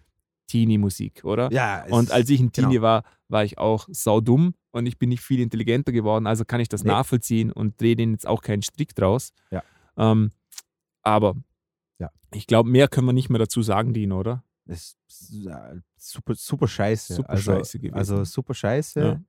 Teenie-Musik, 0.47 1.23
oder? 1.23 1.51
Ja, 1.51 1.85
Und 1.89 2.11
als 2.11 2.29
ich 2.29 2.39
ein 2.39 2.51
genau. 2.51 2.67
Teenie 2.69 2.81
war, 2.81 3.03
war 3.29 3.43
ich 3.43 3.57
auch 3.57 3.87
saudumm 3.91 4.53
und 4.71 4.85
ich 4.85 4.99
bin 4.99 5.09
nicht 5.09 5.21
viel 5.23 5.39
intelligenter 5.39 5.91
geworden, 5.91 6.27
also 6.27 6.45
kann 6.45 6.59
ich 6.59 6.69
das 6.69 6.83
Nee. 6.83 6.91
nachvollziehen 6.91 7.51
und 7.51 7.81
drehe 7.81 7.95
denen 7.95 8.11
jetzt 8.13 8.27
auch 8.27 8.41
keinen 8.43 8.61
Strick 8.61 8.93
draus. 8.93 9.31
Ja. 9.49 9.63
Ähm, 9.97 10.31
aber 11.01 11.35
Ja. 11.99 12.11
ich 12.33 12.45
glaube, 12.45 12.69
mehr 12.69 12.87
können 12.87 13.07
wir 13.07 13.13
nicht 13.13 13.29
mehr 13.29 13.39
dazu 13.39 13.63
sagen, 13.63 13.93
Dino, 13.93 14.19
oder? 14.19 14.43
Das 14.65 14.95
ist 15.19 15.43
super, 15.97 16.35
super 16.35 16.67
scheiße. 16.67 17.15
Super 17.15 17.29
also, 17.29 17.51
scheiße 17.53 17.79
gewesen. 17.79 17.95
Also 17.95 18.23
super 18.23 18.53
scheiße. 18.53 18.99
Ja. 18.99 19.05
Ja, 19.13 19.19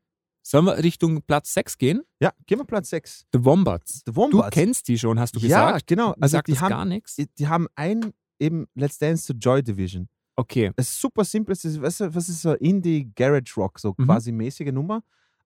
Sollen 0.43 0.65
wir 0.65 0.79
Richtung 0.79 1.21
Platz 1.23 1.53
6 1.55 1.77
gehen? 1.77 2.03
gehen 2.21 2.59
wir 2.61 2.65
Platz 2.65 2.91
6. 2.91 3.27
The 3.33 3.45
Wombats. 3.45 3.97
The 4.07 4.13
Du 4.13 4.17
Wombats. 4.17 4.51
kennst 4.55 4.87
die 4.89 4.97
schon, 4.99 5.19
hast 5.19 5.35
du 5.35 5.41
ja, 5.41 5.67
gesagt? 5.71 5.87
genau. 5.89 6.11
Mir 6.11 6.23
Also 6.23 6.33
sagt 6.37 6.49
die 6.49 6.53
das 6.53 6.61
haben, 6.63 6.71
gar 6.71 6.85
nichts. 6.85 7.17
die 7.17 7.49
haben 7.49 7.67
ein 7.75 8.13
eben 8.39 8.67
Let's 8.75 8.99
Dance 8.99 9.27
to 9.33 9.39
Joy 9.39 9.63
Division. 9.63 10.09
Okay. 10.37 10.71
Es 10.77 10.89
ist 10.91 11.01
super 11.01 11.25
simpel. 11.25 11.53
Es 11.53 11.65
ist, 11.65 11.81
weißt 11.81 12.01
du, 12.01 12.15
was 12.15 12.29
ist 12.29 12.43
so 12.43 12.53
Indie 12.55 13.11
Garage 13.15 13.55
Rock, 13.57 13.79
so 13.81 13.95
Mhm. 13.97 14.05
quasi 14.05 14.31
mäßige 14.33 14.71
Nummer. 14.73 15.03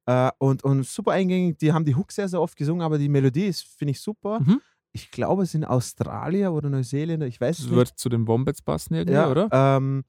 Äh, 0.06 0.30
und, 0.38 0.62
und 0.64 0.84
super 0.86 1.12
eingängig. 1.12 1.56
Die 1.58 1.72
haben 1.72 1.84
die 1.84 1.94
Hook 1.94 2.12
sehr, 2.12 2.28
sehr 2.28 2.40
oft 2.40 2.56
gesungen, 2.56 2.82
aber 2.82 2.98
die 2.98 3.08
Melodie 3.08 3.46
ist, 3.46 3.62
finde 3.64 3.92
ich, 3.92 4.00
super. 4.00 4.40
Mhm. 4.40 4.60
Ich 4.92 5.10
glaube, 5.10 5.44
es 5.44 5.52
sind 5.52 5.64
Australier 5.64 6.52
oder 6.52 6.68
Neuseeländer, 6.68 7.26
ich 7.26 7.40
weiß 7.40 7.58
es 7.58 7.64
Das 7.64 7.70
nicht. 7.70 7.76
wird 7.76 7.88
zu 7.98 8.08
den 8.08 8.26
Wombats 8.26 8.60
passen 8.62 8.94
irgendwie, 8.94 9.14
ja, 9.14 9.30
oder? 9.30 9.48
Ähm, 9.52 10.04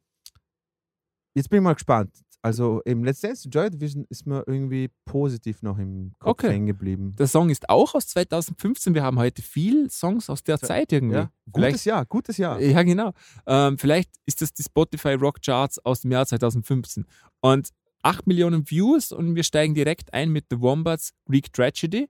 jetzt 1.36 1.49
bin 1.49 1.58
ich 1.60 1.64
mal 1.64 1.74
gespannt. 1.74 2.12
Also 2.44 2.82
im 2.86 3.03
Let's 3.03 3.22
Dance 3.22 3.48
Joy 3.48 3.70
Division 3.70 4.03
ist 4.10 4.26
mir 4.26 4.44
irgendwie 4.48 4.90
positiv 5.06 5.62
noch 5.62 5.78
im 5.78 6.14
Kopf 6.18 6.32
Okay. 6.44 6.49
hängen 6.49 6.66
geblieben. 6.66 7.16
Der 7.20 7.28
Song 7.28 7.52
ist 7.52 7.70
auch 7.70 7.94
aus 7.94 8.08
2015. 8.08 8.95
Wir 8.95 9.03
haben 9.03 9.20
heute 9.20 9.44
viel 9.44 9.91
Songs 9.91 10.28
aus 10.28 10.41
der 10.41 10.58
Zeit 10.60 10.91
irgendwie. 10.91 11.18
Ja, 11.18 11.32
gutes 11.52 11.86
Jahr, 11.86 12.03
gutes 12.08 12.38
Jahr. 12.38 12.60
ja, 12.60 12.82
genau. 12.82 13.12
Ähm, 13.45 13.78
vielleicht 13.78 14.10
ist 14.26 14.41
das 14.41 14.52
die 14.53 14.64
Spotify 14.64 15.14
Rock 15.14 15.44
Charts 15.45 15.78
aus 15.86 16.02
dem 16.02 16.12
Jahr 16.12 16.26
2015. 16.26 17.06
Und 17.41 17.70
8 18.02 18.26
Millionen 18.26 18.68
Views 18.68 19.12
und 19.12 19.36
wir 19.36 19.44
steigen 19.44 19.76
direkt 19.76 20.12
ein 20.12 20.32
mit 20.32 20.45
The 20.49 20.60
Wombats 20.60 21.12
Greek 21.30 21.53
Tragedy. 21.53 22.10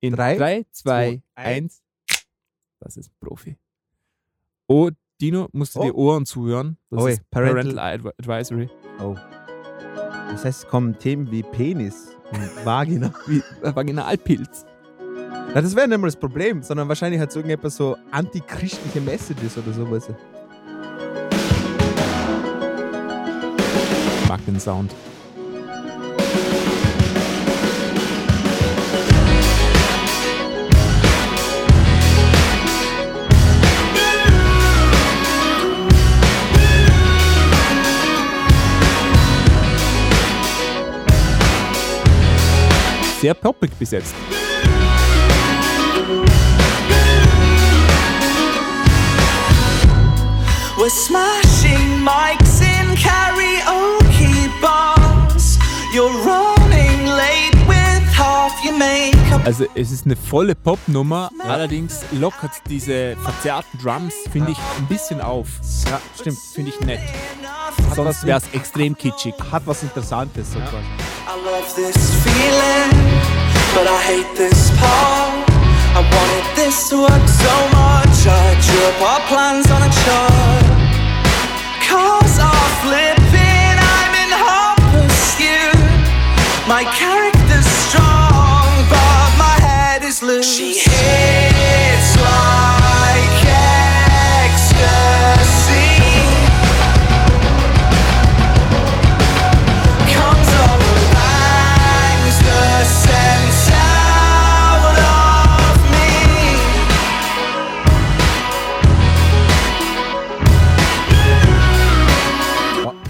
In 0.00 0.14
Drei, 0.14 0.36
3, 0.36 0.64
2, 0.70 0.70
zwei, 0.70 1.22
1. 1.34 1.82
Das 2.80 2.96
ist 2.96 3.10
ein 3.10 3.14
Profi. 3.20 3.56
Oh, 4.68 4.90
Dino, 5.20 5.48
musst 5.52 5.74
du 5.74 5.80
Oh. 5.80 5.84
dir 5.84 5.94
Ohren 5.96 6.24
zuhören. 6.26 6.76
Das 6.90 7.02
Oi, 7.02 7.12
ist 7.14 7.30
Parental- 7.30 7.74
Parental 7.74 8.12
Advi- 8.12 8.14
Advisory. 8.20 8.68
Oh. 9.00 9.16
Das 10.30 10.44
heißt, 10.44 10.64
es 10.64 10.68
kommen 10.68 10.96
Themen 10.98 11.28
wie 11.32 11.42
Penis 11.42 12.10
und 12.30 12.40
Vagina. 12.64 13.12
Wie 13.26 13.42
Vaginalpilz. 13.62 14.64
Na, 15.54 15.62
das 15.62 15.74
wäre 15.74 15.88
nicht 15.88 15.98
mal 15.98 16.06
das 16.06 16.16
Problem, 16.16 16.62
sondern 16.62 16.86
wahrscheinlich 16.88 17.20
hat 17.20 17.30
es 17.30 17.36
irgendetwas 17.36 17.74
so 17.76 17.96
antichristliche 18.12 19.00
Messages 19.00 19.56
oder 19.58 19.72
sowas. 19.72 20.08
Ich 24.22 24.28
mag 24.28 24.44
den 24.46 24.60
Sound. 24.60 24.94
Sehr 43.20 43.34
poppig 43.34 43.76
besetzt. 43.78 44.14
We're 50.76 50.88
smashing 50.88 52.04
mics 52.04 52.60
in 52.60 52.94
karaoke 52.94 54.48
bars. 54.62 55.58
You're 55.92 56.12
running 56.24 57.06
late 57.06 57.56
with 57.66 58.06
half 58.16 58.64
your 58.64 58.78
makeup. 58.78 59.44
Also 59.44 59.64
es 59.74 59.90
ist 59.90 60.06
eine 60.06 60.14
volle 60.14 60.54
Popnummer, 60.54 61.30
allerdings 61.42 62.04
lockert 62.12 62.52
diese 62.68 63.16
verzerrten 63.16 63.80
Drums, 63.82 64.14
finde 64.30 64.52
ich, 64.52 64.58
ein 64.78 64.86
bisschen 64.86 65.20
auf. 65.20 65.48
Ja, 65.90 66.00
stimmt. 66.14 66.38
Finde 66.54 66.70
ich 66.70 66.80
nett. 66.86 67.00
Hat 67.68 67.94
Sonst 67.94 68.24
wäre 68.24 68.38
es 68.38 68.44
extrem 68.54 68.96
kitschig. 68.96 69.34
hat 69.52 69.62
was 69.66 69.82
Interessantes. 69.82 70.52
So 70.52 70.58
quasi. 70.60 70.84
I 71.26 71.34
love 71.44 71.68
this 71.74 71.96
feeling, 72.24 72.90
but 73.74 73.86
I 73.86 73.98
hate 74.08 74.34
this 74.36 74.70
part. 74.80 75.46
I 75.94 76.00
wanted 76.00 76.46
this 76.56 76.88
to 76.90 76.96
work 77.02 77.28
so 77.28 77.54
much. 77.76 78.26
I 78.26 78.56
drew 78.64 78.84
up 78.90 79.00
our 79.02 79.20
plans 79.28 79.70
on 79.70 79.82
a 79.82 79.90
chart. 80.04 80.64
Cars 81.86 82.38
are 82.38 82.68
flipping, 82.82 83.17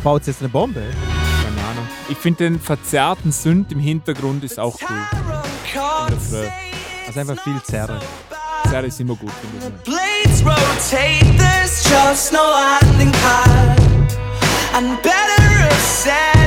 Baut 0.08 0.26
jetzt 0.26 0.40
eine 0.40 0.48
Bombe? 0.48 0.80
Keine 0.80 1.68
Ahnung. 1.68 1.86
Ich 2.08 2.16
finde 2.16 2.44
den 2.44 2.58
verzerrten 2.58 3.30
Sünd 3.30 3.70
im 3.72 3.78
Hintergrund 3.78 4.42
ist 4.42 4.58
auch 4.58 4.74
cool. 4.80 5.28
Also 7.06 7.20
einfach 7.20 7.44
viel 7.44 7.62
Zerre. 7.62 8.00
Sehr 8.70 8.84
ist 8.84 8.98
immer 9.00 9.16
gut. 9.16 9.30
Blades 9.84 10.42
rotate, 10.42 11.36
there's 11.36 11.84
just 11.90 12.32
no 12.32 12.38
landing 12.38 13.12
pad. 13.12 13.78
And 14.74 14.96
better 15.02 15.42
have 15.42 15.78
said 15.82 16.37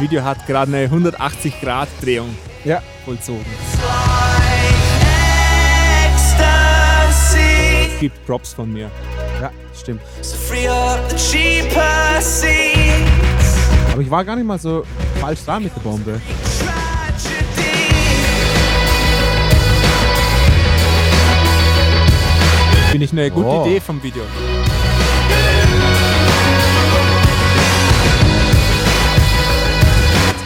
Das 0.00 0.08
Video 0.08 0.24
hat 0.24 0.46
gerade 0.46 0.74
eine 0.74 0.86
180-Grad-Drehung 0.88 2.34
Ja. 2.64 2.80
vollzogen. 3.04 3.44
Es 7.92 8.00
gibt 8.00 8.24
Props 8.24 8.54
von 8.54 8.72
mir. 8.72 8.90
Ja, 9.42 9.50
stimmt. 9.78 10.00
So 10.22 10.38
free 10.38 10.66
up 10.66 11.00
the 11.10 11.16
cheaper 11.16 12.18
seats. 12.18 13.58
Aber 13.92 14.00
ich 14.00 14.10
war 14.10 14.24
gar 14.24 14.36
nicht 14.36 14.46
mal 14.46 14.58
so 14.58 14.84
falsch 15.20 15.44
dran 15.44 15.64
mit 15.64 15.76
der 15.76 15.80
Bombe. 15.82 16.18
Finde 22.90 23.04
ich 23.04 23.12
eine 23.12 23.30
gute 23.30 23.46
Oh. 23.46 23.66
Idee 23.66 23.80
vom 23.80 24.02
Video. 24.02 24.22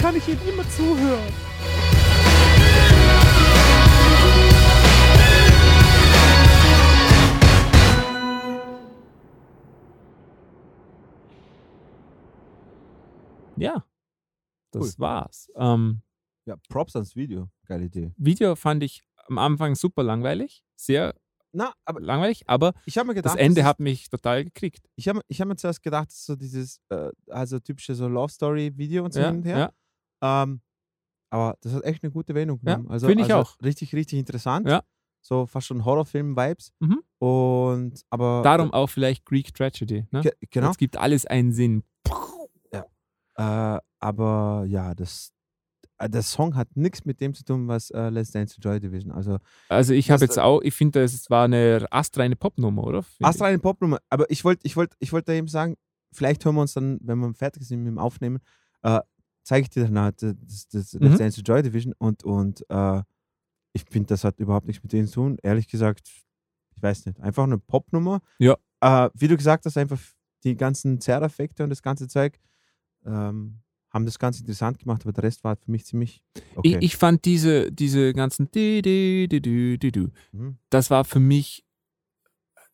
Kann 0.05 0.17
ich 0.17 0.29
ihm 0.29 0.37
immer 0.47 0.69
zuhören. 0.69 1.33
Ja, 13.57 13.85
das 14.73 14.83
Cool. 14.83 14.93
war's. 14.99 15.51
Ähm, 15.57 16.01
Ja, 16.47 16.57
Props 16.69 16.95
ans 16.95 17.17
Video. 17.17 17.49
Geile 17.67 17.87
Idee. 17.87 18.13
Video 18.19 18.55
fand 18.55 18.83
ich 18.83 19.03
am 19.29 19.39
Anfang 19.39 19.75
super 19.75 20.03
langweilig. 20.03 20.63
Sehr 20.77 21.15
Na, 21.53 21.73
aber 21.87 22.01
langweilig, 22.03 22.43
aber 22.49 22.75
ich 22.85 22.99
habe 22.99 23.07
mir 23.09 23.15
gedacht, 23.15 23.37
das 23.37 23.41
Ende 23.41 23.63
ist- 23.63 23.67
hat 23.67 23.81
mich 23.81 24.11
total 24.11 24.45
gekriegt. 24.45 24.87
Ich 24.97 25.09
habe 25.09 25.23
ich 25.29 25.41
hab 25.41 25.49
mir 25.49 25.57
zuerst 25.57 25.83
gedacht, 25.83 26.09
das 26.09 26.27
so 26.27 26.37
dieses, 26.37 26.83
äh, 26.91 27.11
also 27.29 27.61
typische 27.61 27.95
so 27.95 28.09
Love 28.09 28.31
Story 28.31 28.77
Video 28.77 29.05
und 29.07 29.15
so 29.15 29.21
Ja, 29.21 29.29
hin 29.29 29.37
und 29.39 29.45
her. 29.47 29.59
ja. 29.59 29.73
Ähm, 30.23 30.61
aber 31.31 31.57
das 31.63 31.73
hat 31.73 31.85
echt 31.85 32.03
eine 32.05 32.13
gute 32.13 32.35
Wendung 32.35 32.61
Ja, 32.63 32.75
genommen. 32.77 32.91
also, 32.91 33.07
finde 33.09 33.25
ich 33.25 33.33
also 33.33 33.51
auch. 33.51 33.63
Richtig, 33.63 33.95
richtig 33.95 34.19
interessant. 34.19 34.69
Ja. 34.69 34.83
So 35.21 35.47
fast 35.47 35.67
schon 35.67 35.85
Horrorfilm-Vibes. 35.85 36.73
Mhm. 36.81 37.01
Und 37.19 38.03
aber 38.11 38.43
Darum 38.43 38.73
auch 38.73 38.89
vielleicht 38.89 39.25
Greek 39.25 39.53
Tragedy. 39.55 40.07
Ne? 40.11 40.21
Ge 40.21 40.33
genau. 40.51 40.71
Es 40.71 40.77
gibt 40.77 40.97
alles 40.97 41.27
einen 41.27 41.53
Sinn. 41.53 41.83
Äh, 43.37 43.79
aber 43.99 44.65
ja, 44.69 44.95
das, 44.95 45.33
äh, 45.99 46.09
der 46.09 46.23
Song 46.23 46.55
hat 46.55 46.69
nichts 46.77 47.05
mit 47.05 47.21
dem 47.21 47.35
zu 47.35 47.45
tun, 47.45 47.67
was 47.67 47.91
äh, 47.91 48.09
Let's 48.11 48.31
Dance 48.31 48.55
to 48.55 48.61
Joy 48.61 48.79
Division. 48.79 49.11
Also 49.11 49.39
Also 49.69 49.93
ich 49.93 50.11
habe 50.11 50.25
jetzt 50.25 50.39
auch, 50.39 50.61
ich 50.63 50.75
finde, 50.75 51.03
es 51.03 51.29
war 51.31 51.47
eine 51.47 51.85
astreine 51.91 52.37
Popnummer, 52.37 52.85
oder? 52.85 53.05
Ich. 53.19 53.27
astreine 53.27 53.59
Popnummer. 53.59 53.99
Aber 54.09 54.31
ich 54.31 54.45
wollte 54.45 54.61
ich 54.65 54.77
wollt, 54.77 54.93
ich 55.01 55.13
wollt 55.13 55.29
da 55.29 55.33
eben 55.33 55.49
sagen, 55.49 55.75
vielleicht 56.13 56.45
hören 56.45 56.55
wir 56.55 56.61
uns 56.61 56.75
dann, 56.75 56.99
wenn 57.03 57.19
wir 57.19 57.35
fertig 57.35 57.67
sind 57.67 57.81
mit 57.81 57.89
dem 57.89 57.99
Aufnehmen, 57.99 58.39
äh, 58.83 59.01
zeige 59.45 59.63
ich 59.65 59.71
dir 59.71 59.85
dann 59.85 59.99
halt 59.99 60.23
das, 60.23 60.35
das, 60.69 60.91
das 60.91 60.93
Mhm. 60.95 61.07
Let's 61.07 61.19
Dance 61.19 61.41
Joy 61.43 61.63
Division 61.63 61.95
und, 61.99 62.25
und 62.25 62.65
äh, 62.69 63.03
ich 63.73 63.85
finde, 63.89 64.09
das 64.09 64.25
hat 64.25 64.39
überhaupt 64.41 64.67
nichts 64.67 64.83
mit 64.83 64.93
denen 64.93 65.07
zu 65.07 65.15
tun. 65.15 65.37
Ehrlich 65.43 65.69
gesagt, 65.69 66.09
ich 66.77 66.83
weiß 66.83 67.07
nicht. 67.07 67.21
Einfach 67.21 67.45
eine 67.45 67.59
Popnummer. 67.59 68.21
Ja. 68.39 68.57
Äh, 68.81 69.11
wie 69.15 69.29
du 69.29 69.37
gesagt 69.37 69.65
hast, 69.67 69.77
einfach 69.77 70.01
die 70.45 70.57
ganzen 70.57 71.01
Zerreffekte 71.01 71.65
und 71.65 71.71
das 71.71 71.83
ganze 71.83 72.07
Zeug 72.09 72.39
ähm, 73.05 73.61
haben 73.91 74.07
das 74.07 74.19
ganz 74.19 74.41
interessant 74.41 74.79
gemacht, 74.79 75.03
aber 75.03 75.13
der 75.13 75.25
Rest 75.25 75.45
war 75.45 75.51
halt 75.51 75.61
für 75.65 75.71
mich 75.71 75.87
ziemlich 75.87 76.23
okay. 76.57 76.77
Ich, 76.79 76.85
ich 76.85 76.97
fand 76.97 77.25
diese, 77.25 77.71
diese 77.71 78.13
ganzen 78.13 78.51
di, 78.51 78.83
di, 78.83 79.29
di, 79.31 79.41
di, 79.41 79.79
di, 79.79 79.93
di, 79.93 80.09
Mhm. 80.33 80.59
das 80.71 80.91
war 80.91 81.05
für 81.05 81.21
mich, 81.21 81.65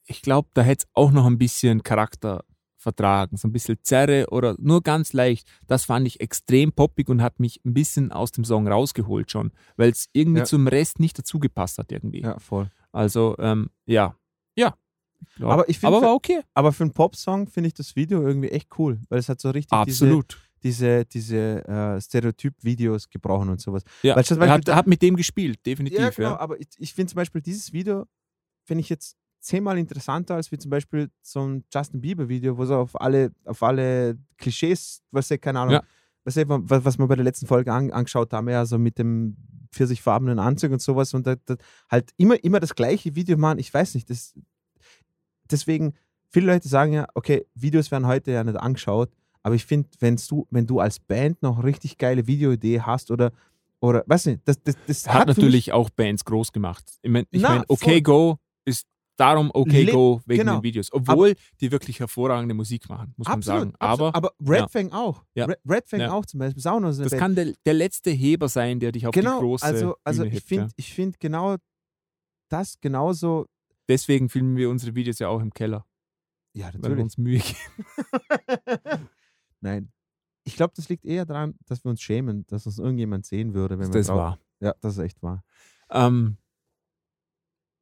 ich 0.06 0.22
glaube, 0.22 0.48
da 0.54 0.62
hätte 0.62 0.84
es 0.86 0.90
auch 0.94 1.10
noch 1.12 1.26
ein 1.26 1.36
bisschen 1.38 1.82
Charakter 1.82 2.44
vertragen, 2.80 3.36
so 3.36 3.46
ein 3.46 3.52
bisschen 3.52 3.78
Zerre 3.82 4.26
oder 4.30 4.56
nur 4.58 4.82
ganz 4.82 5.12
leicht. 5.12 5.46
Das 5.66 5.84
fand 5.84 6.06
ich 6.06 6.20
extrem 6.20 6.72
poppig 6.72 7.08
und 7.08 7.22
hat 7.22 7.38
mich 7.38 7.60
ein 7.64 7.74
bisschen 7.74 8.10
aus 8.10 8.32
dem 8.32 8.44
Song 8.44 8.66
rausgeholt 8.66 9.30
schon, 9.30 9.52
weil 9.76 9.90
es 9.90 10.08
irgendwie 10.12 10.40
Ja. 10.40 10.44
zum 10.46 10.66
Rest 10.66 10.98
nicht 10.98 11.18
dazugepasst 11.18 11.78
hat 11.78 11.92
irgendwie. 11.92 12.22
ja, 12.22 12.38
voll. 12.38 12.70
Also, 12.92 13.36
ähm, 13.38 13.68
ja. 13.86 14.16
Ja. 14.56 14.74
glaub- 15.36 15.52
Aber 15.52 15.68
ich 15.68 15.78
find 15.78 15.88
aber 15.88 16.00
für- 16.00 16.06
war 16.06 16.14
okay. 16.14 16.40
Aber 16.54 16.72
für 16.72 16.84
einen 16.84 16.92
Popsong 16.94 17.46
finde 17.46 17.68
ich 17.68 17.74
das 17.74 17.94
Video 17.96 18.22
irgendwie 18.26 18.48
echt 18.48 18.68
cool, 18.78 18.98
weil 19.10 19.18
es 19.18 19.28
hat 19.28 19.40
so 19.40 19.50
richtig 19.50 19.68
diese, 19.86 20.06
Absolut. 20.06 20.38
diese, 20.62 21.04
diese 21.04 21.64
äh, 21.68 22.00
Stereotyp-Videos 22.00 23.10
gebrochen 23.10 23.50
und 23.50 23.60
sowas. 23.60 23.82
Ja. 24.02 24.16
Weil 24.16 24.48
hat, 24.50 24.68
hat 24.68 24.86
mit 24.86 25.02
dem 25.02 25.16
gespielt, 25.16 25.64
definitiv. 25.66 25.98
Ja, 25.98 26.04
Ja, 26.06 26.10
genau, 26.10 26.36
aber 26.36 26.58
ich, 26.58 26.68
ich 26.78 26.94
finde 26.94 27.10
zum 27.12 27.16
Beispiel 27.16 27.42
dieses 27.42 27.72
Video, 27.72 28.06
finde 28.64 28.80
ich 28.80 28.88
jetzt 28.88 29.16
zehnmal 29.40 29.78
interessanter 29.78 30.34
als 30.36 30.52
wie 30.52 30.58
zum 30.58 30.70
Beispiel 30.70 31.10
so 31.22 31.40
ein 31.46 31.64
Justin 31.72 32.00
Bieber-Video, 32.00 32.56
wo 32.58 32.64
so 32.66 32.76
auf 32.76 33.00
alle, 33.00 33.32
auf 33.44 33.62
alle 33.62 34.18
Klischees, 34.38 35.02
was 35.10 35.30
ich, 35.30 35.40
keine 35.40 35.60
Ahnung, 35.60 35.74
Ja. 35.74 35.82
was, 36.24 36.36
ich, 36.36 36.44
was, 36.48 36.84
was 36.84 36.98
wir 36.98 37.06
bei 37.06 37.16
der 37.16 37.24
letzten 37.24 37.46
Folge 37.46 37.72
an, 37.72 37.90
angeschaut 37.90 38.32
haben, 38.32 38.48
ja, 38.48 38.64
so 38.66 38.78
mit 38.78 38.98
dem 38.98 39.36
pfirsichfarbenen 39.72 40.38
Anzug 40.38 40.72
und 40.72 40.82
sowas 40.82 41.14
und 41.14 41.26
da, 41.26 41.36
da, 41.46 41.56
halt 41.88 42.10
immer, 42.16 42.42
immer 42.44 42.60
das 42.60 42.74
gleiche 42.74 43.14
Video 43.14 43.36
machen, 43.38 43.58
ich 43.58 43.72
weiß 43.72 43.94
nicht, 43.94 44.10
das, 44.10 44.34
deswegen, 45.50 45.94
viele 46.28 46.46
Leute 46.46 46.68
sagen 46.68 46.92
ja, 46.92 47.06
okay, 47.14 47.46
Videos 47.54 47.90
werden 47.90 48.06
heute 48.06 48.32
ja 48.32 48.44
nicht 48.44 48.56
angeschaut, 48.58 49.10
aber 49.42 49.54
ich 49.54 49.64
finde, 49.64 49.88
du, 50.28 50.46
wenn 50.50 50.66
du 50.66 50.80
als 50.80 50.98
Band 51.00 51.42
noch 51.42 51.62
richtig 51.64 51.98
geile 51.98 52.26
Videoidee 52.26 52.80
hast 52.82 53.10
oder, 53.10 53.32
oder, 53.80 54.04
weiß 54.06 54.26
nicht, 54.26 54.40
das, 54.44 54.62
das, 54.62 54.74
das 54.86 55.08
hat, 55.08 55.28
mich- 55.28 55.36
natürlich 55.38 55.72
auch 55.72 55.88
Bands 55.90 56.24
groß 56.24 56.52
gemacht. 56.52 56.84
Ich 57.02 57.10
meine, 57.10 57.26
ich 57.30 57.40
mein, 57.42 57.64
Okay 57.68 57.92
voll. 57.92 58.00
Go 58.02 58.38
ist 58.66 58.86
darum 59.20 59.50
Okay 59.52 59.82
Le- 59.84 59.92
Go 59.92 60.20
wegen 60.26 60.40
genau. 60.40 60.56
den 60.58 60.62
Videos. 60.62 60.92
Obwohl 60.92 61.34
die 61.60 61.70
wirklich 61.70 62.00
hervorragende 62.00 62.54
Musik 62.54 62.88
machen, 62.88 63.12
muss 63.16 63.28
man 63.28 63.36
Absolut, 63.38 63.60
sagen. 63.60 63.74
absolut. 63.78 64.14
Aber, 64.14 64.28
aber 64.38 64.50
Red 64.50 64.70
Fang 64.70 64.92
auch. 64.92 65.22
Ja. 65.34 65.44
Red, 65.44 65.58
Red 65.68 65.88
Fang 65.88 66.00
Ja. 66.00 66.12
auch 66.12 66.24
zum 66.26 66.40
Beispiel. 66.40 66.58
Ist 66.58 66.66
eine 66.66 66.86
das 66.86 66.96
Band. 66.98 67.10
kann 67.20 67.34
der, 67.34 67.52
der 67.66 67.74
letzte 67.74 68.10
Heber 68.10 68.48
sein, 68.48 68.80
der 68.80 68.92
dich 68.92 69.06
auf 69.06 69.12
die 69.12 69.20
genau, 69.20 69.40
große 69.40 69.64
also, 69.64 69.96
also 70.04 70.22
Bühne 70.22 70.36
ich 70.36 70.44
finde 70.44 70.64
ja. 70.64 70.70
ich 70.76 70.94
find 70.94 71.20
genau 71.20 71.56
das 72.48 72.80
genauso. 72.80 73.46
Deswegen 73.88 74.28
filmen 74.28 74.56
wir 74.56 74.70
unsere 74.70 74.94
Videos 74.94 75.18
ja 75.18 75.28
auch 75.28 75.40
im 75.40 75.52
Keller, 75.52 75.84
Ja, 76.54 76.66
weil 76.66 76.72
wir 76.74 76.80
natürlich. 76.80 77.02
uns 77.04 77.18
Mühe 77.18 77.38
geben. 77.38 79.06
Nein. 79.60 79.92
Ich 80.44 80.56
glaube, 80.56 80.72
das 80.74 80.88
liegt 80.88 81.04
eher 81.04 81.26
daran, 81.26 81.54
dass 81.66 81.84
wir 81.84 81.90
uns 81.90 82.00
schämen, 82.00 82.46
dass 82.46 82.66
uns 82.66 82.78
irgendjemand 82.78 83.26
sehen 83.26 83.52
würde, 83.52 83.78
wenn 83.78 83.88
wir 83.88 83.98
Das 84.00 84.06
drauf- 84.06 84.16
war. 84.16 84.38
Ja, 84.60 84.74
das 84.80 84.94
ist 84.94 85.00
echt 85.04 85.22
wahr. 85.22 85.44
Ähm, 85.90 86.38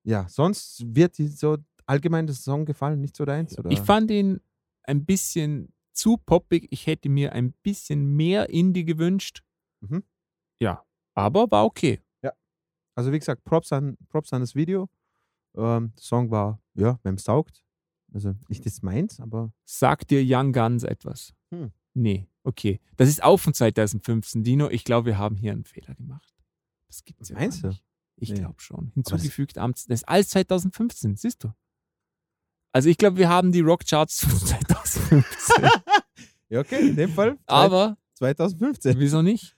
Ja, 0.09 0.27
sonst 0.27 0.83
wird 0.87 1.19
dir 1.19 1.29
so 1.29 1.59
allgemein 1.85 2.27
das 2.27 2.43
Song 2.43 2.65
gefallen, 2.65 2.99
nicht 2.99 3.15
so 3.15 3.27
deins? 3.27 3.59
Oder? 3.59 3.71
ich 3.71 3.81
fand 3.81 4.11
ihn 4.11 4.41
ein 4.85 5.05
bisschen 5.05 5.71
zu 5.93 6.17
poppig. 6.17 6.67
Ich 6.71 6.87
hätte 6.87 7.11
mir 7.11 7.33
ein 7.35 7.53
bisschen 7.63 8.17
mehr 8.17 8.49
Indie 8.49 8.87
gewünscht. 8.87 9.43
Mhm. 9.81 10.03
Ja, 10.61 10.83
aber 11.15 11.51
war 11.51 11.67
okay. 11.67 12.01
also 12.95 13.13
wie 13.13 13.19
gesagt, 13.19 13.45
Props 13.45 13.71
an, 13.71 13.99
Props 14.09 14.33
an 14.33 14.41
das 14.41 14.55
Video. 14.55 14.89
Ähm, 15.55 15.93
der 15.95 16.03
Song 16.03 16.31
war, 16.31 16.59
ja, 16.75 16.99
wem 17.03 17.17
es 17.17 17.25
taugt. 17.25 17.63
Also 18.13 18.35
nicht 18.49 18.65
das 18.65 18.81
meins, 18.81 19.21
aber 19.21 19.53
Sagt 19.67 20.11
dir 20.11 20.23
Young 20.25 20.55
Guns 20.55 20.85
etwas? 20.85 21.35
Hm. 21.51 21.71
Nee, 21.93 22.29
okay. 22.45 22.81
Das 22.97 23.11
ist 23.11 23.23
auch 23.23 23.37
von 23.37 23.53
2015, 23.53 24.43
Dino. 24.43 24.71
Ich 24.71 24.85
glaube, 24.85 25.07
wir 25.07 25.19
haben 25.19 25.37
hier 25.37 25.53
einen 25.53 25.65
Fehler 25.65 25.95
gemacht. 25.95 26.35
Das 26.87 27.05
gibt 27.05 27.21
es 27.21 27.29
ja 27.29 27.37
Meinst 27.37 27.63
du? 27.63 27.69
nicht. 27.69 27.85
Ich 28.21 28.31
Nee. 28.31 28.41
glaube 28.41 28.61
schon. 28.61 28.91
Hinzugefügt 28.95 29.59
am. 29.59 29.73
Das 29.73 29.85
ist 29.87 30.09
alles 30.09 30.29
2015, 30.31 31.17
siehst 31.17 31.45
du. 31.45 31.53
Also 32.73 32.89
ich 32.89 32.99
glaube, 32.99 33.17
wir 33.17 33.29
haben 33.29 33.53
die 33.53 33.61
Rockcharts 33.61 34.21
von 34.27 34.31
2015. 34.47 35.71
ja, 36.51 36.61
okay, 36.61 36.89
in 36.89 36.97
dem 36.97 37.11
Fall 37.11 37.39
Aber 37.47 37.97
2015. 38.15 38.99
wieso 38.99 39.23
nicht? 39.23 39.55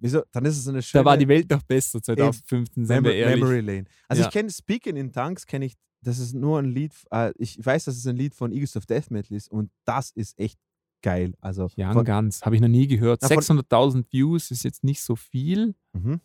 Wieso? 0.00 0.22
Dann 0.30 0.44
ist 0.44 0.56
es 0.56 0.68
eine 0.68 0.80
schöne 0.80 1.02
Da 1.02 1.04
war 1.04 1.16
die 1.16 1.26
Welt 1.26 1.50
noch 1.50 1.60
besser 1.64 2.00
2015, 2.00 2.86
sind 2.86 2.94
Mem 2.94 3.02
wir 3.04 3.14
ehrlich. 3.16 3.40
Memory 3.42 3.60
Lane. 3.62 3.84
Also 4.06 4.22
Ja. 4.22 4.28
ich 4.28 4.32
kenne 4.32 4.48
Speaking 4.48 4.94
in 4.94 5.10
Tongues, 5.12 5.44
kenne 5.44 5.64
ich, 5.64 5.74
das 6.02 6.20
ist 6.20 6.34
nur 6.34 6.60
ein 6.60 6.66
Lied, 6.66 6.92
äh, 7.10 7.32
ich 7.36 7.58
weiß, 7.66 7.86
dass 7.86 7.96
es 7.96 8.06
ein 8.06 8.14
Lied 8.14 8.32
von 8.32 8.52
Eagles 8.52 8.76
of 8.76 8.86
Death 8.86 9.10
Metal 9.10 9.36
ist 9.36 9.50
und 9.50 9.72
das 9.84 10.12
ist 10.12 10.38
echt 10.38 10.56
geil. 11.02 11.34
Also 11.40 11.68
Young 11.76 12.04
Guns, 12.04 12.42
habe 12.42 12.54
ich 12.54 12.60
noch 12.60 12.68
nie 12.68 12.86
gehört. 12.86 13.22
Na, 13.22 13.26
von- 13.28 13.38
600.000 13.38 14.06
Views 14.12 14.52
ist 14.52 14.62
jetzt 14.62 14.84
nicht 14.84 15.02
so 15.02 15.16
viel. 15.16 15.74
mhm. 15.94 16.20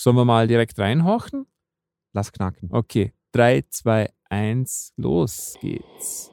Sollen 0.00 0.14
wir 0.14 0.24
mal 0.24 0.46
direkt 0.46 0.78
reinhorchen? 0.78 1.48
Lass 2.12 2.30
knacken. 2.30 2.68
Okay, 2.70 3.14
3, 3.32 3.64
2, 3.68 4.08
1, 4.30 4.92
los 4.96 5.56
geht's. 5.60 6.30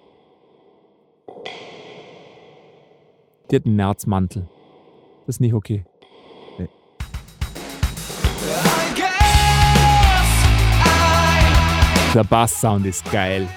Die 3.50 3.56
hat 3.56 3.66
einen 3.66 3.76
Nerzmantel. 3.76 4.48
Das 5.26 5.38
ist 5.38 5.40
nicht 5.40 5.56
okay. 5.56 5.84
I'm 6.60 6.66
Der 12.14 12.24
Basssound 12.24 12.86
ist 12.86 13.12
geil. 13.12 13.50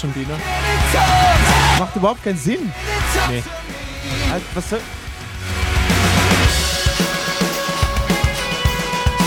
Schon 0.00 0.14
wieder. 0.14 0.36
Macht 1.78 1.96
überhaupt 1.96 2.22
keinen 2.22 2.38
Sinn. 2.38 2.72
Nee. 3.28 3.42
Also, 4.32 4.44
was 4.54 4.70
soll. 4.70 4.80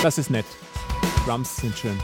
Das 0.04 0.18
ist 0.18 0.30
nett. 0.30 0.46
Drums 1.26 1.58
sind 1.58 1.78
schön. 1.78 2.00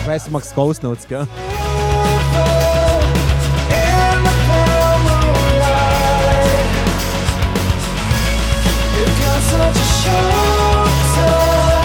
Ich 0.00 0.06
weiß, 0.06 0.24
du 0.24 0.30
magst 0.30 0.54
Ghost 0.54 0.82
Notes, 0.82 1.06
gell? 1.06 1.26
Such 11.18 11.77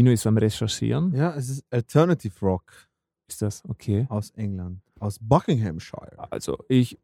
Dino 0.00 0.12
ist 0.12 0.26
am 0.26 0.38
Recherchieren. 0.38 1.14
Ja, 1.14 1.34
es 1.34 1.50
ist 1.50 1.66
Alternative 1.70 2.34
Rock 2.40 2.88
Ist 3.28 3.42
das 3.42 3.62
okay? 3.68 4.06
aus 4.08 4.30
England. 4.30 4.80
Aus 4.98 5.18
Buckinghamshire. 5.20 6.16
Also 6.32 6.56
ich, 6.70 6.98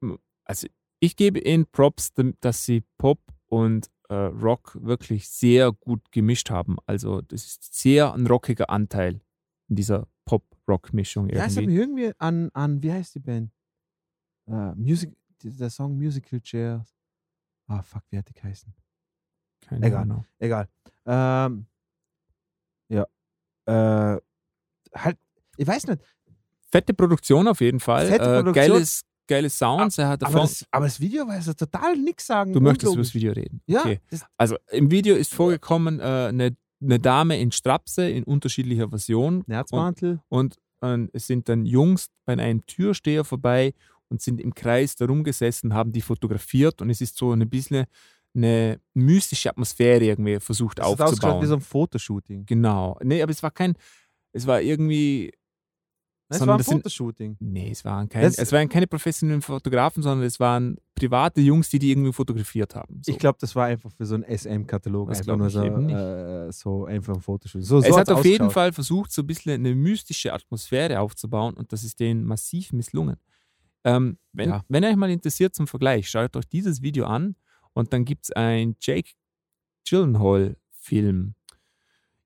also 0.47 0.67
ich 1.01 1.15
gebe 1.15 1.39
ihnen 1.41 1.67
Props, 1.67 2.15
dass 2.41 2.65
sie 2.65 2.85
Pop 2.97 3.21
und 3.49 3.91
äh, 4.09 4.15
Rock 4.15 4.79
wirklich 4.81 5.29
sehr 5.29 5.73
gut 5.73 6.11
gemischt 6.11 6.49
haben. 6.49 6.79
Also 6.87 7.21
das 7.21 7.45
ist 7.45 7.75
sehr 7.75 8.15
ein 8.15 8.27
rockiger 8.27 8.71
Anteil 8.71 9.21
in 9.69 9.77
dieser 9.77 10.09
Pop-Rock-Mischung 10.25 11.29
Ja, 11.29 11.45
es 11.45 11.55
hat 11.55 11.65
irgendwie. 11.65 11.67
mich 11.67 11.77
irgendwie 11.77 12.13
an, 12.17 12.49
an 12.55 12.83
wie 12.83 12.93
heißt 12.93 13.15
die 13.15 13.21
Band? 13.21 13.53
Äh, 14.49 14.75
Music, 14.75 15.15
der 15.43 15.69
Song 15.69 15.99
Musical 15.99 16.41
Chairs. 16.41 16.97
Ah, 17.67 17.83
fuck, 17.83 18.05
wie 18.09 18.17
hat 18.17 18.27
die 18.31 18.33
geheißen? 18.33 18.73
Keine 19.61 19.87
egal. 19.87 20.03
Ahnung. 20.03 20.25
Egal. 20.39 20.69
Ähm, 21.05 21.67
ja. 22.89 23.07
Äh, 23.67 24.21
halt, 24.95 25.19
ich 25.57 25.67
weiß 25.67 25.87
nicht, 25.89 26.01
Fette 26.71 26.95
Produktion 26.95 27.49
auf 27.49 27.61
jeden 27.61 27.81
Fall. 27.81 28.07
Fette 28.07 28.25
äh, 28.25 28.43
Produktion. 28.43 28.73
Geiles, 28.73 29.03
geile 29.27 29.51
Sounds. 29.51 29.99
Er 29.99 30.09
hat 30.09 30.25
aber 30.25 30.41
das, 30.41 30.65
aber 30.71 30.87
das 30.87 31.01
Video 31.01 31.27
war 31.27 31.41
so 31.41 31.53
total 31.53 31.97
nix 31.97 32.27
sagen. 32.27 32.53
du 32.53 32.61
möchtest 32.61 32.93
über 32.93 33.03
das 33.03 33.15
Video 33.15 33.33
reden. 33.33 33.63
Ja, 33.67 33.81
Okay. 33.81 34.01
Also 34.37 34.57
im 34.71 34.91
Video 34.91 35.15
ist 35.15 35.35
vorgekommen 35.35 36.01
äh, 36.01 36.03
eine, 36.03 36.57
eine 36.83 36.99
Dame 36.99 37.41
in 37.41 37.53
Strapse 37.53 38.09
in 38.09 38.25
unterschiedlicher 38.25 38.89
Version 38.89 39.45
Nerzmantel. 39.47 40.21
und 40.29 40.57
äh, 40.83 41.07
es 41.13 41.27
sind 41.27 41.49
dann 41.49 41.65
Jungs 41.65 42.09
bei 42.25 42.35
einem 42.35 42.67
Türsteher 42.67 43.25
vorbei 43.25 43.73
und 44.09 44.21
sind 44.21 44.41
im 44.41 44.55
Kreis 44.55 44.97
darum 44.97 45.25
gesessen, 45.25 45.75
haben 45.75 45.93
die 45.93 46.01
fotografiert 46.01 46.83
und 46.83 46.91
es 46.91 47.01
ist 47.01 47.17
so 47.17 47.33
ein 47.33 47.49
bisschen 47.49 47.87
eine 48.37 48.81
mystische 48.95 49.51
Atmosphäre 49.51 50.05
irgendwie 50.05 50.39
versucht 50.41 50.79
Das 50.79 50.87
aufzubauen. 50.87 51.43
wie 51.43 51.47
so 51.47 51.55
ein 51.55 51.61
Fotoshooting. 51.61 52.47
genau. 52.47 52.99
Nee, 53.03 53.23
aber 53.23 53.33
es 53.33 53.43
war 53.43 53.51
kein, 53.51 53.75
es 54.33 54.47
war 54.47 54.61
irgendwie, 54.61 55.33
Nein, 56.29 56.41
es 56.41 56.47
war 56.47 56.55
ein 56.55 56.59
das 56.59 56.67
sind- 56.67 56.79
Fotoshooting. 56.79 57.37
nee, 57.41 57.71
es 57.71 57.85
waren, 57.85 58.09
kein, 58.09 58.23
Das- 58.23 58.37
es 58.39 58.51
waren 58.53 58.69
keine 58.69 58.87
professionellen 58.87 59.43
Fotografen, 59.43 60.03
sondern 60.03 60.27
es 60.27 60.39
waren 60.41 60.77
private 60.95 61.41
Jungs, 61.41 61.69
die 61.71 61.79
die 61.79 61.91
irgendwie 61.93 62.13
fotografiert 62.13 62.75
haben. 62.75 63.01
So. 63.05 63.13
Ich 63.13 63.19
glaube, 63.19 63.39
das 63.41 63.55
war 63.55 63.67
einfach 63.67 63.91
für 63.93 64.05
so 64.07 64.17
einen 64.17 64.25
SM-Katalog. 64.25 65.09
Das 65.09 65.21
Einfach 65.21 65.37
nur 65.37 65.51
so, 65.51 65.63
äh, 65.65 66.53
so 66.53 66.85
einfach 66.87 67.15
ein 67.15 67.21
Fotoshooting. 67.21 67.65
So, 67.65 67.81
so 67.81 67.87
es 67.89 67.97
hat 67.97 68.11
auf 68.11 68.25
jeden. 68.25 68.51
Fall 68.51 68.73
versucht, 68.73 69.13
so 69.13 69.23
ein 69.23 69.27
bisschen 69.27 69.53
eine 69.53 69.75
mystische 69.75 70.33
Atmosphäre 70.33 71.01
aufzubauen 71.01 71.55
und 71.55 71.73
das 71.73 71.85
ist 71.85 72.01
denen 72.01 72.25
massiv 72.25 72.73
misslungen. 72.73 73.17
Ähm, 73.85 74.19
wenn, 74.33 74.49
Ja. 74.49 74.65
wenn 74.69 74.85
euch 74.85 74.97
mal 74.97 75.11
interessiert 75.11 75.55
zum 75.55 75.69
Vergleich, 75.69 76.11
schaut 76.11 76.35
euch 76.37 76.49
dieses 76.49 76.83
Video 76.83 77.07
an 77.07 77.37
und 77.77 77.93
dann 77.93 78.05
gibt 78.05 78.25
es 78.25 78.33
einen 78.33 78.77
Jake 78.81 79.11
Gyllenhaal-Film. 79.89 81.35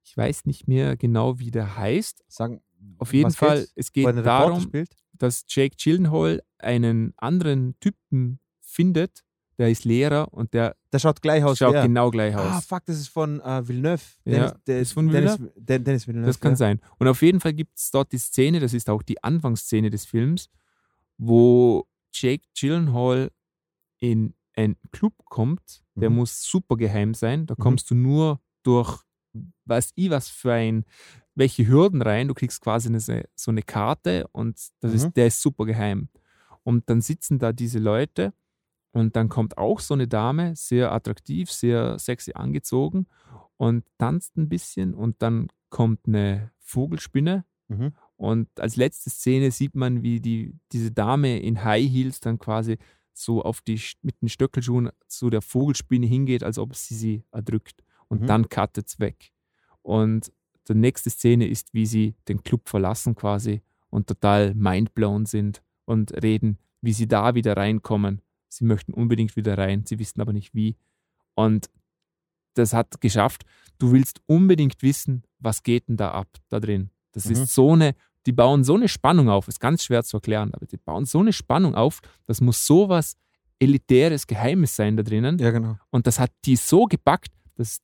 Ich 0.05 0.17
weiß 0.17 0.47
nicht 0.47 0.69
mehr 0.69 0.97
genau, 0.97 1.39
wie 1.39 1.51
der 1.51 1.77
heißt. 1.77 2.25
Sagen, 2.29 2.63
Auf 2.99 3.13
jeden 3.13 3.31
Fall, 3.33 3.59
geht's? 3.61 3.73
es 3.77 3.93
geht 3.93 4.07
darum, 4.07 4.61
spielt? 4.61 4.91
dass 5.13 5.45
Jake 5.49 5.77
Gyllenhaal 5.77 6.43
einen 6.59 7.13
anderen 7.17 7.79
Typen 7.81 8.41
findet, 8.61 9.23
der 9.59 9.71
ist 9.71 9.85
Lehrer 9.85 10.33
und 10.33 10.55
der 10.55 10.75
Der 10.93 10.99
schaut 10.99 11.21
gleich 11.21 11.45
aus 11.45 11.59
schaut 11.59 11.75
er. 11.75 11.83
genau 11.83 12.11
gleich 12.11 12.35
Ah, 12.35 12.57
aus. 12.59 12.65
fuck, 12.65 12.85
das 12.87 12.99
ist 12.99 13.09
von 13.09 13.41
äh, 13.41 13.69
Villeneuve. 13.69 14.03
Ja, 14.25 14.33
Dennis, 14.33 14.55
der, 14.67 14.81
ist 14.81 14.93
von 14.93 15.09
Dennis, 15.09 15.37
Den- 15.57 15.85
Dennis 15.85 16.07
Villeneuve. 16.09 16.27
Das 16.29 16.41
kann 16.41 16.53
ja. 16.53 16.57
sein. 16.57 16.81
Und 16.99 17.09
auf 17.09 17.21
jeden 17.23 17.41
Fall 17.41 17.53
gibt 17.53 17.77
es 17.77 17.91
dort 17.91 18.11
die 18.13 18.19
Szene, 18.19 18.59
das 18.61 18.73
ist 18.73 18.89
auch 18.89 19.03
die 19.03 19.23
Anfangsszene 19.23 19.91
des 19.91 20.07
Films, 20.07 20.49
wo 21.19 21.87
Jake 22.13 22.45
Gyllenhaal 22.59 23.31
in 23.99 24.35
einen 24.61 24.77
Club 24.93 25.15
kommt, 25.24 25.82
der 25.95 26.11
Mhm. 26.11 26.16
muss 26.16 26.43
super 26.43 26.77
geheim 26.77 27.15
sein. 27.15 27.47
Da 27.47 27.55
Mhm. 27.57 27.62
kommst 27.62 27.91
du 27.91 27.95
nur 27.95 28.41
durch, 28.62 29.03
weiß 29.65 29.93
ich 29.95 30.11
was 30.11 30.28
für 30.28 30.53
ein, 30.53 30.85
welche 31.35 31.66
Hürden 31.66 32.03
rein. 32.03 32.28
Du 32.28 32.35
kriegst 32.35 32.61
quasi 32.61 32.89
eine, 32.89 33.01
so 33.01 33.51
eine 33.51 33.62
Karte 33.62 34.27
und 34.32 34.59
das 34.81 34.91
Mhm. 34.93 34.97
ist, 34.97 35.12
der 35.16 35.27
ist 35.28 35.41
super 35.43 35.65
geheim. 35.65 36.09
Und 36.62 36.91
dann 36.91 37.01
sitzen 37.01 37.39
da 37.39 37.53
diese 37.53 37.78
Leute 37.78 38.32
und 38.93 39.16
dann 39.16 39.28
kommt 39.28 39.57
auch 39.57 39.81
so 39.81 39.95
eine 39.95 40.09
Dame, 40.09 40.55
sehr 40.57 40.93
attraktiv, 40.93 41.51
sehr 41.51 41.99
sexy 41.99 42.32
angezogen 42.35 43.07
und 43.57 43.85
tanzt 43.99 44.37
ein 44.37 44.49
bisschen 44.49 44.95
und 44.95 45.23
dann 45.23 45.49
kommt 45.70 46.07
eine 46.07 46.51
Vogelspinne 46.59 47.45
Mhm. 47.69 47.93
und 48.16 48.49
als 48.59 48.74
letzte 48.77 49.09
Szene 49.11 49.53
sieht 49.53 49.74
man, 49.77 50.03
wie 50.03 50.20
die, 50.20 50.59
diese 50.73 50.91
Dame 50.91 51.39
in 51.41 51.62
High 51.65 51.89
Heels 51.89 52.19
dann 52.20 52.39
quasi 52.39 52.78
so 53.23 53.43
auf 53.43 53.61
die, 53.61 53.81
mit 54.03 54.21
den 54.23 54.29
Stöckelschuhen 54.29 54.91
zu 55.07 55.31
der 55.31 55.43
Vogelspinne 55.43 56.07
hingeht, 56.07 56.43
als 56.43 56.59
ob 56.59 56.75
sie 56.75 56.95
sie 56.95 57.25
erdrückt. 57.33 57.83
Und 58.09 58.23
Mhm. 58.23 58.27
dann 58.27 58.49
cuttet 58.49 58.89
es 58.89 58.99
weg. 58.99 59.33
Und 59.83 60.33
die 60.69 60.75
nächste 60.75 61.11
Szene 61.11 61.47
ist, 61.49 61.73
wie 61.75 61.87
sie 61.87 62.15
den 62.29 62.43
Club 62.43 62.69
verlassen 62.69 63.15
quasi 63.15 63.63
und 63.91 64.07
total 64.07 64.55
mindblown 64.55 65.27
sind 65.27 65.63
und 65.85 66.13
reden, 66.23 66.59
wie 66.81 66.93
sie 66.93 67.09
da 67.09 67.35
wieder 67.35 67.57
reinkommen. 67.57 68.23
Sie 68.49 68.65
möchten 68.65 68.93
unbedingt 68.95 69.37
wieder 69.37 69.57
rein, 69.59 69.85
sie 69.87 69.99
wissen 69.99 70.21
aber 70.21 70.33
nicht 70.33 70.55
wie. 70.55 70.77
Und 71.35 71.71
das 72.55 72.73
hat 72.73 73.01
geschafft. 73.01 73.45
Du 73.79 73.93
willst 73.93 74.21
unbedingt 74.27 74.83
wissen, 74.83 75.23
was 75.39 75.63
geht 75.63 75.89
denn 75.89 75.97
da 75.97 76.11
ab 76.13 76.29
da 76.49 76.59
drin. 76.61 76.91
Das 77.13 77.25
Mhm. 77.27 77.33
ist 77.33 77.55
so 77.55 77.73
eine, 77.73 77.95
die 78.31 78.36
bauen 78.36 78.62
so 78.62 78.74
eine 78.77 78.86
Spannung 78.89 79.28
auf, 79.28 79.48
ist 79.48 79.59
ganz 79.59 79.82
schwer 79.82 80.05
zu 80.05 80.16
erklären, 80.19 80.55
aber 80.55 80.65
die 80.66 80.77
bauen 80.77 81.05
so 81.05 81.19
eine 81.19 81.32
Spannung 81.32 81.74
auf, 81.74 81.98
das 82.27 82.40
muss 82.40 82.65
sowas 82.65 83.16
elitäres 83.59 84.27
Geheimes 84.28 84.77
sein 84.77 84.97
da 84.97 85.02
drinnen. 85.02 85.39
Ja, 85.39 85.51
genau. 85.51 85.77
Und 85.90 86.07
das 86.07 86.19
hat 86.20 86.31
die 86.44 86.55
so 86.57 86.85
gepackt, 86.85 87.32
dass 87.57 87.81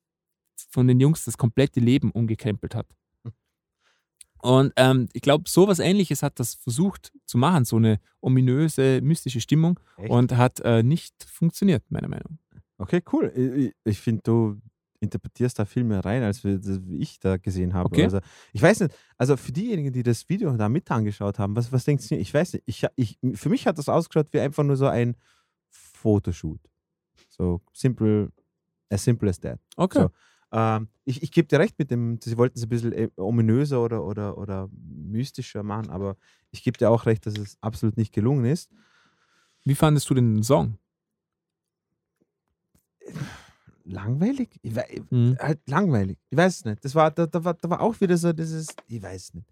von 0.70 0.86
den 0.86 1.00
Jungs 1.00 1.24
das 1.24 1.36
komplette 1.36 1.80
Leben 1.80 2.10
umgekrempelt 2.12 2.74
hat. 2.76 2.86
Und 4.42 4.72
ähm, 4.76 5.08
ich 5.12 5.22
glaube, 5.22 5.48
sowas 5.48 5.80
ähnliches 5.80 6.22
hat 6.22 6.38
das 6.38 6.54
versucht 6.54 7.12
zu 7.24 7.38
machen, 7.38 7.64
so 7.64 7.76
eine 7.76 7.98
ominöse, 8.20 9.00
mystische 9.02 9.40
Stimmung 9.40 9.80
Echt? 9.96 10.10
und 10.10 10.36
hat 10.36 10.60
äh, 10.60 10.82
nicht 10.84 11.14
funktioniert, 11.24 11.82
meiner 11.90 12.08
Meinung 12.08 12.38
nach. 12.50 12.60
Okay, 12.78 13.02
cool. 13.12 13.32
Ich- 13.34 13.74
ich 13.84 13.98
finde, 14.00 14.22
du 14.24 14.60
interpretierst 15.06 15.58
da 15.58 15.64
viel 15.64 15.84
mehr 15.84 16.04
rein, 16.04 16.22
als 16.22 16.44
ich 16.44 17.18
da 17.18 17.36
gesehen 17.36 17.74
habe. 17.74 17.86
Okay. 17.86 18.04
Also, 18.04 18.20
ich 18.52 18.62
weiß 18.62 18.80
nicht, 18.80 18.94
also 19.16 19.36
für 19.36 19.52
diejenigen, 19.52 19.92
die 19.92 20.02
das 20.02 20.28
Video 20.28 20.56
da 20.56 20.68
mit 20.68 20.90
angeschaut 20.90 21.38
haben, 21.38 21.56
was, 21.56 21.72
was 21.72 21.84
denkst 21.84 22.08
du? 22.08 22.16
Ich 22.16 22.32
weiß 22.32 22.54
nicht, 22.54 22.64
ich, 22.66 22.86
ich, 22.96 23.18
für 23.34 23.48
mich 23.48 23.66
hat 23.66 23.78
das 23.78 23.88
ausgeschaut 23.88 24.28
wie 24.32 24.40
einfach 24.40 24.64
nur 24.64 24.76
so 24.76 24.86
ein 24.86 25.16
Fotoshoot. 25.70 26.60
So 27.28 27.60
simple, 27.72 28.30
as 28.90 29.02
simple 29.02 29.28
as 29.28 29.40
that. 29.40 29.58
Okay. 29.76 30.02
So. 30.02 30.10
Ähm, 30.52 30.88
ich 31.04 31.22
ich 31.22 31.32
gebe 31.32 31.48
dir 31.48 31.58
recht 31.58 31.78
mit 31.78 31.90
dem, 31.90 32.18
sie 32.22 32.36
wollten 32.36 32.58
es 32.58 32.64
ein 32.64 32.68
bisschen 32.68 32.92
äh, 32.92 33.08
ominöser 33.16 33.82
oder, 33.82 34.04
oder, 34.04 34.38
oder 34.38 34.68
mystischer 34.72 35.62
machen, 35.62 35.90
aber 35.90 36.16
ich 36.50 36.62
gebe 36.62 36.78
dir 36.78 36.90
auch 36.90 37.06
recht, 37.06 37.26
dass 37.26 37.36
es 37.36 37.58
absolut 37.60 37.96
nicht 37.96 38.12
gelungen 38.12 38.44
ist. 38.44 38.70
Wie 39.64 39.74
fandest 39.74 40.08
du 40.08 40.14
den 40.14 40.42
Song? 40.42 40.78
Langweilig? 43.88 44.48
Ich 44.62 44.72
Mhm. 45.10 45.36
halt 45.38 45.60
langweilig. 45.68 46.18
Ich 46.30 46.36
weiß 46.36 46.56
es 46.56 46.64
nicht. 46.64 46.84
Das 46.84 46.94
war, 46.94 47.10
da, 47.10 47.26
da, 47.26 47.44
war, 47.44 47.54
da 47.54 47.70
war 47.70 47.80
auch 47.80 48.00
wieder 48.00 48.16
so 48.16 48.32
dieses, 48.32 48.66
ich 48.88 49.02
weiß 49.02 49.22
es 49.22 49.34
nicht. 49.34 49.46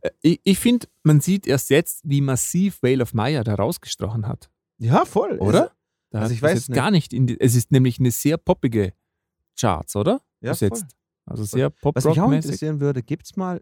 Äh, 0.00 0.10
Ich, 0.22 0.40
ich 0.44 0.58
finde, 0.58 0.86
man 1.02 1.20
sieht 1.20 1.46
erst 1.46 1.70
jetzt, 1.70 2.00
wie 2.04 2.20
massiv 2.20 2.82
Vale 2.82 3.02
of 3.02 3.12
Maya 3.14 3.44
da 3.44 3.54
rausgestochen 3.54 4.26
hat. 4.26 4.50
Ja, 4.78 5.04
voll. 5.04 5.38
Oder? 5.38 5.72
Also 6.12 6.24
hat 6.24 6.30
ich 6.32 6.40
das 6.40 6.50
weiß 6.50 6.68
nicht. 6.68 6.76
gar 6.76 6.90
nicht. 6.90 7.12
In 7.12 7.26
die, 7.26 7.38
es 7.40 7.54
ist 7.54 7.70
nämlich 7.70 7.98
eine 7.98 8.10
sehr 8.10 8.38
poppige 8.38 8.92
Charts, 9.58 9.94
oder? 9.96 10.20
Ja, 10.40 10.52
Bis 10.52 10.60
voll. 10.60 10.68
jetzt. 10.68 10.86
Also 11.26 11.44
sehr 11.44 11.70
pop 11.70 11.96
Was 11.96 12.04
mich 12.04 12.20
auch 12.20 12.30
interessieren 12.30 12.80
würde, 12.80 13.02
gibt 13.02 13.26
es 13.26 13.36
mal, 13.36 13.60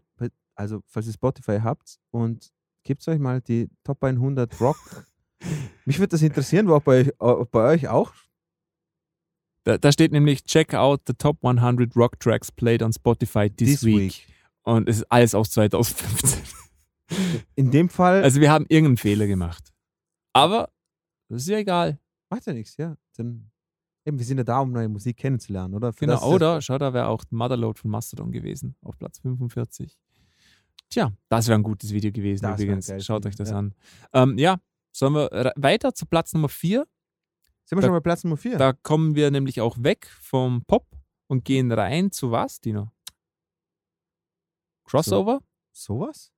also 0.53 0.81
falls 0.87 1.07
ihr 1.07 1.13
Spotify 1.13 1.59
habt 1.61 1.97
und 2.11 2.51
gibt 2.83 3.05
euch 3.07 3.17
mal 3.19 3.41
die 3.41 3.69
Top 3.83 4.03
100 4.03 4.61
Rock. 4.61 4.77
mich 5.85 5.97
würde 5.99 6.09
das 6.11 6.21
interessieren, 6.21 6.69
ob 6.69 6.83
bei, 6.85 7.01
euch, 7.01 7.11
ob 7.19 7.51
bei 7.51 7.73
euch 7.73 7.87
auch. 7.87 8.13
Da, 9.65 9.79
da 9.79 9.91
steht 9.91 10.11
nämlich 10.11 10.43
Check 10.45 10.73
out 10.75 11.01
the 11.07 11.13
top 11.13 11.43
100 11.43 11.95
Rock 11.95 12.19
Tracks 12.19 12.51
played 12.51 12.83
on 12.83 12.93
Spotify 12.93 13.49
this, 13.49 13.83
week. 13.83 14.27
Und 14.63 14.87
es 14.87 14.97
ist 14.97 15.11
alles 15.11 15.33
aus 15.35 15.49
2015. 15.51 16.41
In 17.55 17.71
dem 17.71 17.89
Fall 17.89 18.23
Also 18.23 18.41
wir 18.41 18.51
haben 18.51 18.65
irgendeinen 18.69 18.97
Fehler 18.97 19.27
gemacht. 19.27 19.73
Aber 20.33 20.69
das 21.29 21.43
ist 21.43 21.49
ja 21.49 21.57
egal. 21.57 21.99
macht 22.29 22.45
ja 22.45 22.53
nichts, 22.53 22.77
ja. 22.77 22.95
Dann, 23.17 23.49
eben, 24.05 24.19
wir 24.19 24.25
sind 24.25 24.37
ja 24.37 24.43
da, 24.43 24.59
um 24.59 24.71
neue 24.71 24.87
Musik 24.87 25.17
kennenzulernen, 25.17 25.73
oder? 25.73 25.93
Für 25.93 26.05
Genau, 26.05 26.23
oder? 26.27 26.61
Schau, 26.61 26.77
da 26.77 26.93
wäre 26.93 27.07
auch 27.07 27.23
Motherload 27.31 27.79
von 27.79 27.89
Mastodon 27.89 28.31
gewesen, 28.31 28.75
auf 28.83 28.97
Platz 28.99 29.19
45. 29.19 29.97
Tja, 30.89 31.11
das 31.29 31.47
wäre 31.47 31.57
ein 31.57 31.63
gutes 31.63 31.91
Video 31.91 32.11
gewesen 32.11 32.43
Das 32.43 32.61
übrigens. 32.61 32.91
Schaut 33.03 33.25
euch 33.25 33.35
das 33.35 33.49
ja. 33.49 33.57
an. 33.57 33.73
Ähm, 34.13 34.37
ja, 34.37 34.57
sollen 34.91 35.15
wir 35.15 35.53
weiter 35.55 35.95
zu 35.95 36.05
Platz 36.05 36.33
Nummer 36.33 36.49
4? 36.49 36.85
Sind 37.65 37.77
wir 37.77 37.81
Da- 37.81 37.87
schon 37.87 37.95
bei 37.95 37.99
Platz 37.99 38.23
Nummer 38.23 38.37
4? 38.37 38.57
Da 38.57 38.73
kommen 38.73 39.15
wir 39.15 39.31
nämlich 39.31 39.59
auch 39.61 39.75
weg 39.81 40.07
vom 40.21 40.63
Pop 40.65 40.85
und 41.27 41.43
gehen 41.45 41.71
rein 41.71 42.11
zu 42.11 42.31
was, 42.31 42.61
Dino? 42.61 42.91
Crossover? 44.85 45.41
Sowas? 45.71 46.31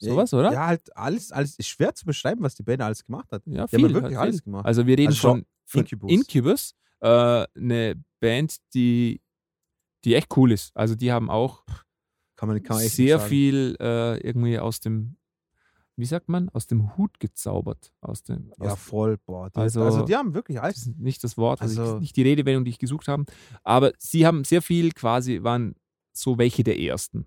Sowas, 0.00 0.32
oder? 0.32 0.52
Ja, 0.52 0.66
halt 0.66 0.96
alles, 0.96 1.32
alles 1.32 1.58
ist 1.58 1.66
schwer 1.68 1.92
zu 1.94 2.04
beschreiben, 2.06 2.42
was 2.42 2.54
die 2.54 2.62
Band 2.62 2.80
alles 2.82 3.02
gemacht 3.04 3.30
hat. 3.32 3.42
Ja, 3.46 3.52
Die 3.52 3.58
haben 3.60 3.68
viel. 3.68 3.82
wirklich 3.94 4.04
halt 4.16 4.16
alles 4.16 4.36
viel. 4.36 4.44
gemacht. 4.44 4.64
Also 4.66 4.86
wir 4.86 4.96
reden 4.96 5.08
Also 5.08 5.18
schon 5.18 5.38
von, 5.38 5.46
von 5.66 5.80
Incubus. 5.80 6.12
Incubus, 6.12 6.74
äh, 7.00 7.46
eine 7.56 8.00
Band, 8.20 8.56
die, 8.74 9.20
die 10.04 10.14
echt 10.14 10.28
cool 10.36 10.52
ist. 10.52 10.70
Also 10.76 10.94
die 10.94 11.10
haben 11.10 11.28
auch 11.30 11.64
kann 12.36 12.48
man, 12.48 12.62
kann 12.62 12.76
man 12.76 12.86
sehr 12.86 13.18
viel 13.18 13.76
äh, 13.80 14.18
irgendwie 14.20 14.60
aus 14.60 14.78
dem, 14.78 15.16
wie 15.98 16.04
sagt 16.06 16.28
man, 16.28 16.48
aus 16.50 16.66
dem 16.66 16.96
Hut 16.96 17.18
gezaubert. 17.20 17.92
Aus 18.00 18.22
dem, 18.22 18.52
Ja, 18.60 18.72
aus, 18.72 18.78
voll. 18.80 19.18
Boah, 19.26 19.50
die, 19.50 19.58
Also- 19.58 19.82
also, 19.82 20.04
die 20.04 20.14
haben 20.16 20.32
wirklich 20.34 20.60
alles. 20.60 20.86
nicht 20.96 21.22
das 21.24 21.36
Wort, 21.36 21.60
also, 21.60 21.82
Also- 21.82 21.98
nicht 21.98 22.16
die 22.16 22.22
Redewendung, 22.22 22.64
die 22.64 22.70
ich 22.70 22.78
gesucht 22.78 23.08
habe. 23.08 23.24
Aber 23.64 23.92
sie 23.98 24.26
haben 24.26 24.44
sehr 24.44 24.62
viel 24.62 24.92
quasi, 24.92 25.42
waren 25.42 25.74
so 26.12 26.38
welche 26.38 26.62
der 26.64 26.78
ersten. 26.78 27.26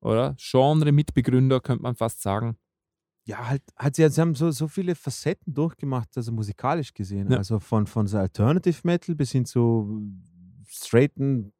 Oder? 0.00 0.36
Genre-Mitbegründer, 0.38 1.60
könnte 1.60 1.82
man 1.82 1.96
fast 1.96 2.22
sagen. 2.22 2.56
Ja, 3.24 3.48
halt, 3.48 3.62
halt 3.76 3.96
sie, 3.96 4.08
sie 4.08 4.20
haben 4.20 4.36
so, 4.36 4.52
so 4.52 4.68
viele 4.68 4.94
Facetten 4.94 5.52
durchgemacht, 5.52 6.16
also 6.16 6.30
musikalisch 6.30 6.94
gesehen. 6.94 7.28
Ja. 7.30 7.38
Also 7.38 7.58
von, 7.58 7.86
von 7.88 8.06
so 8.06 8.18
Alternative 8.18 8.78
Metal 8.84 9.16
bis 9.16 9.32
hin 9.32 9.44
zu 9.44 10.00
straighten 10.68 11.52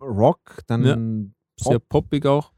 Rock, 0.00 0.60
dann 0.68 1.34
Sehr 1.58 1.78
poppig 1.80 2.24
auch. 2.26 2.52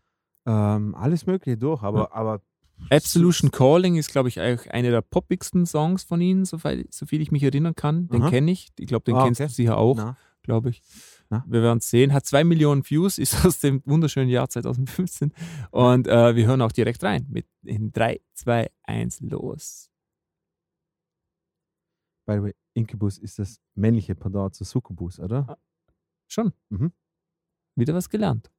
ähm, 0.46 0.94
alles 0.94 1.24
Mögliche 1.26 1.56
durch. 1.56 1.82
Aber, 1.82 2.14
aber 2.14 2.42
Absolution 2.88 3.50
Calling 3.50 3.96
ist, 3.96 4.10
glaube 4.10 4.28
ich, 4.28 4.40
auch 4.40 4.66
einer 4.68 4.90
der 4.90 5.02
poppigsten 5.02 5.66
Songs 5.66 6.02
von 6.04 6.20
ihnen, 6.20 6.44
soviel, 6.44 6.86
soviel 6.90 7.20
ich 7.20 7.30
mich 7.30 7.42
erinnern 7.42 7.74
kann. 7.74 8.08
Den 8.08 8.26
kenne 8.26 8.50
ich. 8.50 8.68
Ich 8.78 8.86
glaube, 8.86 9.04
den 9.04 9.14
Ah, 9.16 9.24
kennst 9.24 9.40
okay. 9.40 9.48
du 9.48 9.54
sicher 9.54 9.76
auch, 9.78 10.14
glaube 10.42 10.70
ich. 10.70 10.82
Na. 11.28 11.44
Wir 11.46 11.62
werden 11.62 11.78
es 11.78 11.88
sehen. 11.90 12.12
Hat 12.12 12.26
zwei 12.26 12.42
Millionen 12.42 12.82
Views, 12.88 13.18
ist 13.18 13.34
aus 13.46 13.60
dem 13.60 13.82
wunderschönen 13.84 14.28
Jahr 14.30 14.48
2015. 14.48 15.32
Und 15.70 16.08
äh, 16.08 16.34
wir 16.34 16.46
hören 16.46 16.62
auch 16.62 16.72
direkt 16.72 17.02
rein 17.04 17.26
mit 17.28 17.46
in 17.62 17.92
3, 17.92 18.20
2, 18.34 18.68
1, 18.82 19.20
los. 19.20 19.88
by 22.26 22.34
the 22.36 22.42
way, 22.42 22.54
Incubus 22.74 23.18
ist 23.18 23.38
das 23.38 23.60
männliche 23.74 24.14
Pendant 24.14 24.54
zu 24.54 24.64
Succubus, 24.64 25.18
oder? 25.20 25.58
Schon. 26.28 26.52
Mhm. 26.68 26.92
Wieder 27.76 27.94
was 27.94 28.08
gelernt. 28.08 28.50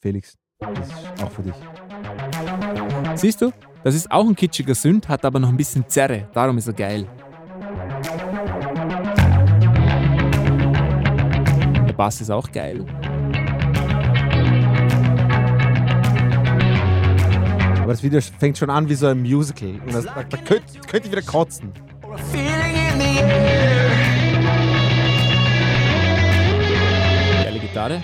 Felix, 0.00 0.36
das 0.58 0.88
ist 0.88 1.22
auch 1.22 1.30
für 1.30 1.42
dich. 1.42 1.54
Siehst 3.16 3.40
du? 3.40 3.52
Das 3.82 3.94
ist 3.94 4.10
auch 4.10 4.26
ein 4.26 4.34
kitschiger 4.34 4.74
Sünd, 4.74 5.08
hat 5.08 5.24
aber 5.24 5.38
noch 5.38 5.48
ein 5.48 5.56
bisschen 5.56 5.88
Zerre. 5.88 6.28
Darum 6.32 6.58
ist 6.58 6.66
er 6.66 6.72
geil. 6.72 7.06
Der 11.86 11.92
Bass 11.92 12.20
ist 12.20 12.30
auch 12.30 12.50
geil. 12.50 12.84
Aber 17.82 17.92
das 17.92 18.02
Video 18.02 18.20
fängt 18.20 18.56
schon 18.56 18.70
an 18.70 18.88
wie 18.88 18.94
so 18.94 19.06
ein 19.06 19.20
Musical. 19.20 19.78
Und 19.84 19.94
das, 19.94 20.06
da, 20.06 20.22
da 20.22 20.36
könnte 20.38 20.64
könnt 20.88 21.04
ich 21.04 21.12
wieder 21.12 21.22
kotzen. 21.22 21.72
Geile 27.42 27.58
Gitarre. 27.60 28.02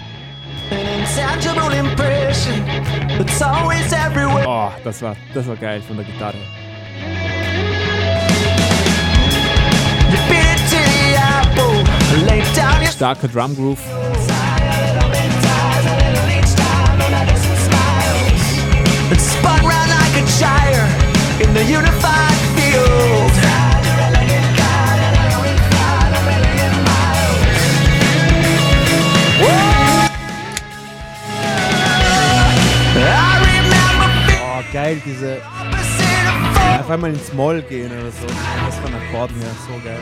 Oh, 4.46 4.70
das 4.84 5.02
war, 5.02 5.16
das 5.34 5.46
war 5.46 5.56
geil 5.56 5.82
von 5.82 5.96
der 5.96 6.04
Gitarre. 6.04 6.38
You 10.10 10.18
beat 10.28 10.46
it 10.54 10.60
the 10.70 11.16
apple, 11.16 11.84
lay 12.26 12.42
Starker 12.86 13.28
Drum 13.28 13.54
Groove. 13.54 13.80
and 19.10 19.20
spun 19.20 19.60
round 19.66 19.90
like 19.90 20.22
a 20.22 20.24
gyre 20.38 20.86
in 21.42 21.52
the 21.52 21.64
unified 21.64 22.29
geil, 34.72 35.00
diese. 35.04 35.40
Auf 36.80 36.90
einmal 36.90 37.10
ins 37.10 37.32
Moll 37.32 37.62
gehen 37.62 37.90
oder 37.90 38.10
so. 38.10 38.26
Das 38.66 38.76
von 38.78 38.94
Akkorden 38.94 39.36
her, 39.36 39.50
so 39.66 39.72
geil. 39.84 39.98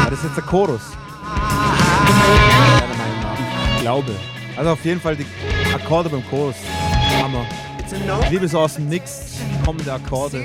Aber 0.00 0.10
das 0.10 0.18
ist 0.18 0.24
jetzt 0.24 0.36
der 0.36 0.44
Chorus. 0.44 0.82
Ich 3.76 3.82
glaube. 3.82 4.14
Also 4.56 4.72
auf 4.72 4.84
jeden 4.84 5.00
Fall 5.00 5.16
die 5.16 5.26
Akkorde 5.74 6.10
beim 6.10 6.22
Chorus. 6.28 6.56
Hammer. 7.22 7.46
Ich 8.24 8.30
liebe 8.30 8.46
so 8.46 8.60
aus 8.60 8.74
dem 8.74 8.88
Nix 8.88 9.38
kommende 9.64 9.92
Akkorde. 9.92 10.44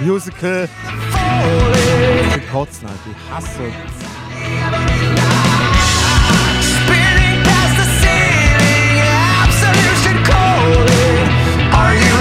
Musical. 0.00 0.68
Die 2.34 2.40
kotzen 2.50 2.88
halt. 2.88 2.98
Hasse. 3.30 3.66
spinning 6.62 7.38
past 7.46 7.74
the 7.78 7.86
ceiling, 8.02 8.98
absolution 9.44 10.16
calling. 10.24 11.28
Are 11.72 11.94
you 11.94 12.11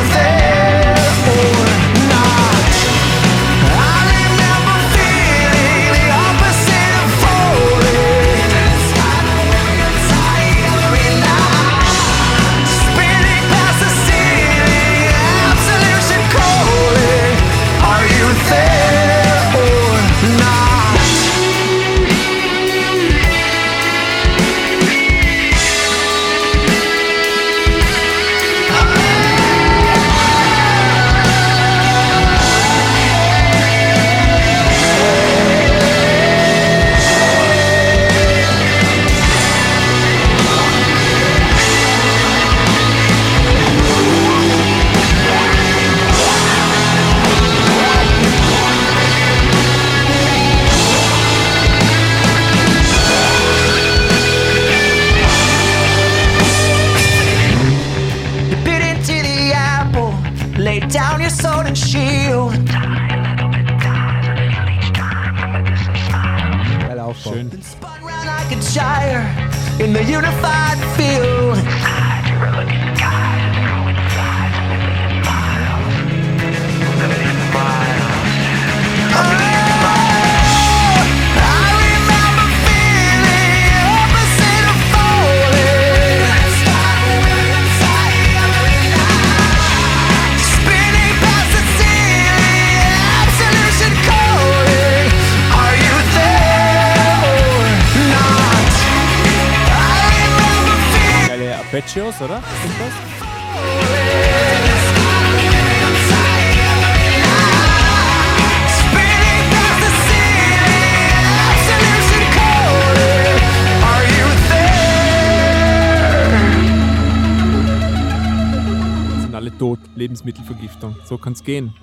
Lebensmittelvergiftung. 120.81 120.95
So 121.05 121.17
kann's 121.17 121.43
gehen. 121.43 121.73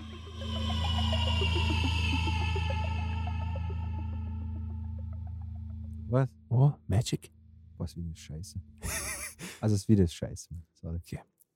Was? 6.09 6.29
Oh, 6.49 6.73
Magic. 6.87 7.31
Was 7.77 7.97
wie 7.97 8.05
das 8.09 8.19
Scheiße. 8.19 8.61
also 9.61 9.75
das 9.75 9.89
Video 9.89 10.05
ist 10.05 10.15
scheiße. 10.15 10.49
Sorry. 10.73 11.01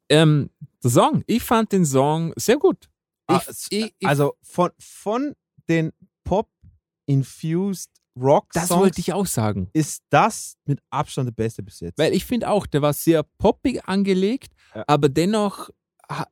Ähm, 0.09 0.51
der 0.83 0.91
Song. 0.91 1.25
Ich 1.27 1.43
fand 1.43 1.73
den 1.73 1.85
Song 1.85 2.33
sehr 2.37 2.59
gut. 2.59 2.89
Ich, 3.31 3.37
Ah, 3.37 3.43
ich, 3.71 3.95
ich, 3.99 4.07
also 4.07 4.35
von, 4.43 4.71
von 4.79 5.35
den 5.69 5.93
Pop-infused 6.25 7.91
rock 8.21 8.49
das 8.53 8.69
wollte 8.71 9.01
ich 9.01 9.13
auch 9.15 9.25
sagen. 9.25 9.71
ist 9.73 10.03
das 10.11 10.59
mit 10.67 10.81
Abstand 10.91 11.29
der 11.29 11.33
beste 11.33 11.63
bis 11.63 11.81
jetzt. 11.81 11.99
Weil 11.99 12.13
ich 12.13 12.27
finde 12.27 12.51
auch, 12.51 12.67
der 12.67 12.83
war 12.83 12.93
sehr 12.93 13.23
poppig 13.39 13.89
angelegt, 13.89 14.53
Ja. 14.75 14.85
aber 14.87 15.09
dennoch 15.09 15.71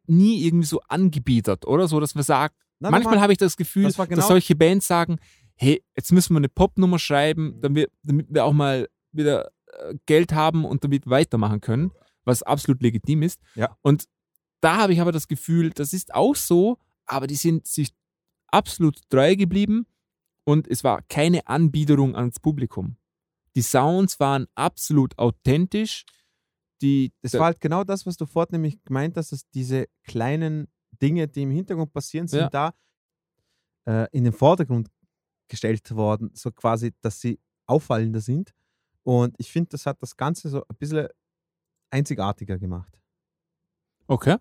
nie 0.06 0.44
irgendwie 0.44 0.66
so 0.66 0.80
angebiedert, 0.88 1.66
oder? 1.66 1.88
So, 1.88 2.00
dass 2.00 2.14
man 2.14 2.24
sagt, 2.24 2.56
Nein, 2.78 2.92
manchmal 2.92 3.20
habe 3.20 3.32
ich 3.32 3.38
das 3.38 3.56
Gefühl, 3.56 3.84
das 3.84 3.96
genau- 3.96 4.16
dass 4.16 4.28
solche 4.28 4.56
Bands 4.56 4.86
sagen, 4.86 5.18
hey, 5.56 5.82
jetzt 5.94 6.12
müssen 6.12 6.32
wir 6.34 6.38
eine 6.38 6.48
Popnummer 6.48 6.98
schreiben, 6.98 7.60
damit, 7.60 7.90
damit 8.02 8.26
wir 8.30 8.44
auch 8.44 8.52
mal 8.52 8.88
wieder 9.12 9.50
äh, 9.66 9.94
Geld 10.06 10.32
haben 10.32 10.64
und 10.64 10.82
damit 10.84 11.08
weitermachen 11.08 11.60
können, 11.60 11.92
was 12.24 12.42
absolut 12.42 12.80
legitim 12.82 13.22
ist. 13.22 13.40
Ja. 13.54 13.76
Und 13.82 14.04
da 14.60 14.78
habe 14.78 14.92
ich 14.92 15.00
aber 15.00 15.12
das 15.12 15.28
Gefühl, 15.28 15.70
das 15.70 15.92
ist 15.92 16.14
auch 16.14 16.34
so, 16.34 16.78
aber 17.06 17.26
die 17.26 17.34
sind 17.34 17.66
sich 17.66 17.90
absolut 18.48 18.98
treu 19.10 19.36
geblieben 19.36 19.86
und 20.44 20.66
es 20.68 20.82
war 20.82 21.02
keine 21.08 21.46
Anbiederung 21.46 22.16
ans 22.16 22.40
Publikum. 22.40 22.96
Die 23.56 23.62
Sounds 23.62 24.20
waren 24.20 24.46
absolut 24.54 25.18
authentisch. 25.18 26.04
Die, 26.82 27.12
das 27.20 27.34
war 27.34 27.46
halt 27.46 27.60
genau 27.60 27.84
das, 27.84 28.06
was 28.06 28.16
du 28.16 28.26
vorhin 28.26 28.52
nämlich 28.52 28.82
gemeint 28.84 29.16
hast, 29.16 29.32
dass 29.32 29.48
diese 29.50 29.86
kleinen 30.04 30.68
Dinge, 31.02 31.28
die 31.28 31.42
im 31.42 31.50
Hintergrund 31.50 31.92
passieren, 31.92 32.26
sind 32.26 32.40
Ja. 32.40 32.48
da 32.50 32.74
äh, 33.86 34.08
in 34.12 34.24
den 34.24 34.32
Vordergrund 34.32 34.88
gestellt 35.48 35.90
worden, 35.94 36.30
so 36.34 36.50
quasi, 36.52 36.92
dass 37.00 37.20
sie 37.20 37.38
auffallender 37.66 38.20
sind. 38.20 38.52
Und 39.02 39.34
ich 39.38 39.50
finde, 39.50 39.70
das 39.70 39.86
hat 39.86 40.00
das 40.02 40.16
Ganze 40.16 40.48
so 40.48 40.62
ein 40.66 40.76
bisschen 40.76 41.08
einzigartiger 41.90 42.58
gemacht. 42.58 43.00
okay. 44.06 44.36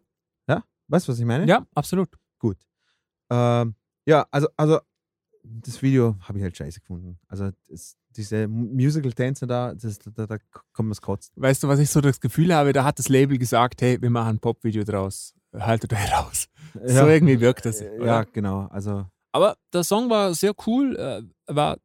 Weißt 0.92 1.08
du, 1.08 1.12
was 1.12 1.20
ich 1.20 1.26
meine? 1.26 1.46
Ja, 1.46 1.68
absolut. 1.76 2.18
Gut. 2.40 2.58
Ähm, 3.30 3.76
ja, 4.08 4.26
also, 4.32 4.48
also 4.58 4.80
das 5.44 5.80
Video 5.84 6.18
habe 6.22 6.40
ich 6.40 6.44
halt 6.44 6.58
scheiße 6.58 6.80
gefunden. 6.80 7.20
Also 7.28 7.52
das, 7.68 7.96
diese 8.16 8.48
Musical-Tänze 8.48 9.48
da, 9.48 9.74
das, 9.74 10.00
da, 10.00 10.26
da 10.26 10.38
kommt 10.74 10.92
das 10.92 11.02
kotzen. 11.02 11.34
Weißt 11.36 11.64
du, 11.64 11.68
was 11.68 11.80
ich 11.80 11.90
so 11.90 12.02
das 12.02 12.20
Gefühl 12.20 12.54
habe? 12.54 12.74
Da 12.74 12.84
hat 12.84 13.00
das 13.00 13.10
Label 13.10 13.38
gesagt, 13.38 13.82
hey, 13.82 14.02
wir 14.02 14.10
machen 14.10 14.36
ein 14.36 14.40
Pop-Video 14.40 14.84
draus. 14.84 15.34
Haltet 15.54 15.94
euch 15.94 16.12
raus. 16.12 16.48
So 16.74 17.08
irgendwie 17.08 17.40
wirkt 17.40 17.66
das. 17.66 17.82
Oder? 17.82 18.06
Ja, 18.06 18.24
genau. 18.24 18.68
Also 18.68 19.06
Aber 19.32 19.58
der 19.74 19.84
Song 19.84 20.10
war 20.10 20.34
sehr 20.34 20.54
cool. 20.68 20.96
äh, 20.96 21.24
War 21.48 21.78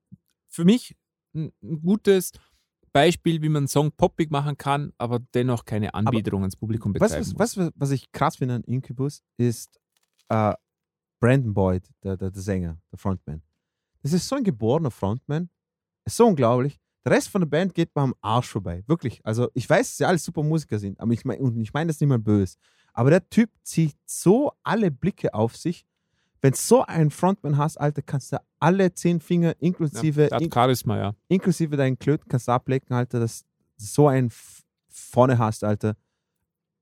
für 0.49 0.65
mich 0.65 0.97
ein, 1.35 1.53
gutes 1.83 2.33
Beispiel, 2.93 3.43
wie 3.43 3.49
man 3.49 3.63
einen 3.63 3.69
Song 3.69 3.91
poppig 3.93 4.31
machen 4.31 4.57
kann, 4.57 4.93
aber 4.99 5.19
dennoch 5.35 5.65
keine 5.65 5.95
Anbiederung 5.95 6.43
ans 6.43 6.57
Publikum 6.57 6.93
betreiben 6.93 7.25
du, 7.25 7.39
was, 7.39 7.57
was, 7.57 7.73
was 7.75 7.91
ich 7.91 8.13
krass 8.13 8.37
finde 8.37 8.55
an 8.55 8.63
Incubus, 8.63 9.23
ist 9.37 9.81
äh, 10.29 10.55
Brandon 11.21 11.55
Boyd, 11.55 11.89
der, 12.03 12.17
der, 12.17 12.31
der 12.31 12.43
Sänger, 12.43 12.79
der 12.93 12.99
Frontman. 12.99 13.43
Das 14.03 14.13
ist 14.13 14.29
so 14.29 14.37
ein 14.37 14.45
geborener 14.45 14.91
Frontman. 14.91 15.49
Ist 16.05 16.17
so 16.17 16.27
unglaublich. 16.27 16.79
Der 17.05 17.13
Rest 17.13 17.29
von 17.29 17.43
der 17.43 17.49
Band 17.49 17.75
geht 17.75 17.95
mir 17.95 18.03
am 18.03 18.15
Arsch 18.23 18.49
vorbei. 18.49 18.83
Wirklich. 18.87 19.21
Also, 19.25 19.49
ich 19.55 19.69
weiß, 19.69 19.89
dass 19.89 19.97
sie 19.99 20.05
alle 20.05 20.19
super 20.19 20.43
Musiker 20.43 20.79
sind, 20.79 20.99
aber 21.01 21.13
ich 21.13 21.25
meine, 21.25 21.43
und 21.43 21.61
ich 21.61 21.73
meine 21.73 21.89
das 21.89 22.01
nicht 22.01 22.09
mal 22.09 22.19
böse. 22.19 22.57
Aber 22.95 23.11
der 23.11 23.29
Typ 23.29 23.51
zieht 23.63 23.97
so 24.07 24.53
alle 24.63 24.91
Blicke 24.91 25.35
auf 25.35 25.57
sich. 25.57 25.85
Wenn 26.41 26.53
du 26.53 26.59
so 26.59 26.83
einen 26.85 27.11
Frontman 27.11 27.57
hast, 27.57 27.79
Alter, 27.79 28.03
kannst 28.03 28.33
du 28.33 28.39
alle 28.59 28.93
zehn 28.93 29.21
Finger 29.21 29.55
inklusive, 29.61 30.29
Ja, 30.31 30.39
in, 30.39 30.51
Charisma, 30.53 30.97
ja. 30.99 31.15
inklusive 31.29 31.77
deinen 31.77 31.99
Klöten 31.99 32.29
kannst 32.29 32.49
du 32.49 32.53
ablecken, 32.53 32.95
Alter, 32.95 33.21
dass 33.21 33.43
du 33.79 33.85
so 33.85 34.09
einen 34.09 34.31
vorne 34.89 35.39
hast, 35.39 35.65
Alter. 35.65 35.97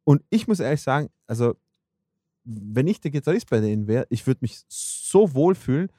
Und 0.04 0.22
ich 0.30 0.46
muss 0.48 0.60
ehrlich 0.60 0.82
sagen, 0.82 1.10
also, 1.26 1.54
wenn 2.44 2.88
ich 2.88 3.00
der 3.00 3.12
Gitarrist 3.12 3.48
bei 3.50 3.60
denen 3.60 3.86
wäre, 3.86 4.06
ich 4.10 4.26
würde 4.26 4.38
mich 4.42 4.62
so 4.68 5.32
wohlfühlen, 5.34 5.90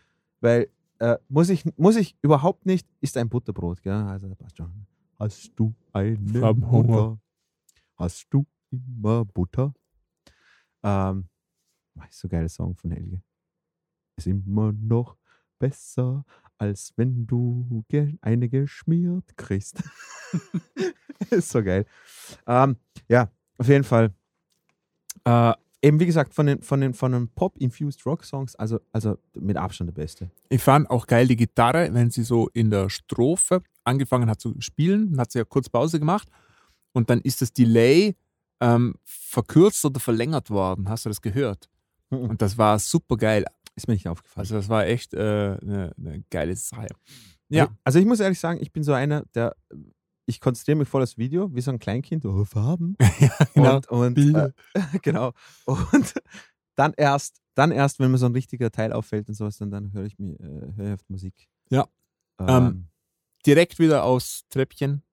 weil 0.41 0.69
äh, 1.03 1.19
muss, 1.27 1.49
ich, 1.49 1.65
muss 1.77 1.97
ich 1.97 2.17
überhaupt 2.21 2.65
nicht, 2.65 2.87
ist 3.01 3.17
ein 3.17 3.27
Butterbrot, 3.27 3.81
gell? 3.81 3.91
Also, 3.91 4.33
passt 4.35 4.55
schon. 4.55 4.87
Hast 5.19 5.51
du 5.57 5.75
eine 5.91 6.41
Hab 6.41 6.55
Hunger. 6.61 6.87
Butter? 6.87 7.19
Hast 7.97 8.27
du 8.29 8.45
immer 8.71 9.25
Butter? 9.25 9.73
Ähm, 10.81 11.27
ist 12.09 12.19
so 12.19 12.27
ein 12.27 12.31
geiler 12.31 12.47
Song 12.47 12.75
von 12.75 12.91
Helge. 12.91 13.21
Ist 14.15 14.27
immer 14.27 14.71
noch 14.71 15.17
besser, 15.59 16.25
als 16.57 16.93
wenn 16.95 17.27
du 17.27 17.83
eine 18.21 18.47
geschmiert 18.47 19.35
kriegst. 19.35 19.83
ist 21.29 21.49
so 21.49 21.61
geil. 21.61 21.85
Ähm, 22.47 22.77
ja, 23.09 23.29
auf 23.57 23.67
jeden 23.67 23.83
Fall. 23.83 24.13
Äh, 25.25 25.53
eben 25.83 25.99
wie 25.99 26.05
gesagt, 26.05 26.33
von 26.33 26.47
den, 26.47 26.61
von 26.61 26.81
den, 26.81 26.93
von 26.93 27.11
den 27.11 27.27
Pop-Infused 27.27 28.05
Rock-Songs, 28.05 28.55
also, 28.55 28.79
also 28.91 29.17
mit 29.35 29.57
Abstand 29.57 29.89
der 29.89 29.93
beste. 30.01 30.31
Ich 30.49 30.61
fand 30.61 30.89
auch 30.89 31.05
geil 31.05 31.27
die 31.27 31.35
Gitarre, 31.35 31.93
wenn 31.93 32.09
sie 32.09 32.23
so 32.23 32.49
in 32.53 32.71
der 32.71 32.89
Strophe 32.89 33.61
angefangen 33.83 34.29
hat 34.29 34.39
zu 34.39 34.55
spielen, 34.59 35.11
dann 35.11 35.19
hat 35.21 35.31
sie 35.31 35.39
ja 35.39 35.45
kurz 35.45 35.69
Pause 35.69 35.99
gemacht 35.99 36.29
und 36.93 37.09
dann 37.09 37.19
ist 37.21 37.41
das 37.41 37.51
Delay 37.51 38.15
ähm, 38.61 38.95
verkürzt 39.03 39.83
oder 39.83 39.99
verlängert 39.99 40.49
worden. 40.49 40.87
Hast 40.87 41.05
du 41.05 41.09
das 41.09 41.21
gehört? 41.21 41.69
Mhm. 42.09 42.29
Und 42.29 42.41
das 42.41 42.57
war 42.57 42.79
super 42.79 43.17
geil. 43.17 43.45
Ist 43.75 43.87
mir 43.87 43.95
nicht 43.95 44.07
aufgefallen. 44.07 44.43
Also 44.43 44.55
das 44.55 44.69
war 44.69 44.85
echt 44.85 45.13
äh, 45.13 45.17
eine, 45.17 45.91
eine 45.97 46.23
geile 46.29 46.55
Sache. 46.55 46.87
Ja, 47.49 47.63
Also, 47.63 47.75
also 47.83 47.99
ich 47.99 48.05
muss 48.05 48.19
ehrlich 48.21 48.39
sagen, 48.39 48.59
ich 48.61 48.71
bin 48.71 48.83
so 48.83 48.93
einer, 48.93 49.23
der 49.35 49.55
ich 50.25 50.39
konzentriere 50.39 50.77
mich 50.77 50.87
voll 50.87 51.03
aufs 51.03 51.17
Video, 51.17 51.53
wie 51.53 51.61
so 51.61 51.71
ein 51.71 51.79
Kleinkind, 51.79 52.25
oh, 52.25 52.45
Farben. 52.45 52.95
genau. 53.53 53.75
Und, 53.75 53.89
und 53.89 54.13
Bilder. 54.13 54.53
Äh, 54.73 54.81
genau. 55.01 55.33
Und 55.65 56.13
dann 56.75 56.93
erst, 56.97 57.41
dann 57.55 57.71
erst, 57.71 57.99
wenn 57.99 58.11
mir 58.11 58.17
so 58.17 58.25
ein 58.25 58.33
richtiger 58.33 58.71
Teil 58.71 58.93
auffällt 58.93 59.27
und 59.27 59.35
sowas, 59.35 59.57
dann, 59.57 59.69
dann 59.71 59.93
höre 59.93 60.05
ich 60.05 60.17
mir, 60.17 60.33
äh, 60.39 60.73
höre 60.75 60.87
ich 60.87 60.93
auf 60.93 61.09
Musik. 61.09 61.47
Ja. 61.69 61.87
Ähm, 62.39 62.47
Ähm, 62.47 62.87
Direkt 63.45 63.77
wieder 63.77 64.05
aus 64.05 64.43
Treppchen. 64.49 65.03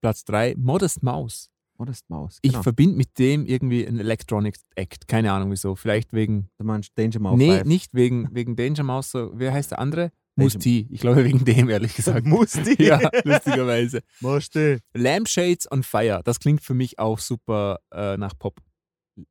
Platz 0.00 0.24
3, 0.24 0.56
Modest 0.56 1.02
Mouse. 1.02 1.50
Modest. 1.78 2.04
Ich 2.42 2.52
Genau. 2.52 2.62
verbinde 2.62 2.96
mit 2.96 3.18
dem 3.18 3.46
irgendwie 3.46 3.86
einen 3.86 4.00
Electronic 4.00 4.56
Act. 4.74 5.08
Keine 5.08 5.32
Ahnung 5.32 5.50
wieso. 5.50 5.76
Vielleicht 5.76 6.12
wegen. 6.12 6.50
Du 6.58 6.64
meinst 6.64 6.98
Danger 6.98 7.20
Mouse 7.20 7.38
nee, 7.38 7.56
5. 7.58 7.64
nicht 7.66 7.94
wegen, 7.94 8.28
wegen 8.32 8.54
Danger 8.56 8.82
Mouse. 8.82 9.12
So, 9.12 9.30
wer 9.34 9.52
heißt 9.52 9.70
der 9.70 9.78
andere? 9.78 10.10
Musti. 10.36 10.86
Ich 10.90 11.00
glaube 11.00 11.24
wegen 11.24 11.44
dem, 11.44 11.68
ehrlich 11.68 11.94
gesagt. 11.94 12.24
Musti. 12.26 12.76
ja, 12.82 13.00
lustigerweise. 13.24 14.00
Musti. 14.20 14.78
Lampshades 14.94 15.70
on 15.70 15.82
Fire. 15.82 16.22
Das 16.24 16.38
klingt 16.40 16.62
für 16.62 16.74
mich 16.74 16.98
auch 16.98 17.18
super 17.18 17.80
äh, 17.90 18.16
nach 18.16 18.38
Pop. 18.38 18.60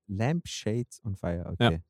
Lampshades 0.07 1.01
on 1.03 1.15
Fire, 1.15 1.45
okay. 1.51 1.81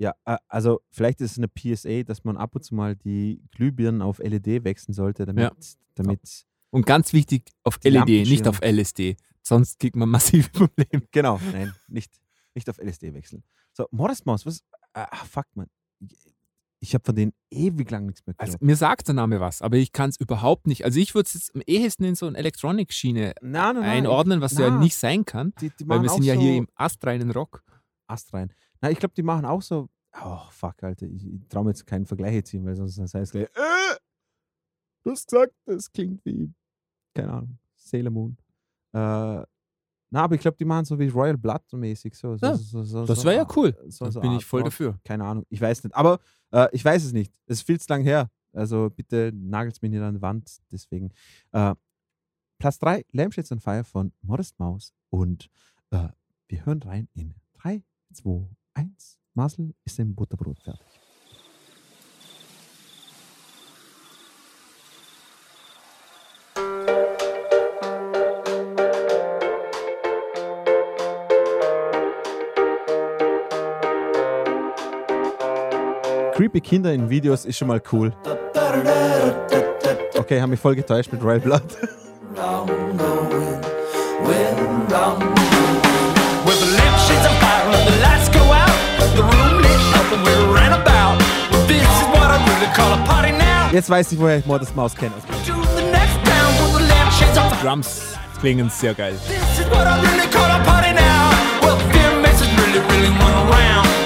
Ja, 0.00 0.14
äh, 0.24 0.36
also 0.48 0.80
vielleicht 0.90 1.20
ist 1.20 1.32
es 1.32 1.38
eine 1.38 1.48
PSA, 1.48 2.02
dass 2.04 2.24
man 2.24 2.36
ab 2.36 2.54
und 2.54 2.62
zu 2.62 2.74
mal 2.74 2.96
die 2.96 3.42
Glühbirnen 3.50 4.00
auf 4.02 4.18
LED 4.18 4.64
wechseln 4.64 4.94
sollte, 4.94 5.26
damit, 5.26 5.44
Ja. 5.44 5.80
damit 5.96 6.46
Und 6.70 6.86
ganz 6.86 7.12
wichtig, 7.12 7.50
auf 7.64 7.78
Die 7.78 7.90
LED, 7.90 8.28
nicht 8.28 8.46
auf 8.46 8.60
LSD. 8.62 9.16
Sonst 9.42 9.78
kriegt 9.78 9.96
man 9.96 10.08
massive 10.08 10.48
Probleme. 10.52 11.06
Genau, 11.10 11.40
nein, 11.52 11.74
nicht, 11.88 12.12
nicht 12.54 12.68
auf 12.70 12.78
LSD 12.78 13.12
wechseln. 13.14 13.42
So, 13.72 13.86
Modest 13.90 14.26
Mouse, 14.26 14.46
was? 14.46 14.62
Ah, 14.92 15.24
fuck, 15.24 15.46
man. 15.54 15.68
Ich 16.80 16.94
habe 16.94 17.04
von 17.04 17.14
denen 17.14 17.32
ewig 17.50 17.90
lang 17.90 18.06
nichts 18.06 18.24
mehr 18.26 18.34
gehört. 18.34 18.54
Also 18.54 18.64
mir 18.64 18.76
sagt 18.76 19.08
der 19.08 19.14
Name 19.14 19.40
was, 19.40 19.62
aber 19.62 19.76
ich 19.76 19.92
kann 19.92 20.10
es 20.10 20.20
überhaupt 20.20 20.66
nicht. 20.66 20.84
Also 20.84 21.00
ich 21.00 21.14
würde 21.14 21.26
es 21.26 21.34
jetzt 21.34 21.54
am 21.54 21.62
ehesten 21.66 22.04
in 22.04 22.14
so 22.14 22.26
eine 22.26 22.38
nein, 23.80 23.84
einordnen, 23.84 24.40
was 24.40 24.56
ja 24.58 24.70
nein. 24.70 24.80
nicht 24.80 24.96
sein 24.96 25.24
kann, 25.24 25.52
Die, 25.60 25.70
die 25.70 25.88
weil 25.88 26.02
wir 26.02 26.10
sind 26.10 26.24
ja 26.24 26.34
so 26.34 26.40
hier 26.40 26.56
im 26.56 26.68
astreinen 26.74 27.30
Rock. 27.30 27.64
Ast 28.06 28.32
rein. 28.32 28.52
Na, 28.80 28.90
ich 28.90 28.98
glaube, 28.98 29.14
die 29.14 29.22
machen 29.22 29.44
auch 29.44 29.62
so. 29.62 29.88
Oh, 30.22 30.40
fuck, 30.50 30.82
Alter. 30.82 31.06
Ich, 31.06 31.26
ich 31.26 31.48
traue 31.48 31.64
mir 31.64 31.70
jetzt 31.70 31.86
keinen 31.86 32.06
Vergleich 32.06 32.44
ziehen, 32.44 32.64
weil 32.64 32.76
sonst 32.76 32.96
das 32.98 33.12
heißt 33.12 33.32
gleich, 33.32 33.44
äh, 33.44 33.96
du 35.02 35.10
hast 35.10 35.28
gesagt, 35.28 35.52
das 35.66 35.92
klingt 35.92 36.24
wie, 36.24 36.52
keine 37.14 37.32
Ahnung, 37.32 37.58
Sailor 37.76 38.10
Moon. 38.10 38.36
Äh, 38.92 39.42
na, 40.10 40.22
aber 40.22 40.34
ich 40.34 40.40
glaube, 40.40 40.56
die 40.56 40.64
machen 40.64 40.84
so 40.84 40.98
wie 40.98 41.08
Royal 41.08 41.36
Blood 41.36 41.62
mäßig. 41.72 42.14
So, 42.14 42.36
so, 42.36 42.46
Ja, 42.46 42.56
so, 42.56 42.82
so, 42.82 43.04
Das 43.04 43.24
wäre 43.24 43.36
ja 43.36 43.46
cool. 43.56 43.76
So, 43.88 44.06
bin 44.06 44.30
Art 44.30 44.40
ich 44.40 44.46
voll 44.46 44.62
dafür. 44.62 44.98
Keine 45.04 45.24
Ahnung, 45.24 45.44
ich 45.50 45.60
weiß 45.60 45.84
nicht. 45.84 45.94
Aber 45.94 46.18
äh, 46.50 46.68
ich 46.72 46.84
weiß 46.84 47.04
es 47.04 47.12
nicht. 47.12 47.34
Es 47.46 47.58
ist 47.58 47.66
viel 47.66 47.78
zu 47.78 47.86
lang 47.90 48.02
her. 48.02 48.30
Also 48.52 48.90
bitte 48.90 49.30
nagelt 49.34 49.76
es 49.76 49.82
mir 49.82 49.90
nicht 49.90 50.00
an 50.00 50.14
die 50.14 50.22
Wand. 50.22 50.58
Deswegen. 50.72 51.10
Äh, 51.52 51.74
Platz 52.58 52.78
3, 52.80 53.04
Lampshades 53.12 53.52
on 53.52 53.60
Fire 53.60 53.84
von 53.84 54.12
Modest 54.22 54.58
Mouse. 54.58 54.92
Und 55.10 55.48
äh, 55.90 56.08
wir 56.48 56.66
hören 56.66 56.82
rein 56.82 57.08
in 57.14 57.34
3, 57.60 57.82
2, 58.14 58.48
1. 58.74 59.18
Marcel 59.34 59.74
ist 59.84 59.98
im 59.98 60.14
Butterbrot 60.14 60.58
fertig. 60.58 60.86
Creepy 76.48 76.60
Kinder 76.62 76.94
in 76.94 77.10
Videos 77.10 77.44
ist 77.44 77.58
schon 77.58 77.68
mal 77.68 77.82
cool. 77.92 78.10
Okay, 80.16 80.40
haben 80.40 80.48
mich 80.48 80.58
voll 80.58 80.74
getäuscht 80.74 81.12
mit 81.12 81.22
Royal 81.22 81.40
Blood. 81.40 81.62
Jetzt 93.70 93.90
weiß 93.90 94.12
ich, 94.12 94.18
woher 94.18 94.38
ich 94.38 94.46
Modest 94.46 94.74
Mouse 94.74 94.94
kenne. 94.94 95.12
Drums 97.62 98.16
klingen 98.40 98.70
sehr 98.70 98.94
geil. 98.94 99.18
This 99.26 99.58
is 99.58 99.70
what 99.70 99.86
I 99.86 100.00
really 100.00 100.26
call 100.30 100.50
a 100.50 100.64
party 100.64 100.94
now. 100.94 101.30
Well, 101.60 101.76
fear 101.92 102.18
makes 102.22 102.40
us 102.40 102.48
really, 102.56 102.80
really 102.88 103.10
run 103.18 103.50
around. 103.50 103.97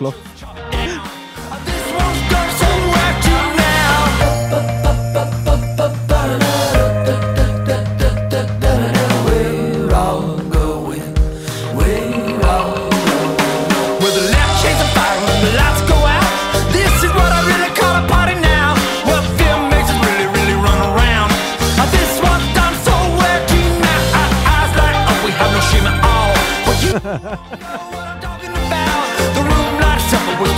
It 0.00 0.33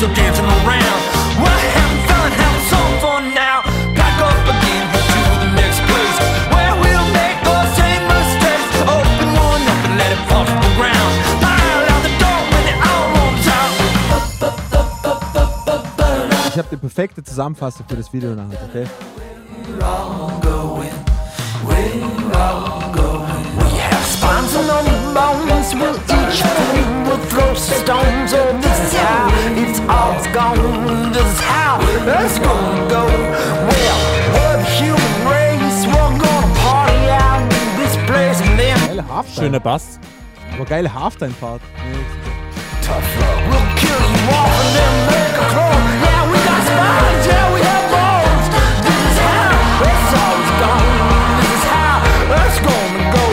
still 0.06 0.14
dancing 0.14 0.44
around. 0.44 1.00
We're 1.42 1.66
having 1.74 2.02
fun, 2.06 2.30
having 2.32 2.64
some 2.70 2.92
fun 3.00 3.34
now. 3.34 3.62
Pack 3.94 4.20
up 4.22 4.38
again, 4.54 4.84
head 4.92 5.06
to 5.12 5.20
the 5.42 5.50
next 5.58 5.80
place 5.88 6.16
where 6.52 6.74
we'll 6.82 7.08
make 7.12 7.38
the 7.42 7.58
same 7.74 8.02
mistakes. 8.06 8.70
Open 8.86 9.28
one 9.34 9.62
up 9.66 9.80
and 9.86 9.94
let 9.98 10.10
it 10.12 10.22
fall 10.28 10.44
to 10.44 10.52
the 10.52 10.72
ground. 10.78 11.12
Pile 11.42 11.84
out 11.92 12.02
the 12.06 12.12
door 12.22 12.40
when 12.52 12.64
it 12.72 12.78
all 12.86 13.06
runs 13.16 13.46
out. 13.48 13.72
Ich 16.48 16.58
habe 16.58 16.68
die 16.70 16.76
perfekte 16.76 17.22
Zusammenfassung 17.22 17.86
für 17.88 17.96
das 17.96 18.12
Video 18.12 18.34
nachher, 18.34 18.58
okay? 18.68 18.86
We 23.58 23.68
have 23.80 24.04
spines 24.06 24.54
and 24.54 24.70
on 24.70 24.84
bones. 25.14 25.74
We'll 25.74 25.96
each 25.96 26.40
thing 26.40 27.04
will 27.06 27.18
throw 27.28 27.54
stones. 27.54 28.32
Oh, 28.32 28.55
this 28.66 28.78
is 28.86 28.92
how 28.94 29.22
it's 29.62 29.80
all 29.94 30.14
gone. 30.38 31.12
This 31.12 31.28
is 31.34 31.40
how 31.40 31.78
it's 31.80 32.38
gonna 32.46 32.88
go. 32.96 33.04
Well, 33.68 33.98
we're 34.34 34.58
the 34.62 34.68
human 34.80 35.14
race. 35.34 35.80
We're 35.92 36.14
gonna 36.24 36.60
party 36.64 37.02
out 37.24 37.42
in 37.42 37.68
this 37.80 37.94
place 38.08 38.38
and 38.46 38.58
then 38.58 38.78
Geile 38.90 39.04
Halftime. 39.12 39.36
Schöner 39.38 39.60
Bass. 39.60 39.98
Aber 40.54 40.64
geile 40.64 40.90
Halftime-Part. 40.92 41.62
tough 42.82 43.08
love. 43.20 43.42
We'll 43.48 43.68
kill 43.82 44.04
you 44.14 44.22
off 44.38 44.54
and 44.62 44.70
then 44.78 44.94
make 45.10 45.34
a 45.44 45.46
clone. 45.52 45.84
Yeah, 46.04 46.30
we 46.32 46.38
got 46.48 46.60
spines. 46.70 47.24
Yeah, 47.30 47.54
we 47.54 47.60
have 47.70 47.86
bones. 47.94 48.46
This 48.86 49.00
is 49.10 49.18
how 49.28 49.52
it's 49.90 50.12
always 50.22 50.52
gone. 50.62 50.94
This 51.40 51.52
is 51.58 51.64
how 51.74 51.96
it's 52.40 52.58
gonna 52.66 53.04
go. 53.14 53.25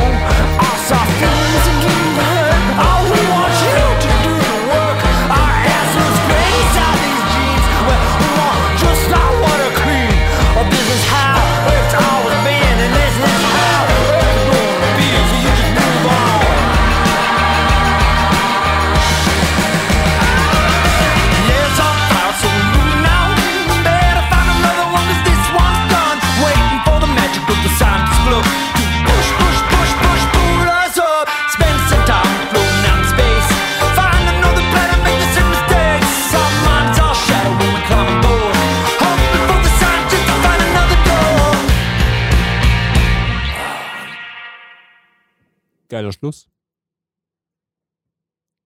Schluss. 46.24 46.50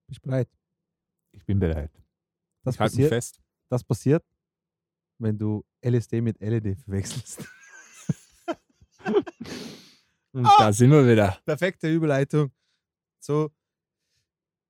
Bist 0.07 0.23
du 0.23 0.29
bereit? 0.29 0.47
Ich 1.31 1.43
bin 1.43 1.57
bereit. 1.57 1.91
Das 2.63 2.75
ich 2.75 2.79
halte 2.79 2.97
mich 2.97 3.07
fest. 3.07 3.41
das 3.69 3.83
passiert, 3.83 4.23
wenn 5.19 5.39
du 5.39 5.65
LSD 5.83 6.21
mit 6.21 6.39
LED 6.39 6.77
verwechselst. 6.77 7.39
Und 10.33 10.45
Ah! 10.45 10.53
da 10.59 10.71
sind 10.71 10.91
wir 10.91 11.07
wieder. 11.07 11.39
Perfekte 11.45 11.91
Überleitung 11.91 12.51
zu 13.19 13.49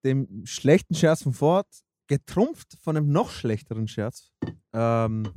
dem 0.06 0.46
schlechten 0.46 0.96
Scherz 0.96 1.24
von 1.24 1.34
Ford, 1.34 1.68
getrumpft 2.08 2.78
von 2.80 2.96
einem 2.96 3.12
noch 3.12 3.32
schlechteren 3.32 3.90
Scherz. 3.90 4.32
Ähm, 4.72 5.30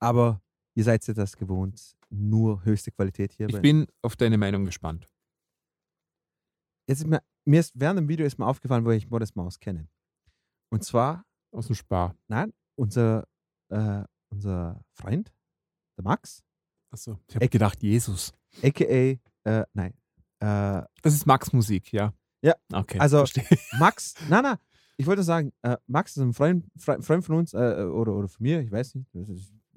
aber 0.00 0.42
ihr 0.74 0.84
seid 0.84 1.06
ja 1.06 1.14
das 1.14 1.34
gewohnt. 1.38 1.96
Nur 2.10 2.62
höchste 2.66 2.90
Qualität 2.92 3.32
hier. 3.32 3.48
Ich 3.48 3.62
bin 3.62 3.86
auf 4.02 4.16
deine 4.16 4.36
Meinung 4.36 4.66
gespannt. 4.66 5.06
Jetzt 6.90 7.02
ist 7.02 7.06
mir, 7.06 7.22
mir 7.44 7.60
ist 7.60 7.72
während 7.76 7.98
dem 8.00 8.08
Video 8.08 8.26
ist 8.26 8.36
mir 8.36 8.46
aufgefallen, 8.46 8.84
wo 8.84 8.90
ich 8.90 9.08
Modest 9.08 9.36
Maus 9.36 9.60
kenne. 9.60 9.88
Und 10.72 10.82
zwar, 10.84 11.24
Aus 11.52 11.66
dem 11.68 11.76
Spar. 11.76 12.16
nein, 12.26 12.52
unser, 12.76 13.28
äh, 13.68 14.02
unser 14.32 14.84
Freund, 14.94 15.32
der 15.96 16.02
Max, 16.04 16.42
Achso. 16.92 17.20
Ich 17.28 17.36
habe 17.36 17.48
gedacht, 17.48 17.80
Jesus. 17.80 18.32
a.k.a. 18.64 19.20
Äh, 19.48 19.64
nein, 19.72 19.94
äh, 20.40 20.82
Das 21.02 21.14
ist 21.14 21.24
Max 21.26 21.52
Musik, 21.52 21.92
ja? 21.92 22.12
Ja. 22.42 22.56
Okay. 22.72 22.98
Also- 22.98 23.18
verstehe. 23.18 23.46
Max, 23.78 24.14
nein, 24.28 24.42
nein, 24.42 24.56
ich 24.96 25.06
wollte 25.06 25.22
sagen, 25.22 25.52
äh, 25.62 25.76
Max 25.86 26.16
ist 26.16 26.22
ein 26.24 26.32
Freund, 26.34 26.66
Fre- 26.76 27.00
Freund 27.02 27.24
von 27.24 27.36
uns 27.36 27.54
äh, 27.54 27.84
oder, 27.84 28.16
oder 28.16 28.26
von 28.26 28.42
mir, 28.42 28.60
ich 28.62 28.72
weiß 28.72 28.96
nicht. 28.96 29.08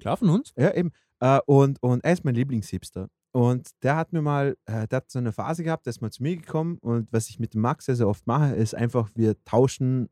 Klar 0.00 0.16
von 0.16 0.30
uns? 0.30 0.52
ja, 0.56 0.74
eben. 0.74 0.90
Äh, 1.24 1.40
und, 1.46 1.82
und 1.82 2.04
er 2.04 2.12
ist 2.12 2.24
mein 2.24 2.34
Lieblingshipster. 2.34 3.08
Und 3.32 3.70
der 3.82 3.96
hat 3.96 4.12
mir 4.12 4.20
mal, 4.20 4.58
äh, 4.66 4.86
der 4.86 4.98
hat 4.98 5.10
so 5.10 5.18
eine 5.18 5.32
Phase 5.32 5.64
gehabt, 5.64 5.86
der 5.86 5.90
ist 5.90 6.02
mal 6.02 6.12
zu 6.12 6.22
mir 6.22 6.36
gekommen 6.36 6.76
und 6.82 7.10
was 7.12 7.30
ich 7.30 7.40
mit 7.40 7.54
dem 7.54 7.62
Max 7.62 7.86
sehr, 7.86 7.96
sehr 7.96 8.08
oft 8.08 8.26
mache, 8.26 8.54
ist 8.54 8.74
einfach, 8.74 9.08
wir 9.14 9.42
tauschen 9.44 10.10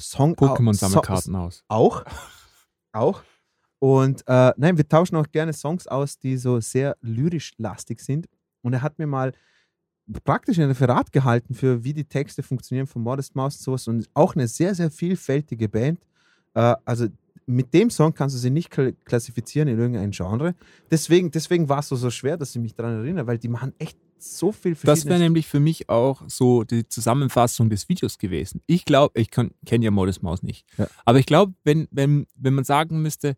Song 0.00 0.34
Pokémon-Sammelkarten 0.34 1.36
aus. 1.36 1.64
Auch. 1.68 2.02
Auch. 2.92 3.22
Und 3.78 4.22
äh, 4.26 4.54
nein, 4.56 4.78
wir 4.78 4.88
tauschen 4.88 5.16
auch 5.16 5.30
gerne 5.30 5.52
Songs 5.52 5.86
aus, 5.86 6.18
die 6.18 6.38
so 6.38 6.60
sehr 6.60 6.96
lyrisch 7.02 7.52
lastig 7.58 8.00
sind. 8.00 8.26
Und 8.62 8.72
er 8.72 8.80
hat 8.80 8.98
mir 8.98 9.06
mal 9.06 9.32
praktisch 10.24 10.58
ein 10.58 10.68
Referat 10.68 11.12
gehalten 11.12 11.52
für 11.52 11.84
wie 11.84 11.92
die 11.92 12.06
Texte 12.06 12.42
funktionieren 12.42 12.86
von 12.86 13.02
Modest 13.02 13.36
Mouse 13.36 13.56
und 13.56 13.62
sowas. 13.62 13.86
Und 13.86 14.08
auch 14.14 14.34
eine 14.34 14.48
sehr, 14.48 14.74
sehr 14.74 14.90
vielfältige 14.90 15.68
Band. 15.68 16.00
Äh, 16.54 16.74
also 16.86 17.08
mit 17.46 17.72
dem 17.74 17.90
Song 17.90 18.12
kannst 18.12 18.34
du 18.34 18.38
sie 18.40 18.50
nicht 18.50 18.72
kla- 18.72 18.94
klassifizieren 19.04 19.68
in 19.68 19.78
irgendein 19.78 20.10
Genre. 20.10 20.54
Deswegen, 20.90 21.30
deswegen 21.30 21.68
war 21.68 21.78
es 21.78 21.88
so, 21.88 21.96
so 21.96 22.10
schwer, 22.10 22.36
dass 22.36 22.54
ich 22.54 22.60
mich 22.60 22.74
daran 22.74 22.94
erinnere, 23.04 23.26
weil 23.26 23.38
die 23.38 23.48
machen 23.48 23.72
echt 23.78 23.96
so 24.18 24.50
viel 24.50 24.76
Das 24.82 25.04
wäre 25.04 25.18
nämlich 25.20 25.46
für 25.46 25.60
mich 25.60 25.88
auch 25.88 26.22
so 26.26 26.64
die 26.64 26.88
Zusammenfassung 26.88 27.70
des 27.70 27.88
Videos 27.88 28.18
gewesen. 28.18 28.62
Ich 28.66 28.84
glaube, 28.84 29.20
ich 29.20 29.30
kenne 29.30 29.50
ja 29.84 29.90
Modest 29.90 30.22
Maus 30.22 30.42
nicht. 30.42 30.66
Ja. 30.78 30.88
Aber 31.04 31.18
ich 31.18 31.26
glaube, 31.26 31.54
wenn, 31.64 31.86
wenn, 31.90 32.26
wenn 32.34 32.54
man 32.54 32.64
sagen 32.64 33.02
müsste, 33.02 33.36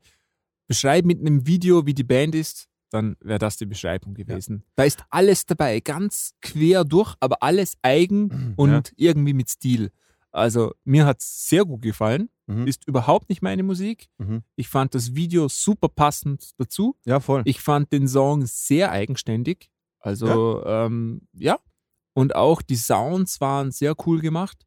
beschreib 0.69 1.05
mit 1.05 1.21
einem 1.21 1.47
Video, 1.47 1.85
wie 1.85 1.95
die 1.95 2.05
Band 2.05 2.35
ist, 2.35 2.69
dann 2.91 3.17
wäre 3.21 3.39
das 3.39 3.57
die 3.59 3.67
Beschreibung 3.67 4.15
gewesen. 4.15 4.63
Da 4.77 4.85
ist 4.85 5.05
alles 5.11 5.45
dabei, 5.45 5.81
ganz 5.81 6.33
quer 6.41 6.85
durch, 6.85 7.15
aber 7.21 7.43
alles 7.43 7.75
eigen 7.83 8.53
und 8.57 8.71
Ja. 8.71 8.83
irgendwie 8.97 9.35
mit 9.35 9.51
Stil. 9.51 9.91
Also 10.31 10.75
mir 10.85 11.07
hat 11.07 11.21
es 11.21 11.49
sehr 11.49 11.65
gut 11.65 11.83
gefallen. 11.83 12.29
Mhm. 12.47 12.67
Ist 12.67 12.87
überhaupt 12.87 13.29
nicht 13.29 13.43
meine 13.43 13.63
Musik. 13.63 14.09
Mhm. 14.19 14.43
Ich 14.57 14.69
fand 14.69 14.95
das 14.95 15.15
Video 15.15 15.49
super 15.49 15.89
passend 15.89 16.53
dazu. 16.59 16.97
Ja, 17.05 17.21
voll. 17.21 17.43
Ich 17.45 17.61
fand 17.61 17.93
den 17.93 18.09
Song 18.09 18.47
sehr 18.47 18.91
eigenständig. 18.91 19.71
Also, 20.01 20.63
ja. 20.65 20.87
Ähm, 20.87 21.23
ja. 21.35 21.59
Und 22.15 22.35
auch 22.35 22.63
die 22.63 22.77
Sounds 22.77 23.41
waren 23.41 23.71
sehr 23.71 23.95
cool 24.07 24.21
gemacht. 24.21 24.67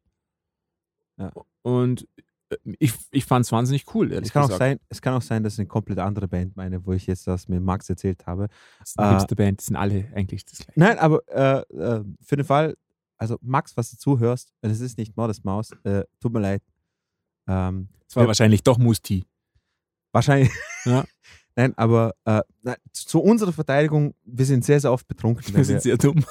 Ja. 1.18 1.32
Und 1.62 2.08
äh, 2.50 2.56
ich, 2.78 2.94
ich 3.10 3.24
fand 3.24 3.44
es 3.44 3.52
wahnsinnig 3.52 3.84
cool, 3.94 4.12
ehrlich 4.12 4.28
Es 4.28 4.32
kann, 4.32 4.44
auch 4.44 4.48
gesagt. 4.48 4.58
sein, 4.60 4.80
es 4.88 5.02
kann 5.02 5.14
auch 5.14 5.22
sein, 5.22 5.42
dass 5.42 5.54
ich 5.54 5.60
eine 5.60 5.68
komplett 5.68 5.98
andere 5.98 6.28
Band 6.28 6.56
meine, 6.56 6.84
wo 6.86 6.92
ich 6.92 7.06
jetzt 7.06 7.26
das 7.26 7.48
mit 7.48 7.62
Max 7.62 7.88
erzählt 7.90 8.26
habe. 8.26 8.48
Das 8.78 8.90
ist 8.90 8.98
eine 8.98 9.08
äh, 9.08 9.18
Hipster-Band, 9.18 9.60
die 9.60 9.64
sind 9.64 9.76
alle 9.76 10.08
eigentlich 10.14 10.44
das 10.44 10.58
gleiche. 10.58 10.78
Nein, 10.78 10.98
aber 10.98 11.20
äh, 11.28 11.60
äh, 11.76 12.04
für 12.20 12.36
den 12.36 12.44
Fall, 12.44 12.76
also 13.22 13.38
Max, 13.40 13.76
was 13.76 13.90
du 13.90 13.96
zuhörst, 13.96 14.52
es 14.62 14.80
ist 14.80 14.98
nicht 14.98 15.16
Modest 15.16 15.44
Maus, 15.44 15.70
äh, 15.84 16.02
tut 16.20 16.32
mir 16.32 16.40
leid. 16.40 16.62
Ähm, 17.48 17.88
Das 18.08 18.16
war 18.16 18.24
wir- 18.24 18.28
wahrscheinlich 18.28 18.62
doch 18.62 18.78
Musti. 18.78 19.24
wahrscheinlich. 20.12 20.50
Ja. 20.84 21.04
Nein, 21.56 21.72
aber 21.76 22.14
äh, 22.24 22.42
zu 22.92 23.20
unserer 23.20 23.52
Verteidigung, 23.52 24.14
wir 24.24 24.46
sind 24.46 24.64
sehr, 24.64 24.80
sehr 24.80 24.90
oft 24.92 25.06
betrunken. 25.06 25.54
Wir 25.54 25.64
sind 25.64 25.82
sehr 25.82 25.98
dumm. 25.98 26.24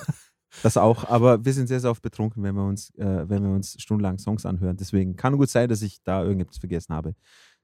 das 0.63 0.77
auch, 0.77 1.05
aber 1.09 1.45
wir 1.45 1.53
sind 1.53 1.68
sehr, 1.68 1.80
sehr 1.80 1.91
oft 1.91 2.01
betrunken, 2.01 2.41
wenn 2.43 2.55
wir 2.55 2.65
uns, 2.65 2.89
äh, 2.95 3.30
wenn 3.30 3.43
wir 3.43 3.51
uns 3.51 3.76
stundenlang 3.80 4.18
Songs 4.18 4.45
anhören. 4.45 4.77
Deswegen 4.77 5.15
kann 5.15 5.38
gut 5.38 5.49
sein, 5.49 5.69
dass 5.69 5.81
ich 5.84 6.01
da 6.03 6.23
irgendetwas 6.23 6.57
vergessen 6.57 6.93
habe. 6.93 7.13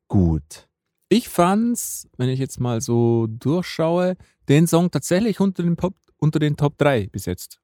Gut. 0.07 0.69
Ich 1.09 1.29
fand's, 1.29 2.07
wenn 2.17 2.29
ich 2.29 2.39
jetzt 2.39 2.59
mal 2.59 2.79
so 2.79 3.27
durchschaue, 3.27 4.17
den 4.49 4.67
Song 4.67 4.91
tatsächlich 4.91 5.39
unter 5.39 5.63
den, 5.63 5.75
Pop, 5.75 5.95
unter 6.17 6.37
den 6.39 6.57
Top 6.57 6.77
3 6.77 7.07
besetzt. 7.07 7.59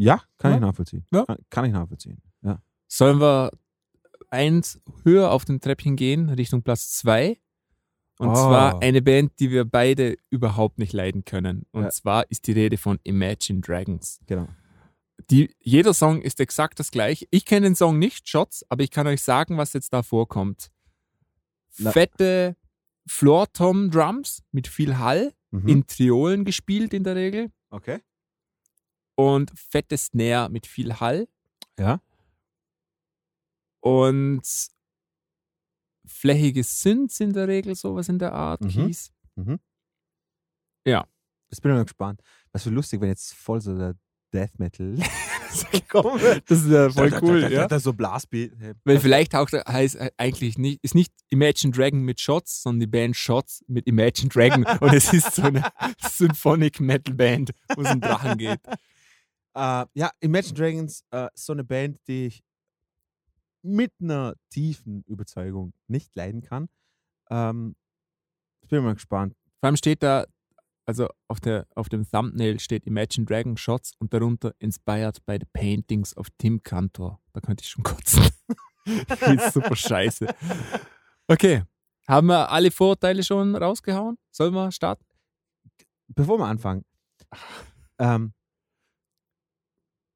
Ja, 0.00 0.22
kann 0.38 0.52
Ja. 0.52 0.56
ich 0.56 0.60
nachvollziehen. 0.62 1.04
Ja. 1.12 1.24
Kann, 1.24 1.38
kann 1.50 1.64
ich 1.66 1.72
nachvollziehen. 1.72 2.22
Ja. 2.42 2.62
Sollen 2.88 3.20
wir 3.20 3.50
eins 4.30 4.80
höher 5.04 5.30
auf 5.30 5.44
dem 5.44 5.60
Treppchen 5.60 5.96
gehen, 5.96 6.28
Richtung 6.30 6.62
Platz 6.62 6.92
2? 6.98 7.38
Und 8.18 8.30
Oh. 8.30 8.34
zwar 8.34 8.82
eine 8.82 9.00
Band, 9.02 9.32
die 9.40 9.50
wir 9.50 9.64
beide 9.64 10.16
überhaupt 10.28 10.78
nicht 10.78 10.92
leiden 10.92 11.24
können. 11.24 11.64
Und 11.72 11.84
Ja. 11.84 11.90
zwar 11.90 12.30
ist 12.30 12.46
die 12.46 12.52
Rede 12.52 12.76
von 12.76 12.98
Imagine 13.02 13.60
Dragons. 13.60 14.20
Genau. 14.26 14.46
Die, 15.30 15.54
jeder 15.60 15.94
Song 15.94 16.20
ist 16.22 16.40
exakt 16.40 16.78
das 16.80 16.90
gleiche. 16.90 17.26
Ich 17.30 17.44
kenne 17.44 17.66
den 17.66 17.74
Song 17.76 17.98
nicht, 17.98 18.28
Shots, 18.28 18.64
aber 18.68 18.82
ich 18.82 18.90
kann 18.90 19.06
euch 19.06 19.22
sagen, 19.22 19.56
was 19.58 19.72
jetzt 19.72 19.92
da 19.92 20.02
vorkommt. 20.02 20.70
Na- 21.78 21.92
Fette 21.92 22.56
Floor-Tom-Drums 23.06 24.42
mit 24.52 24.66
viel 24.68 24.98
Hall, 24.98 25.32
Mhm. 25.50 25.68
in 25.68 25.86
Triolen 25.86 26.44
gespielt 26.44 26.94
in 26.94 27.04
der 27.04 27.16
Regel 27.16 27.50
okay. 27.70 28.00
Und 29.20 29.50
fette 29.58 29.96
Snare 29.98 30.48
mit 30.50 30.66
viel 30.66 30.94
Hall. 31.00 31.28
Ja. 31.78 32.00
Und 33.82 34.42
flächige 36.06 36.62
Synths 36.64 37.20
in 37.20 37.32
der 37.32 37.48
Regel, 37.48 37.74
sowas 37.74 38.08
in 38.08 38.18
der 38.18 38.32
Art, 38.32 38.60
Mhm. 38.62 38.68
Keys. 38.68 39.12
Jetzt 41.52 41.62
bin 41.62 41.72
ich 41.72 41.76
mal 41.78 41.82
gespannt. 41.84 42.20
Was 42.52 42.62
für 42.62 42.70
lustig, 42.70 43.00
wenn 43.00 43.08
jetzt 43.08 43.34
voll 43.34 43.60
so 43.60 43.76
der 43.76 43.96
Death 44.32 44.56
Metal 44.60 44.94
kommen 45.88 46.20
wird. 46.22 46.48
Das 46.48 46.60
ist 46.62 46.68
ja 46.70 46.88
voll 46.90 47.10
Da- 47.10 47.20
cool, 47.22 47.40
da- 47.40 47.48
da- 47.48 47.54
ja. 47.54 47.66
da 47.66 47.80
so 47.80 47.92
Blasbeat. 47.92 48.52
Weil 48.84 49.00
vielleicht 49.00 49.34
auch 49.34 49.50
da 49.50 49.64
heißt 49.66 49.96
äh, 49.96 50.12
eigentlich 50.16 50.58
nicht, 50.58 50.78
ist 50.84 50.94
nicht 50.94 51.12
Imagine 51.28 51.72
Dragon 51.72 52.02
mit 52.02 52.20
Shots, 52.20 52.62
sondern 52.62 52.78
die 52.80 52.86
Band 52.86 53.16
Shots 53.16 53.64
mit 53.66 53.88
Imagine 53.88 54.28
Dragon. 54.28 54.64
Und 54.64 54.94
es 54.94 55.12
ist 55.12 55.34
so 55.34 55.42
eine 55.42 55.64
Symphonic 56.08 56.78
Metal 56.78 57.14
Band, 57.16 57.50
wo 57.74 57.82
es 57.82 57.90
um 57.92 58.00
Drachen 58.00 58.38
geht. 58.38 58.60
Äh, 59.54 59.86
ja, 59.94 60.10
Imagine 60.20 60.54
Dragons, 60.54 61.04
äh, 61.10 61.28
so 61.34 61.52
eine 61.52 61.64
Band, 61.64 61.98
die 62.06 62.26
ich 62.26 62.44
mit 63.62 63.92
einer 64.00 64.34
tiefen 64.50 65.02
Überzeugung 65.06 65.72
nicht 65.86 66.14
leiden 66.16 66.42
kann. 66.42 66.68
Ähm, 67.30 67.76
ich 68.62 68.68
bin 68.68 68.82
mal 68.84 68.94
gespannt. 68.94 69.34
Vor 69.60 69.66
allem 69.66 69.76
steht 69.76 70.02
da, 70.02 70.26
also 70.86 71.08
auf, 71.28 71.40
der, 71.40 71.66
auf 71.74 71.88
dem 71.88 72.08
Thumbnail 72.08 72.58
steht 72.60 72.86
Imagine 72.86 73.26
Dragon 73.26 73.56
Shots 73.56 73.92
und 73.98 74.14
darunter 74.14 74.54
Inspired 74.58 75.24
by 75.26 75.38
the 75.40 75.46
Paintings 75.52 76.16
of 76.16 76.28
Tim 76.38 76.62
Cantor. 76.62 77.20
Da 77.32 77.40
könnte 77.40 77.62
ich 77.62 77.68
schon 77.68 77.84
kotzen. 77.84 78.24
Ist 78.84 79.52
super 79.52 79.76
scheiße. 79.76 80.26
Okay. 81.28 81.64
Haben 82.08 82.26
wir 82.26 82.50
alle 82.50 82.72
Vorurteile 82.72 83.22
schon 83.22 83.54
rausgehauen? 83.54 84.18
Sollen 84.32 84.52
wir 84.52 84.72
starten? 84.72 85.04
Bevor 86.08 86.38
wir 86.38 86.46
anfangen, 86.46 86.84
ähm, 87.98 88.32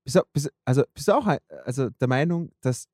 bist 0.05 0.16
du, 0.16 0.22
bist, 0.32 0.52
also 0.64 0.85
bist 0.93 1.09
du 1.09 1.12
auch 1.12 1.26
also 1.64 1.90
der 1.90 2.09
Meinung, 2.09 2.52
dass 2.60 2.86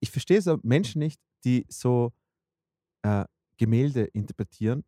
ich 0.00 0.10
verstehe 0.10 0.40
so 0.42 0.58
Menschen 0.62 0.98
nicht, 0.98 1.20
die 1.44 1.66
so 1.68 2.12
äh, 3.02 3.24
Gemälde 3.56 4.04
interpretieren, 4.04 4.84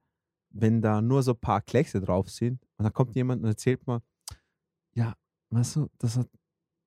wenn 0.50 0.80
da 0.82 1.00
nur 1.00 1.22
so 1.22 1.32
ein 1.32 1.40
paar 1.40 1.60
Kleckse 1.60 2.00
drauf 2.00 2.30
sind 2.30 2.62
und 2.76 2.84
dann 2.84 2.92
kommt 2.92 3.14
jemand 3.14 3.42
und 3.42 3.48
erzählt 3.48 3.86
mir, 3.86 4.02
ja, 4.94 5.14
weißt 5.50 5.76
du, 5.76 5.88
das 5.98 6.16
hat 6.16 6.28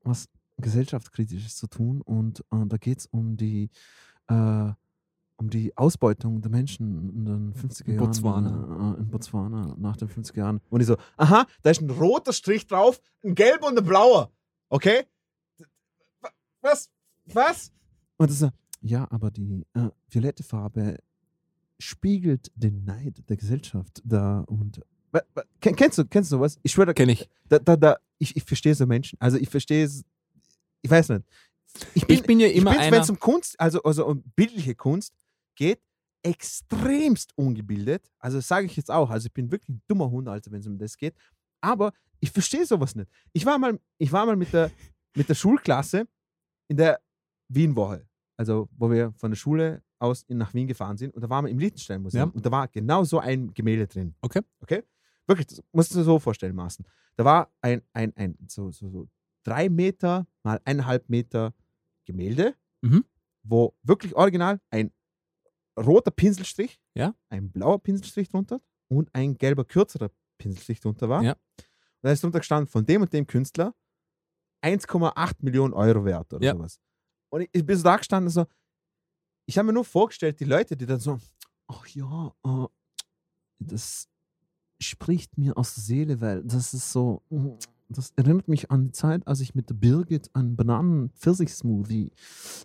was 0.03 0.27
gesellschaftskritisches 0.57 1.55
zu 1.55 1.67
tun 1.67 2.01
und 2.01 2.41
äh, 2.51 2.65
da 2.65 2.77
geht 2.77 2.99
es 2.99 3.05
um 3.05 3.37
die 3.37 3.69
äh, 4.27 4.71
um 5.37 5.49
die 5.49 5.75
Ausbeutung 5.77 6.41
der 6.41 6.51
Menschen 6.51 7.09
in 7.09 7.25
den 7.25 7.53
50er 7.53 7.85
In 7.85 7.93
Jahren 7.95 8.05
Botswana. 8.07 8.95
äh, 8.95 8.99
in 8.99 9.09
Botswana 9.09 9.75
nach 9.77 9.95
den 9.95 10.09
50er 10.09 10.37
Jahren. 10.37 10.59
Und 10.69 10.81
ich 10.81 10.87
so, 10.87 10.97
aha, 11.15 11.45
da 11.61 11.69
ist 11.69 11.81
ein 11.81 11.89
roter 11.89 12.33
Strich 12.33 12.67
drauf, 12.67 12.99
ein 13.23 13.35
gelber 13.35 13.67
und 13.67 13.77
ein 13.77 13.85
blauer. 13.85 14.31
Okay? 14.69 15.05
Was? 16.61 16.89
Was? 17.25 17.71
Und 18.17 18.29
das 18.29 18.39
so, 18.39 18.49
ja, 18.81 19.07
aber 19.11 19.31
die 19.31 19.65
äh, 19.73 19.89
violette 20.09 20.43
Farbe 20.43 20.97
spiegelt 21.79 22.51
den 22.55 22.83
Neid 22.83 23.23
der 23.29 23.37
Gesellschaft 23.37 24.01
da 24.03 24.41
und 24.41 24.81
Wa- 25.11 25.23
wa- 25.33 25.43
Ken- 25.59 25.75
Kennst 25.75 25.97
du, 25.97 26.05
kennst 26.05 26.31
du 26.31 26.35
sowas? 26.35 26.59
Ich 26.61 26.71
schwöre, 26.71 26.93
Kenne 26.93 27.13
ich. 27.13 27.29
da, 27.47 27.57
da, 27.59 27.75
da, 27.75 27.97
ich, 28.19 28.35
ich 28.35 28.43
verstehe 28.43 28.75
so 28.75 28.85
Menschen. 28.85 29.17
Also 29.19 29.37
ich 29.37 29.49
verstehe 29.49 29.85
es, 29.85 30.03
ich 30.81 30.91
weiß 30.91 31.09
nicht. 31.09 31.23
Ich 31.95 32.05
bin, 32.05 32.15
Ich 32.17 32.23
bin 32.23 32.39
ja 32.39 32.47
immer 32.47 32.71
ich 32.73 32.79
bin, 32.79 32.91
wenn 32.91 33.01
es 33.01 33.09
um 33.09 33.19
Kunst, 33.19 33.59
also, 33.59 33.81
also 33.83 34.05
um 34.05 34.21
bildliche 34.35 34.75
Kunst 34.75 35.13
geht, 35.55 35.81
extremst 36.21 37.31
ungebildet. 37.37 38.11
Also 38.19 38.37
das 38.37 38.47
sage 38.47 38.65
ich 38.67 38.75
jetzt 38.75 38.91
auch. 38.91 39.09
Also 39.09 39.27
ich 39.27 39.33
bin 39.33 39.51
wirklich 39.51 39.69
ein 39.69 39.81
dummer 39.87 40.09
Hund, 40.11 40.27
also 40.27 40.51
wenn 40.51 40.59
es 40.59 40.67
um 40.67 40.77
das 40.77 40.97
geht. 40.97 41.15
Aber 41.61 41.91
ich 42.19 42.31
verstehe 42.31 42.65
sowas 42.65 42.95
nicht. 42.95 43.09
Ich 43.33 43.45
war 43.45 43.57
mal, 43.57 43.79
ich 43.97 44.11
war 44.11 44.25
mal 44.25 44.35
mit 44.35 44.51
der, 44.53 44.71
mit 45.15 45.29
der 45.29 45.35
Schulklasse 45.35 46.07
in 46.67 46.77
der 46.77 46.99
Wienwoche. 47.47 48.05
Also 48.37 48.69
wo 48.77 48.89
wir 48.89 49.11
von 49.13 49.31
der 49.31 49.35
Schule 49.37 49.81
aus 49.99 50.23
in, 50.23 50.37
nach 50.37 50.53
Wien 50.53 50.67
gefahren 50.67 50.97
sind. 50.97 51.13
Und 51.13 51.21
da 51.21 51.29
waren 51.29 51.45
wir 51.45 51.51
im 51.51 51.59
Liechtenstein-Museum. 51.59 52.29
Ja. 52.29 52.33
Und 52.35 52.45
da 52.45 52.51
war 52.51 52.67
genau 52.69 53.03
so 53.03 53.19
ein 53.19 53.53
Gemälde 53.53 53.85
drin. 53.87 54.15
Okay. 54.21 54.41
Okay? 54.61 54.83
Wirklich, 55.27 55.47
das 55.47 55.61
musst 55.73 55.91
du 55.93 55.97
dir 55.97 56.03
so 56.03 56.19
vorstellen, 56.19 56.55
Maßen. 56.55 56.85
Da 57.17 57.25
war 57.25 57.51
ein, 57.61 57.81
ein, 57.93 58.15
ein 58.15 58.37
so, 58.47 58.71
so, 58.71 58.89
so 58.89 59.07
drei 59.43 59.67
Meter 59.67 60.25
mal 60.43 60.61
eineinhalb 60.63 61.09
Meter 61.09 61.53
Gemälde, 62.05 62.55
Mhm. 62.81 63.03
wo 63.43 63.75
wirklich 63.83 64.15
original 64.15 64.61
ein 64.69 64.91
roter 65.77 66.11
Pinselstrich, 66.11 66.79
Ja. 66.95 67.13
ein 67.29 67.51
blauer 67.51 67.79
Pinselstrich 67.83 68.29
drunter 68.29 68.61
und 68.87 69.09
ein 69.13 69.37
gelber 69.37 69.65
kürzerer 69.65 70.11
Pinselstrich 70.37 70.79
drunter 70.79 71.09
war. 71.09 71.21
Ja. 71.23 71.35
Und 72.01 72.07
da 72.07 72.11
ist 72.11 72.23
drunter 72.23 72.39
gestanden, 72.39 72.67
von 72.71 72.85
dem 72.85 73.01
und 73.01 73.11
dem 73.13 73.27
Künstler 73.27 73.73
1,8 74.63 75.35
Millionen 75.41 75.73
Euro 75.73 76.05
wert 76.05 76.33
oder 76.33 76.45
Ja. 76.45 76.53
sowas. 76.53 76.79
Und 77.29 77.41
ich, 77.41 77.49
ich 77.51 77.65
bin 77.65 77.77
so 77.77 77.83
da 77.83 77.97
gestanden, 77.97 78.29
so, 78.29 78.45
ich 79.45 79.57
habe 79.57 79.67
mir 79.67 79.73
nur 79.73 79.85
vorgestellt, 79.85 80.39
die 80.39 80.45
Leute, 80.45 80.75
die 80.77 80.85
dann 80.85 80.99
so, 80.99 81.19
ach 81.67 81.85
ja, 81.87 82.33
äh, 82.45 82.67
das 83.59 84.07
spricht 84.81 85.37
mir 85.37 85.57
aus 85.57 85.75
der 85.75 85.83
Seele, 85.83 86.21
weil 86.21 86.43
das 86.43 86.73
ist 86.73 86.91
so, 86.91 87.21
das 87.89 88.13
erinnert 88.15 88.47
mich 88.47 88.71
an 88.71 88.85
die 88.85 88.91
Zeit, 88.91 89.27
als 89.27 89.41
ich 89.41 89.53
mit 89.55 89.69
der 89.69 89.73
Birgit 89.75 90.29
einen 90.33 90.55
Bananen-Pfirsich-Smoothie 90.55 92.11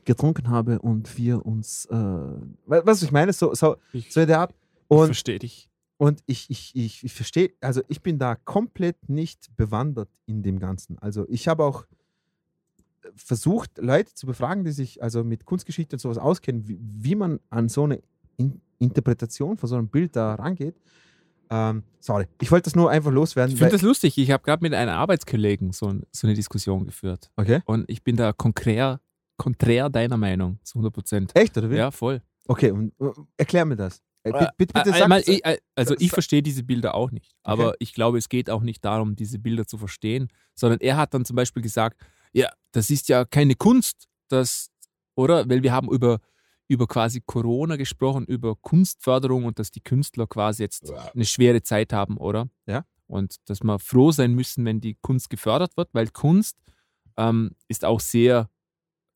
getrunken 0.04 0.48
habe 0.48 0.78
und 0.80 1.16
wir 1.18 1.44
uns, 1.44 1.86
äh, 1.86 1.94
we- 1.94 2.86
weißt 2.86 3.02
du, 3.02 3.06
ich 3.06 3.12
meine? 3.12 3.32
So, 3.32 3.52
so, 3.54 3.76
Ich, 3.92 4.12
so 4.12 4.24
der 4.24 4.40
Art. 4.40 4.54
Und, 4.88 5.06
verstehe 5.06 5.38
dich. 5.40 5.68
Und 6.04 6.22
ich, 6.26 6.50
ich, 6.50 6.76
ich, 6.76 7.02
ich 7.02 7.14
verstehe, 7.14 7.52
also 7.62 7.80
ich 7.88 8.02
bin 8.02 8.18
da 8.18 8.34
komplett 8.34 9.08
nicht 9.08 9.56
bewandert 9.56 10.10
in 10.26 10.42
dem 10.42 10.58
Ganzen. 10.58 10.98
Also 10.98 11.24
ich 11.30 11.48
habe 11.48 11.64
auch 11.64 11.84
äh, 13.04 13.08
versucht, 13.16 13.78
Leute 13.78 14.12
zu 14.12 14.26
befragen, 14.26 14.64
die 14.64 14.72
sich 14.72 15.02
also 15.02 15.24
mit 15.24 15.46
Kunstgeschichte 15.46 15.96
und 15.96 16.00
sowas 16.00 16.18
auskennen, 16.18 16.68
wie, 16.68 16.78
wie 16.78 17.14
man 17.14 17.40
an 17.48 17.70
so 17.70 17.84
eine 17.84 18.02
in 18.36 18.60
Interpretation 18.78 19.56
von 19.56 19.66
so 19.66 19.76
einem 19.76 19.88
Bild 19.88 20.14
da 20.14 20.34
rangeht. 20.34 20.76
Ähm, 21.48 21.84
sorry, 22.00 22.26
ich 22.38 22.50
wollte 22.50 22.64
das 22.64 22.76
nur 22.76 22.90
einfach 22.90 23.10
loswerden. 23.10 23.54
Ich 23.54 23.58
finde 23.58 23.72
das 23.72 23.80
lustig. 23.80 24.18
Ich 24.18 24.30
habe 24.30 24.42
gerade 24.42 24.62
mit 24.62 24.74
einem 24.74 24.92
Arbeitskollegen 24.92 25.72
so, 25.72 25.86
ein, 25.86 26.02
so 26.12 26.26
eine 26.26 26.34
Diskussion 26.34 26.84
geführt. 26.84 27.30
okay. 27.36 27.62
Und 27.64 27.88
ich 27.88 28.04
bin 28.04 28.16
da 28.16 28.34
konträr, 28.34 29.00
konträr 29.38 29.88
deiner 29.88 30.18
Meinung, 30.18 30.58
zu 30.64 30.74
100 30.74 30.92
Prozent. 30.92 31.32
Echt, 31.34 31.56
oder 31.56 31.70
wie? 31.70 31.76
Ja, 31.76 31.90
voll. 31.90 32.20
Okay, 32.46 32.72
und 32.72 32.92
äh, 33.00 33.10
erklär 33.38 33.64
mir 33.64 33.76
das. 33.76 34.02
Äh, 34.24 34.32
bitte, 34.32 34.48
bitte, 34.56 34.72
bitte 34.74 34.90
Äh, 34.98 35.02
einmal, 35.02 35.22
sag- 35.22 35.34
ich, 35.34 35.42
also 35.76 35.94
ich 35.98 36.10
verstehe 36.10 36.42
diese 36.42 36.62
Bilder 36.62 36.94
auch 36.94 37.10
nicht. 37.10 37.34
Aber 37.42 37.74
ich 37.78 37.92
glaube, 37.94 38.18
es 38.18 38.28
geht 38.28 38.50
auch 38.50 38.62
nicht 38.62 38.84
darum, 38.84 39.16
diese 39.16 39.38
Bilder 39.38 39.66
zu 39.66 39.78
verstehen, 39.78 40.28
sondern 40.54 40.80
er 40.80 40.96
hat 40.96 41.14
dann 41.14 41.24
zum 41.24 41.36
Beispiel 41.36 41.62
gesagt, 41.62 42.00
ja, 42.32 42.48
das 42.72 42.90
ist 42.90 43.08
ja 43.08 43.24
keine 43.24 43.54
Kunst, 43.54 44.08
das, 44.28 44.70
oder? 45.14 45.48
Weil 45.48 45.62
wir 45.62 45.72
haben 45.72 45.88
über, 45.90 46.20
über 46.68 46.86
quasi 46.88 47.20
Corona 47.24 47.76
gesprochen, 47.76 48.24
über 48.24 48.56
Kunstförderung 48.56 49.44
und 49.44 49.58
dass 49.58 49.70
die 49.70 49.82
Künstler 49.82 50.26
quasi 50.26 50.62
jetzt 50.62 50.90
eine 51.14 51.24
schwere 51.26 51.62
Zeit 51.62 51.92
haben, 51.92 52.16
oder? 52.16 52.48
Ja. 52.66 52.84
Und 53.06 53.36
dass 53.48 53.62
wir 53.62 53.78
froh 53.78 54.10
sein 54.10 54.32
müssen, 54.32 54.64
wenn 54.64 54.80
die 54.80 54.96
Kunst 55.02 55.28
gefördert 55.28 55.76
wird, 55.76 55.90
weil 55.92 56.08
Kunst 56.08 56.56
ähm, 57.18 57.50
ist 57.68 57.84
auch 57.84 58.00
sehr 58.00 58.48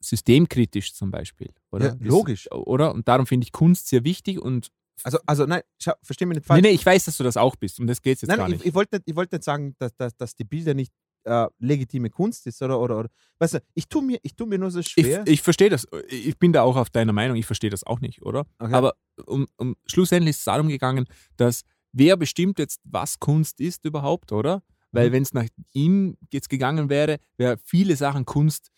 systemkritisch 0.00 0.94
zum 0.94 1.10
Beispiel, 1.10 1.50
oder? 1.72 1.86
Ja, 1.86 1.92
Ist- 1.94 2.02
logisch. 2.02 2.52
Oder? 2.52 2.94
Und 2.94 3.08
darum 3.08 3.26
finde 3.26 3.44
ich 3.44 3.52
Kunst 3.52 3.88
sehr 3.88 4.04
wichtig 4.04 4.38
und 4.40 4.68
also, 5.04 5.18
also 5.26 5.46
nein, 5.46 5.62
schau, 5.78 5.92
versteh 6.02 6.26
mich 6.26 6.36
nicht 6.36 6.46
falsch. 6.46 6.62
Nee, 6.62 6.68
nee, 6.68 6.74
ich 6.74 6.84
weiß, 6.84 7.04
dass 7.06 7.16
du 7.16 7.24
das 7.24 7.36
auch 7.36 7.56
bist. 7.56 7.78
Um 7.80 7.86
das 7.86 8.00
geht 8.02 8.16
es 8.16 8.22
jetzt 8.22 8.28
nein, 8.28 8.38
gar 8.38 8.48
ich, 8.48 8.54
nicht. 8.54 8.66
ich 8.66 8.74
wollte 8.74 8.96
nicht, 8.96 9.08
ich 9.08 9.16
wollte 9.16 9.36
nicht 9.36 9.44
sagen, 9.44 9.74
dass, 9.78 9.94
dass, 9.96 10.16
dass 10.16 10.34
die 10.34 10.44
Bilder 10.44 10.74
nicht 10.74 10.92
äh, 11.24 11.46
legitime 11.58 12.10
Kunst 12.10 12.46
ist, 12.46 12.62
oder, 12.62 12.80
oder, 12.80 12.98
oder. 13.00 13.08
Weißt 13.38 13.54
du, 13.54 13.62
ich 13.74 13.88
tue 13.88 14.02
mir, 14.02 14.18
ich 14.22 14.34
tu 14.34 14.46
mir 14.46 14.58
nur 14.58 14.70
so 14.70 14.80
ich 14.80 14.88
schwer. 14.88 15.24
ich 15.26 15.42
verstehe 15.42 15.68
das. 15.70 15.86
Ich 16.08 16.38
bin 16.38 16.52
da 16.52 16.62
auch 16.62 16.76
auf 16.76 16.90
deiner 16.90 17.12
Meinung. 17.12 17.36
Ich 17.36 17.46
verstehe 17.46 17.70
das 17.70 17.84
auch 17.84 18.00
nicht, 18.00 18.22
oder? 18.22 18.46
Okay. 18.58 18.72
Aber 18.74 18.94
um, 19.26 19.46
um, 19.56 19.76
schlussendlich 19.86 20.30
ist 20.30 20.38
es 20.38 20.44
darum 20.44 20.68
gegangen, 20.68 21.06
dass 21.36 21.62
wer 21.92 22.16
bestimmt 22.16 22.58
jetzt, 22.58 22.80
was 22.84 23.18
Kunst 23.18 23.60
ist 23.60 23.84
überhaupt, 23.84 24.32
oder? 24.32 24.62
Weil 24.90 25.08
Mhm. 25.08 25.12
wenn 25.12 25.22
es 25.22 25.34
nach 25.34 25.46
ihm 25.72 26.16
jetzt 26.32 26.48
gegangen 26.48 26.88
wäre, 26.88 27.18
wäre 27.36 27.58
viele 27.62 27.94
Sachen 27.96 28.24
Kunst, 28.24 28.70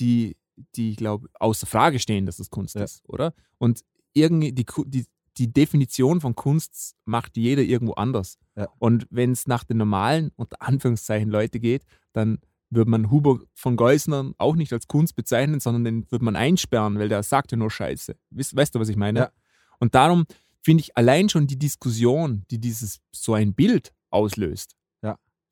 die, 0.00 0.36
die 0.74 0.90
ich 0.90 0.96
glaube, 0.96 1.28
außer 1.38 1.66
Frage 1.66 1.98
stehen, 2.00 2.26
dass 2.26 2.38
es 2.40 2.50
Kunst 2.50 2.74
Ja. 2.74 2.82
ist, 2.84 3.02
oder? 3.08 3.32
Und 3.58 3.82
irgendwie 4.12 4.52
die, 4.52 4.66
die, 4.86 5.06
die 5.38 5.52
Definition 5.52 6.20
von 6.20 6.34
Kunst 6.34 6.94
macht 7.04 7.36
jeder 7.36 7.62
irgendwo 7.62 7.94
anders. 7.94 8.38
Ja. 8.56 8.68
Und 8.78 9.06
wenn 9.10 9.32
es 9.32 9.46
nach 9.46 9.64
den 9.64 9.78
normalen, 9.78 10.30
unter 10.36 10.60
Anführungszeichen, 10.60 11.30
Leute 11.30 11.58
geht, 11.60 11.84
dann 12.12 12.38
würde 12.70 12.90
man 12.90 13.10
Huber 13.10 13.40
von 13.54 13.76
Geusner 13.76 14.32
auch 14.38 14.56
nicht 14.56 14.72
als 14.72 14.88
Kunst 14.88 15.14
bezeichnen, 15.14 15.60
sondern 15.60 15.84
den 15.84 16.10
würde 16.10 16.24
man 16.24 16.36
einsperren, 16.36 16.98
weil 16.98 17.08
der 17.08 17.22
sagt 17.22 17.52
ja 17.52 17.58
nur 17.58 17.70
Scheiße. 17.70 18.14
Weißt, 18.30 18.56
weißt 18.56 18.74
du, 18.74 18.80
was 18.80 18.88
ich 18.88 18.96
meine? 18.96 19.18
Ja. 19.18 19.30
Und 19.78 19.94
darum 19.94 20.24
finde 20.62 20.82
ich 20.82 20.96
allein 20.96 21.28
schon 21.28 21.46
die 21.46 21.58
Diskussion, 21.58 22.44
die 22.50 22.58
dieses 22.58 23.00
so 23.10 23.34
ein 23.34 23.52
Bild 23.54 23.92
auslöst, 24.10 24.76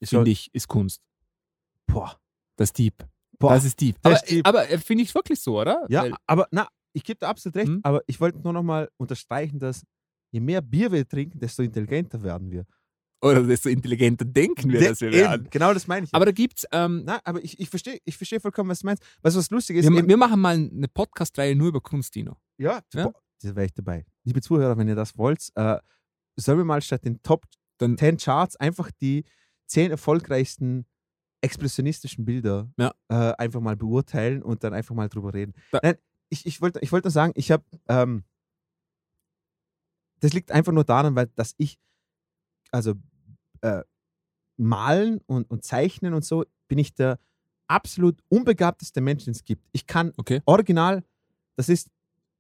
ist 0.03 0.11
finde 0.11 0.31
ich, 0.31 0.49
ist 0.55 0.67
Kunst. 0.69 1.03
boah, 1.87 2.19
Das 2.57 2.73
Dieb. 2.73 2.95
boah. 3.39 3.51
Das 3.53 3.65
ist 3.67 3.79
Dieb. 3.81 3.97
Das 4.01 4.23
Aber, 4.23 4.31
ist 4.31 4.47
aber 4.47 4.71
äh, 4.71 4.79
finde 4.79 5.05
ich 5.05 5.15
wirklich 5.15 5.41
so, 5.41 5.61
oder? 5.61 5.85
Ja, 5.91 6.05
Weil, 6.05 6.15
aber 6.27 6.49
na, 6.53 6.69
ich 6.93 7.05
gebe 7.05 7.19
dir 7.21 7.29
absolut 7.29 7.57
recht, 7.57 7.69
Hm? 7.69 7.81
aber 7.83 8.03
ich 8.07 8.21
wollte 8.21 8.39
nur 8.41 8.53
noch 8.53 8.63
mal 8.63 8.89
unterstreichen, 8.97 9.59
dass 9.59 9.85
je 10.33 10.41
mehr 10.41 10.61
Bier 10.63 10.91
wir 10.93 11.07
trinken, 11.09 11.39
desto 11.41 11.63
intelligenter 11.63 12.23
werden 12.23 12.51
wir. 12.51 12.65
oder 13.23 13.43
desto 13.43 13.69
intelligenter 13.69 14.25
denken 14.25 14.71
wir, 14.73 14.79
De- 14.81 14.89
dass 14.89 15.01
wir 15.03 15.13
werden. 15.13 15.47
Genau 15.51 15.75
das 15.75 15.87
meine 15.87 16.07
ich. 16.07 16.15
Aber 16.15 16.25
da 16.25 16.33
gibt 16.33 16.59
es, 16.61 16.65
ähm, 16.73 17.03
na, 17.05 17.21
aber 17.25 17.45
ich, 17.45 17.61
ich 17.61 17.69
verstehe 17.69 17.99
ich 18.07 18.17
versteh 18.17 18.41
vollkommen, 18.41 18.71
was 18.71 18.79
du 18.81 18.87
meinst. 18.87 19.03
Weißt 19.23 19.37
du, 19.37 19.41
was 19.41 19.51
lustig 19.51 19.77
ist? 19.77 19.91
wir, 19.91 19.99
Eben- 19.99 20.09
wir 20.09 20.17
machen 20.17 20.41
mal 20.41 20.55
eine 20.55 20.89
Podcast-Reihe 20.89 21.55
nur 21.55 21.69
über 21.69 21.81
Kunst, 21.83 22.15
Dino. 22.15 22.39
Ja, 22.57 22.81
Ja? 22.95 23.13
da 23.43 23.55
wäre 23.57 23.67
ich 23.67 23.75
dabei. 23.75 24.07
Liebe 24.25 24.41
Zuhörer, 24.41 24.79
wenn 24.79 24.89
ihr 24.89 24.95
das 24.95 25.19
wollt, 25.19 25.49
äh, 25.55 25.79
sollen 26.37 26.59
wir 26.59 26.65
mal 26.65 26.81
statt 26.81 27.05
den 27.05 27.23
Top 27.23 27.45
Dann- 27.79 27.99
10 27.99 28.17
Charts 28.17 28.57
einfach 28.57 28.91
die 28.91 29.25
10 29.67 29.91
erfolgreichsten 29.91 30.87
expressionistischen 31.43 32.25
Bilder 32.25 32.71
Ja. 32.79 32.93
äh, 33.09 33.35
einfach 33.39 33.61
mal 33.61 33.77
beurteilen 33.77 34.43
und 34.43 34.63
dann 34.65 34.73
einfach 34.75 34.95
mal 34.95 35.09
drüber 35.09 35.33
reden. 35.35 35.53
Da- 35.73 35.81
Nein, 35.83 35.97
ich, 36.31 36.47
ich 36.47 36.61
wollte 36.63 36.81
ich 36.81 36.91
wollt 36.93 37.05
nur 37.05 37.11
sagen, 37.11 37.33
ich 37.37 37.51
habe, 37.51 37.65
ähm, 37.89 38.25
das 40.21 40.33
liegt 40.33 40.51
einfach 40.53 40.73
nur 40.73 40.85
daran, 40.85 41.15
weil 41.15 41.27
dass 41.35 41.55
ich, 41.59 41.79
also 42.71 42.95
äh, 43.63 43.83
malen 44.57 45.21
und, 45.27 45.51
und 45.51 45.65
zeichnen 45.65 46.15
und 46.15 46.25
so, 46.25 46.45
bin 46.69 46.79
ich 46.79 46.95
der 46.95 47.19
absolut 47.69 48.21
unbegabteste 48.29 49.01
Mensch, 49.01 49.25
den 49.25 49.33
es 49.33 49.45
gibt. 49.45 49.65
Ich 49.73 49.87
kann 49.87 50.13
Okay. 50.17 50.43
original, 50.45 51.05
das 51.57 51.69
ist, 51.69 51.89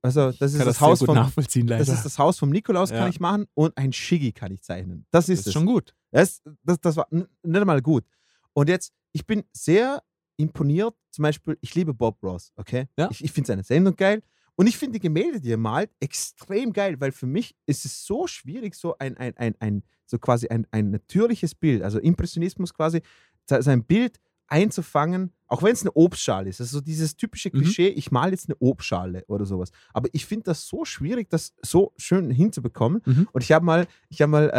also 0.02 0.32
das 0.32 0.52
ist 0.52 0.58
Kann 0.58 0.66
das, 0.66 0.78
sehr 0.78 0.86
Haus 0.88 1.02
vom, 1.02 1.14
nachvollziehen, 1.14 1.66
leider. 1.68 1.84
das 1.84 1.94
ist 1.94 2.04
das 2.04 2.18
Haus 2.18 2.38
vom 2.38 2.50
Nikolaus 2.50 2.90
Ja. 2.90 2.98
kann 2.98 3.08
ich 3.10 3.20
machen 3.20 3.46
und 3.54 3.76
ein 3.76 3.92
Shiggy 3.92 4.32
kann 4.32 4.52
ich 4.52 4.62
zeichnen. 4.62 5.06
Das 5.10 5.28
ist, 5.28 5.40
Das 5.40 5.46
ist 5.48 5.52
schon 5.52 5.66
gut. 5.66 5.94
Das, 6.10 6.42
das, 6.62 6.80
das 6.80 6.96
war 6.96 7.06
nicht 7.10 7.28
einmal 7.60 7.80
gut. 7.82 8.04
Und 8.52 8.68
jetzt, 8.68 8.92
ich 9.12 9.26
bin 9.26 9.44
sehr 9.52 10.02
imponiert, 10.40 10.94
zum 11.10 11.22
Beispiel, 11.22 11.56
ich 11.60 11.74
liebe 11.74 11.94
Bob 11.94 12.22
Ross, 12.22 12.52
okay? 12.56 12.86
Ja. 12.96 13.08
Ich, 13.10 13.22
ich 13.24 13.32
finde 13.32 13.48
seine 13.48 13.62
Sendung 13.64 13.96
geil. 13.96 14.22
Und 14.56 14.66
ich 14.66 14.76
finde 14.76 14.98
die 14.98 15.02
Gemälde, 15.02 15.40
die 15.40 15.52
er 15.52 15.56
malt, 15.56 15.90
extrem 16.00 16.72
geil, 16.72 17.00
weil 17.00 17.12
für 17.12 17.26
mich 17.26 17.54
ist 17.66 17.84
es 17.86 18.04
so 18.04 18.26
schwierig, 18.26 18.74
so 18.74 18.94
ein, 18.98 19.16
ein, 19.16 19.34
ein, 19.38 19.54
ein 19.58 19.82
so 20.04 20.18
quasi 20.18 20.48
ein, 20.48 20.66
ein 20.70 20.90
natürliches 20.90 21.54
Bild, 21.54 21.82
also 21.82 21.98
Impressionismus 21.98 22.74
quasi, 22.74 23.00
se- 23.48 23.62
sein 23.62 23.84
Bild 23.84 24.20
einzufangen, 24.50 25.32
auch 25.46 25.62
wenn 25.62 25.72
es 25.72 25.82
eine 25.82 25.92
Obstschale 25.92 26.48
ist. 26.50 26.60
Also 26.60 26.78
so 26.78 26.80
dieses 26.84 27.16
typische 27.16 27.48
Mhm. 27.52 27.58
Klischee, 27.62 27.88
ich 27.88 28.10
male 28.10 28.32
jetzt 28.32 28.48
eine 28.48 28.56
Obstschale 28.60 29.24
oder 29.26 29.46
sowas. 29.46 29.70
Aber 29.94 30.08
ich 30.12 30.26
finde 30.26 30.44
das 30.44 30.66
so 30.66 30.84
schwierig, 30.84 31.30
das 31.30 31.54
so 31.62 31.92
schön 31.96 32.30
hinzubekommen. 32.30 33.00
Mhm. 33.04 33.28
Und 33.32 33.42
ich 33.42 33.52
habe 33.52 33.64
mal, 33.64 33.86
ich 34.08 34.20
habe 34.22 34.30
mal 34.30 34.50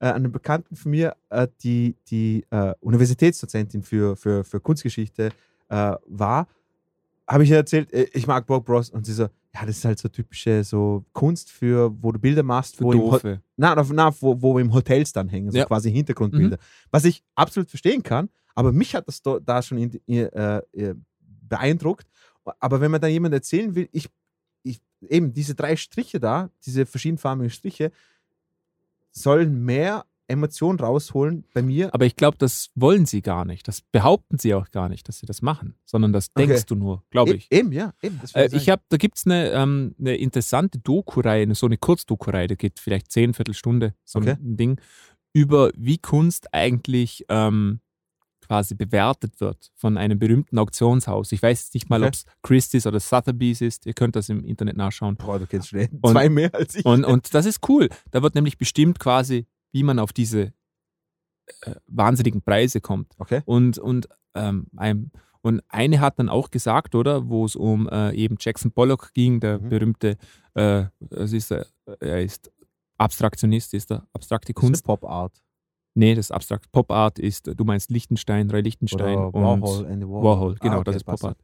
äh, 0.00 0.06
äh, 0.06 0.12
einen 0.12 0.32
Bekannten 0.32 0.74
von 0.76 0.90
mir, 0.90 1.14
äh, 1.30 1.46
die, 1.62 1.96
die 2.08 2.44
äh, 2.50 2.72
Universitätsdozentin 2.80 3.82
für, 3.82 4.16
für, 4.16 4.44
für 4.44 4.60
Kunstgeschichte 4.60 5.30
äh, 5.68 5.92
war, 6.06 6.48
habe 7.26 7.44
ich 7.44 7.50
ihr 7.50 7.56
erzählt, 7.56 7.92
äh, 7.92 8.06
ich 8.14 8.26
mag 8.26 8.46
Bob 8.46 8.68
Ross 8.68 8.90
und 8.90 9.04
sie 9.04 9.12
so, 9.12 9.24
ja, 9.54 9.66
das 9.66 9.78
ist 9.78 9.84
halt 9.84 9.98
so 9.98 10.08
typische 10.08 10.62
so 10.64 11.04
Kunst 11.12 11.50
für, 11.50 11.92
wo 12.02 12.12
du 12.12 12.18
Bilder 12.18 12.42
machst, 12.42 12.76
Für 12.76 12.84
wo 12.84 12.92
im, 12.92 12.98
Doofe. 13.00 13.40
na, 13.56 13.74
na, 13.74 13.84
na, 13.92 14.14
wo, 14.20 14.40
wo 14.40 14.58
im 14.58 14.72
Hotels 14.72 15.12
dann 15.12 15.28
hängen, 15.28 15.50
so 15.50 15.58
Ja. 15.58 15.64
Mhm. 15.64 15.68
quasi 15.68 15.90
Hintergrundbilder. 15.90 16.58
Was 16.90 17.04
ich 17.04 17.22
absolut 17.34 17.68
verstehen 17.68 18.02
kann, 18.02 18.28
aber 18.58 18.72
mich 18.72 18.96
hat 18.96 19.06
das 19.06 19.22
da 19.22 19.62
schon 19.62 19.78
in, 19.78 20.00
äh, 20.08 20.94
beeindruckt. 21.48 22.08
Aber 22.58 22.80
wenn 22.80 22.90
man 22.90 23.00
dann 23.00 23.12
jemand 23.12 23.32
erzählen 23.32 23.72
will, 23.76 23.88
ich, 23.92 24.08
ich, 24.64 24.80
eben 25.08 25.32
diese 25.32 25.54
drei 25.54 25.76
Striche 25.76 26.18
da, 26.18 26.50
diese 26.66 26.84
verschiedenfarbigen 26.84 27.50
Striche, 27.50 27.92
sollen 29.12 29.64
mehr 29.64 30.06
Emotionen 30.26 30.80
rausholen 30.80 31.44
bei 31.54 31.62
mir. 31.62 31.94
Aber 31.94 32.04
ich 32.04 32.16
glaube, 32.16 32.36
das 32.36 32.70
wollen 32.74 33.06
sie 33.06 33.22
gar 33.22 33.44
nicht. 33.44 33.68
Das 33.68 33.80
behaupten 33.80 34.38
sie 34.38 34.54
auch 34.54 34.72
gar 34.72 34.88
nicht, 34.88 35.08
dass 35.08 35.20
sie 35.20 35.26
das 35.26 35.40
machen, 35.40 35.76
sondern 35.84 36.12
das 36.12 36.30
Okay. 36.34 36.48
denkst 36.48 36.66
du 36.66 36.74
nur, 36.74 37.04
glaube 37.10 37.34
ich. 37.34 37.46
Eben, 37.52 37.70
ja. 37.70 37.94
Eben, 38.02 38.20
Äh, 38.34 38.48
ich 38.50 38.68
habe, 38.70 38.82
da 38.88 38.96
gibt 38.96 39.18
es 39.18 39.24
eine, 39.26 39.52
ähm, 39.52 39.94
eine 40.00 40.16
interessante 40.16 40.80
Doku-Reihe, 40.80 41.54
so 41.54 41.66
eine 41.66 41.78
Kurzdoku-Reihe, 41.78 42.48
die 42.48 42.56
geht 42.56 42.80
vielleicht 42.80 43.12
zehn 43.12 43.34
Viertelstunde, 43.34 43.94
so 44.04 44.18
Okay. 44.18 44.32
ein 44.32 44.56
Ding, 44.56 44.80
über 45.32 45.70
wie 45.76 45.98
Kunst 45.98 46.52
eigentlich 46.52 47.24
ähm, 47.28 47.80
quasi 48.48 48.74
bewertet 48.74 49.40
wird 49.40 49.70
von 49.76 49.96
einem 49.96 50.18
berühmten 50.18 50.58
Auktionshaus. 50.58 51.30
Ich 51.32 51.42
weiß 51.42 51.60
jetzt 51.60 51.74
nicht 51.74 51.88
mal, 51.90 52.00
Okay. 52.00 52.08
ob 52.08 52.14
es 52.14 52.24
Christie's 52.42 52.86
oder 52.86 52.98
Sotheby's 52.98 53.60
ist. 53.60 53.86
Ihr 53.86 53.92
könnt 53.94 54.16
das 54.16 54.28
im 54.30 54.42
Internet 54.44 54.76
nachschauen. 54.76 55.16
Boah, 55.16 55.38
du 55.38 55.46
kennst 55.46 55.68
schnell 55.68 55.88
Und- 56.00 56.12
zwei 56.12 56.28
mehr 56.28 56.52
als 56.54 56.74
ich. 56.74 56.84
Und, 56.84 57.04
und 57.04 57.32
das 57.34 57.46
ist 57.46 57.68
cool. 57.68 57.88
Da 58.10 58.22
wird 58.22 58.34
nämlich 58.34 58.56
bestimmt 58.58 58.98
quasi, 58.98 59.46
wie 59.70 59.82
man 59.82 59.98
auf 59.98 60.12
diese 60.12 60.52
äh, 61.62 61.74
wahnsinnigen 61.86 62.42
Preise 62.42 62.80
kommt. 62.80 63.14
okay. 63.18 63.42
Und, 63.44 63.78
und, 63.78 64.08
ähm, 64.34 64.66
ein, 64.76 65.10
und 65.42 65.62
eine 65.68 66.00
hat 66.00 66.18
dann 66.18 66.28
auch 66.28 66.50
gesagt, 66.50 66.94
oder, 66.94 67.28
wo 67.28 67.44
es 67.44 67.54
um 67.56 67.88
äh, 67.88 68.12
eben 68.14 68.36
Jackson 68.40 68.72
Pollock 68.72 69.12
ging, 69.14 69.40
der 69.40 69.58
Mhm. 69.60 69.68
berühmte, 69.68 70.16
äh, 70.54 70.84
was 71.00 71.32
ist 71.32 71.50
er, 71.52 71.66
er 72.00 72.22
ist 72.22 72.50
Abstraktionist, 72.98 73.74
ist 73.74 73.90
er, 73.92 74.06
abstrakte 74.12 74.52
Das 74.52 74.62
ist 74.62 74.66
Kunst. 74.66 74.84
Pop 74.84 75.04
Art. 75.04 75.40
Nee, 75.98 76.14
das 76.14 76.30
Abstrakt 76.30 76.70
Pop 76.70 76.90
Art 76.92 77.18
ist, 77.18 77.48
du 77.48 77.64
meinst 77.64 77.90
Lichtenstein, 77.90 78.48
Roy 78.50 78.60
Lichtenstein 78.60 79.18
Oder 79.18 79.34
und 79.34 79.62
Warhol, 79.62 79.86
Andy 79.86 80.06
Warhol. 80.06 80.24
Warhol, 80.24 80.54
genau, 80.60 80.74
Ah, 80.74 80.78
okay, 80.78 80.84
das 80.84 80.96
ist 80.96 81.04
Pop. 81.04 81.24
Art. 81.24 81.38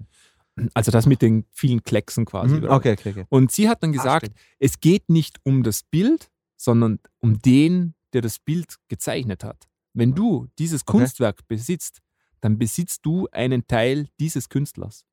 Also 0.74 0.92
das 0.92 1.06
mit 1.06 1.22
den 1.22 1.44
vielen 1.50 1.82
Klecksen 1.82 2.24
quasi. 2.24 2.54
Mhm, 2.60 2.68
okay, 2.70 2.92
okay, 2.92 3.10
okay. 3.10 3.24
Und 3.28 3.50
sie 3.50 3.68
hat 3.68 3.82
dann 3.82 3.90
Ah, 3.90 3.94
gesagt, 3.94 4.26
stimmt. 4.26 4.38
es 4.60 4.78
geht 4.78 5.08
nicht 5.10 5.40
um 5.42 5.64
das 5.64 5.82
Bild, 5.82 6.30
sondern 6.56 7.00
um 7.18 7.40
den, 7.40 7.94
der 8.12 8.22
das 8.22 8.38
Bild 8.38 8.76
gezeichnet 8.86 9.42
hat. 9.42 9.66
Wenn 9.92 10.14
du 10.14 10.46
dieses 10.60 10.82
Okay. 10.82 10.98
Kunstwerk 10.98 11.48
besitzt, 11.48 12.00
dann 12.40 12.56
besitzt 12.56 13.04
du 13.04 13.26
einen 13.32 13.66
Teil 13.66 14.06
dieses 14.20 14.48
Künstlers. 14.48 15.04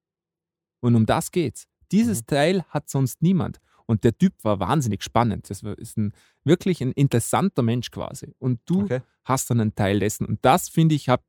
Und 0.81 0.95
um 0.95 1.07
das 1.07 1.31
geht's. 1.31 1.65
Dieses 1.91 2.22
Mhm. 2.22 2.26
Teil 2.27 2.63
hat 2.69 2.89
sonst 2.91 3.23
niemand. 3.23 3.59
Und 3.85 4.03
der 4.03 4.17
Typ 4.17 4.33
war 4.43 4.59
wahnsinnig 4.59 5.03
spannend. 5.03 5.49
Das 5.49 5.63
war, 5.63 5.77
ist 5.77 5.97
ein, 5.97 6.13
wirklich 6.43 6.81
ein 6.81 6.91
interessanter 6.91 7.61
Mensch 7.63 7.91
quasi. 7.91 8.33
Und 8.39 8.59
du 8.65 8.83
Okay. 8.83 9.01
hast 9.25 9.49
dann 9.49 9.59
einen 9.61 9.75
Teil 9.75 9.99
dessen. 9.99 10.25
Und 10.25 10.39
das, 10.43 10.69
finde 10.69 10.95
ich, 10.95 11.09
hat 11.09 11.23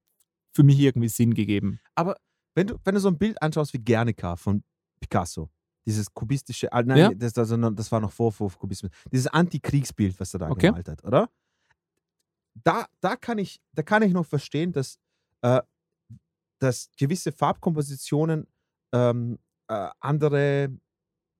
für 0.55 0.63
mich 0.63 0.79
irgendwie 0.79 1.09
Sinn 1.09 1.35
gegeben. 1.35 1.81
Aber 1.95 2.17
wenn 2.55 2.67
du, 2.67 2.79
wenn 2.85 2.95
du 2.95 3.01
so 3.01 3.09
ein 3.09 3.19
Bild 3.19 3.41
anschaust 3.43 3.73
wie 3.73 3.79
Guernica 3.79 4.37
von 4.37 4.63
Picasso, 5.01 5.51
dieses 5.87 6.13
kubistische, 6.13 6.73
ah, 6.73 6.83
nein, 6.83 6.99
Ja. 6.99 7.11
das, 7.15 7.33
das, 7.33 7.49
das 7.49 7.93
war 7.93 8.01
noch 8.01 8.13
vor, 8.13 8.31
vor 8.33 8.51
Kubismus, 8.51 8.93
dieses 9.11 9.27
Antikriegsbild, 9.27 10.21
was 10.21 10.35
er 10.35 10.41
da 10.41 10.51
Okay. 10.51 10.69
gemalt 10.69 10.89
hat, 10.89 11.03
oder? 11.05 11.29
Da, 12.65 12.87
da, 13.01 13.17
kann 13.17 13.39
ich, 13.39 13.61
da 13.73 13.83
kann 13.83 14.03
ich 14.03 14.13
noch 14.13 14.27
verstehen, 14.27 14.73
dass, 14.73 14.99
äh, 15.41 15.63
dass 16.59 16.91
gewisse 16.99 17.33
Farbkompositionen 17.33 18.47
ähm, 18.93 19.39
äh, 19.69 19.89
andere 20.01 20.69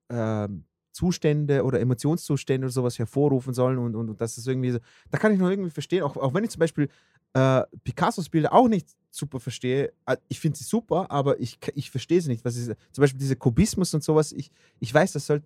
ähm, 0.09 0.65
Zustände 0.93 1.63
oder 1.63 1.79
Emotionszustände 1.79 2.65
oder 2.65 2.71
sowas 2.71 2.97
hervorrufen 2.97 3.53
sollen 3.53 3.77
und, 3.79 3.95
und, 3.95 4.09
und 4.09 4.21
das 4.21 4.37
ist 4.37 4.47
irgendwie 4.47 4.71
so, 4.71 4.79
da 5.11 5.17
kann 5.17 5.33
ich 5.33 5.39
noch 5.39 5.49
irgendwie 5.49 5.71
verstehen, 5.71 6.03
auch, 6.03 6.15
auch 6.15 6.33
wenn 6.33 6.43
ich 6.43 6.51
zum 6.51 6.59
Beispiel 6.59 6.87
äh, 7.33 7.63
Picassos 7.83 8.29
Bilder 8.29 8.53
auch 8.53 8.67
nicht 8.67 8.87
super 9.09 9.39
verstehe. 9.39 9.91
Ich 10.27 10.39
finde 10.39 10.57
sie 10.57 10.63
super, 10.63 11.09
aber 11.11 11.39
ich, 11.39 11.57
ich 11.75 11.91
verstehe 11.91 12.21
sie 12.21 12.29
nicht. 12.29 12.45
Was 12.45 12.55
ist, 12.55 12.67
zum 12.91 13.01
Beispiel 13.01 13.19
dieser 13.19 13.35
Kubismus 13.35 13.93
und 13.93 14.03
sowas, 14.03 14.31
ich, 14.31 14.51
ich 14.79 14.93
weiß, 14.93 15.13
das 15.13 15.25
soll, 15.25 15.41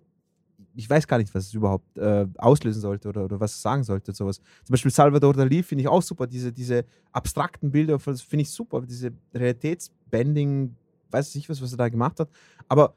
ich 0.74 0.88
weiß 0.88 1.06
gar 1.06 1.18
nicht, 1.18 1.34
was 1.34 1.46
es 1.46 1.54
überhaupt 1.54 1.96
äh, 1.96 2.26
auslösen 2.36 2.80
sollte 2.80 3.08
oder, 3.08 3.24
oder 3.24 3.40
was 3.40 3.54
es 3.54 3.62
sagen 3.62 3.84
sollte. 3.84 4.12
Sowas. 4.12 4.36
Zum 4.64 4.72
Beispiel 4.72 4.90
Salvador 4.90 5.32
Dali 5.34 5.62
finde 5.62 5.82
ich 5.82 5.88
auch 5.88 6.02
super. 6.02 6.26
Diese, 6.26 6.52
diese 6.52 6.84
abstrakten 7.12 7.70
Bilder 7.70 7.98
finde 7.98 8.42
ich 8.42 8.50
super. 8.50 8.82
Diese 8.82 9.12
Realitätsbending, 9.34 10.76
weiß 11.10 11.34
ich 11.36 11.48
was, 11.48 11.62
was 11.62 11.72
er 11.72 11.78
da 11.78 11.88
gemacht 11.88 12.20
hat. 12.20 12.28
Aber 12.68 12.94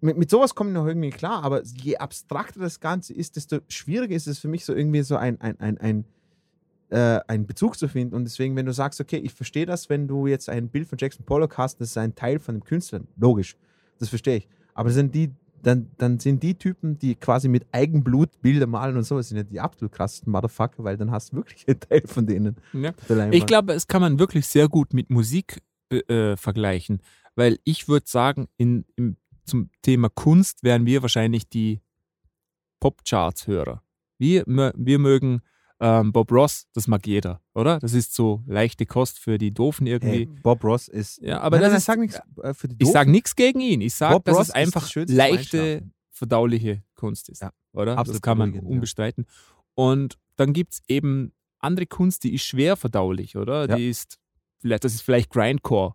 mit, 0.00 0.18
mit 0.18 0.30
sowas 0.30 0.54
komme 0.54 0.70
ich 0.70 0.74
noch 0.74 0.86
irgendwie 0.86 1.10
klar, 1.10 1.42
aber 1.42 1.62
je 1.64 1.96
abstrakter 1.96 2.60
das 2.60 2.80
Ganze 2.80 3.14
ist, 3.14 3.36
desto 3.36 3.58
schwieriger 3.68 4.14
ist 4.14 4.26
es 4.26 4.38
für 4.38 4.48
mich 4.48 4.64
so 4.64 4.74
irgendwie 4.74 5.02
so 5.02 5.16
ein, 5.16 5.40
ein, 5.40 5.58
ein, 5.60 5.78
ein, 5.78 6.04
äh, 6.90 7.20
einen 7.26 7.46
Bezug 7.46 7.78
zu 7.78 7.88
finden. 7.88 8.14
Und 8.14 8.24
deswegen, 8.24 8.56
wenn 8.56 8.66
du 8.66 8.72
sagst, 8.72 9.00
okay, 9.00 9.16
ich 9.16 9.32
verstehe 9.32 9.66
das, 9.66 9.88
wenn 9.88 10.06
du 10.06 10.26
jetzt 10.26 10.48
ein 10.48 10.68
Bild 10.68 10.88
von 10.88 10.98
Jackson 10.98 11.24
Pollock 11.24 11.58
hast, 11.58 11.80
das 11.80 11.90
ist 11.90 11.98
ein 11.98 12.14
Teil 12.14 12.38
von 12.38 12.56
dem 12.56 12.64
Künstler, 12.64 13.00
logisch, 13.16 13.56
das 13.98 14.08
verstehe 14.08 14.36
ich. 14.36 14.48
Aber 14.74 14.90
sind 14.90 15.14
die, 15.14 15.32
dann, 15.62 15.90
dann 15.96 16.18
sind 16.18 16.42
die 16.42 16.54
Typen, 16.54 16.98
die 16.98 17.14
quasi 17.14 17.48
mit 17.48 17.66
Eigenblut 17.72 18.40
Bilder 18.42 18.66
malen 18.66 18.96
und 18.96 19.04
sowas, 19.04 19.28
sind 19.28 19.38
ja 19.38 19.42
die 19.42 19.58
absolut 19.58 19.92
krassesten 19.92 20.30
Motherfucker, 20.30 20.84
weil 20.84 20.96
dann 20.96 21.10
hast 21.10 21.32
du 21.32 21.36
wirklich 21.38 21.66
einen 21.66 21.80
Teil 21.80 22.02
von 22.06 22.26
denen. 22.26 22.56
Ja. 22.72 22.92
Ich 23.32 23.46
glaube, 23.46 23.72
es 23.72 23.86
kann 23.86 24.02
man 24.02 24.18
wirklich 24.18 24.46
sehr 24.46 24.68
gut 24.68 24.92
mit 24.92 25.10
Musik 25.10 25.62
äh, 25.90 26.36
vergleichen, 26.36 27.00
weil 27.34 27.58
ich 27.64 27.88
würde 27.88 28.06
sagen, 28.06 28.48
in, 28.58 28.84
im, 28.96 29.16
zum 29.46 29.70
Thema 29.82 30.08
Kunst 30.08 30.62
wären 30.62 30.86
wir 30.86 31.02
wahrscheinlich 31.02 31.48
die 31.48 31.80
Pop-Charts-Hörer. 32.80 33.82
Wir, 34.18 34.44
wir 34.46 34.98
mögen 34.98 35.42
ähm, 35.78 36.12
Bob 36.12 36.32
Ross, 36.32 36.66
das 36.72 36.88
mag 36.88 37.06
jeder, 37.06 37.42
oder? 37.54 37.78
Das 37.78 37.92
ist 37.92 38.14
so 38.14 38.42
leichte 38.46 38.86
Kost 38.86 39.18
für 39.18 39.36
die 39.36 39.52
Doofen 39.52 39.86
irgendwie. 39.86 40.26
Hey, 40.26 40.40
Bob 40.42 40.64
Ross 40.64 40.88
ist. 40.88 41.20
Ja, 41.20 41.40
aber 41.40 41.56
Nein, 41.56 41.70
das 41.70 41.70
nein, 41.70 41.78
ist, 41.78 41.84
sag 41.84 41.98
nichts 41.98 42.20
äh, 42.42 42.54
für 42.54 42.68
die 42.68 42.76
ich 42.78 42.90
sage 42.90 43.10
nichts 43.10 43.36
gegen 43.36 43.60
ihn. 43.60 43.80
Ich 43.82 43.94
sage, 43.94 44.20
dass 44.24 44.36
Ross 44.36 44.48
es 44.48 44.54
einfach 44.54 44.90
das 44.90 45.08
leichte, 45.10 45.82
verdauliche 46.10 46.82
Kunst 46.94 47.28
ist, 47.28 47.42
Ja, 47.42 47.50
oder? 47.72 47.92
Das 47.92 47.98
absolut 47.98 48.22
kann 48.22 48.38
man 48.38 48.50
beruhigend, 48.52 48.70
ja. 48.70 48.74
unbestreiten. 48.74 49.26
Und 49.74 50.18
dann 50.36 50.54
gibt 50.54 50.74
es 50.74 50.82
eben 50.88 51.32
andere 51.58 51.86
Kunst, 51.86 52.24
die 52.24 52.34
ist 52.34 52.44
schwer 52.44 52.76
verdaulich, 52.76 53.36
oder? 53.36 53.68
Ja. 53.68 53.76
Die 53.76 53.90
ist, 53.90 54.18
vielleicht, 54.58 54.84
das 54.84 54.94
ist 54.94 55.02
vielleicht 55.02 55.30
Grindcore, 55.30 55.94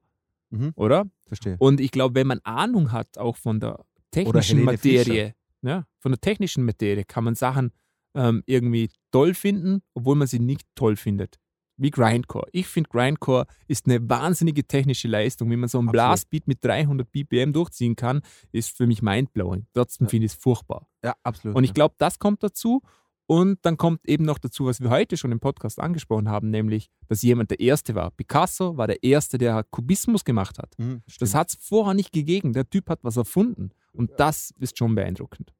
Mhm. 0.51 0.73
oder? 0.75 1.05
Verstehe. 1.27 1.55
Und 1.59 1.79
ich 1.79 1.91
glaube, 1.91 2.15
wenn 2.15 2.27
man 2.27 2.39
Ahnung 2.43 2.91
hat, 2.91 3.17
auch 3.17 3.37
von 3.37 3.59
der 3.59 3.83
technischen 4.11 4.63
Materie, 4.63 5.33
ja, 5.61 5.85
von 5.99 6.11
der 6.11 6.19
technischen 6.21 6.65
Materie, 6.65 7.03
kann 7.05 7.23
man 7.23 7.35
Sachen 7.35 7.71
ähm, 8.13 8.43
irgendwie 8.45 8.89
toll 9.11 9.33
finden, 9.33 9.81
obwohl 9.93 10.15
man 10.15 10.27
sie 10.27 10.39
nicht 10.39 10.63
toll 10.75 10.95
findet. 10.95 11.39
Wie 11.77 11.89
Grindcore. 11.89 12.47
Ich 12.51 12.67
finde, 12.67 12.89
Grindcore 12.89 13.47
ist 13.67 13.87
eine 13.87 14.07
wahnsinnige 14.07 14.65
technische 14.67 15.07
Leistung. 15.07 15.49
Wie 15.49 15.55
man 15.55 15.67
so 15.67 15.79
ein 15.79 15.87
Absolut. 15.87 15.93
Blastbeat 15.93 16.47
mit 16.47 16.63
300 16.63 17.11
BPM 17.11 17.53
durchziehen 17.53 17.95
kann, 17.95 18.21
ist 18.51 18.75
für 18.75 18.85
mich 18.85 19.01
mindblowing. 19.01 19.65
Trotzdem 19.73 20.05
Ja. 20.05 20.09
finde 20.09 20.25
ich 20.27 20.33
es 20.33 20.37
furchtbar. 20.37 20.87
Ja, 21.03 21.15
absolut. 21.23 21.55
Und 21.57 21.63
ich 21.63 21.73
glaube, 21.73 21.95
das 21.97 22.19
kommt 22.19 22.43
dazu. 22.43 22.81
Und 23.27 23.59
dann 23.61 23.77
kommt 23.77 24.07
eben 24.07 24.25
noch 24.25 24.39
dazu, 24.39 24.65
was 24.65 24.81
wir 24.81 24.89
heute 24.89 25.15
schon 25.15 25.31
im 25.31 25.39
Podcast 25.39 25.79
angesprochen 25.79 26.27
haben, 26.29 26.49
nämlich, 26.49 26.89
dass 27.07 27.21
jemand 27.21 27.49
der 27.51 27.59
Erste 27.61 27.95
war. 27.95 28.11
Picasso 28.11 28.75
war 28.75 28.87
der 28.87 29.03
Erste, 29.03 29.37
der 29.37 29.63
Kubismus 29.63 30.25
gemacht 30.25 30.57
hat. 30.59 30.73
Mhm, 30.77 31.01
Das 31.19 31.33
hat 31.33 31.49
es 31.49 31.55
vorher 31.55 31.93
nicht 31.93 32.11
gegeben. 32.11 32.51
Der 32.53 32.69
Typ 32.69 32.89
hat 32.89 33.03
was 33.03 33.15
erfunden. 33.17 33.69
Und 33.93 34.11
das 34.17 34.53
ist 34.59 34.77
schon 34.77 34.95
beeindruckend. 34.95 35.53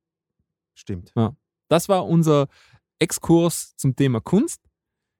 Stimmt. 0.73 1.13
Das 1.69 1.87
war 1.87 2.05
unser 2.05 2.47
Exkurs 2.99 3.75
zum 3.77 3.95
Thema 3.95 4.19
Kunst. 4.19 4.61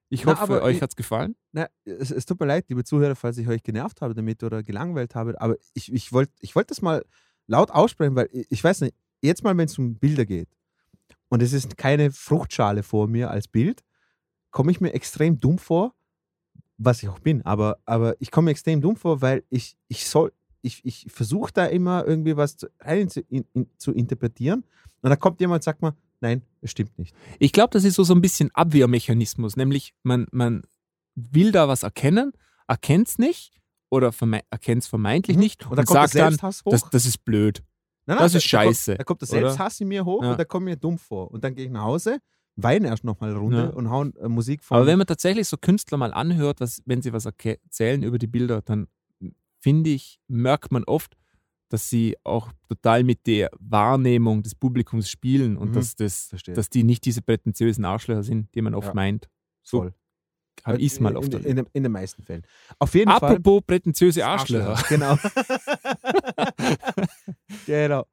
Ich 0.10 0.26
Na, 0.26 0.32
hoffe, 0.34 0.42
aber 0.42 0.64
euch 0.64 0.82
hat 0.82 0.90
es 0.90 0.96
gefallen. 0.98 1.36
Na, 1.54 1.68
es, 1.86 2.12
es 2.12 2.26
tut 2.26 2.38
mir 2.40 2.46
leid, 2.46 2.66
liebe 2.68 2.84
Zuhörer, 2.84 3.16
falls 3.16 3.38
ich 3.38 3.48
euch 3.48 3.64
genervt 3.64 4.02
habe 4.02 4.14
damit 4.14 4.44
oder 4.44 4.62
gelangweilt 4.62 5.16
habe, 5.16 5.40
aber 5.40 5.56
ich, 5.74 5.92
ich 5.94 6.12
wollte 6.12 6.34
ich 6.42 6.54
wollt 6.54 6.70
das 6.70 6.82
mal 6.82 7.06
laut 7.48 7.72
aussprechen, 7.72 8.16
weil 8.16 8.28
ich, 8.34 8.46
ich 8.50 8.64
weiß 8.64 8.82
nicht, 8.82 8.94
jetzt 9.22 9.44
mal, 9.44 9.56
wenn 9.58 9.66
es 9.68 9.78
um 9.80 9.96
Bilder 9.96 10.26
geht 10.26 10.50
und 11.32 11.42
es 11.42 11.54
ist 11.54 11.78
keine 11.78 12.12
Fruchtschale 12.12 12.84
vor 12.84 13.08
mir 13.08 13.32
als 13.32 13.48
Bild, 13.48 13.84
komme 14.52 14.72
ich 14.72 14.82
mir 14.82 14.94
extrem 14.94 15.40
dumm 15.40 15.58
vor, 15.58 15.96
was 16.78 17.02
ich 17.02 17.10
auch 17.10 17.20
bin, 17.20 17.42
aber, 17.44 17.78
aber 17.86 18.16
ich 18.20 18.32
komme 18.32 18.46
mir 18.46 18.52
extrem 18.52 18.82
dumm 18.82 18.98
vor, 18.98 19.22
weil 19.22 19.44
ich, 19.50 19.78
ich 19.88 20.08
soll, 20.08 20.34
ich, 20.62 20.84
ich 20.84 21.08
versuche 21.10 21.54
da 21.54 21.66
immer 21.66 22.06
irgendwie 22.06 22.36
was 22.36 22.58
zu, 22.58 22.68
rein 22.82 23.10
zu, 23.10 23.22
in, 23.22 23.46
in, 23.54 23.68
zu 23.78 23.94
interpretieren 23.94 24.66
und 25.02 25.10
dann 25.10 25.20
kommt 25.20 25.40
jemand 25.40 25.60
und 25.60 25.64
sagt 25.64 25.82
mir, 25.82 25.96
nein, 26.20 26.42
es 26.62 26.72
stimmt 26.72 27.00
nicht. 27.00 27.16
Ich 27.40 27.54
glaube, 27.54 27.70
das 27.72 27.86
ist 27.86 27.96
so, 27.96 28.04
so 28.04 28.14
ein 28.14 28.22
bisschen 28.22 28.52
Abwehrmechanismus. 28.54 29.56
Nämlich, 29.56 29.94
man, 30.04 30.28
man 30.32 30.64
will 31.16 31.52
da 31.52 31.68
was 31.68 31.84
erkennen, 31.84 32.34
erkennt 32.68 33.08
es 33.08 33.18
nicht 33.18 33.62
oder 33.90 34.14
erkennt 34.50 34.84
es 34.84 34.88
vermeintlich 34.88 35.38
Mhm. 35.38 35.44
nicht 35.44 35.66
Und 35.66 35.80
und, 35.80 35.88
sagt 35.88 36.16
dann, 36.16 36.38
das, 36.38 36.90
das 36.90 37.06
ist 37.06 37.24
blöd. 37.24 37.64
Nein, 38.06 38.18
Das 38.18 38.32
da- 38.34 38.38
ist 38.38 38.52
da 38.54 38.58
kommt- 38.64 38.66
scheiße, 38.76 38.96
Da 38.96 39.04
kommt 39.04 39.22
der 39.22 39.30
oder? 39.30 39.40
Selbsthass 39.42 39.80
in 39.82 39.88
mir 39.88 40.06
hoch 40.06 40.24
Ja. 40.24 40.32
und 40.32 40.40
da 40.40 40.46
komme 40.46 40.70
ich 40.72 40.76
mir 40.76 40.80
dumm 40.80 40.98
vor. 40.98 41.32
Und 41.32 41.44
dann 41.44 41.56
gehe 41.56 41.66
ich 41.66 41.72
nach 41.72 41.84
Hause, 41.84 42.20
weine 42.56 42.88
erst 42.88 43.04
noch 43.04 43.20
mal 43.22 43.30
eine 43.30 43.40
Runde 43.40 43.58
Ja. 43.58 43.70
und 43.70 43.90
hauen 43.90 44.16
äh, 44.18 44.28
Musik 44.28 44.64
von. 44.64 44.78
Aber 44.78 44.86
wenn 44.88 44.98
man 44.98 45.08
tatsächlich 45.08 45.48
so 45.48 45.58
Künstler 45.58 45.98
mal 45.98 46.14
anhört, 46.14 46.60
was, 46.60 46.82
wenn 46.86 47.02
sie 47.02 47.14
was 47.14 47.26
erzählen 47.26 48.04
über 48.04 48.18
die 48.18 48.28
Bilder, 48.28 48.62
dann 48.62 48.88
finde 49.60 49.92
ich, 49.92 50.20
merkt 50.28 50.72
man 50.72 50.84
oft, 50.86 51.16
dass 51.70 51.90
sie 51.90 52.18
auch 52.26 52.52
total 52.68 53.04
mit 53.04 53.26
der 53.28 53.50
Wahrnehmung 53.60 54.44
des 54.44 54.56
Publikums 54.56 55.10
spielen 55.10 55.56
und 55.56 55.70
Mhm. 55.70 55.74
dass, 55.74 55.96
das, 55.96 56.26
Verstehe. 56.26 56.54
dass 56.56 56.70
die 56.70 56.84
nicht 56.84 57.06
diese 57.06 57.22
prätentiösen 57.22 57.86
Arschlöcher 57.86 58.24
sind, 58.24 58.54
die 58.56 58.62
man 58.62 58.74
oft 58.74 58.88
Ja. 58.90 58.94
meint. 58.94 59.30
So 59.64 59.78
Voll. 59.78 59.94
Habe 60.64 60.80
ich 60.80 60.94
es 60.94 61.00
mal 61.00 61.16
oft 61.16 61.34
in, 61.34 61.44
in, 61.44 61.58
in, 61.58 61.68
in 61.74 61.84
den 61.84 61.92
meisten 61.92 62.24
Fällen. 62.24 62.44
Auf 62.80 62.94
jeden 62.94 63.12
Fall. 63.12 63.36
Apropos 63.36 63.64
prätentiöse 63.66 64.26
Arschlöcher. 64.26 64.82
Genau. 64.90 65.16
genau. 67.66 68.06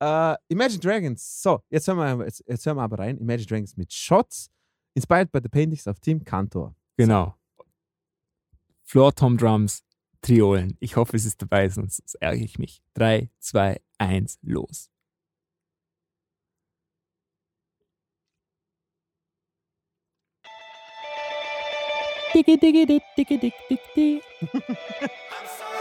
Äh, 0.00 0.36
Imagine 0.48 0.78
Dragons. 0.78 1.42
So, 1.42 1.60
jetzt 1.70 1.88
hören, 1.88 2.18
wir, 2.18 2.24
jetzt, 2.24 2.44
jetzt 2.46 2.66
hören 2.66 2.76
wir 2.76 2.82
aber 2.82 2.98
rein. 2.98 3.18
Imagine 3.18 3.46
Dragons 3.46 3.76
mit 3.76 3.92
Shots, 3.92 4.50
inspired 4.94 5.32
by 5.32 5.40
the 5.42 5.48
paintings 5.48 5.86
of 5.86 5.98
Tim 6.00 6.24
Cantor. 6.24 6.74
Genau. 6.96 7.34
Floor 8.84 9.14
Tom 9.14 9.36
Drums, 9.36 9.82
Triolen. 10.22 10.76
Ich 10.80 10.96
hoffe, 10.96 11.16
es 11.16 11.24
ist 11.24 11.42
dabei, 11.42 11.68
sonst 11.68 12.16
ärgere 12.20 12.44
ich 12.44 12.58
mich. 12.58 12.82
3, 12.94 13.30
2, 13.40 13.80
1, 13.98 14.38
los. 14.42 14.90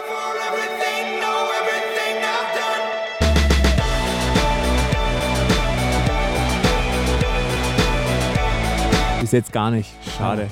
For 0.07 0.37
everything, 0.47 1.19
no, 1.19 1.51
everything 1.59 2.15
I've 2.23 2.51
done. 2.57 2.81
Bis 9.21 9.31
jetzt 9.31 9.51
gar 9.51 9.71
nicht. 9.71 9.91
Schade. 10.17 10.49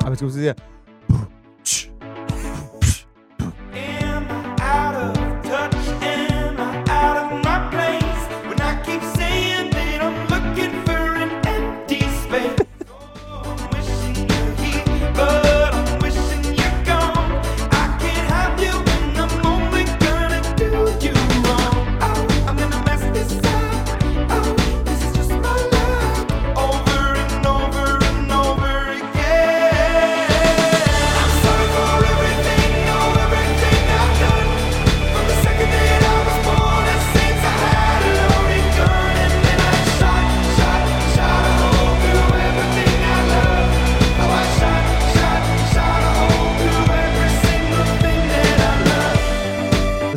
Aber 0.00 0.10
jetzt 0.10 0.20
kommt 0.20 0.32
es 0.32 0.38
ja. 0.42 0.73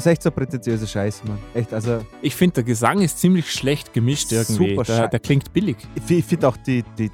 Ist 0.07 0.13
echt 0.13 0.23
so 0.23 0.31
prätentiöse 0.31 0.87
Scheiße, 0.87 1.27
Mann. 1.27 1.39
Echt, 1.53 1.73
also 1.73 1.99
Ich 2.21 2.35
finde, 2.35 2.55
der 2.55 2.63
Gesang 2.63 3.01
ist 3.01 3.19
ziemlich 3.19 3.51
schlecht 3.51 3.93
gemischt 3.93 4.31
irgendwie. 4.31 4.69
Super 4.69 4.83
der, 4.83 5.07
der 5.09 5.19
klingt 5.19 5.53
billig. 5.53 5.77
ich 6.07 6.25
finde 6.25 6.47
auch 6.47 6.57
die, 6.57 6.83
die 6.97 7.11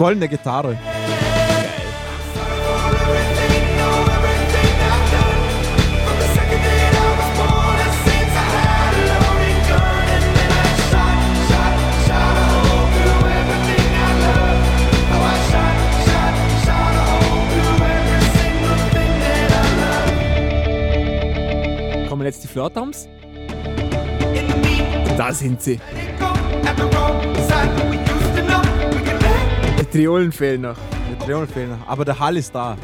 goldene 0.00 0.28
Gitarre. 0.28 0.78
Kommen 22.08 22.24
jetzt 22.24 22.42
die 22.42 22.48
Flirtams? 22.48 23.06
Da 25.18 25.30
sind 25.34 25.60
sie. 25.60 25.78
Die 29.80 29.86
Triolen 29.86 30.30
fehlen 30.30 30.60
noch. 30.60 30.76
Der 31.10 31.18
Triol 31.26 31.46
fehlt 31.46 31.70
noch. 31.70 31.88
Aber 31.88 32.04
der 32.04 32.18
Hall 32.18 32.36
ist 32.36 32.54
da. 32.54 32.76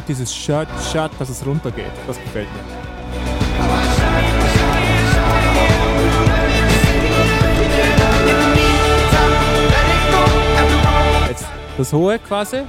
Mag 0.00 0.06
dieses 0.06 0.34
Shirt, 0.34 0.68
Shirt, 0.90 1.10
dass 1.18 1.28
es 1.28 1.44
runtergeht. 1.44 1.92
Das 2.06 2.16
gefällt 2.16 2.48
mir. 2.54 2.60
Jetzt 11.28 11.46
das 11.76 11.92
hohe 11.92 12.18
quasi. 12.18 12.62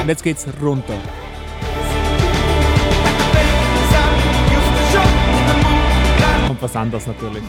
Und 0.00 0.08
jetzt 0.08 0.22
geht's 0.22 0.46
runter. 0.62 0.94
Kommt 6.46 6.60
was 6.62 6.76
anderes 6.76 7.06
natürlich. 7.06 7.42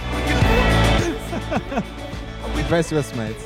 Ich 2.58 2.72
weiß, 2.72 2.96
was 2.96 3.12
du 3.12 3.18
meinst. 3.18 3.46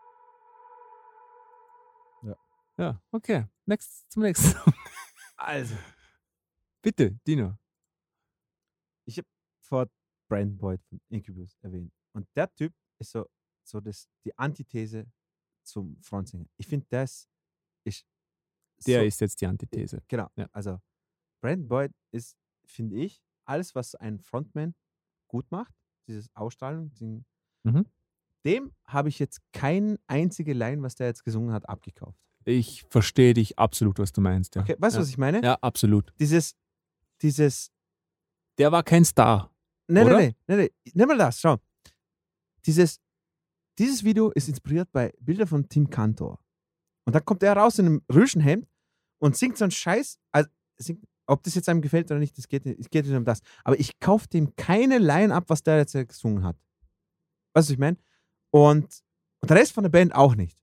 Ja. 2.81 2.99
Okay. 3.11 3.45
Next, 3.65 4.11
zum 4.11 4.23
nächsten. 4.23 4.55
Also, 5.37 5.75
Bitte, 6.83 7.13
Dino. 7.25 7.57
ich 9.05 9.17
habe 9.17 9.27
vor 9.59 9.87
Brandon 10.29 10.55
Boyd 10.55 10.83
von 10.85 11.01
Incubus 11.09 11.57
erwähnt. 11.61 11.91
Und 12.13 12.27
der 12.35 12.53
Typ 12.53 12.73
ist 12.99 13.09
so, 13.11 13.27
so 13.63 13.79
das, 13.81 14.07
die 14.23 14.37
Antithese 14.37 15.11
zum 15.63 15.99
Frontsänger. 16.03 16.45
Ich 16.57 16.67
finde, 16.67 16.85
das 16.89 17.27
ist. 17.83 18.05
Der 18.85 18.99
so, 19.01 19.05
ist 19.07 19.19
jetzt 19.21 19.41
die 19.41 19.47
Antithese. 19.47 20.03
Genau. 20.07 20.27
Ja. 20.35 20.47
Also, 20.51 20.79
Brandon 21.41 21.67
Boyd 21.67 21.91
ist, 22.11 22.37
finde 22.65 22.97
ich, 22.97 23.23
alles, 23.45 23.73
was 23.73 23.95
ein 23.95 24.19
Frontman 24.19 24.75
gut 25.27 25.49
macht, 25.49 25.73
dieses 26.07 26.29
Ausstrahlung, 26.35 26.89
diesen, 26.91 27.25
Mhm. 27.63 27.85
dem 28.45 28.75
habe 28.85 29.09
ich 29.09 29.17
jetzt 29.17 29.41
keine 29.53 29.99
einzige 30.05 30.53
Line, 30.53 30.83
was 30.83 30.93
der 30.95 31.07
jetzt 31.07 31.23
gesungen 31.23 31.51
hat, 31.51 31.67
abgekauft. 31.67 32.19
Ich 32.45 32.83
verstehe 32.89 33.33
dich 33.33 33.57
absolut, 33.59 33.99
was 33.99 34.11
du 34.11 34.21
meinst. 34.21 34.55
Ja. 34.55 34.61
Okay, 34.61 34.75
weißt 34.77 34.95
du, 34.95 34.99
ja. 34.99 35.01
was 35.03 35.09
ich 35.09 35.17
meine? 35.17 35.41
Ja, 35.43 35.57
absolut. 35.61 36.13
Dieses, 36.19 36.55
dieses, 37.21 37.71
Der 38.57 38.71
war 38.71 38.83
kein 38.83 39.05
Star. 39.05 39.53
nee, 39.87 40.01
Oder? 40.01 40.17
nee, 40.17 40.35
nee, 40.47 40.55
nee, 40.55 40.71
nee, 40.85 40.91
nimm 40.93 41.07
mal 41.07 41.17
das, 41.17 41.39
schau. 41.39 41.57
Dieses, 42.65 42.99
dieses 43.77 44.03
Video 44.03 44.31
ist 44.31 44.47
inspiriert 44.47 44.91
bei 44.91 45.13
Bilder 45.19 45.47
von 45.47 45.67
Tim 45.67 45.89
Cantor. 45.89 46.39
Und 47.05 47.13
dann 47.13 47.25
kommt 47.25 47.43
er 47.43 47.53
raus 47.53 47.79
in 47.79 47.85
einem 47.87 48.01
Rüschenhemd 48.11 48.67
und 49.19 49.37
singt 49.37 49.57
so 49.57 49.65
einen 49.65 49.71
Scheiß, 49.71 50.19
also 50.31 50.49
singt, 50.77 51.03
ob 51.27 51.43
das 51.43 51.55
jetzt 51.55 51.69
einem 51.69 51.81
gefällt 51.81 52.11
oder 52.11 52.19
nicht, 52.19 52.37
das 52.37 52.47
geht, 52.47 52.65
es 52.65 52.89
geht 52.89 53.05
nicht 53.05 53.15
um 53.15 53.25
das. 53.25 53.39
Aber 53.63 53.79
ich 53.79 53.99
kaufe 53.99 54.27
dem 54.27 54.55
keine 54.55 54.97
Line 54.97 55.33
ab, 55.33 55.45
was 55.47 55.63
der 55.63 55.77
jetzt 55.77 55.93
gesungen 55.93 56.43
hat. 56.43 56.57
Weißt 57.53 57.69
du, 57.69 57.69
was 57.69 57.69
ich 57.71 57.77
meine? 57.77 57.97
Und, 58.49 59.03
und 59.39 59.49
der 59.49 59.57
Rest 59.57 59.71
von 59.73 59.83
der 59.83 59.89
Band 59.89 60.13
auch 60.13 60.35
nicht. 60.35 60.60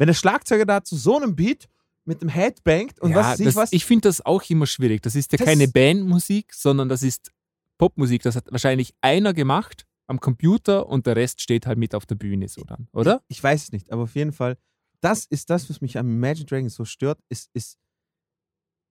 Wenn 0.00 0.06
der 0.06 0.14
Schlagzeuger 0.14 0.64
da 0.64 0.82
zu 0.82 0.96
so 0.96 1.16
einem 1.18 1.36
Beat 1.36 1.68
mit 2.06 2.22
dem 2.22 2.30
Head 2.30 2.64
bangt 2.64 2.98
und 3.00 3.10
ja, 3.10 3.16
was 3.18 3.38
ich 3.40 3.44
das, 3.44 3.54
was. 3.56 3.72
ich 3.72 3.84
finde 3.84 4.08
das 4.08 4.24
auch 4.24 4.42
immer 4.48 4.66
schwierig. 4.66 5.02
Das 5.02 5.14
ist 5.14 5.30
ja 5.32 5.36
Das- 5.38 5.44
keine 5.46 5.68
Bandmusik, 5.68 6.54
sondern 6.54 6.88
das 6.88 7.02
ist 7.02 7.30
Popmusik. 7.78 8.22
Das 8.22 8.34
hat 8.34 8.50
wahrscheinlich 8.50 8.94
einer 9.02 9.34
gemacht 9.34 9.86
am 10.06 10.18
Computer 10.18 10.86
und 10.88 11.06
der 11.06 11.16
Rest 11.16 11.42
steht 11.42 11.66
halt 11.66 11.78
mit 11.78 11.94
auf 11.94 12.06
der 12.06 12.14
Bühne 12.14 12.48
so 12.48 12.62
dann, 12.64 12.88
oder? 12.92 13.22
Ich, 13.28 13.36
ich 13.38 13.42
weiß 13.44 13.64
es 13.64 13.72
nicht, 13.72 13.92
aber 13.92 14.04
auf 14.04 14.14
jeden 14.14 14.32
Fall, 14.32 14.56
das 15.02 15.26
ist 15.26 15.50
das, 15.50 15.68
was 15.70 15.80
mich 15.82 15.98
am 15.98 16.08
Imagine 16.08 16.46
Dragons 16.46 16.74
so 16.74 16.84
stört, 16.86 17.20
ist, 17.28 17.50
ist 17.52 17.76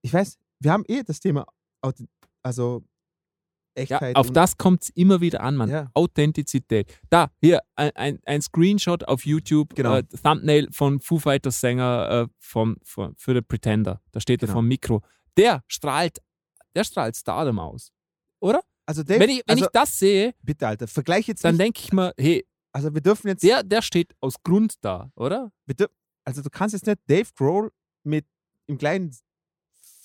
ich 0.03 0.13
weiß, 0.13 0.37
wir 0.59 0.71
haben 0.71 0.83
eh 0.87 1.03
das 1.03 1.19
Thema, 1.19 1.45
Auth- 1.83 2.07
also 3.75 3.93
Ja, 3.93 3.97
Echtheit. 3.97 4.15
auf 4.15 4.31
das 4.31 4.57
kommt 4.57 4.83
es 4.83 4.89
immer 4.91 5.21
wieder 5.21 5.41
an, 5.41 5.55
Mann. 5.55 5.69
Ja. 5.69 5.89
Authentizität. 5.93 6.97
Da, 7.09 7.29
hier, 7.41 7.61
ein, 7.75 8.19
ein, 8.25 8.41
Screenshot 8.41 9.03
auf 9.05 9.25
YouTube, 9.25 9.75
Genau. 9.75 9.95
äh, 9.97 10.03
Thumbnail 10.03 10.67
von 10.71 10.99
Foo 10.99 11.19
Fighters 11.19 11.59
Sänger 11.61 12.27
äh, 12.29 12.33
vom, 12.39 12.77
von, 12.83 13.15
für 13.15 13.33
The 13.33 13.41
Pretender. 13.41 14.01
Da 14.11 14.19
steht 14.19 14.41
er 14.41 14.47
Genau. 14.47 14.57
vom 14.59 14.67
Mikro. 14.67 15.01
Der 15.37 15.63
strahlt, 15.67 16.19
der 16.75 16.83
strahlt 16.83 17.15
Stardom 17.15 17.59
aus. 17.59 17.91
Oder? 18.39 18.61
Also 18.85 19.03
Dave, 19.03 19.19
wenn 19.19 19.29
ich, 19.29 19.43
wenn 19.45 19.53
also, 19.55 19.65
ich 19.65 19.71
das 19.71 19.99
sehe, 19.99 20.33
bitte, 20.41 20.67
Alter, 20.67 20.87
vergleich 20.87 21.27
jetzt 21.27 21.43
dann 21.45 21.57
denke 21.57 21.79
ich 21.83 21.93
mir, 21.93 22.13
hey, 22.17 22.45
also 22.71 22.93
wir 22.93 23.01
dürfen 23.01 23.27
jetzt, 23.27 23.43
der, 23.43 23.63
der 23.63 23.81
steht 23.81 24.15
aus 24.19 24.35
Grund 24.43 24.73
da, 24.81 25.11
oder? 25.15 25.51
dür- 25.69 25.89
also 26.25 26.41
du 26.41 26.49
kannst 26.49 26.73
jetzt 26.73 26.87
nicht 26.87 26.99
Dave 27.07 27.29
Grohl 27.35 27.71
mit 28.03 28.25
im 28.67 28.77
kleinen 28.77 29.15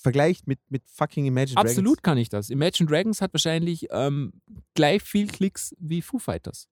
Vergleich 0.05 0.45
mit, 0.45 0.59
mit 0.69 0.83
fucking 0.87 1.25
Imagine 1.25 1.57
Absolut 1.57 2.03
kann 2.03 2.19
ich 2.19 2.29
das. 2.29 2.51
Imagine 2.51 2.87
Dragons 2.87 3.21
hat 3.21 3.33
wahrscheinlich 3.33 3.87
ähm, 3.89 4.33
gleich 4.75 5.01
viel 5.01 5.25
Klicks 5.25 5.75
wie 5.79 6.03
Foo 6.03 6.19
Fighters. 6.19 6.69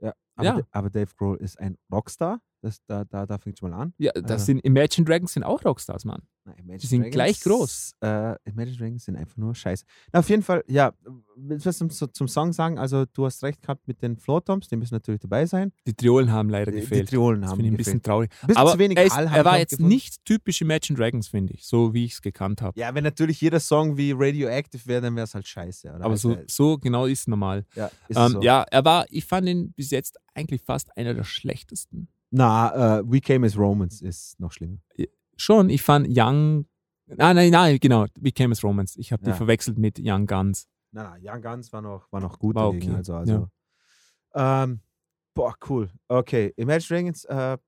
Ja, 0.00 0.14
aber, 0.34 0.58
Ja. 0.58 0.66
Aber 0.72 0.90
Dave 0.90 1.14
Grohl 1.16 1.36
ist 1.36 1.60
ein 1.60 1.78
Rockstar, 1.92 2.40
Das, 2.64 2.78
da 2.86 3.04
da, 3.04 3.26
da 3.26 3.38
fängt 3.38 3.58
schon 3.58 3.70
mal 3.70 3.76
an. 3.82 3.94
Ja, 3.98 4.10
das 4.12 4.42
Ah. 4.42 4.44
sind 4.46 4.58
Imagine 4.64 5.04
Dragons 5.06 5.32
sind 5.34 5.42
auch 5.44 5.64
Rockstars, 5.64 6.04
Mann. 6.04 6.22
Imagine 6.58 6.76
Die 6.78 6.86
sind 6.86 7.10
gleich 7.10 7.40
groß. 7.40 7.94
Äh, 8.02 8.34
Imagine 8.44 8.76
Dragons 8.76 9.04
sind 9.04 9.16
einfach 9.16 9.36
nur 9.38 9.54
scheiße. 9.54 9.84
Na, 10.12 10.18
auf 10.20 10.28
jeden 10.28 10.42
Fall, 10.42 10.62
ja, 10.66 10.92
willst 11.36 11.64
du 11.64 11.68
was 11.70 11.78
zum, 11.78 11.90
zum 11.90 12.28
Song 12.28 12.52
sagen? 12.52 12.78
Also, 12.78 13.06
du 13.06 13.24
hast 13.24 13.42
recht 13.42 13.62
gehabt 13.62 13.88
mit 13.88 14.02
den 14.02 14.16
Floortoms, 14.18 14.68
die 14.68 14.76
müssen 14.76 14.94
natürlich 14.94 15.20
dabei 15.22 15.46
sein. 15.46 15.72
Die 15.86 15.94
Triolen 15.94 16.30
haben 16.32 16.50
leider 16.50 16.70
Die, 16.70 16.76
die 16.78 16.82
gefehlt. 16.82 17.08
Triolen 17.08 17.40
das 17.42 17.50
haben 17.50 17.56
finde 17.58 17.68
ich 17.68 17.74
ein 17.74 17.76
bisschen 17.78 17.92
gefehlt. 17.94 18.04
traurig. 18.04 18.30
Bisschen 18.46 18.56
Aber 18.58 18.72
zu 18.72 18.78
wenig 18.78 18.98
er, 18.98 19.04
ist, 19.04 19.16
er 19.16 19.44
war 19.46 19.58
jetzt 19.58 19.70
gefunden. 19.70 19.88
nicht 19.88 20.24
typisch 20.26 20.60
Imagine 20.60 20.98
Dragons, 20.98 21.28
finde 21.28 21.54
ich, 21.54 21.64
so 21.66 21.94
wie 21.94 22.04
ich 22.04 22.12
es 22.12 22.20
gekannt 22.22 22.60
habe. 22.60 22.78
Ja, 22.78 22.94
wenn 22.94 23.04
natürlich 23.04 23.40
jeder 23.40 23.60
Song 23.60 23.96
wie 23.96 24.12
Radioactive 24.12 24.86
wäre, 24.86 25.00
dann 25.00 25.16
wäre 25.16 25.24
es 25.24 25.34
halt 25.34 25.46
scheiße. 25.48 25.88
Oder? 25.94 26.04
Aber 26.04 26.16
so, 26.18 26.30
Also, 26.34 26.42
so 26.48 26.78
genau 26.78 27.06
ist 27.06 27.20
es 27.20 27.26
normal. 27.26 27.64
ja, 27.74 27.90
ist 28.08 28.18
Ähm, 28.18 28.32
so. 28.32 28.42
Ja, 28.42 28.64
er 28.70 28.84
war, 28.84 29.06
ich 29.08 29.24
fand 29.24 29.48
ihn 29.48 29.72
bis 29.72 29.90
jetzt 29.90 30.18
eigentlich 30.34 30.60
fast 30.62 30.94
einer 30.96 31.14
der 31.14 31.24
schlechtesten. 31.24 32.08
Na, 32.36 32.98
äh, 32.98 33.02
We 33.06 33.20
Came 33.20 33.46
as 33.46 33.56
Romans 33.56 34.02
ist 34.02 34.40
noch 34.40 34.50
schlimmer. 34.50 34.78
Schon, 35.36 35.70
ich 35.70 35.82
fand 35.82 36.06
Young. 36.10 36.66
Ah, 37.18 37.32
nein, 37.34 37.50
nein, 37.50 37.78
genau, 37.80 38.06
We 38.20 38.32
Came 38.32 38.50
as 38.52 38.64
Romance. 38.64 38.96
Ich 38.98 39.12
habe 39.12 39.24
Ja. 39.24 39.30
die 39.32 39.36
verwechselt 39.36 39.78
mit 39.78 39.98
Young 40.02 40.26
Guns. 40.26 40.66
Na, 40.90 41.16
na, 41.16 41.16
Young 41.20 41.42
Guns 41.42 41.72
war 41.72 41.80
noch, 41.82 42.10
war 42.10 42.20
noch 42.20 42.38
gut 42.38 42.56
War 42.56 42.72
dagegen. 42.72 42.90
okay, 42.92 42.96
Also, 42.96 43.14
also, 43.14 43.48
ähm, 44.34 44.80
boah, 45.34 45.54
cool. 45.68 45.90
Okay, 46.08 46.52
Imagine 46.56 46.88
Dragons, 46.88 47.24
äh. 47.26 47.58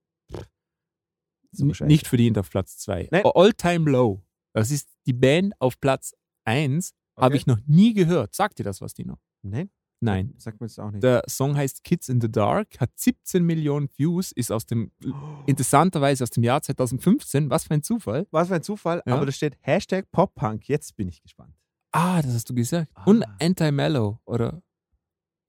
Nicht 1.87 2.07
verdient 2.09 2.37
auf 2.39 2.51
Platz 2.51 2.77
2. 2.79 3.09
Nein. 3.11 3.23
All 3.25 3.53
Time 3.53 3.89
Low. 3.91 4.23
Das 4.53 4.71
ist 4.71 4.89
die 5.07 5.13
Band 5.13 5.55
auf 5.61 5.79
Platz 5.81 6.13
1. 6.45 6.93
Habe 7.17 7.27
Okay. 7.27 7.37
ich 7.37 7.47
noch 7.47 7.59
nie 7.67 7.95
gehört. 7.95 8.35
Sagt 8.35 8.59
dir 8.59 8.65
das 8.65 8.81
was, 8.81 8.93
Dino? 8.95 9.19
Nein, 9.43 9.71
Nein. 10.01 10.35
sagt 10.37 10.61
mir 10.61 10.67
jetzt 10.67 10.79
auch 10.79 10.91
nicht. 10.91 11.03
Der 11.03 11.23
Song 11.27 11.57
heißt 11.57 11.83
Kids 11.83 12.09
in 12.09 12.21
the 12.21 12.31
Dark, 12.31 12.79
hat 12.81 12.91
17 12.97 13.43
Millionen 13.45 13.89
Views, 13.97 14.31
ist 14.33 14.53
aus 14.53 14.67
dem, 14.67 14.93
interessanterweise 15.47 16.23
aus 16.25 16.31
dem 16.31 16.43
Jahr 16.43 16.61
2015. 16.63 17.49
Was 17.51 17.65
für 17.65 17.75
ein 17.75 17.83
Zufall. 17.83 18.27
Was 18.31 18.49
für 18.49 18.57
ein 18.57 18.63
Zufall, 18.63 19.03
Ja. 19.07 19.15
aber 19.15 19.27
da 19.27 19.33
steht 19.33 19.57
Hashtag 19.61 20.11
Pop-Punk. 20.13 20.69
Jetzt 20.69 20.97
bin 20.97 21.09
ich 21.09 21.23
gespannt. 21.23 21.55
Ah, 21.93 22.21
das 22.21 22.35
hast 22.35 22.51
du 22.51 22.55
gesagt. 22.55 22.91
Und 23.07 23.25
Ah. 23.25 23.37
Anti-Mellow 23.41 24.21
oder 24.27 24.63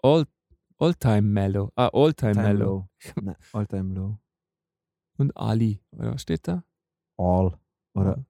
All, 0.02 0.26
All-Time 0.78 1.24
Mellow. 1.24 1.72
Ah, 1.76 1.90
All-Time 1.91 2.36
Mellow. 2.36 2.88
Nein, 3.15 3.36
all 3.52 3.65
time 3.68 3.94
low. 3.95 4.19
Und 5.18 5.36
Ali. 5.36 5.82
Oder 5.91 6.14
was 6.14 6.22
steht 6.22 6.48
da? 6.48 6.64
All. 7.18 7.57
Oder 7.95 8.24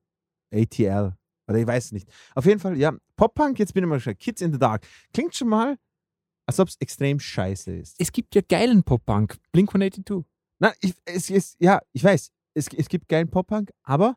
ATL. 0.54 1.16
Oder 1.48 1.58
ich 1.60 1.68
weiß 1.68 1.86
es 1.86 1.92
nicht. 1.92 2.10
Auf 2.36 2.46
jeden 2.46 2.60
Fall, 2.60 2.78
ja, 2.78 2.94
Pop-Punk, 3.18 3.60
jetzt 3.60 3.74
bin 3.74 3.84
ich 3.84 3.90
mal 3.90 3.96
gespannt. 3.98 4.20
Kids 4.20 4.42
in 4.42 4.52
the 4.54 4.58
Dark. 4.60 4.88
Klingt 5.14 5.36
schon 5.36 5.50
mal, 5.50 5.78
als 6.48 6.60
ob 6.60 6.70
es 6.70 6.78
extrem 6.80 7.20
scheiße 7.20 7.72
ist. 7.76 7.96
Es 8.00 8.12
gibt 8.12 8.34
ja 8.34 8.42
geilen 8.42 8.84
Pop-Punk. 8.84 9.38
Blink 9.52 9.70
182. 9.70 10.26
Na, 10.60 10.74
ich, 10.82 10.94
es 11.06 11.30
ist, 11.30 11.58
ja, 11.60 11.82
ich 11.92 12.04
weiß, 12.04 12.32
es, 12.56 12.68
es 12.70 12.90
gibt 12.90 13.08
geilen 13.10 13.30
Pop-Punk, 13.30 13.72
aber 13.84 14.16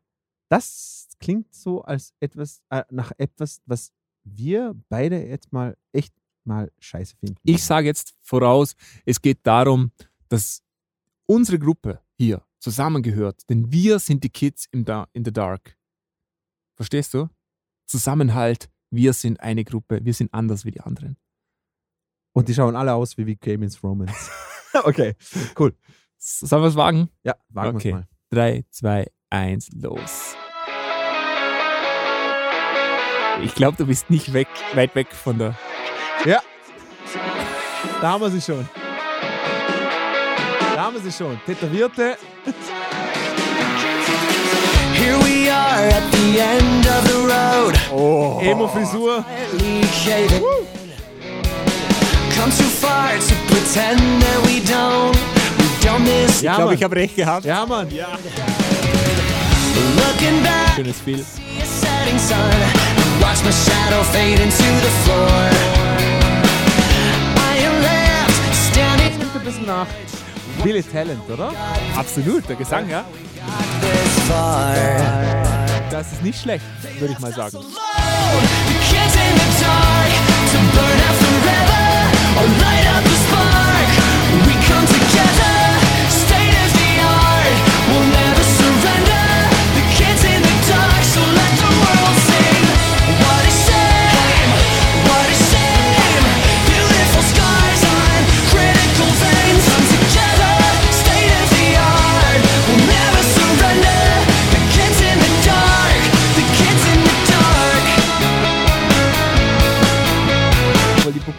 das 0.48 1.08
klingt 1.18 1.52
so 1.54 1.82
als 1.82 2.14
etwas, 2.20 2.62
äh, 2.70 2.84
nach 2.90 3.12
etwas, 3.18 3.60
was 3.66 3.92
wir 4.24 4.74
beide 4.88 5.26
jetzt 5.26 5.52
mal 5.52 5.76
echt 5.92 6.14
mal 6.44 6.72
scheiße 6.78 7.16
finden. 7.16 7.36
Ich 7.44 7.62
sage 7.64 7.86
jetzt 7.86 8.14
voraus, 8.20 8.74
es 9.04 9.20
geht 9.20 9.40
darum, 9.42 9.92
dass 10.28 10.62
unsere 11.26 11.58
Gruppe 11.58 12.00
hier 12.16 12.42
zusammengehört, 12.58 13.48
denn 13.50 13.70
wir 13.70 13.98
sind 13.98 14.24
die 14.24 14.30
Kids 14.30 14.66
im 14.70 14.84
da 14.84 15.06
in 15.12 15.24
the 15.24 15.32
Dark. 15.32 15.76
Verstehst 16.76 17.12
du? 17.14 17.28
Zusammenhalt, 17.86 18.70
wir 18.90 19.12
sind 19.12 19.40
eine 19.40 19.64
Gruppe, 19.64 20.04
wir 20.04 20.14
sind 20.14 20.32
anders 20.32 20.64
wie 20.64 20.70
die 20.70 20.80
anderen. 20.80 21.16
Und 22.32 22.48
die 22.48 22.54
schauen 22.54 22.76
alle 22.76 22.94
aus 22.94 23.16
wie 23.18 23.26
wie 23.26 23.36
Cayman's 23.36 23.82
Romance. 23.82 24.30
okay, 24.84 25.14
cool. 25.58 25.74
Sollen 26.18 26.62
wir 26.62 26.68
es 26.68 26.76
wagen? 26.76 27.08
Ja, 27.24 27.34
wagen 27.48 27.76
Okay. 27.76 27.88
wir 27.88 27.94
mal. 27.94 28.06
3, 28.30 28.64
2, 28.70 29.06
1, 29.30 29.68
los. 29.80 30.36
Ich 33.42 33.54
glaube, 33.54 33.76
du 33.78 33.86
bist 33.86 34.10
nicht 34.10 34.32
weg, 34.32 34.48
weit 34.74 34.94
weg 34.94 35.08
von 35.12 35.38
der. 35.38 35.54
Ja. 36.26 36.40
Da 38.00 38.10
haben 38.12 38.20
wir 38.22 38.30
sie 38.30 38.40
schon. 38.40 38.68
Da 40.74 40.82
haben 40.84 40.94
wir 40.94 41.00
sie 41.00 41.12
schon. 41.12 41.40
Tätowierte. 41.46 42.16
Here 44.94 45.18
we 45.24 45.50
are 45.50 45.88
at 45.88 46.12
the 46.12 46.38
end 46.38 46.86
of 46.86 47.06
the 47.08 47.16
road. 47.26 47.74
Oh. 47.92 48.38
Emo-Frisur. 48.42 49.24
Come 52.40 52.52
too 52.52 52.64
far 52.64 53.12
to 53.18 53.34
pretend 53.52 54.00
that 54.22 54.40
we 54.46 54.60
don't. 54.64 55.14
We've 55.58 55.80
done 55.82 56.06
this. 56.06 56.40
Ja, 56.40 56.52
ich 56.52 56.56
glaube, 56.56 56.74
ich 56.74 56.82
habe 56.82 56.96
recht 56.96 57.14
gehabt. 57.14 57.44
Ja, 57.44 57.66
Mann. 57.66 57.90
Ja. 57.90 58.06
Looking 59.96 60.42
back, 60.42 60.74
Schönes 60.74 60.96
Spiel. 60.96 61.18
Watch 63.20 63.44
my 63.44 63.52
shadow 63.52 64.02
fade 64.04 64.40
into 64.40 64.64
the 64.80 64.90
floor. 65.04 65.50
I 67.36 67.58
am 67.66 67.82
left 67.82 68.54
standing 68.72 69.18
Klingt 69.18 69.36
ein 69.36 69.44
bisschen 69.44 69.66
nach 69.66 69.86
Billy 70.64 70.82
Talent, 70.82 71.28
oder? 71.28 71.52
Absolut, 71.94 72.48
der 72.48 72.56
Gesang, 72.56 72.88
ja. 72.88 73.04
Das 75.90 76.12
ist 76.12 76.22
nicht 76.22 76.40
schlecht, 76.40 76.64
würde 76.98 77.12
ich 77.12 77.20
mal 77.20 77.34
sagen. 77.34 77.58
alive. 82.42 82.69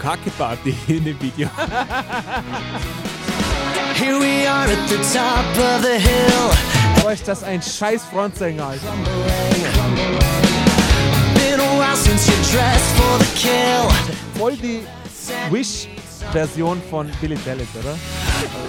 Bukake-Party 0.02 0.76
in 0.88 1.04
dem 1.04 1.18
Video. 1.20 1.48
Here 3.96 4.18
we 4.18 4.48
are 4.48 4.66
at 4.66 4.90
the 4.90 4.98
top 5.14 5.46
of 5.58 5.84
the 5.84 6.00
hill. 6.00 6.50
Boah, 7.02 7.12
ist 7.12 7.28
das 7.28 7.44
ein 7.44 7.62
scheiß 7.62 8.06
Frontsänger, 8.06 8.66
Alter. 8.66 8.94
Been 11.36 11.60
a 11.60 11.78
while 11.78 11.96
since 11.96 12.28
you 12.28 12.36
dressed 12.52 12.96
for 12.96 13.20
the 13.20 13.28
kill. 13.36 13.90
Voll 14.40 14.56
die 14.58 14.82
Wish-Version 15.52 16.82
von 16.90 17.12
Billy 17.22 17.36
Talent, 17.36 17.70
oder? 17.76 17.92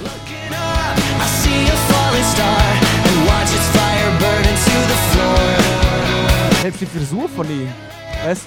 Looking 0.03 0.53
up, 0.53 0.99
I 1.19 1.27
see 1.41 1.65
a 1.67 1.77
falling 1.89 2.25
star 2.25 2.61
and 3.09 3.27
watch 3.27 3.51
its 3.55 3.69
fire 3.73 4.13
burn 4.21 4.45
into 4.45 4.77
the 4.87 4.99
floor. 5.13 6.61
Selbst 6.61 6.81
die 6.83 6.87
Frisur 6.87 7.29
von 7.29 7.47
ihm. 7.49 7.73
Weißt 8.25 8.47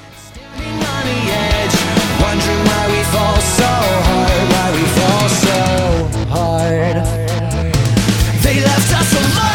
edge, 1.36 1.65
wondering 2.36 2.64
why 2.68 2.88
we 2.92 3.02
fall 3.14 3.40
so 3.40 3.72
hard, 4.08 4.44
why 4.52 4.68
we 4.76 4.84
fall 4.96 5.30
so 5.30 5.60
hard. 6.36 6.96
They 8.44 8.58
left 8.62 8.92
us 9.00 9.12
alone, 9.14 9.55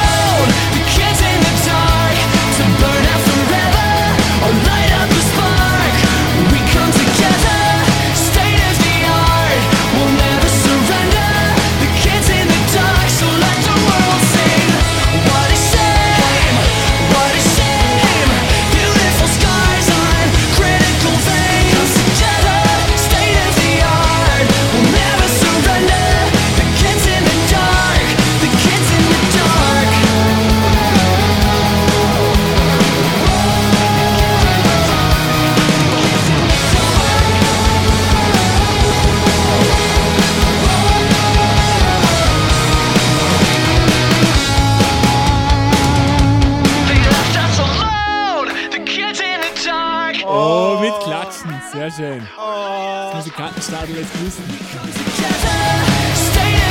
Sehr 51.96 52.12
schön. 52.14 52.28
Das 52.36 53.14
Musikantenstadel 53.14 53.96
lässt 53.96 54.12
grüßen. 54.12 54.44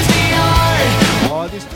The 0.08 0.36
art. 0.36 1.30
dauert 1.30 1.54
ist. 1.54 1.68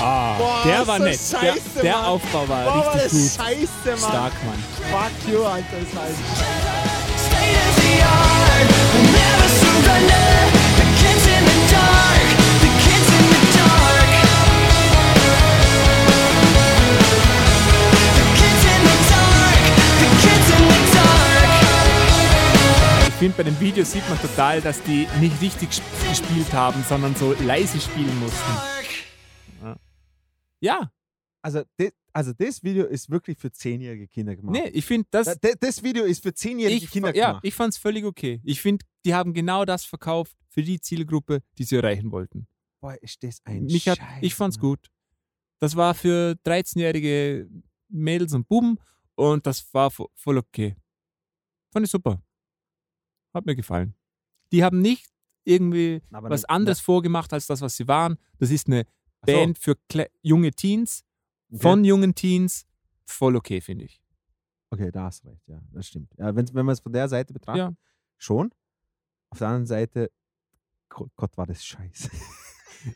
Ah, 0.00 0.36
der 0.64 0.86
war 0.86 0.98
so 0.98 1.04
nett. 1.04 1.14
scheiße, 1.14 1.60
der 1.74 1.82
der 1.82 1.92
Mann. 1.96 2.04
Aufbau 2.04 2.48
war 2.48 2.64
Boah, 2.64 2.86
war 2.86 2.94
richtig 2.94 3.02
das 3.02 3.12
gut. 3.12 3.46
scheiße, 3.46 4.00
Mann. 4.00 4.10
Stark, 4.10 4.32
Mann. 4.44 4.64
Fuck 4.90 5.32
you, 5.32 5.44
Alter. 5.44 5.66
Das 5.92 6.02
heißt. 6.02 6.18
Finde, 23.18 23.36
bei 23.36 23.42
dem 23.42 23.58
Video 23.60 23.84
sieht 23.84 24.08
man 24.08 24.18
total, 24.20 24.60
dass 24.60 24.82
die 24.82 25.06
nicht 25.20 25.40
richtig 25.40 25.70
sp- 25.74 25.84
gespielt 26.08 26.52
haben, 26.52 26.82
sondern 26.88 27.14
so 27.14 27.32
leise 27.44 27.80
spielen 27.80 28.18
mussten. 28.20 28.52
Ja, 30.60 30.90
Also, 31.42 31.62
das, 31.76 31.90
also 32.12 32.32
das 32.32 32.62
Video 32.64 32.84
ist 32.86 33.10
wirklich 33.10 33.38
für 33.38 33.52
zehnjährige 33.52 34.08
Kinder 34.08 34.34
gemacht. 34.34 34.52
nee, 34.52 34.68
ich 34.70 34.84
finde 34.84 35.06
das. 35.10 35.38
Das, 35.40 35.54
das 35.60 35.82
Video 35.82 36.04
ist 36.04 36.22
für 36.22 36.34
zehnjährige 36.34 36.84
Ich, 36.84 36.90
Kinder 36.90 37.14
ja, 37.14 37.28
gemacht. 37.28 37.44
ich 37.44 37.54
fand 37.54 37.74
es 37.74 37.78
völlig 37.78 38.04
okay. 38.04 38.40
Ich 38.44 38.60
finde, 38.60 38.84
die 39.04 39.14
haben 39.14 39.34
genau 39.34 39.64
das 39.64 39.84
verkauft 39.84 40.36
für 40.48 40.62
die 40.62 40.80
Zielgruppe, 40.80 41.40
die 41.56 41.64
sie 41.64 41.76
erreichen 41.76 42.10
wollten. 42.10 42.48
Boah, 42.80 42.94
ist 43.00 43.22
das 43.22 43.40
ein 43.44 43.64
Mich 43.66 43.88
hat, 43.88 43.98
Scheiß, 43.98 44.18
ich 44.22 44.34
fand's 44.34 44.56
Mann. 44.56 44.62
gut. 44.70 44.88
Das 45.60 45.76
war 45.76 45.94
für 45.94 46.36
13-jährige 46.44 47.48
Mädels 47.88 48.32
und 48.34 48.48
Buben 48.48 48.78
und 49.14 49.46
das 49.46 49.72
war 49.72 49.90
vo- 49.90 50.10
voll 50.14 50.38
okay. 50.38 50.76
Fand 51.72 51.84
ich 51.86 51.90
super. 51.90 52.20
Hat 53.34 53.46
mir 53.46 53.56
gefallen. 53.56 53.94
Die 54.52 54.64
haben 54.64 54.80
nicht 54.80 55.06
irgendwie 55.44 56.02
Aber 56.10 56.30
was 56.30 56.44
anderes 56.44 56.80
vorgemacht 56.80 57.32
als 57.32 57.46
das, 57.46 57.60
was 57.60 57.76
sie 57.76 57.88
waren. 57.88 58.18
Das 58.38 58.50
ist 58.50 58.66
eine 58.66 58.84
Ach 59.20 59.28
so, 59.28 59.32
Band 59.34 59.58
für 59.58 59.76
kle- 59.90 60.10
junge 60.22 60.50
Teens, 60.52 61.04
von 61.54 61.84
jungen 61.84 62.14
Teens. 62.14 62.66
Voll 63.06 63.36
okay, 63.36 63.60
finde 63.60 63.84
ich. 63.86 64.00
Okay, 64.70 64.90
da 64.90 65.04
hast 65.04 65.24
du 65.24 65.28
recht, 65.28 65.46
ja, 65.48 65.60
das 65.72 65.86
stimmt. 65.86 66.12
Ja, 66.18 66.34
wenn, 66.36 66.46
man 66.52 66.68
es 66.68 66.80
von 66.80 66.92
der 66.92 67.08
Seite 67.08 67.32
betrachtet, 67.32 67.58
Ja. 67.58 67.72
schon. 68.18 68.52
Auf 69.30 69.38
der 69.38 69.48
anderen 69.48 69.66
Seite, 69.66 70.10
Gott, 70.90 71.36
war 71.36 71.46
das 71.46 71.64
scheiße. 71.64 72.10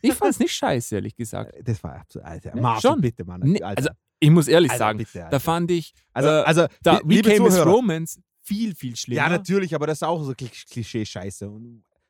Ich 0.01 0.15
fand's 0.15 0.39
nicht 0.39 0.55
scheiße, 0.55 0.95
ehrlich 0.95 1.17
gesagt. 1.17 1.55
Das 1.65 1.83
war 1.83 1.97
absolut, 1.97 2.25
Alter. 2.25 2.55
Marshall, 2.55 2.93
schon. 2.93 3.01
bitte, 3.01 3.25
Mann. 3.25 3.43
Alter. 3.43 3.67
also, 3.67 3.91
ich 4.21 4.31
muss 4.31 4.47
ehrlich 4.47 4.71
Alter, 4.71 4.79
sagen, 4.79 4.99
bitte, 4.99 5.27
da 5.29 5.39
fand 5.41 5.71
ich 5.73 5.93
also, 6.13 6.29
äh, 6.29 6.43
also 6.45 6.67
da 6.85 7.01
We 7.05 7.21
Came 7.21 7.51
Zuhörer, 7.51 7.69
Romance 7.69 8.21
viel, 8.43 8.75
viel 8.75 8.97
schlimmer. 8.97 9.23
Ja, 9.23 9.29
natürlich, 9.29 9.75
aber 9.75 9.87
das 9.87 9.99
ist 9.99 10.03
auch 10.03 10.23
so 10.25 10.33
Kli- 10.33 10.67
Klischee-Scheiße. 10.71 11.51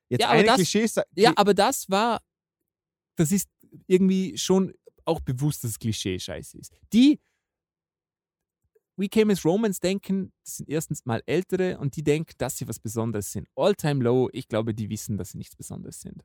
Jetzt 0.09 0.21
Ja, 0.23 0.31
aber 0.31 0.43
das- 0.43 0.57
Klischee 0.57 0.87
Ja, 1.15 1.33
aber 1.37 1.55
das 1.55 1.89
war, 1.91 2.21
das 3.17 3.33
ist 3.33 3.49
irgendwie 3.87 4.37
schon 4.39 4.73
auch 5.05 5.21
bewusst, 5.21 5.65
dass 5.65 5.73
es 5.73 5.79
Klischee-Scheiße 5.79 6.59
ist. 6.59 6.73
Die 6.93 7.21
We 8.97 9.09
Came 9.09 9.33
as 9.33 9.45
Romans 9.45 9.81
denken, 9.81 10.33
das 10.45 10.59
sind 10.59 10.69
erstens 10.69 11.05
mal 11.07 11.23
Ältere 11.27 11.79
und 11.79 11.97
die 11.97 12.03
denken, 12.05 12.35
dass 12.39 12.59
sie 12.59 12.69
was 12.69 12.79
Besonderes 12.79 13.33
sind. 13.33 13.49
All-Time 13.57 14.05
Low, 14.05 14.29
ich 14.33 14.49
glaube, 14.49 14.75
die 14.75 14.91
wissen, 14.91 15.17
dass 15.17 15.31
sie 15.31 15.39
nichts 15.39 15.57
Besonderes 15.57 16.01
sind. 16.01 16.23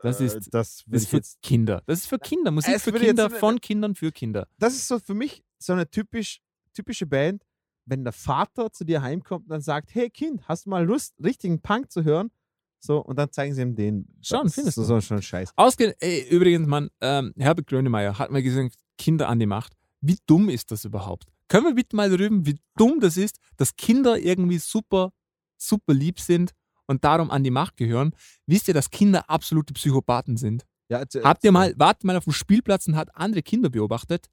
Das 0.00 0.20
äh, 0.20 0.26
ist, 0.26 0.48
das, 0.52 0.82
das 0.86 1.02
ist 1.02 1.08
für 1.08 1.20
Kinder. 1.42 1.82
Das 1.86 2.00
ist 2.00 2.06
für 2.06 2.18
Kinder. 2.18 2.50
Musik 2.50 2.80
für 2.80 2.90
jetzt 2.90 3.00
Kinder, 3.00 3.30
so- 3.30 3.36
von 3.36 3.60
Kindern 3.60 3.94
für 3.94 4.12
Kinder. 4.12 4.48
das 4.58 4.74
ist 4.74 4.88
so 4.88 4.98
für 4.98 5.14
mich 5.14 5.44
so 5.58 5.72
eine 5.74 5.88
typisch, 5.88 6.40
typische 6.72 7.06
Band, 7.06 7.45
wenn 7.86 8.04
der 8.04 8.12
Vater 8.12 8.70
zu 8.72 8.84
dir 8.84 9.00
heimkommt 9.02 9.44
und 9.46 9.50
dann 9.50 9.60
sagt, 9.62 9.94
hey 9.94 10.10
Kind, 10.10 10.46
hast 10.48 10.66
du 10.66 10.70
mal 10.70 10.84
Lust, 10.84 11.14
richtigen 11.22 11.60
Punk 11.60 11.90
zu 11.90 12.04
hören? 12.04 12.30
So, 12.78 12.98
und 12.98 13.16
dann 13.18 13.32
zeigen 13.32 13.54
sie 13.54 13.62
ihm 13.62 13.74
den. 13.74 14.06
Schon, 14.20 14.44
Das 14.44 14.54
findest 14.54 14.76
ist 14.78 14.84
du? 14.84 14.84
So 14.84 15.00
schon 15.00 15.22
scheiße. 15.22 15.52
Ausge 15.56 15.96
ey, 16.00 16.28
übrigens, 16.28 16.66
Mann, 16.68 16.90
ähm, 17.00 17.32
Herbert 17.38 17.66
Grönemeyer 17.66 18.18
hat 18.18 18.30
mal 18.30 18.42
gesagt, 18.42 18.74
Kinder 18.98 19.28
an 19.28 19.38
die 19.40 19.46
Macht. 19.46 19.72
Wie 20.00 20.18
dumm 20.26 20.48
ist 20.50 20.70
das 20.70 20.84
überhaupt? 20.84 21.24
Können 21.48 21.64
wir 21.66 21.74
bitte 21.74 21.96
mal 21.96 22.12
rüben, 22.14 22.44
wie 22.44 22.58
dumm 22.76 23.00
das 23.00 23.16
ist, 23.16 23.38
dass 23.56 23.76
Kinder 23.76 24.18
irgendwie 24.18 24.58
super, 24.58 25.12
super 25.56 25.94
lieb 25.94 26.20
sind 26.20 26.52
und 26.86 27.02
darum 27.04 27.30
an 27.30 27.42
die 27.44 27.50
Macht 27.50 27.76
gehören? 27.76 28.12
Wisst 28.46 28.68
ihr, 28.68 28.74
dass 28.74 28.90
Kinder 28.90 29.28
absolute 29.30 29.72
Psychopathen 29.72 30.36
sind? 30.36 30.64
Ja, 30.88 31.00
jetzt- 31.00 31.16
Habt 31.16 31.42
ihr 31.44 31.52
mal, 31.52 31.72
wart 31.78 32.04
mal 32.04 32.16
auf 32.16 32.24
dem 32.24 32.32
Spielplatz 32.32 32.86
und 32.88 32.96
hat 32.96 33.14
andere 33.16 33.42
Kinder 33.42 33.70
beobachtet? 33.70 34.26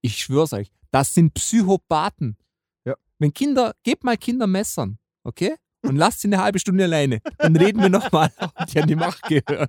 Ich 0.00 0.18
schwör's 0.18 0.52
euch, 0.52 0.70
das 0.90 1.12
sind 1.14 1.34
Psychopathen. 1.34 2.36
Wenn 3.18 3.32
Kinder, 3.34 3.74
gebt 3.82 4.04
mal 4.04 4.16
Kinder 4.16 4.46
Messern, 4.46 4.98
okay? 5.24 5.56
Und 5.82 5.96
lasst 5.96 6.20
sie 6.20 6.28
eine 6.28 6.42
halbe 6.42 6.58
Stunde 6.58 6.84
alleine. 6.84 7.20
Dann 7.38 7.56
reden 7.56 7.80
wir 7.80 7.88
nochmal, 7.88 8.32
ob 8.38 8.66
die 8.66 8.80
an 8.80 8.88
die 8.88 8.96
Macht 8.96 9.22
gehören. 9.22 9.68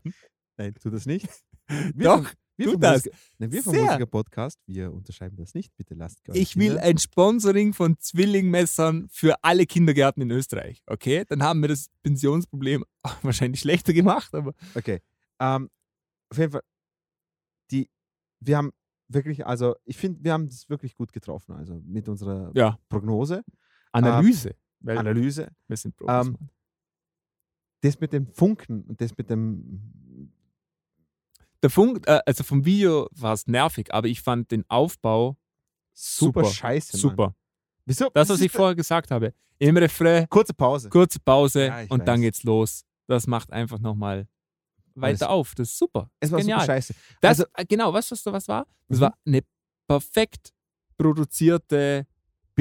Nein, 0.58 0.74
tu 0.82 0.90
das 0.90 1.06
nicht. 1.06 1.28
Wir 1.68 2.06
Doch, 2.06 2.24
vom, 2.24 2.28
wir 2.58 2.66
tu 2.66 2.72
vom 2.74 2.82
das. 2.82 3.06
Musiker, 3.06 3.18
nein, 3.38 3.52
wir 3.52 3.64
vom 3.64 3.74
Sehr. 3.74 3.84
Musiker-Podcast, 3.84 4.60
wir 4.66 4.92
unterschreiben 4.92 5.38
das 5.38 5.54
nicht. 5.54 5.76
Bitte 5.78 5.94
lasst 5.94 6.18
eure 6.28 6.38
Ich 6.38 6.58
will 6.58 6.78
ein 6.80 6.98
Sponsoring 6.98 7.74
von 7.74 7.98
Zwillingmessern 8.00 9.08
für 9.12 9.36
alle 9.44 9.66
Kindergärten 9.66 10.22
in 10.24 10.32
Österreich. 10.32 10.82
Okay? 10.88 11.26
Dann 11.28 11.44
haben 11.44 11.62
wir 11.62 11.70
das 11.70 11.90
Pensionsproblem 12.04 12.86
wahrscheinlich 13.22 13.62
schlechter 13.62 13.94
gemacht, 13.94 14.34
aber 14.34 14.54
Okay. 14.76 15.00
Ähm, 15.40 15.70
auf 16.32 16.38
jeden 16.38 16.52
Fall, 16.52 16.64
die, 17.72 17.90
wir 18.42 18.58
haben 18.58 18.72
wirklich, 19.10 19.46
also 19.46 19.76
ich 19.86 19.98
finde, 19.98 20.24
wir 20.24 20.34
haben 20.34 20.48
das 20.48 20.70
wirklich 20.70 20.96
gut 20.96 21.12
getroffen, 21.12 21.54
also 21.56 21.82
mit 21.86 22.08
unserer 22.08 22.52
ja, 22.56 22.78
Prognose, 22.90 23.44
Analyse. 23.92 24.56
weil 24.80 24.98
Analyse. 24.98 25.50
wir 25.68 25.78
sind 25.78 25.96
Profis. 25.98 26.28
Ähm, 26.28 26.34
Mann. 26.34 26.50
Das 27.82 28.00
mit 28.00 28.12
dem 28.14 28.28
Funken 28.28 28.84
und 28.84 29.00
das 29.02 29.18
mit 29.18 29.30
dem, 29.30 30.32
Der 31.64 31.70
Funk, 31.70 32.08
äh, 32.08 32.20
also 32.26 32.44
vom 32.44 32.64
Video 32.66 33.08
war 33.12 33.34
es 33.34 33.48
nervig, 33.48 33.94
aber 33.94 34.08
ich 34.08 34.22
fand 34.22 34.52
den 34.52 34.64
Aufbau 34.70 35.38
super, 35.94 36.42
Super, 36.44 36.54
scheiße. 36.54 36.96
Mann. 36.98 37.02
super. 37.02 37.36
Wieso? 37.86 38.10
Das, 38.14 38.30
was 38.30 38.40
ist 38.40 38.46
ich 38.46 38.52
vorher 38.52 38.76
gesagt 38.76 39.12
habe. 39.12 39.34
Im 39.58 39.76
Refrain, 39.76 40.28
Kurze 40.30 40.54
Pause. 40.54 40.90
kurze 40.90 41.20
Pause 41.20 41.66
Ja, 41.68 41.82
und 41.90 42.08
dann 42.08 42.20
weiß. 42.20 42.22
geht's 42.22 42.44
los. 42.44 42.86
Das 43.08 43.28
macht 43.28 43.52
einfach 43.52 43.80
nochmal 43.80 44.28
Alles- 45.04 45.22
weiter 45.22 45.30
auf. 45.32 45.56
Das 45.56 45.70
ist 45.70 45.78
super. 45.78 46.10
Es 46.20 46.28
ist 46.28 46.32
war 46.34 46.40
genial. 46.40 46.60
super 46.62 46.74
scheiße. 46.74 46.94
Das, 47.22 47.40
Also- 47.40 47.46
äh, 47.56 47.66
genau, 47.66 47.94
weißt 47.94 48.12
du, 48.12 48.16
was, 48.16 48.26
was 48.26 48.48
war? 48.48 48.68
Das 48.88 48.98
Mhm. 48.98 49.02
war 49.02 49.18
eine 49.26 49.42
perfekt 49.88 50.54
produzierte 50.98 52.06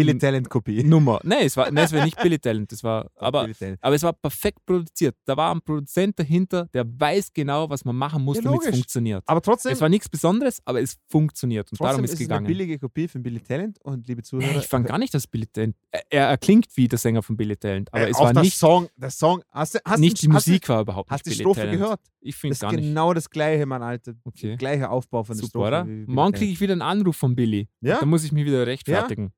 Billy 0.07 0.19
Talent 0.19 0.49
Kopie. 0.49 0.83
Nummer. 0.85 1.21
Nein, 1.23 1.47
es 1.47 1.57
war, 1.57 1.71
nein, 1.71 1.85
es 1.85 1.93
war 1.93 2.05
nicht 2.05 2.21
Billy 2.23 2.39
Talent. 2.39 2.73
Das 2.73 2.83
war, 2.83 3.11
aber, 3.17 3.49
aber 3.81 3.95
es 3.95 4.03
war 4.03 4.13
perfekt 4.13 4.65
produziert. 4.67 5.17
Da 5.25 5.37
war 5.37 5.55
ein 5.55 5.61
Produzent 5.61 6.19
dahinter, 6.19 6.67
der 6.73 6.85
weiß 6.87 7.33
genau, 7.33 7.69
was 7.69 7.85
man 7.85 7.97
machen 7.97 8.23
muss, 8.25 8.37
Ja, 8.37 8.43
damit 8.45 8.63
es 8.63 8.71
funktioniert. 8.71 9.23
Aber 9.27 9.41
trotzdem, 9.43 9.73
Es 9.73 9.81
war 9.81 9.89
nichts 9.89 10.09
Besonderes, 10.09 10.61
aber 10.65 10.81
es 10.81 10.97
funktioniert 11.09 11.71
und 11.73 11.81
darum 11.81 12.05
ist 12.05 12.11
ist 12.13 12.15
es 12.15 12.21
es 12.21 12.31
eine 12.31 12.39
gegangen. 12.41 12.47
billige 12.47 12.79
Kopie 12.79 13.09
von 13.09 13.23
Billy 13.23 13.41
Talent 13.41 13.79
und 13.83 14.07
liebe 14.07 14.23
Zuhörer. 14.23 14.53
Nee, 14.53 14.59
ich 14.59 14.67
fand 14.67 14.87
gar 14.87 14.99
nicht, 14.99 15.13
dass 15.15 15.27
Billy 15.27 15.47
Talent. 15.47 15.77
Er, 15.91 16.29
er 16.31 16.39
klingt 16.39 16.67
wie 16.77 16.89
der 16.89 16.99
Sänger 16.99 17.23
von 17.23 17.37
Billy 17.37 17.57
Talent, 17.57 17.93
aber 17.93 18.07
äh, 18.07 18.11
es 18.11 18.17
auch 18.17 18.25
war 18.25 18.33
der 18.33 18.43
nicht, 18.43 18.57
Song, 18.57 18.89
der 18.97 19.11
Song, 19.11 19.43
hast 19.51 19.75
du, 19.75 19.79
hast 19.85 19.99
nicht 20.01 20.23
die 20.23 20.29
hast 20.29 20.47
Musik 20.47 20.63
Du, 20.67 20.69
war 20.73 20.81
überhaupt 20.83 21.11
hast 21.11 21.27
du 21.27 21.31
nicht 21.31 21.39
die 21.39 21.43
Strophe 21.43 21.61
Talent. 21.61 21.79
gehört? 21.79 22.01
Ich 22.21 22.37
finde 22.37 22.53
Das 22.55 22.61
gar 22.61 22.71
ist 22.73 22.77
nicht. 22.77 22.89
genau 22.89 23.15
das 23.15 23.31
gleiche, 23.31 23.67
Mann, 23.67 23.83
Alter. 23.83 24.13
Okay. 24.25 24.57
Gleicher 24.57 24.91
Aufbau 24.91 25.23
von 25.25 25.37
der 25.37 25.47
Super, 25.47 25.69
Strophe. 25.69 26.05
Morgen 26.07 26.33
kriege 26.33 26.53
ich 26.53 26.61
wieder 26.61 26.73
einen 26.73 26.83
Anruf 26.83 27.17
von 27.17 27.35
Billy. 27.37 27.69
Ja? 27.81 27.99
Da 28.01 28.07
muss 28.07 28.25
ich 28.25 28.33
mich 28.33 28.45
wieder 28.45 28.67
rechtfertigen. 28.67 29.33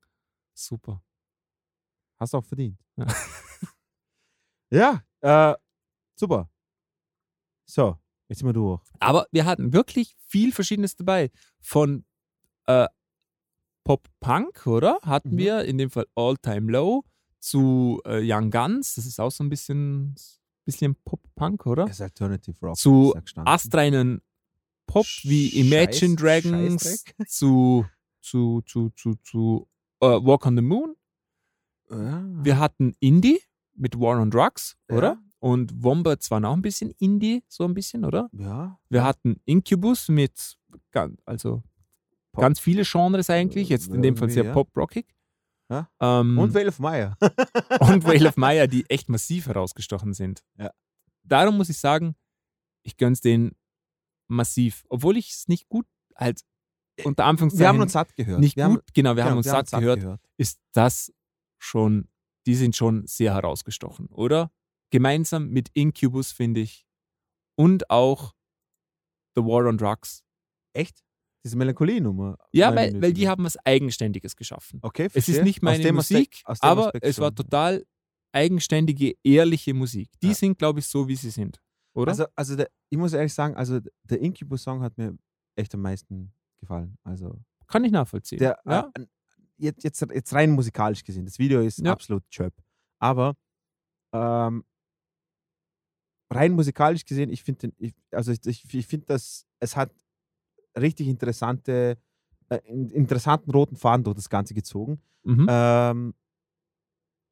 Super. 0.53 1.03
Hast 2.19 2.33
du 2.33 2.37
auch 2.37 2.45
verdient. 2.45 2.77
Ja. 2.97 3.07
ja, 5.21 5.51
äh, 5.51 5.55
super. 6.15 6.49
So, 7.65 7.97
jetzt 8.27 8.39
sind 8.39 8.47
wir 8.47 8.53
durch. 8.53 8.81
Aber 8.99 9.27
wir 9.31 9.45
hatten 9.45 9.73
wirklich 9.73 10.15
viel 10.25 10.51
Verschiedenes 10.51 10.95
dabei. 10.95 11.31
Von 11.61 12.05
äh, 12.67 12.87
Pop-Punk, 13.83 14.67
oder? 14.67 14.99
Hatten 15.03 15.31
Mhm. 15.31 15.37
wir 15.37 15.65
in 15.65 15.77
dem 15.77 15.89
Fall 15.89 16.07
All 16.15 16.37
Time 16.37 16.71
Low 16.71 17.03
zu 17.39 18.01
äh, 18.05 18.19
Young 18.23 18.51
Guns. 18.51 18.95
Das 18.95 19.05
ist 19.05 19.19
auch 19.19 19.31
so 19.31 19.43
ein 19.43 19.49
bisschen, 19.49 20.15
bisschen 20.65 20.95
Pop-Punk, 21.03 21.65
oder? 21.65 21.85
Es 21.85 21.91
ist 21.91 22.01
Alternative 22.01 22.57
Rock. 22.61 22.77
Zu 22.77 23.15
astreinen 23.37 24.21
Pop 24.85 25.05
wie 25.23 25.47
Imagine 25.59 26.15
Scheiß- 26.15 26.17
Dragons 26.17 26.83
Scheißdreck. 26.83 27.29
zu, 27.29 27.85
zu, 28.21 28.61
zu, 28.65 28.89
zu, 28.91 29.15
zu 29.23 29.67
äh, 30.01 30.05
Walk 30.05 30.45
on 30.45 30.55
the 30.55 30.61
Moon. 30.61 30.95
Ja. 31.89 32.23
Wir 32.43 32.59
hatten 32.59 32.93
Indie 32.99 33.39
mit 33.73 33.99
War 33.99 34.19
on 34.21 34.31
Drugs, 34.31 34.75
Ja. 34.89 34.97
oder? 34.97 35.17
Und 35.39 35.83
Wombats 35.83 36.29
waren 36.29 36.45
auch 36.45 36.53
ein 36.53 36.61
bisschen 36.61 36.91
Indie, 36.99 37.43
so 37.47 37.65
ein 37.65 37.73
bisschen, 37.73 38.05
oder? 38.05 38.29
ja. 38.33 38.79
Wir 38.89 39.03
hatten 39.03 39.41
Incubus 39.45 40.07
mit 40.07 40.55
gan- 40.91 41.17
also 41.25 41.63
Pop. 42.31 42.41
ganz 42.43 42.59
viele 42.59 42.83
Genres 42.85 43.29
eigentlich, 43.29 43.69
jetzt 43.69 43.87
in 43.87 44.01
dem 44.03 44.15
Fall 44.15 44.27
Irgendwie, 44.29 44.33
sehr 44.35 44.43
ja. 44.45 44.53
pop-rockig. 44.53 45.07
Ja. 45.69 45.89
Ähm, 45.99 46.37
Und 46.37 46.53
Vale 46.53 46.67
of 46.67 46.79
Meyer. 46.79 47.17
und 47.79 48.03
Whale 48.05 48.27
of 48.29 48.37
Meyer, 48.37 48.67
die 48.67 48.87
echt 48.89 49.09
massiv 49.09 49.47
herausgestochen 49.47 50.13
sind. 50.13 50.43
Ja. 50.57 50.71
Darum 51.23 51.57
muss 51.57 51.69
ich 51.69 51.77
sagen, 51.79 52.15
ich 52.83 52.97
gönn's 52.97 53.21
denen 53.21 53.51
massiv. 54.27 54.83
Obwohl 54.89 55.17
ich 55.17 55.31
es 55.31 55.47
nicht 55.47 55.67
gut, 55.69 55.87
halt 56.15 56.41
unter 57.05 57.25
Anführungszeichen, 57.25 57.59
Wir 57.63 57.67
haben 57.69 57.81
uns 57.81 57.91
satt 57.93 58.15
gehört. 58.15 58.39
nicht 58.39 58.55
wir 58.55 58.65
gut, 58.67 58.77
haben, 58.77 58.83
genau, 58.93 59.09
wir 59.11 59.15
genau, 59.15 59.29
haben 59.31 59.37
uns 59.37 59.45
satt 59.47 59.71
gehört, 59.71 60.19
ist 60.37 60.59
das 60.73 61.11
schon, 61.61 62.07
die 62.45 62.55
sind 62.55 62.75
schon 62.75 63.05
sehr 63.07 63.33
herausgestochen, 63.33 64.07
oder? 64.07 64.51
gemeinsam 64.93 65.47
mit 65.49 65.69
Incubus, 65.73 66.33
finde 66.33 66.59
ich. 66.59 66.85
Und 67.57 67.89
auch 67.89 68.33
The 69.37 69.41
War 69.41 69.65
on 69.69 69.77
Drugs. 69.77 70.21
Echt? 70.73 71.01
Diese 71.45 71.55
Melancholie-Nummer. 71.55 72.37
Ja, 72.51 72.75
weil, 72.75 72.87
Minuten. 72.87 73.01
weil 73.03 73.13
die 73.13 73.29
haben 73.29 73.45
was 73.45 73.55
Eigenständiges 73.65 74.35
geschaffen. 74.35 74.79
Okay, 74.83 75.05
Es 75.05 75.15
ist 75.15 75.25
verstehe. 75.25 75.43
nicht 75.45 75.61
meine 75.61 75.93
Musik, 75.93 76.41
Aspekt- 76.43 76.63
aber 76.65 76.87
Aspekt 76.87 77.05
es 77.05 77.19
war 77.19 77.33
total 77.33 77.85
eigenständige, 78.33 79.13
ehrliche 79.23 79.73
Musik. 79.73 80.09
Die 80.21 80.27
Ja. 80.27 80.33
sind, 80.33 80.57
glaube 80.57 80.79
ich, 80.79 80.87
so, 80.87 81.07
wie 81.07 81.15
sie 81.15 81.29
sind. 81.29 81.61
Oder? 81.93 82.09
Also, 82.11 82.25
also 82.35 82.55
der, 82.57 82.69
ich 82.89 82.97
muss 82.97 83.13
ehrlich 83.13 83.33
sagen, 83.33 83.55
also 83.55 83.79
der 84.03 84.19
Incubus-Song 84.19 84.81
hat 84.81 84.97
mir 84.97 85.17
echt 85.55 85.73
am 85.73 85.81
meisten 85.81 86.33
gefallen. 86.61 86.97
Also 87.03 87.37
Kann 87.67 87.83
ich 87.83 87.91
nachvollziehen. 87.91 88.39
der, 88.39 88.59
ja? 88.65 88.89
äh, 88.95 89.05
jetzt, 89.57 89.83
jetzt, 89.83 90.01
jetzt 90.01 90.33
rein 90.33 90.51
musikalisch 90.51 91.03
gesehen, 91.03 91.25
das 91.25 91.37
Video 91.39 91.61
ist 91.61 91.79
Ja. 91.79 91.91
absolut 91.91 92.23
chöp. 92.29 92.53
Aber 92.99 93.35
ähm, 94.13 94.63
rein 96.31 96.53
musikalisch 96.53 97.05
gesehen, 97.05 97.29
ich 97.29 97.43
finde, 97.43 97.71
ich, 97.77 97.93
also 98.11 98.31
ich, 98.31 98.73
ich, 98.73 98.87
finde, 98.87 99.07
dass 99.07 99.45
es 99.59 99.75
hat 99.75 99.91
richtig 100.77 101.07
interessante, 101.07 101.97
äh, 102.49 102.59
in- 102.65 102.89
interessanten 102.89 103.51
roten 103.51 103.75
Faden 103.75 104.03
durch 104.03 104.15
das 104.15 104.29
Ganze 104.29 104.53
gezogen. 104.53 105.01
mhm. 105.23 105.45
Ähm, 105.49 106.13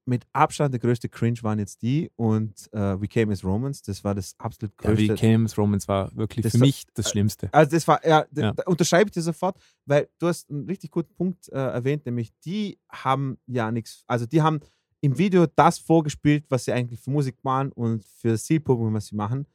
mit 0.09 0.25
Abstand 0.33 0.73
der 0.73 0.79
größte 0.79 1.07
Cringe 1.07 1.37
waren 1.43 1.59
jetzt 1.59 1.81
die 1.81 2.11
und 2.15 2.67
äh, 2.73 2.99
We 2.99 3.07
Came 3.07 3.31
as 3.31 3.43
Romans, 3.45 3.81
das 3.81 4.03
war 4.03 4.13
das 4.15 4.35
absolut 4.37 4.73
ja, 4.83 4.97
wie 4.97 5.07
größte. 5.07 5.25
Camus 5.27 5.57
Romans 5.57 5.87
war 5.87 6.13
wirklich 6.15 6.43
Das 6.43 6.51
für 6.53 6.59
war- 6.59 6.67
mich 6.67 6.85
das 6.93 7.09
Schlimmste. 7.11 7.47
Also 7.53 7.71
das 7.71 7.87
war, 7.87 8.05
ja, 8.05 8.25
Ja. 8.35 8.51
da 8.53 8.63
unterschreibe 8.65 9.07
ich 9.09 9.13
dir 9.13 9.21
sofort, 9.21 9.57
weil 9.85 10.09
du 10.19 10.27
hast 10.27 10.49
einen 10.49 10.65
richtig 10.65 10.91
guten 10.91 11.13
Punkt 11.13 11.47
äh, 11.49 11.55
erwähnt, 11.57 12.05
nämlich 12.05 12.31
die 12.43 12.79
haben 12.91 13.37
ja 13.47 13.71
nichts, 13.71 14.03
also 14.07 14.25
die 14.25 14.41
haben 14.41 14.59
im 15.01 15.17
Video 15.17 15.45
das 15.55 15.79
vorgespielt, 15.79 16.43
was 16.49 16.65
sie 16.65 16.73
eigentlich 16.73 16.99
für 16.99 17.11
Musik 17.11 17.37
machen 17.43 17.71
und 17.71 18.03
für 18.03 18.29
das 18.29 18.43
Zielpublikum, 18.43 18.93
was 18.93 19.05
sie 19.07 19.15
machen. 19.15 19.45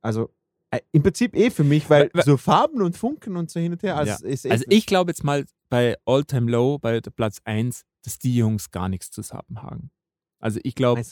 Also 0.00 0.32
äh, 0.70 0.80
im 0.92 1.02
Prinzip 1.02 1.36
eh 1.36 1.50
für 1.50 1.64
mich, 1.64 1.90
weil 1.90 2.10
Weil- 2.14 2.24
so 2.24 2.36
Farben 2.36 2.80
und 2.82 2.96
Funken 2.96 3.36
und 3.36 3.50
so 3.50 3.60
hin 3.60 3.72
und 3.72 3.82
her, 3.82 3.96
also, 3.96 4.24
ist 4.24 4.46
eh 4.46 4.50
Also 4.50 4.64
ich 4.68 4.86
glaube 4.86 5.10
jetzt 5.10 5.24
mal 5.24 5.44
bei 5.68 5.96
All 6.06 6.24
Time 6.24 6.50
Low, 6.50 6.78
bei 6.78 7.00
Platz 7.00 7.40
1, 7.44 7.84
dass 8.02 8.18
die 8.18 8.34
Jungs 8.36 8.70
gar 8.70 8.88
nichts 8.88 9.10
zu 9.10 9.22
sagen 9.22 9.62
haben. 9.62 9.90
Also 10.38 10.60
ich 10.64 10.74
glaube, 10.74 11.02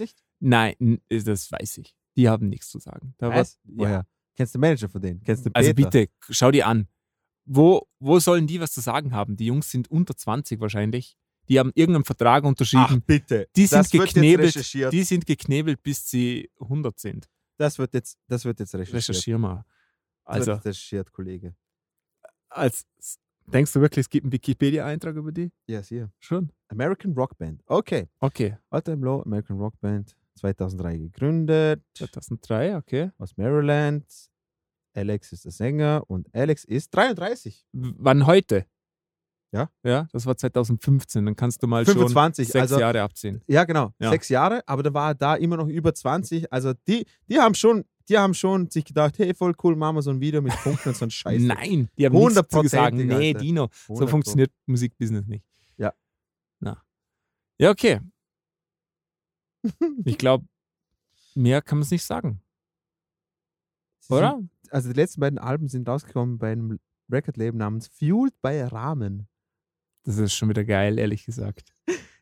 nein, 0.41 0.75
n- 0.81 1.01
das 1.09 1.51
weiß 1.53 1.79
ich. 1.79 1.97
Die 2.17 2.29
haben 2.29 2.49
nichts 2.49 2.69
zu 2.69 2.79
sagen. 2.79 3.15
Da 3.19 3.29
war, 3.29 3.37
Weißt? 3.37 3.61
ja. 3.77 4.05
Kennst 4.37 4.55
du 4.55 4.59
den 4.59 4.61
Manager 4.63 4.89
von 4.89 5.01
denen? 5.01 5.23
Kennst 5.23 5.47
du 5.47 5.51
Also 5.53 5.73
Peter? 5.75 5.91
bitte, 5.91 6.13
schau 6.31 6.51
dir 6.51 6.67
an. 6.67 6.89
Wo, 7.45 7.89
wo 7.99 8.19
sollen 8.19 8.47
die 8.47 8.61
was 8.61 8.73
zu 8.73 8.81
sagen 8.81 9.13
haben? 9.13 9.37
Die 9.37 9.47
Jungs 9.47 9.71
sind 9.71 9.91
unter 9.91 10.17
20 10.17 10.61
wahrscheinlich. 10.61 11.17
Die 11.49 11.59
haben 11.59 11.73
irgendeinen 11.75 12.05
Vertrag 12.05 12.45
Ach 12.45 12.49
unterschrieben. 12.49 13.03
bitte. 13.03 13.49
die 13.57 13.67
sind 13.67 13.79
das 13.81 13.93
wird 13.93 14.05
jetzt 14.05 14.15
geknebelt. 14.15 14.93
Die 14.93 15.03
sind 15.03 15.27
geknebelt, 15.27 15.83
bis 15.83 16.09
sie 16.09 16.51
100 16.61 16.99
sind. 16.99 17.29
Das 17.59 17.79
wird 17.79 17.93
jetzt, 17.95 18.19
das 18.29 18.45
wird 18.45 18.61
jetzt 18.61 18.75
recherchiert. 18.75 18.95
Recherchier 19.09 19.39
mal. 19.39 19.65
Das 20.25 20.37
Also, 20.37 20.47
wird 20.53 20.57
jetzt 20.59 20.67
recherchiert, 20.67 21.13
Kollege. 21.13 21.57
als, 22.49 22.85
denkst 23.53 23.73
du 23.73 23.81
wirklich, 23.81 24.05
es 24.07 24.11
gibt 24.11 24.25
einen 24.25 24.33
Wikipedia-Eintrag 24.33 25.17
über 25.17 25.33
die? 25.33 25.51
Ja, 25.67 25.79
yes, 25.79 25.89
hier. 25.89 26.11
Schon. 26.19 26.51
American 26.69 27.13
Rock 27.15 27.37
Band. 27.39 27.63
Okay. 27.67 28.09
Okay. 28.21 28.57
All 28.71 28.83
Time 28.83 29.05
Low, 29.05 29.23
American 29.23 29.59
Rock 29.59 29.79
Band, 29.81 30.17
2003 30.37 30.99
gegründet, 30.99 31.83
2003, 31.97 32.77
okay. 32.77 33.11
aus 33.19 33.37
Maryland. 33.37 34.05
Alex 34.95 35.33
ist 35.33 35.45
der 35.45 35.53
Sänger 35.53 36.03
und 36.09 36.29
Alex 36.35 36.65
ist 36.65 36.91
33. 36.95 37.65
W- 37.73 37.93
Wann 37.97 38.27
heute? 38.27 38.67
Ja. 39.53 39.69
Ja, 39.85 40.09
das 40.13 40.27
war 40.27 40.37
2015. 40.37 41.25
Dann 41.27 41.37
kannst 41.37 41.63
du 41.63 41.67
mal 41.67 41.85
25, 41.85 42.47
schon 42.47 42.53
sechs 42.53 42.73
also- 42.73 42.81
Jahre 42.81 43.03
abziehen. 43.03 43.43
Ja, 43.49 43.65
genau. 43.65 43.93
Ja. 44.01 44.11
Sechs 44.11 44.29
Jahre, 44.29 44.63
aber 44.67 44.83
da 44.83 44.93
war 44.95 45.11
er 45.11 45.15
da 45.15 45.35
immer 45.37 45.57
noch 45.57 45.69
über 45.69 45.93
20. 45.95 46.53
Also 46.53 46.73
die, 46.87 47.05
die 47.29 47.39
haben 47.39 47.55
schon, 47.55 47.85
die 48.09 48.19
haben 48.19 48.35
schon 48.35 48.71
sich 48.71 48.85
gedacht, 48.85 49.19
hey, 49.19 49.35
voll 49.35 49.55
cool, 49.63 49.77
machen 49.77 49.97
wir 49.97 50.03
so 50.03 50.11
ein 50.11 50.21
Video 50.21 50.43
mit 50.43 50.53
Funken 50.53 50.89
und 50.89 50.97
so 50.97 51.05
ein 51.05 51.11
Scheiß. 51.11 51.43
Nein, 51.43 51.89
die 51.97 52.07
haben 52.07 52.17
nichts 52.17 52.49
zu 52.49 52.69
sagen. 52.69 53.07
Nee. 53.07 53.35
Dino, 53.35 53.69
so 53.87 53.95
100 53.95 54.11
funktioniert 54.11 54.53
Musikbusiness 54.67 55.27
nicht. 55.27 55.45
Ja. 55.77 55.93
Na. 56.61 56.83
Ja, 57.59 57.71
okay. 57.71 58.01
Ich 60.05 60.19
glaube, 60.19 60.47
mehr 61.35 61.63
kann 61.63 61.79
man 61.79 61.83
es 61.85 61.91
nicht 61.91 62.05
sagen, 62.05 62.41
Sie 64.01 64.15
oder? 64.15 64.37
Sind, 64.37 64.51
also 64.71 64.89
die 64.89 65.01
letzten 65.01 65.21
beiden 65.21 65.39
Alben 65.39 65.69
sind 65.69 65.89
rausgekommen 65.89 66.39
bei 66.39 66.53
einem 66.53 66.79
Record-Label 67.11 67.59
namens 67.59 67.89
Fueled 67.89 68.35
by 68.41 68.63
Rahmen. 68.63 69.29
Das 70.05 70.19
ist 70.19 70.35
schon 70.35 70.49
wieder 70.49 70.65
geil, 70.65 70.99
ehrlich 70.99 71.25
gesagt. 71.25 71.75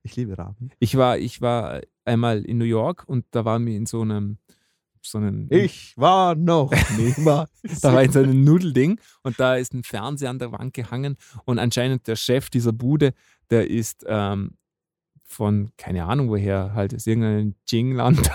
Ich 0.02 0.16
liebe 0.16 0.36
Rahmen. 0.36 0.70
Ich 0.78 0.96
war, 0.96 1.18
ich 1.18 1.40
war 1.40 1.82
einmal 2.04 2.44
in 2.44 2.58
New 2.58 2.64
York 2.64 3.04
und 3.06 3.26
da 3.30 3.44
waren 3.44 3.66
wir 3.66 3.76
in 3.76 3.86
so 3.86 4.02
einem, 4.02 4.38
so 5.02 5.18
einem 5.18 5.46
Ich 5.50 5.96
war 5.96 6.34
noch 6.34 6.72
niemals. 6.96 7.50
Da 7.82 7.92
war 7.92 8.02
in 8.02 8.12
so 8.12 8.20
einem 8.20 8.44
Nudelding 8.44 9.00
und 9.22 9.38
da 9.38 9.56
ist 9.56 9.74
ein 9.74 9.82
Fernseher 9.84 10.30
an 10.30 10.38
der 10.38 10.52
Wand 10.52 10.74
gehangen 10.74 11.16
und 11.44 11.58
anscheinend 11.58 12.06
der 12.06 12.16
Chef 12.16 12.50
dieser 12.50 12.72
Bude, 12.72 13.12
der 13.50 13.68
ist 13.70 14.04
ähm, 14.08 14.56
von, 15.24 15.70
keine 15.76 16.04
Ahnung 16.06 16.30
woher, 16.30 16.72
halt 16.74 16.94
aus 16.94 17.06
irgendeinem 17.06 17.54
Jingland. 17.66 18.30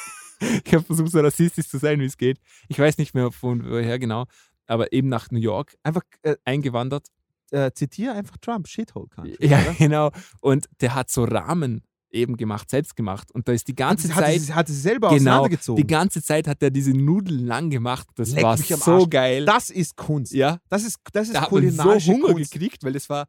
ich 0.64 0.74
habe 0.74 0.84
versucht, 0.84 1.12
so 1.12 1.20
rassistisch 1.20 1.68
zu 1.68 1.78
sein, 1.78 1.98
wie 2.00 2.04
es 2.04 2.16
geht. 2.18 2.38
Ich 2.68 2.78
weiß 2.78 2.98
nicht 2.98 3.14
mehr 3.14 3.32
von 3.32 3.64
woher 3.64 3.98
genau, 3.98 4.26
aber 4.66 4.92
eben 4.92 5.08
nach 5.08 5.30
New 5.30 5.38
York 5.40 5.76
Einfach 5.82 6.02
äh, 6.22 6.36
eingewandert. 6.44 7.08
äh, 7.52 7.70
zitiere 7.72 8.12
einfach 8.12 8.36
Trump, 8.38 8.68
Shithole 8.68 9.08
Country. 9.08 9.46
Ja, 9.46 9.60
oder? 9.60 9.74
genau. 9.74 10.10
Und 10.40 10.66
der 10.80 10.94
hat 10.94 11.10
so 11.10 11.24
Rahmen 11.24 11.82
eben 12.10 12.36
gemacht, 12.36 12.70
selbst 12.70 12.96
gemacht. 12.96 13.30
Und 13.32 13.48
da 13.48 13.52
ist 13.52 13.66
die 13.68 13.72
Hat 13.72 13.76
ganze 13.76 14.14
hat, 14.14 14.24
Zeit, 14.24 14.40
sie, 14.40 14.54
hat 14.54 14.68
sie 14.68 14.74
selber 14.74 15.08
genau, 15.08 15.16
auseinandergezogen. 15.16 15.82
die 15.82 15.86
ganze 15.86 16.22
Zeit 16.22 16.46
hat 16.48 16.62
er 16.62 16.70
diese 16.70 16.92
Nudeln 16.92 17.44
lang 17.46 17.70
gemacht. 17.70 18.06
Das 18.14 18.32
Leck 18.32 18.42
war 18.44 18.56
so 18.56 19.06
geil. 19.08 19.44
das 19.44 19.70
ist 19.70 19.96
Kunst. 19.96 20.32
ja, 20.32 20.58
Das 20.68 20.84
ist, 20.84 20.98
das 21.12 21.28
ist 21.28 21.34
da 21.34 21.42
hat 21.42 21.52
man 21.52 21.62
so 21.62 21.68
kulinarische 21.68 22.12
Hunger 22.12 22.32
Kunst. 22.34 22.52
gekriegt, 22.52 22.84
weil 22.84 22.96
es 22.96 23.08
war, 23.08 23.26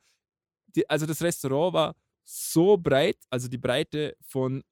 die, 0.76 0.90
also 0.90 1.06
das 1.06 1.22
Restaurant 1.22 1.74
war 1.74 1.95
so 2.24 2.78
breit, 2.78 3.18
also 3.30 3.48
die 3.48 3.58
Breite 3.58 4.16
von 4.22 4.64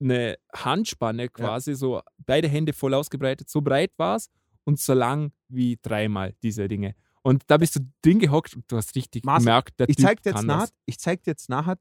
eine 0.00 0.36
Handspanne 0.52 1.28
quasi, 1.28 1.74
so 1.74 2.00
beide 2.26 2.48
Hände 2.48 2.72
voll 2.72 2.94
ausgebreitet, 2.94 3.48
so 3.48 3.60
breit 3.60 3.92
war 3.98 4.16
es 4.16 4.28
und 4.64 4.80
so 4.80 4.94
lang 4.94 5.32
wie 5.48 5.78
dreimal 5.80 6.34
diese 6.42 6.66
Dinge. 6.68 6.94
Und 7.22 7.44
da 7.46 7.56
bist 7.56 7.76
du 7.76 7.80
drin 8.02 8.18
gehockt 8.18 8.56
und 8.56 8.64
du 8.66 8.76
hast 8.76 8.94
richtig 8.96 9.24
Marcel, 9.24 9.44
gemerkt, 9.46 9.78
der 9.78 9.88
Ich 9.88 9.96
zeig 9.96 10.22
dir 10.22 10.30
jetzt 10.30 10.42
nachher, 10.44 10.60
das. 10.66 10.74
ich 10.86 10.98
zeig 10.98 11.22
dir 11.22 11.30
jetzt 11.30 11.48
nachher 11.48 11.76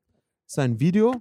so 0.45 0.61
ein 0.61 0.80
Video 0.80 1.15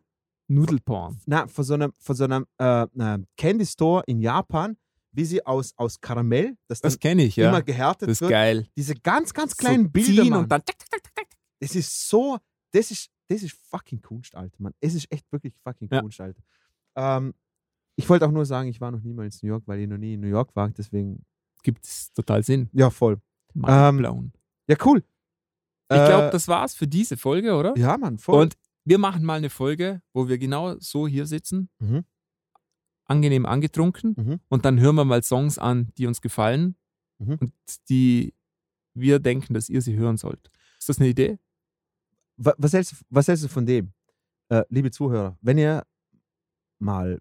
Nudelporn. 0.51 1.21
na, 1.27 1.47
von 1.47 1.65
so 1.65 1.75
einem, 1.75 1.93
von 1.99 2.17
so 2.17 2.25
einem 2.25 2.47
äh, 2.59 3.19
Candy 3.37 3.65
Store 3.67 4.03
in 4.07 4.21
Japan, 4.21 4.77
wie 5.13 5.25
sie 5.25 5.45
aus, 5.47 5.73
aus 5.77 6.01
Karamell, 6.01 6.57
das 6.69 6.81
Das 6.81 6.99
kenne 6.99 7.23
ich, 7.25 7.37
ja. 7.37 7.49
immer 7.49 7.63
gehärtet 7.63 8.09
Das 8.09 8.13
ist 8.17 8.21
wird, 8.23 8.31
geil. 8.31 8.69
diese 8.77 8.95
ganz, 8.95 9.33
ganz 9.35 9.57
kleinen 9.57 9.85
so 9.85 9.91
Bilder, 9.91 10.25
Mann. 10.25 10.39
und 10.45 10.49
dann 10.53 10.65
tak, 10.65 10.77
tak, 10.91 11.03
tak. 11.15 11.27
Das 11.61 11.75
ist 11.75 12.09
so, 12.09 12.39
das 12.73 12.91
ist, 12.91 13.11
das 13.29 13.43
ist 13.43 13.57
fucking 13.71 14.01
Kunst, 14.01 14.35
Alter, 14.35 14.57
Mann. 14.59 14.73
Es 14.81 14.95
ist 14.95 15.11
echt 15.11 15.31
wirklich 15.33 15.55
fucking 15.63 15.89
Ja. 15.91 16.01
Kunst, 16.01 16.21
Alter. 16.21 16.41
Ähm, 16.97 17.35
ich 17.97 18.09
wollte 18.09 18.27
auch 18.27 18.33
nur 18.33 18.47
sagen, 18.47 18.69
ich 18.69 18.81
war 18.81 18.91
noch 18.91 19.03
niemals 19.03 19.43
in 19.43 19.49
New 19.49 19.55
York, 19.55 19.65
weil 19.67 19.81
ich 19.81 19.89
noch 19.89 19.99
nie 19.99 20.15
in 20.15 20.21
New 20.21 20.29
York 20.29 20.55
war, 20.57 20.69
deswegen, 20.71 21.25
Gibt 21.63 21.85
es 21.85 22.11
total 22.15 22.43
Sinn. 22.43 22.71
ja, 22.73 22.89
voll. 22.89 23.21
Mindblown. 23.53 24.33
Ja, 24.69 24.77
cool. 24.87 24.99
ich 25.91 25.97
glaube, 25.97 26.29
Äh, 26.29 26.31
das 26.31 26.49
war's 26.49 26.75
für 26.75 26.87
diese 26.87 27.17
Folge, 27.17 27.55
oder? 27.55 27.77
Ja, 27.77 27.99
Mann, 27.99 28.17
voll. 28.17 28.43
Und 28.43 28.57
wir 28.85 28.99
machen 28.99 29.25
mal 29.25 29.39
eine 29.39 29.51
Folge, 29.51 30.03
wo 30.13 30.29
wir 30.29 30.39
genau 30.39 30.79
so 30.79 31.07
hier 31.07 31.27
sitzen, 31.27 31.69
Mhm. 31.79 32.05
angenehm 33.07 33.47
angetrunken 33.47 34.15
Mhm. 34.17 34.41
und 34.49 34.65
dann 34.65 34.79
hören 34.81 34.95
wir 34.97 35.05
mal 35.05 35.23
Songs 35.23 35.59
an, 35.59 35.93
die 35.99 36.07
uns 36.07 36.21
gefallen 36.21 36.77
Mhm. 37.19 37.37
und 37.41 37.53
die 37.89 38.35
wir 38.95 39.19
denken, 39.19 39.55
dass 39.55 39.69
ihr 39.69 39.83
sie 39.83 39.97
hören 39.97 40.17
sollt. 40.17 40.51
Ist 40.79 40.89
das 40.89 40.99
eine 40.99 41.09
Idee? 41.09 41.39
Wa- 42.37 42.55
was 42.59 42.73
hältst, 42.73 42.93
du- 42.93 42.97
was 43.11 43.29
hältst 43.29 43.45
du 43.45 43.49
von 43.49 43.67
dem? 43.67 43.93
Äh, 44.49 44.65
liebe 44.69 44.91
Zuhörer, 44.91 45.37
wenn 45.41 45.59
ihr 45.59 45.85
mal 46.79 47.21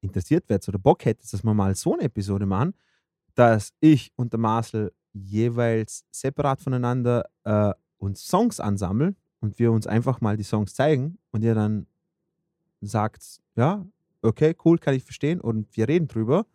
interessiert 0.00 0.48
werdet 0.48 0.68
oder 0.68 0.78
Bock 0.78 1.04
hättet, 1.04 1.32
dass 1.32 1.42
wir 1.44 1.54
mal 1.54 1.74
so 1.74 1.94
eine 1.94 2.02
Episode 2.04 2.46
machen, 2.46 2.74
dass 3.34 3.72
ich 3.80 4.12
und 4.16 4.32
der 4.32 4.40
Marcel 4.40 4.92
jeweils 5.12 6.04
separat 6.10 6.60
voneinander 6.60 7.24
äh, 7.44 7.72
uns 7.98 8.26
Songs 8.26 8.60
ansammeln 8.60 9.16
und 9.42 9.58
wir 9.58 9.70
uns 9.72 9.86
einfach 9.86 10.20
mal 10.22 10.36
die 10.38 10.42
Songs 10.44 10.72
zeigen 10.74 11.18
und 11.32 11.42
ihr 11.42 11.54
dann 11.54 11.86
sagt, 12.80 13.40
ja, 13.56 13.84
okay, 14.22 14.56
cool, 14.64 14.78
kann 14.78 14.94
ich 14.94 15.04
verstehen 15.04 15.40
und 15.40 15.66
wir 15.76 15.88
reden 15.88 16.08
drüber, 16.08 16.46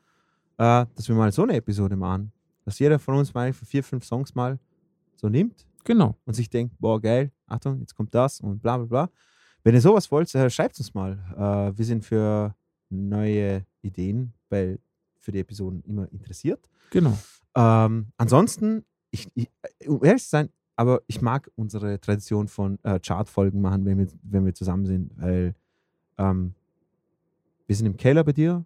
äh, 0.57 0.85
dass 0.95 1.07
wir 1.07 1.15
mal 1.15 1.31
so 1.31 1.43
eine 1.43 1.53
Episode 1.55 1.95
machen. 1.95 2.31
Dass 2.65 2.79
jeder 2.79 2.97
von 2.97 3.15
uns 3.15 3.33
mal 3.33 3.53
vier, 3.53 3.83
fünf 3.83 4.03
Songs 4.03 4.33
mal 4.33 4.57
so 5.15 5.29
nimmt 5.29 5.65
Genau. 5.83 6.15
und 6.25 6.33
sich 6.33 6.49
denkt, 6.49 6.75
boah, 6.79 6.99
geil, 6.99 7.31
Achtung, 7.45 7.79
jetzt 7.79 7.95
kommt 7.95 8.13
das 8.15 8.41
und 8.41 8.61
bla 8.61 8.77
bla 8.77 8.85
bla. 8.85 9.09
Wenn 9.63 9.73
ihr 9.73 9.81
sowas 9.81 10.09
wollt, 10.11 10.33
äh, 10.35 10.49
schreibt 10.49 10.77
uns 10.79 10.93
mal. 10.93 11.13
Äh, 11.37 11.77
wir 11.77 11.85
sind 11.85 12.03
für 12.03 12.55
neue 12.89 13.65
Ideen 13.81 14.33
bei, 14.49 14.79
für 15.19 15.31
die 15.31 15.39
Episoden 15.39 15.83
immer 15.83 16.11
interessiert. 16.11 16.69
Genau. 16.89 17.17
Ähm, 17.55 18.07
ansonsten, 18.17 18.85
ich, 19.11 19.29
ich, 19.33 19.49
äh, 19.79 19.87
um 19.87 20.03
ehrlich 20.03 20.23
zu 20.23 20.29
sein, 20.29 20.49
aber 20.77 21.01
ich 21.07 21.21
mag 21.21 21.51
unsere 21.55 21.99
Tradition 21.99 22.47
von 22.47 22.79
äh, 22.83 22.99
Chartfolgen 22.99 23.59
machen, 23.59 23.83
wenn 23.85 23.97
wir, 23.97 24.07
wenn 24.23 24.45
wir 24.45 24.53
zusammen 24.53 24.85
sind, 24.85 25.11
weil 25.17 25.53
ähm, 26.17 26.53
wir 27.65 27.75
sind 27.75 27.85
im 27.87 27.97
Keller 27.97 28.23
bei 28.23 28.31
dir 28.31 28.63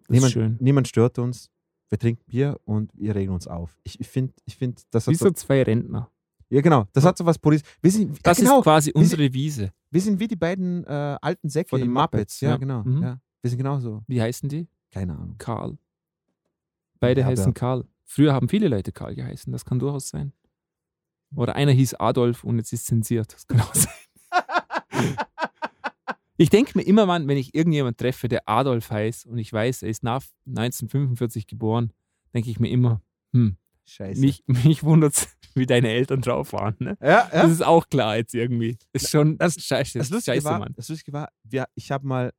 Das 0.00 0.08
Niemand, 0.08 0.26
ist 0.28 0.32
schön. 0.32 0.56
niemand 0.60 0.88
stört 0.88 1.18
uns. 1.18 1.50
Wir 1.88 1.98
trinken 1.98 2.24
Bier 2.26 2.58
und 2.64 2.90
wir 2.94 3.14
regen 3.14 3.32
uns 3.32 3.46
auf. 3.46 3.78
Ich, 3.84 4.00
ich 4.00 4.08
finde, 4.08 4.32
ich 4.46 4.56
find, 4.56 4.82
das 4.90 5.06
hat 5.06 5.12
Wie 5.12 5.16
so, 5.16 5.30
zwei 5.30 5.62
Rentner. 5.62 6.10
ja 6.48 6.60
genau, 6.60 6.86
das 6.92 7.04
hat 7.04 7.16
so 7.18 7.24
was 7.26 7.38
Politisches. 7.38 7.76
Wir 7.82 7.90
sind, 7.90 8.18
Das 8.26 8.38
ja, 8.38 8.44
genau, 8.44 8.58
ist 8.58 8.64
quasi 8.64 8.92
unsere 8.92 9.32
Wiese. 9.32 9.72
wir 9.90 10.00
sind 10.00 10.18
wie 10.18 10.26
die 10.28 10.34
beiden 10.36 10.84
äh, 10.84 11.16
alten 11.20 11.48
Säcke 11.48 11.68
Von 11.70 11.80
den 11.80 11.90
Muppets. 11.90 12.12
Muppets, 12.12 12.40
Ja, 12.40 12.50
ja. 12.50 12.56
genau. 12.56 12.82
Mhm. 12.82 13.02
Ja. 13.02 13.20
Wir 13.42 13.50
sind 13.50 13.58
genauso. 13.58 14.02
Wie 14.08 14.20
heißen 14.20 14.48
die? 14.48 14.66
Keine 14.90 15.12
Ahnung. 15.16 15.34
Karl. 15.38 15.76
Beide 16.98 17.20
Ja, 17.20 17.26
heißen 17.28 17.52
Karl. 17.54 17.84
Früher 18.04 18.32
haben 18.32 18.48
viele 18.48 18.68
Leute 18.68 18.90
Karl 18.92 19.14
geheißen. 19.14 19.52
Das 19.52 19.64
kann 19.64 19.78
durchaus 19.78 20.08
sein. 20.08 20.32
Oder 21.36 21.54
einer 21.54 21.72
hieß 21.72 21.94
Adolf 21.94 22.42
und 22.44 22.56
jetzt 22.58 22.72
ist 22.72 22.86
zensiert. 22.86 23.32
Das 23.32 23.46
kann 23.46 23.60
auch 23.60 23.74
sein. 23.74 23.92
Ich 26.38 26.50
denke 26.50 26.72
mir 26.76 26.82
immer, 26.84 27.08
wann, 27.08 27.26
wenn 27.28 27.38
ich 27.38 27.54
irgendjemanden 27.54 27.96
treffe, 27.96 28.28
der 28.28 28.46
Adolf 28.46 28.90
heißt 28.90 29.26
und 29.26 29.38
ich 29.38 29.50
weiß, 29.52 29.82
er 29.82 29.88
ist 29.88 30.02
nach 30.02 30.22
1945 30.46 31.46
geboren, 31.46 31.92
denke 32.34 32.50
ich 32.50 32.60
mir 32.60 32.68
immer, 32.68 33.00
hm, 33.32 33.56
Scheiße. 33.86 34.20
mich, 34.20 34.44
mich 34.46 34.82
wundert 34.84 35.14
es, 35.14 35.28
wie 35.54 35.64
deine 35.64 35.88
Eltern 35.88 36.20
drauf 36.20 36.52
waren. 36.52 36.76
Ne? 36.78 36.98
ja, 37.00 37.08
ja. 37.08 37.28
Das 37.30 37.50
ist 37.50 37.64
auch 37.64 37.88
klar 37.88 38.16
jetzt 38.16 38.34
irgendwie. 38.34 38.76
Ist 38.92 39.08
schon 39.10 39.38
Das- 39.38 39.54
scheiße. 39.54 39.98
Das 39.98 40.10
Lustige 40.10 40.36
scheiße, 40.36 40.44
war, 40.44 40.58
Mann. 40.58 40.74
das 40.76 40.88
Lustige 40.90 41.12
war 41.14 41.30
wir, 41.42 41.66
ich 41.74 41.90
habe 41.90 42.06
mal 42.06 42.32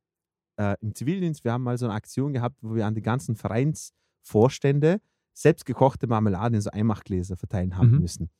äh, 0.56 0.76
im 0.80 0.94
Zivildienst, 0.94 1.42
wir 1.42 1.52
haben 1.52 1.64
mal 1.64 1.76
so 1.78 1.86
eine 1.86 1.94
Aktion 1.94 2.32
gehabt, 2.32 2.56
wo 2.62 2.76
wir 2.76 2.86
an 2.86 2.94
die 2.94 3.02
ganzen 3.02 3.34
Vereinsvorstände 3.34 5.00
selbstgekochte 5.34 6.06
Marmelade 6.06 6.56
in 6.56 6.62
so 6.62 6.70
Einmachgläser 6.70 7.36
verteilen 7.36 7.76
haben 7.76 7.92
Mhm. 7.92 7.98
müssen. 8.00 8.30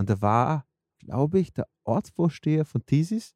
Und 0.00 0.08
da 0.08 0.22
war, 0.22 0.66
glaube 0.98 1.38
ich, 1.40 1.52
der 1.52 1.68
Ortsvorsteher 1.84 2.64
von 2.64 2.86
Thesis. 2.86 3.34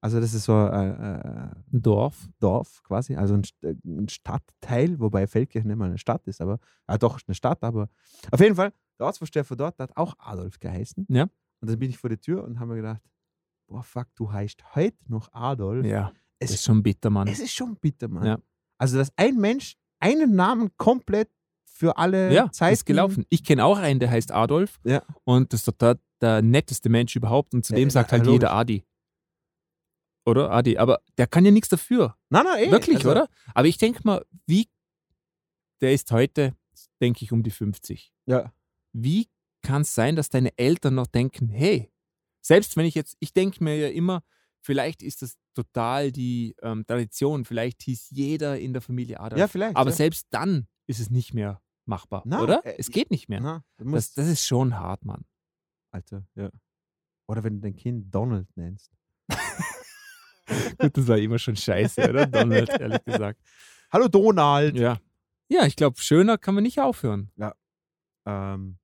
Also 0.00 0.20
das 0.20 0.32
ist 0.32 0.44
so 0.44 0.54
ein 0.54 0.98
äh, 0.98 1.50
Ein 1.70 1.82
Dorf. 1.82 2.30
Dorf 2.38 2.82
quasi, 2.82 3.14
also 3.14 3.34
ein, 3.34 3.42
äh, 3.60 3.74
ein 3.84 4.08
Stadtteil, 4.08 4.98
wobei 5.00 5.26
Feldkirchen 5.26 5.68
nicht 5.68 5.76
mal 5.76 5.84
eine 5.84 5.98
Stadt 5.98 6.26
ist, 6.26 6.40
aber 6.40 6.60
ja 6.88 6.96
doch 6.96 7.20
eine 7.26 7.34
Stadt, 7.34 7.62
aber 7.62 7.90
auf 8.30 8.40
jeden 8.40 8.54
Fall, 8.54 8.72
der 8.98 9.04
Ortsvorsteher 9.04 9.44
von 9.44 9.58
dort 9.58 9.78
hat 9.78 9.94
auch 9.98 10.14
Adolf 10.18 10.58
geheißen. 10.58 11.04
Ja. 11.10 11.24
Und 11.60 11.70
dann 11.70 11.78
bin 11.78 11.90
ich 11.90 11.98
vor 11.98 12.08
der 12.08 12.20
Tür 12.20 12.42
und 12.42 12.58
habe 12.58 12.70
mir 12.70 12.76
gedacht, 12.76 13.02
boah 13.66 13.82
fuck, 13.82 14.06
du 14.14 14.32
heißt 14.32 14.76
heute 14.76 14.96
noch 15.08 15.30
Adolf. 15.34 15.84
Ja, 15.84 16.10
es, 16.38 16.52
das 16.52 16.60
ist 16.60 16.64
schon 16.64 16.82
bitter, 16.82 17.10
Mann. 17.10 17.28
es 17.28 17.38
ist 17.38 17.52
schon 17.52 17.76
bitter, 17.76 18.08
Mann. 18.08 18.24
Ja. 18.24 18.38
Also, 18.78 18.96
dass 18.96 19.12
ein 19.18 19.36
Mensch 19.36 19.76
einen 20.00 20.34
Namen 20.34 20.74
komplett 20.78 21.28
für 21.78 21.96
alle 21.96 22.34
Ja, 22.34 22.50
Zeiten 22.50 22.72
ist 22.72 22.86
gelaufen. 22.86 23.24
Ich 23.28 23.44
kenne 23.44 23.64
auch 23.64 23.78
einen, 23.78 24.00
der 24.00 24.10
heißt 24.10 24.32
Adolf. 24.32 24.80
Ja. 24.82 25.04
Und 25.22 25.52
das 25.52 25.60
ist 25.60 25.66
total 25.66 26.00
der 26.20 26.42
netteste 26.42 26.88
Mensch 26.88 27.14
überhaupt. 27.14 27.54
Und 27.54 27.64
zu 27.64 27.72
dem 27.72 27.84
ja, 27.84 27.90
sagt 27.90 28.10
halt 28.10 28.26
jeder 28.26 28.52
Adi. 28.52 28.84
Oder 30.26 30.50
Adi. 30.50 30.76
Aber 30.76 31.00
der 31.16 31.28
kann 31.28 31.44
ja 31.44 31.52
nichts 31.52 31.68
dafür. 31.68 32.16
Nein, 32.30 32.44
nein, 32.44 32.64
eh. 32.64 32.70
Wirklich, 32.72 32.96
also, 32.96 33.12
oder? 33.12 33.28
Aber 33.54 33.68
ich 33.68 33.78
denke 33.78 34.00
mal, 34.02 34.26
wie. 34.46 34.68
Der 35.80 35.92
ist 35.92 36.10
heute, 36.10 36.56
denke 37.00 37.24
ich, 37.24 37.30
um 37.30 37.44
die 37.44 37.52
50. 37.52 38.12
Ja. 38.26 38.52
Wie 38.92 39.28
kann 39.62 39.82
es 39.82 39.94
sein, 39.94 40.16
dass 40.16 40.28
deine 40.30 40.58
Eltern 40.58 40.96
noch 40.96 41.06
denken, 41.06 41.48
hey, 41.48 41.92
selbst 42.40 42.76
wenn 42.76 42.86
ich 42.86 42.96
jetzt, 42.96 43.16
ich 43.20 43.32
denke 43.32 43.62
mir 43.62 43.76
ja 43.76 43.88
immer, 43.88 44.24
vielleicht 44.60 45.04
ist 45.04 45.22
das 45.22 45.36
total 45.54 46.10
die 46.10 46.56
ähm, 46.62 46.84
Tradition, 46.84 47.44
vielleicht 47.44 47.82
hieß 47.82 48.10
jeder 48.10 48.58
in 48.58 48.72
der 48.72 48.82
Familie 48.82 49.20
Adolf. 49.20 49.38
ja, 49.38 49.46
vielleicht. 49.46 49.76
Aber 49.76 49.90
ja. 49.90 49.96
selbst 49.96 50.26
dann 50.30 50.66
ist 50.88 50.98
es 50.98 51.10
nicht 51.10 51.32
mehr 51.34 51.62
machbar, 51.88 52.22
Na, 52.26 52.42
oder? 52.42 52.64
äh, 52.64 52.76
es 52.78 52.90
geht 52.90 53.10
nicht 53.10 53.28
mehr. 53.28 53.40
Na, 53.40 53.64
Das, 53.78 54.12
das 54.14 54.28
ist 54.28 54.44
schon 54.46 54.78
hart, 54.78 55.04
Mann. 55.04 55.24
Alter, 55.90 56.24
ja. 56.34 56.50
Oder 57.26 57.42
wenn 57.44 57.54
du 57.56 57.60
dein 57.60 57.76
Kind 57.76 58.14
Donald 58.14 58.48
nennst. 58.56 58.90
Gut, 60.78 60.96
das 60.96 61.06
war 61.08 61.18
immer 61.18 61.38
schon 61.38 61.56
scheiße, 61.56 62.08
oder? 62.08 62.26
Donald, 62.26 62.68
ehrlich 62.70 63.04
gesagt. 63.04 63.40
Hallo 63.92 64.08
Donald! 64.08 64.76
Ja. 64.76 64.98
Ja, 65.50 65.64
ich 65.64 65.76
glaube, 65.76 65.98
schöner 66.00 66.36
kann 66.38 66.54
man 66.54 66.62
nicht 66.62 66.78
aufhören. 66.80 67.30
Ähm, 68.26 68.78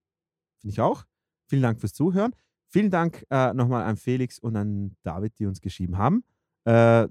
Finde 0.60 0.72
ich 0.72 0.80
auch. 0.80 1.04
Vielen 1.46 1.62
Dank 1.62 1.80
fürs 1.80 1.92
Zuhören. 1.92 2.34
Vielen 2.68 2.90
Dank 2.90 3.24
äh, 3.30 3.52
nochmal 3.52 3.84
an 3.84 3.96
Felix 3.98 4.38
und 4.38 4.56
an 4.56 4.96
David, 5.02 5.38
die 5.38 5.46
uns 5.46 5.60
geschrieben 5.60 5.98
haben. 5.98 6.24
Äh, 6.64 7.08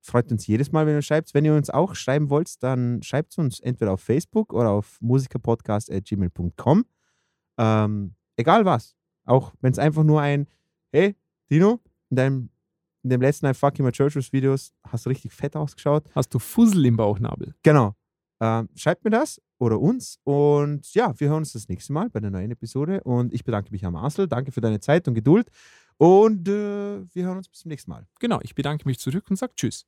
freut 0.00 0.30
uns 0.30 0.46
jedes 0.46 0.72
Mal, 0.72 0.86
wenn 0.86 0.94
ihr 0.94 1.02
schreibt. 1.02 1.34
Wenn 1.34 1.44
ihr 1.44 1.54
uns 1.54 1.70
auch 1.70 1.94
schreiben 1.94 2.30
wollt, 2.30 2.62
dann 2.62 3.02
schreibt 3.02 3.32
es 3.32 3.38
uns 3.38 3.60
entweder 3.60 3.92
auf 3.92 4.00
Facebook 4.00 4.52
oder 4.52 4.70
auf 4.70 4.98
musikerpodcast.gmail.com. 5.00 6.84
Ähm, 7.58 8.14
egal 8.36 8.64
was. 8.64 8.96
Auch 9.24 9.52
wenn 9.60 9.72
es 9.72 9.78
einfach 9.78 10.04
nur 10.04 10.20
ein 10.20 10.46
Hey, 10.90 11.16
Dino, 11.50 11.80
in 12.10 12.16
deinem 12.16 12.50
in 13.02 13.10
dem 13.10 13.20
letzten 13.20 13.46
I 13.46 13.54
Fuck 13.54 13.78
You 13.78 13.84
My 13.84 13.92
Churches 13.92 14.32
Videos 14.32 14.72
hast 14.86 15.06
du 15.06 15.10
richtig 15.10 15.32
fett 15.32 15.56
ausgeschaut. 15.56 16.04
Hast 16.14 16.34
du 16.34 16.38
Fussel 16.38 16.84
im 16.84 16.96
Bauchnabel? 16.96 17.54
Genau. 17.62 17.94
Ähm, 18.40 18.68
schreibt 18.74 19.04
mir 19.04 19.10
das 19.10 19.40
oder 19.58 19.80
uns. 19.80 20.18
Und 20.24 20.92
ja, 20.94 21.18
wir 21.18 21.28
hören 21.28 21.38
uns 21.38 21.52
das 21.52 21.68
nächste 21.68 21.92
Mal 21.92 22.10
bei 22.10 22.20
der 22.20 22.30
neuen 22.30 22.50
Episode. 22.50 23.02
Und 23.04 23.32
ich 23.32 23.44
bedanke 23.44 23.70
mich 23.70 23.84
am 23.84 23.94
Marcel. 23.94 24.28
Danke 24.28 24.52
für 24.52 24.60
deine 24.60 24.80
Zeit 24.80 25.08
und 25.08 25.14
Geduld. 25.14 25.48
Und 25.98 26.48
äh, 26.48 27.04
wir 27.12 27.24
hören 27.24 27.38
uns 27.38 27.48
bis 27.48 27.60
zum 27.60 27.68
nächsten 27.70 27.90
Mal. 27.90 28.06
Genau, 28.20 28.40
ich 28.42 28.54
bedanke 28.54 28.86
mich 28.86 28.98
zurück 28.98 29.26
und 29.30 29.36
sage 29.36 29.52
Tschüss. 29.54 29.84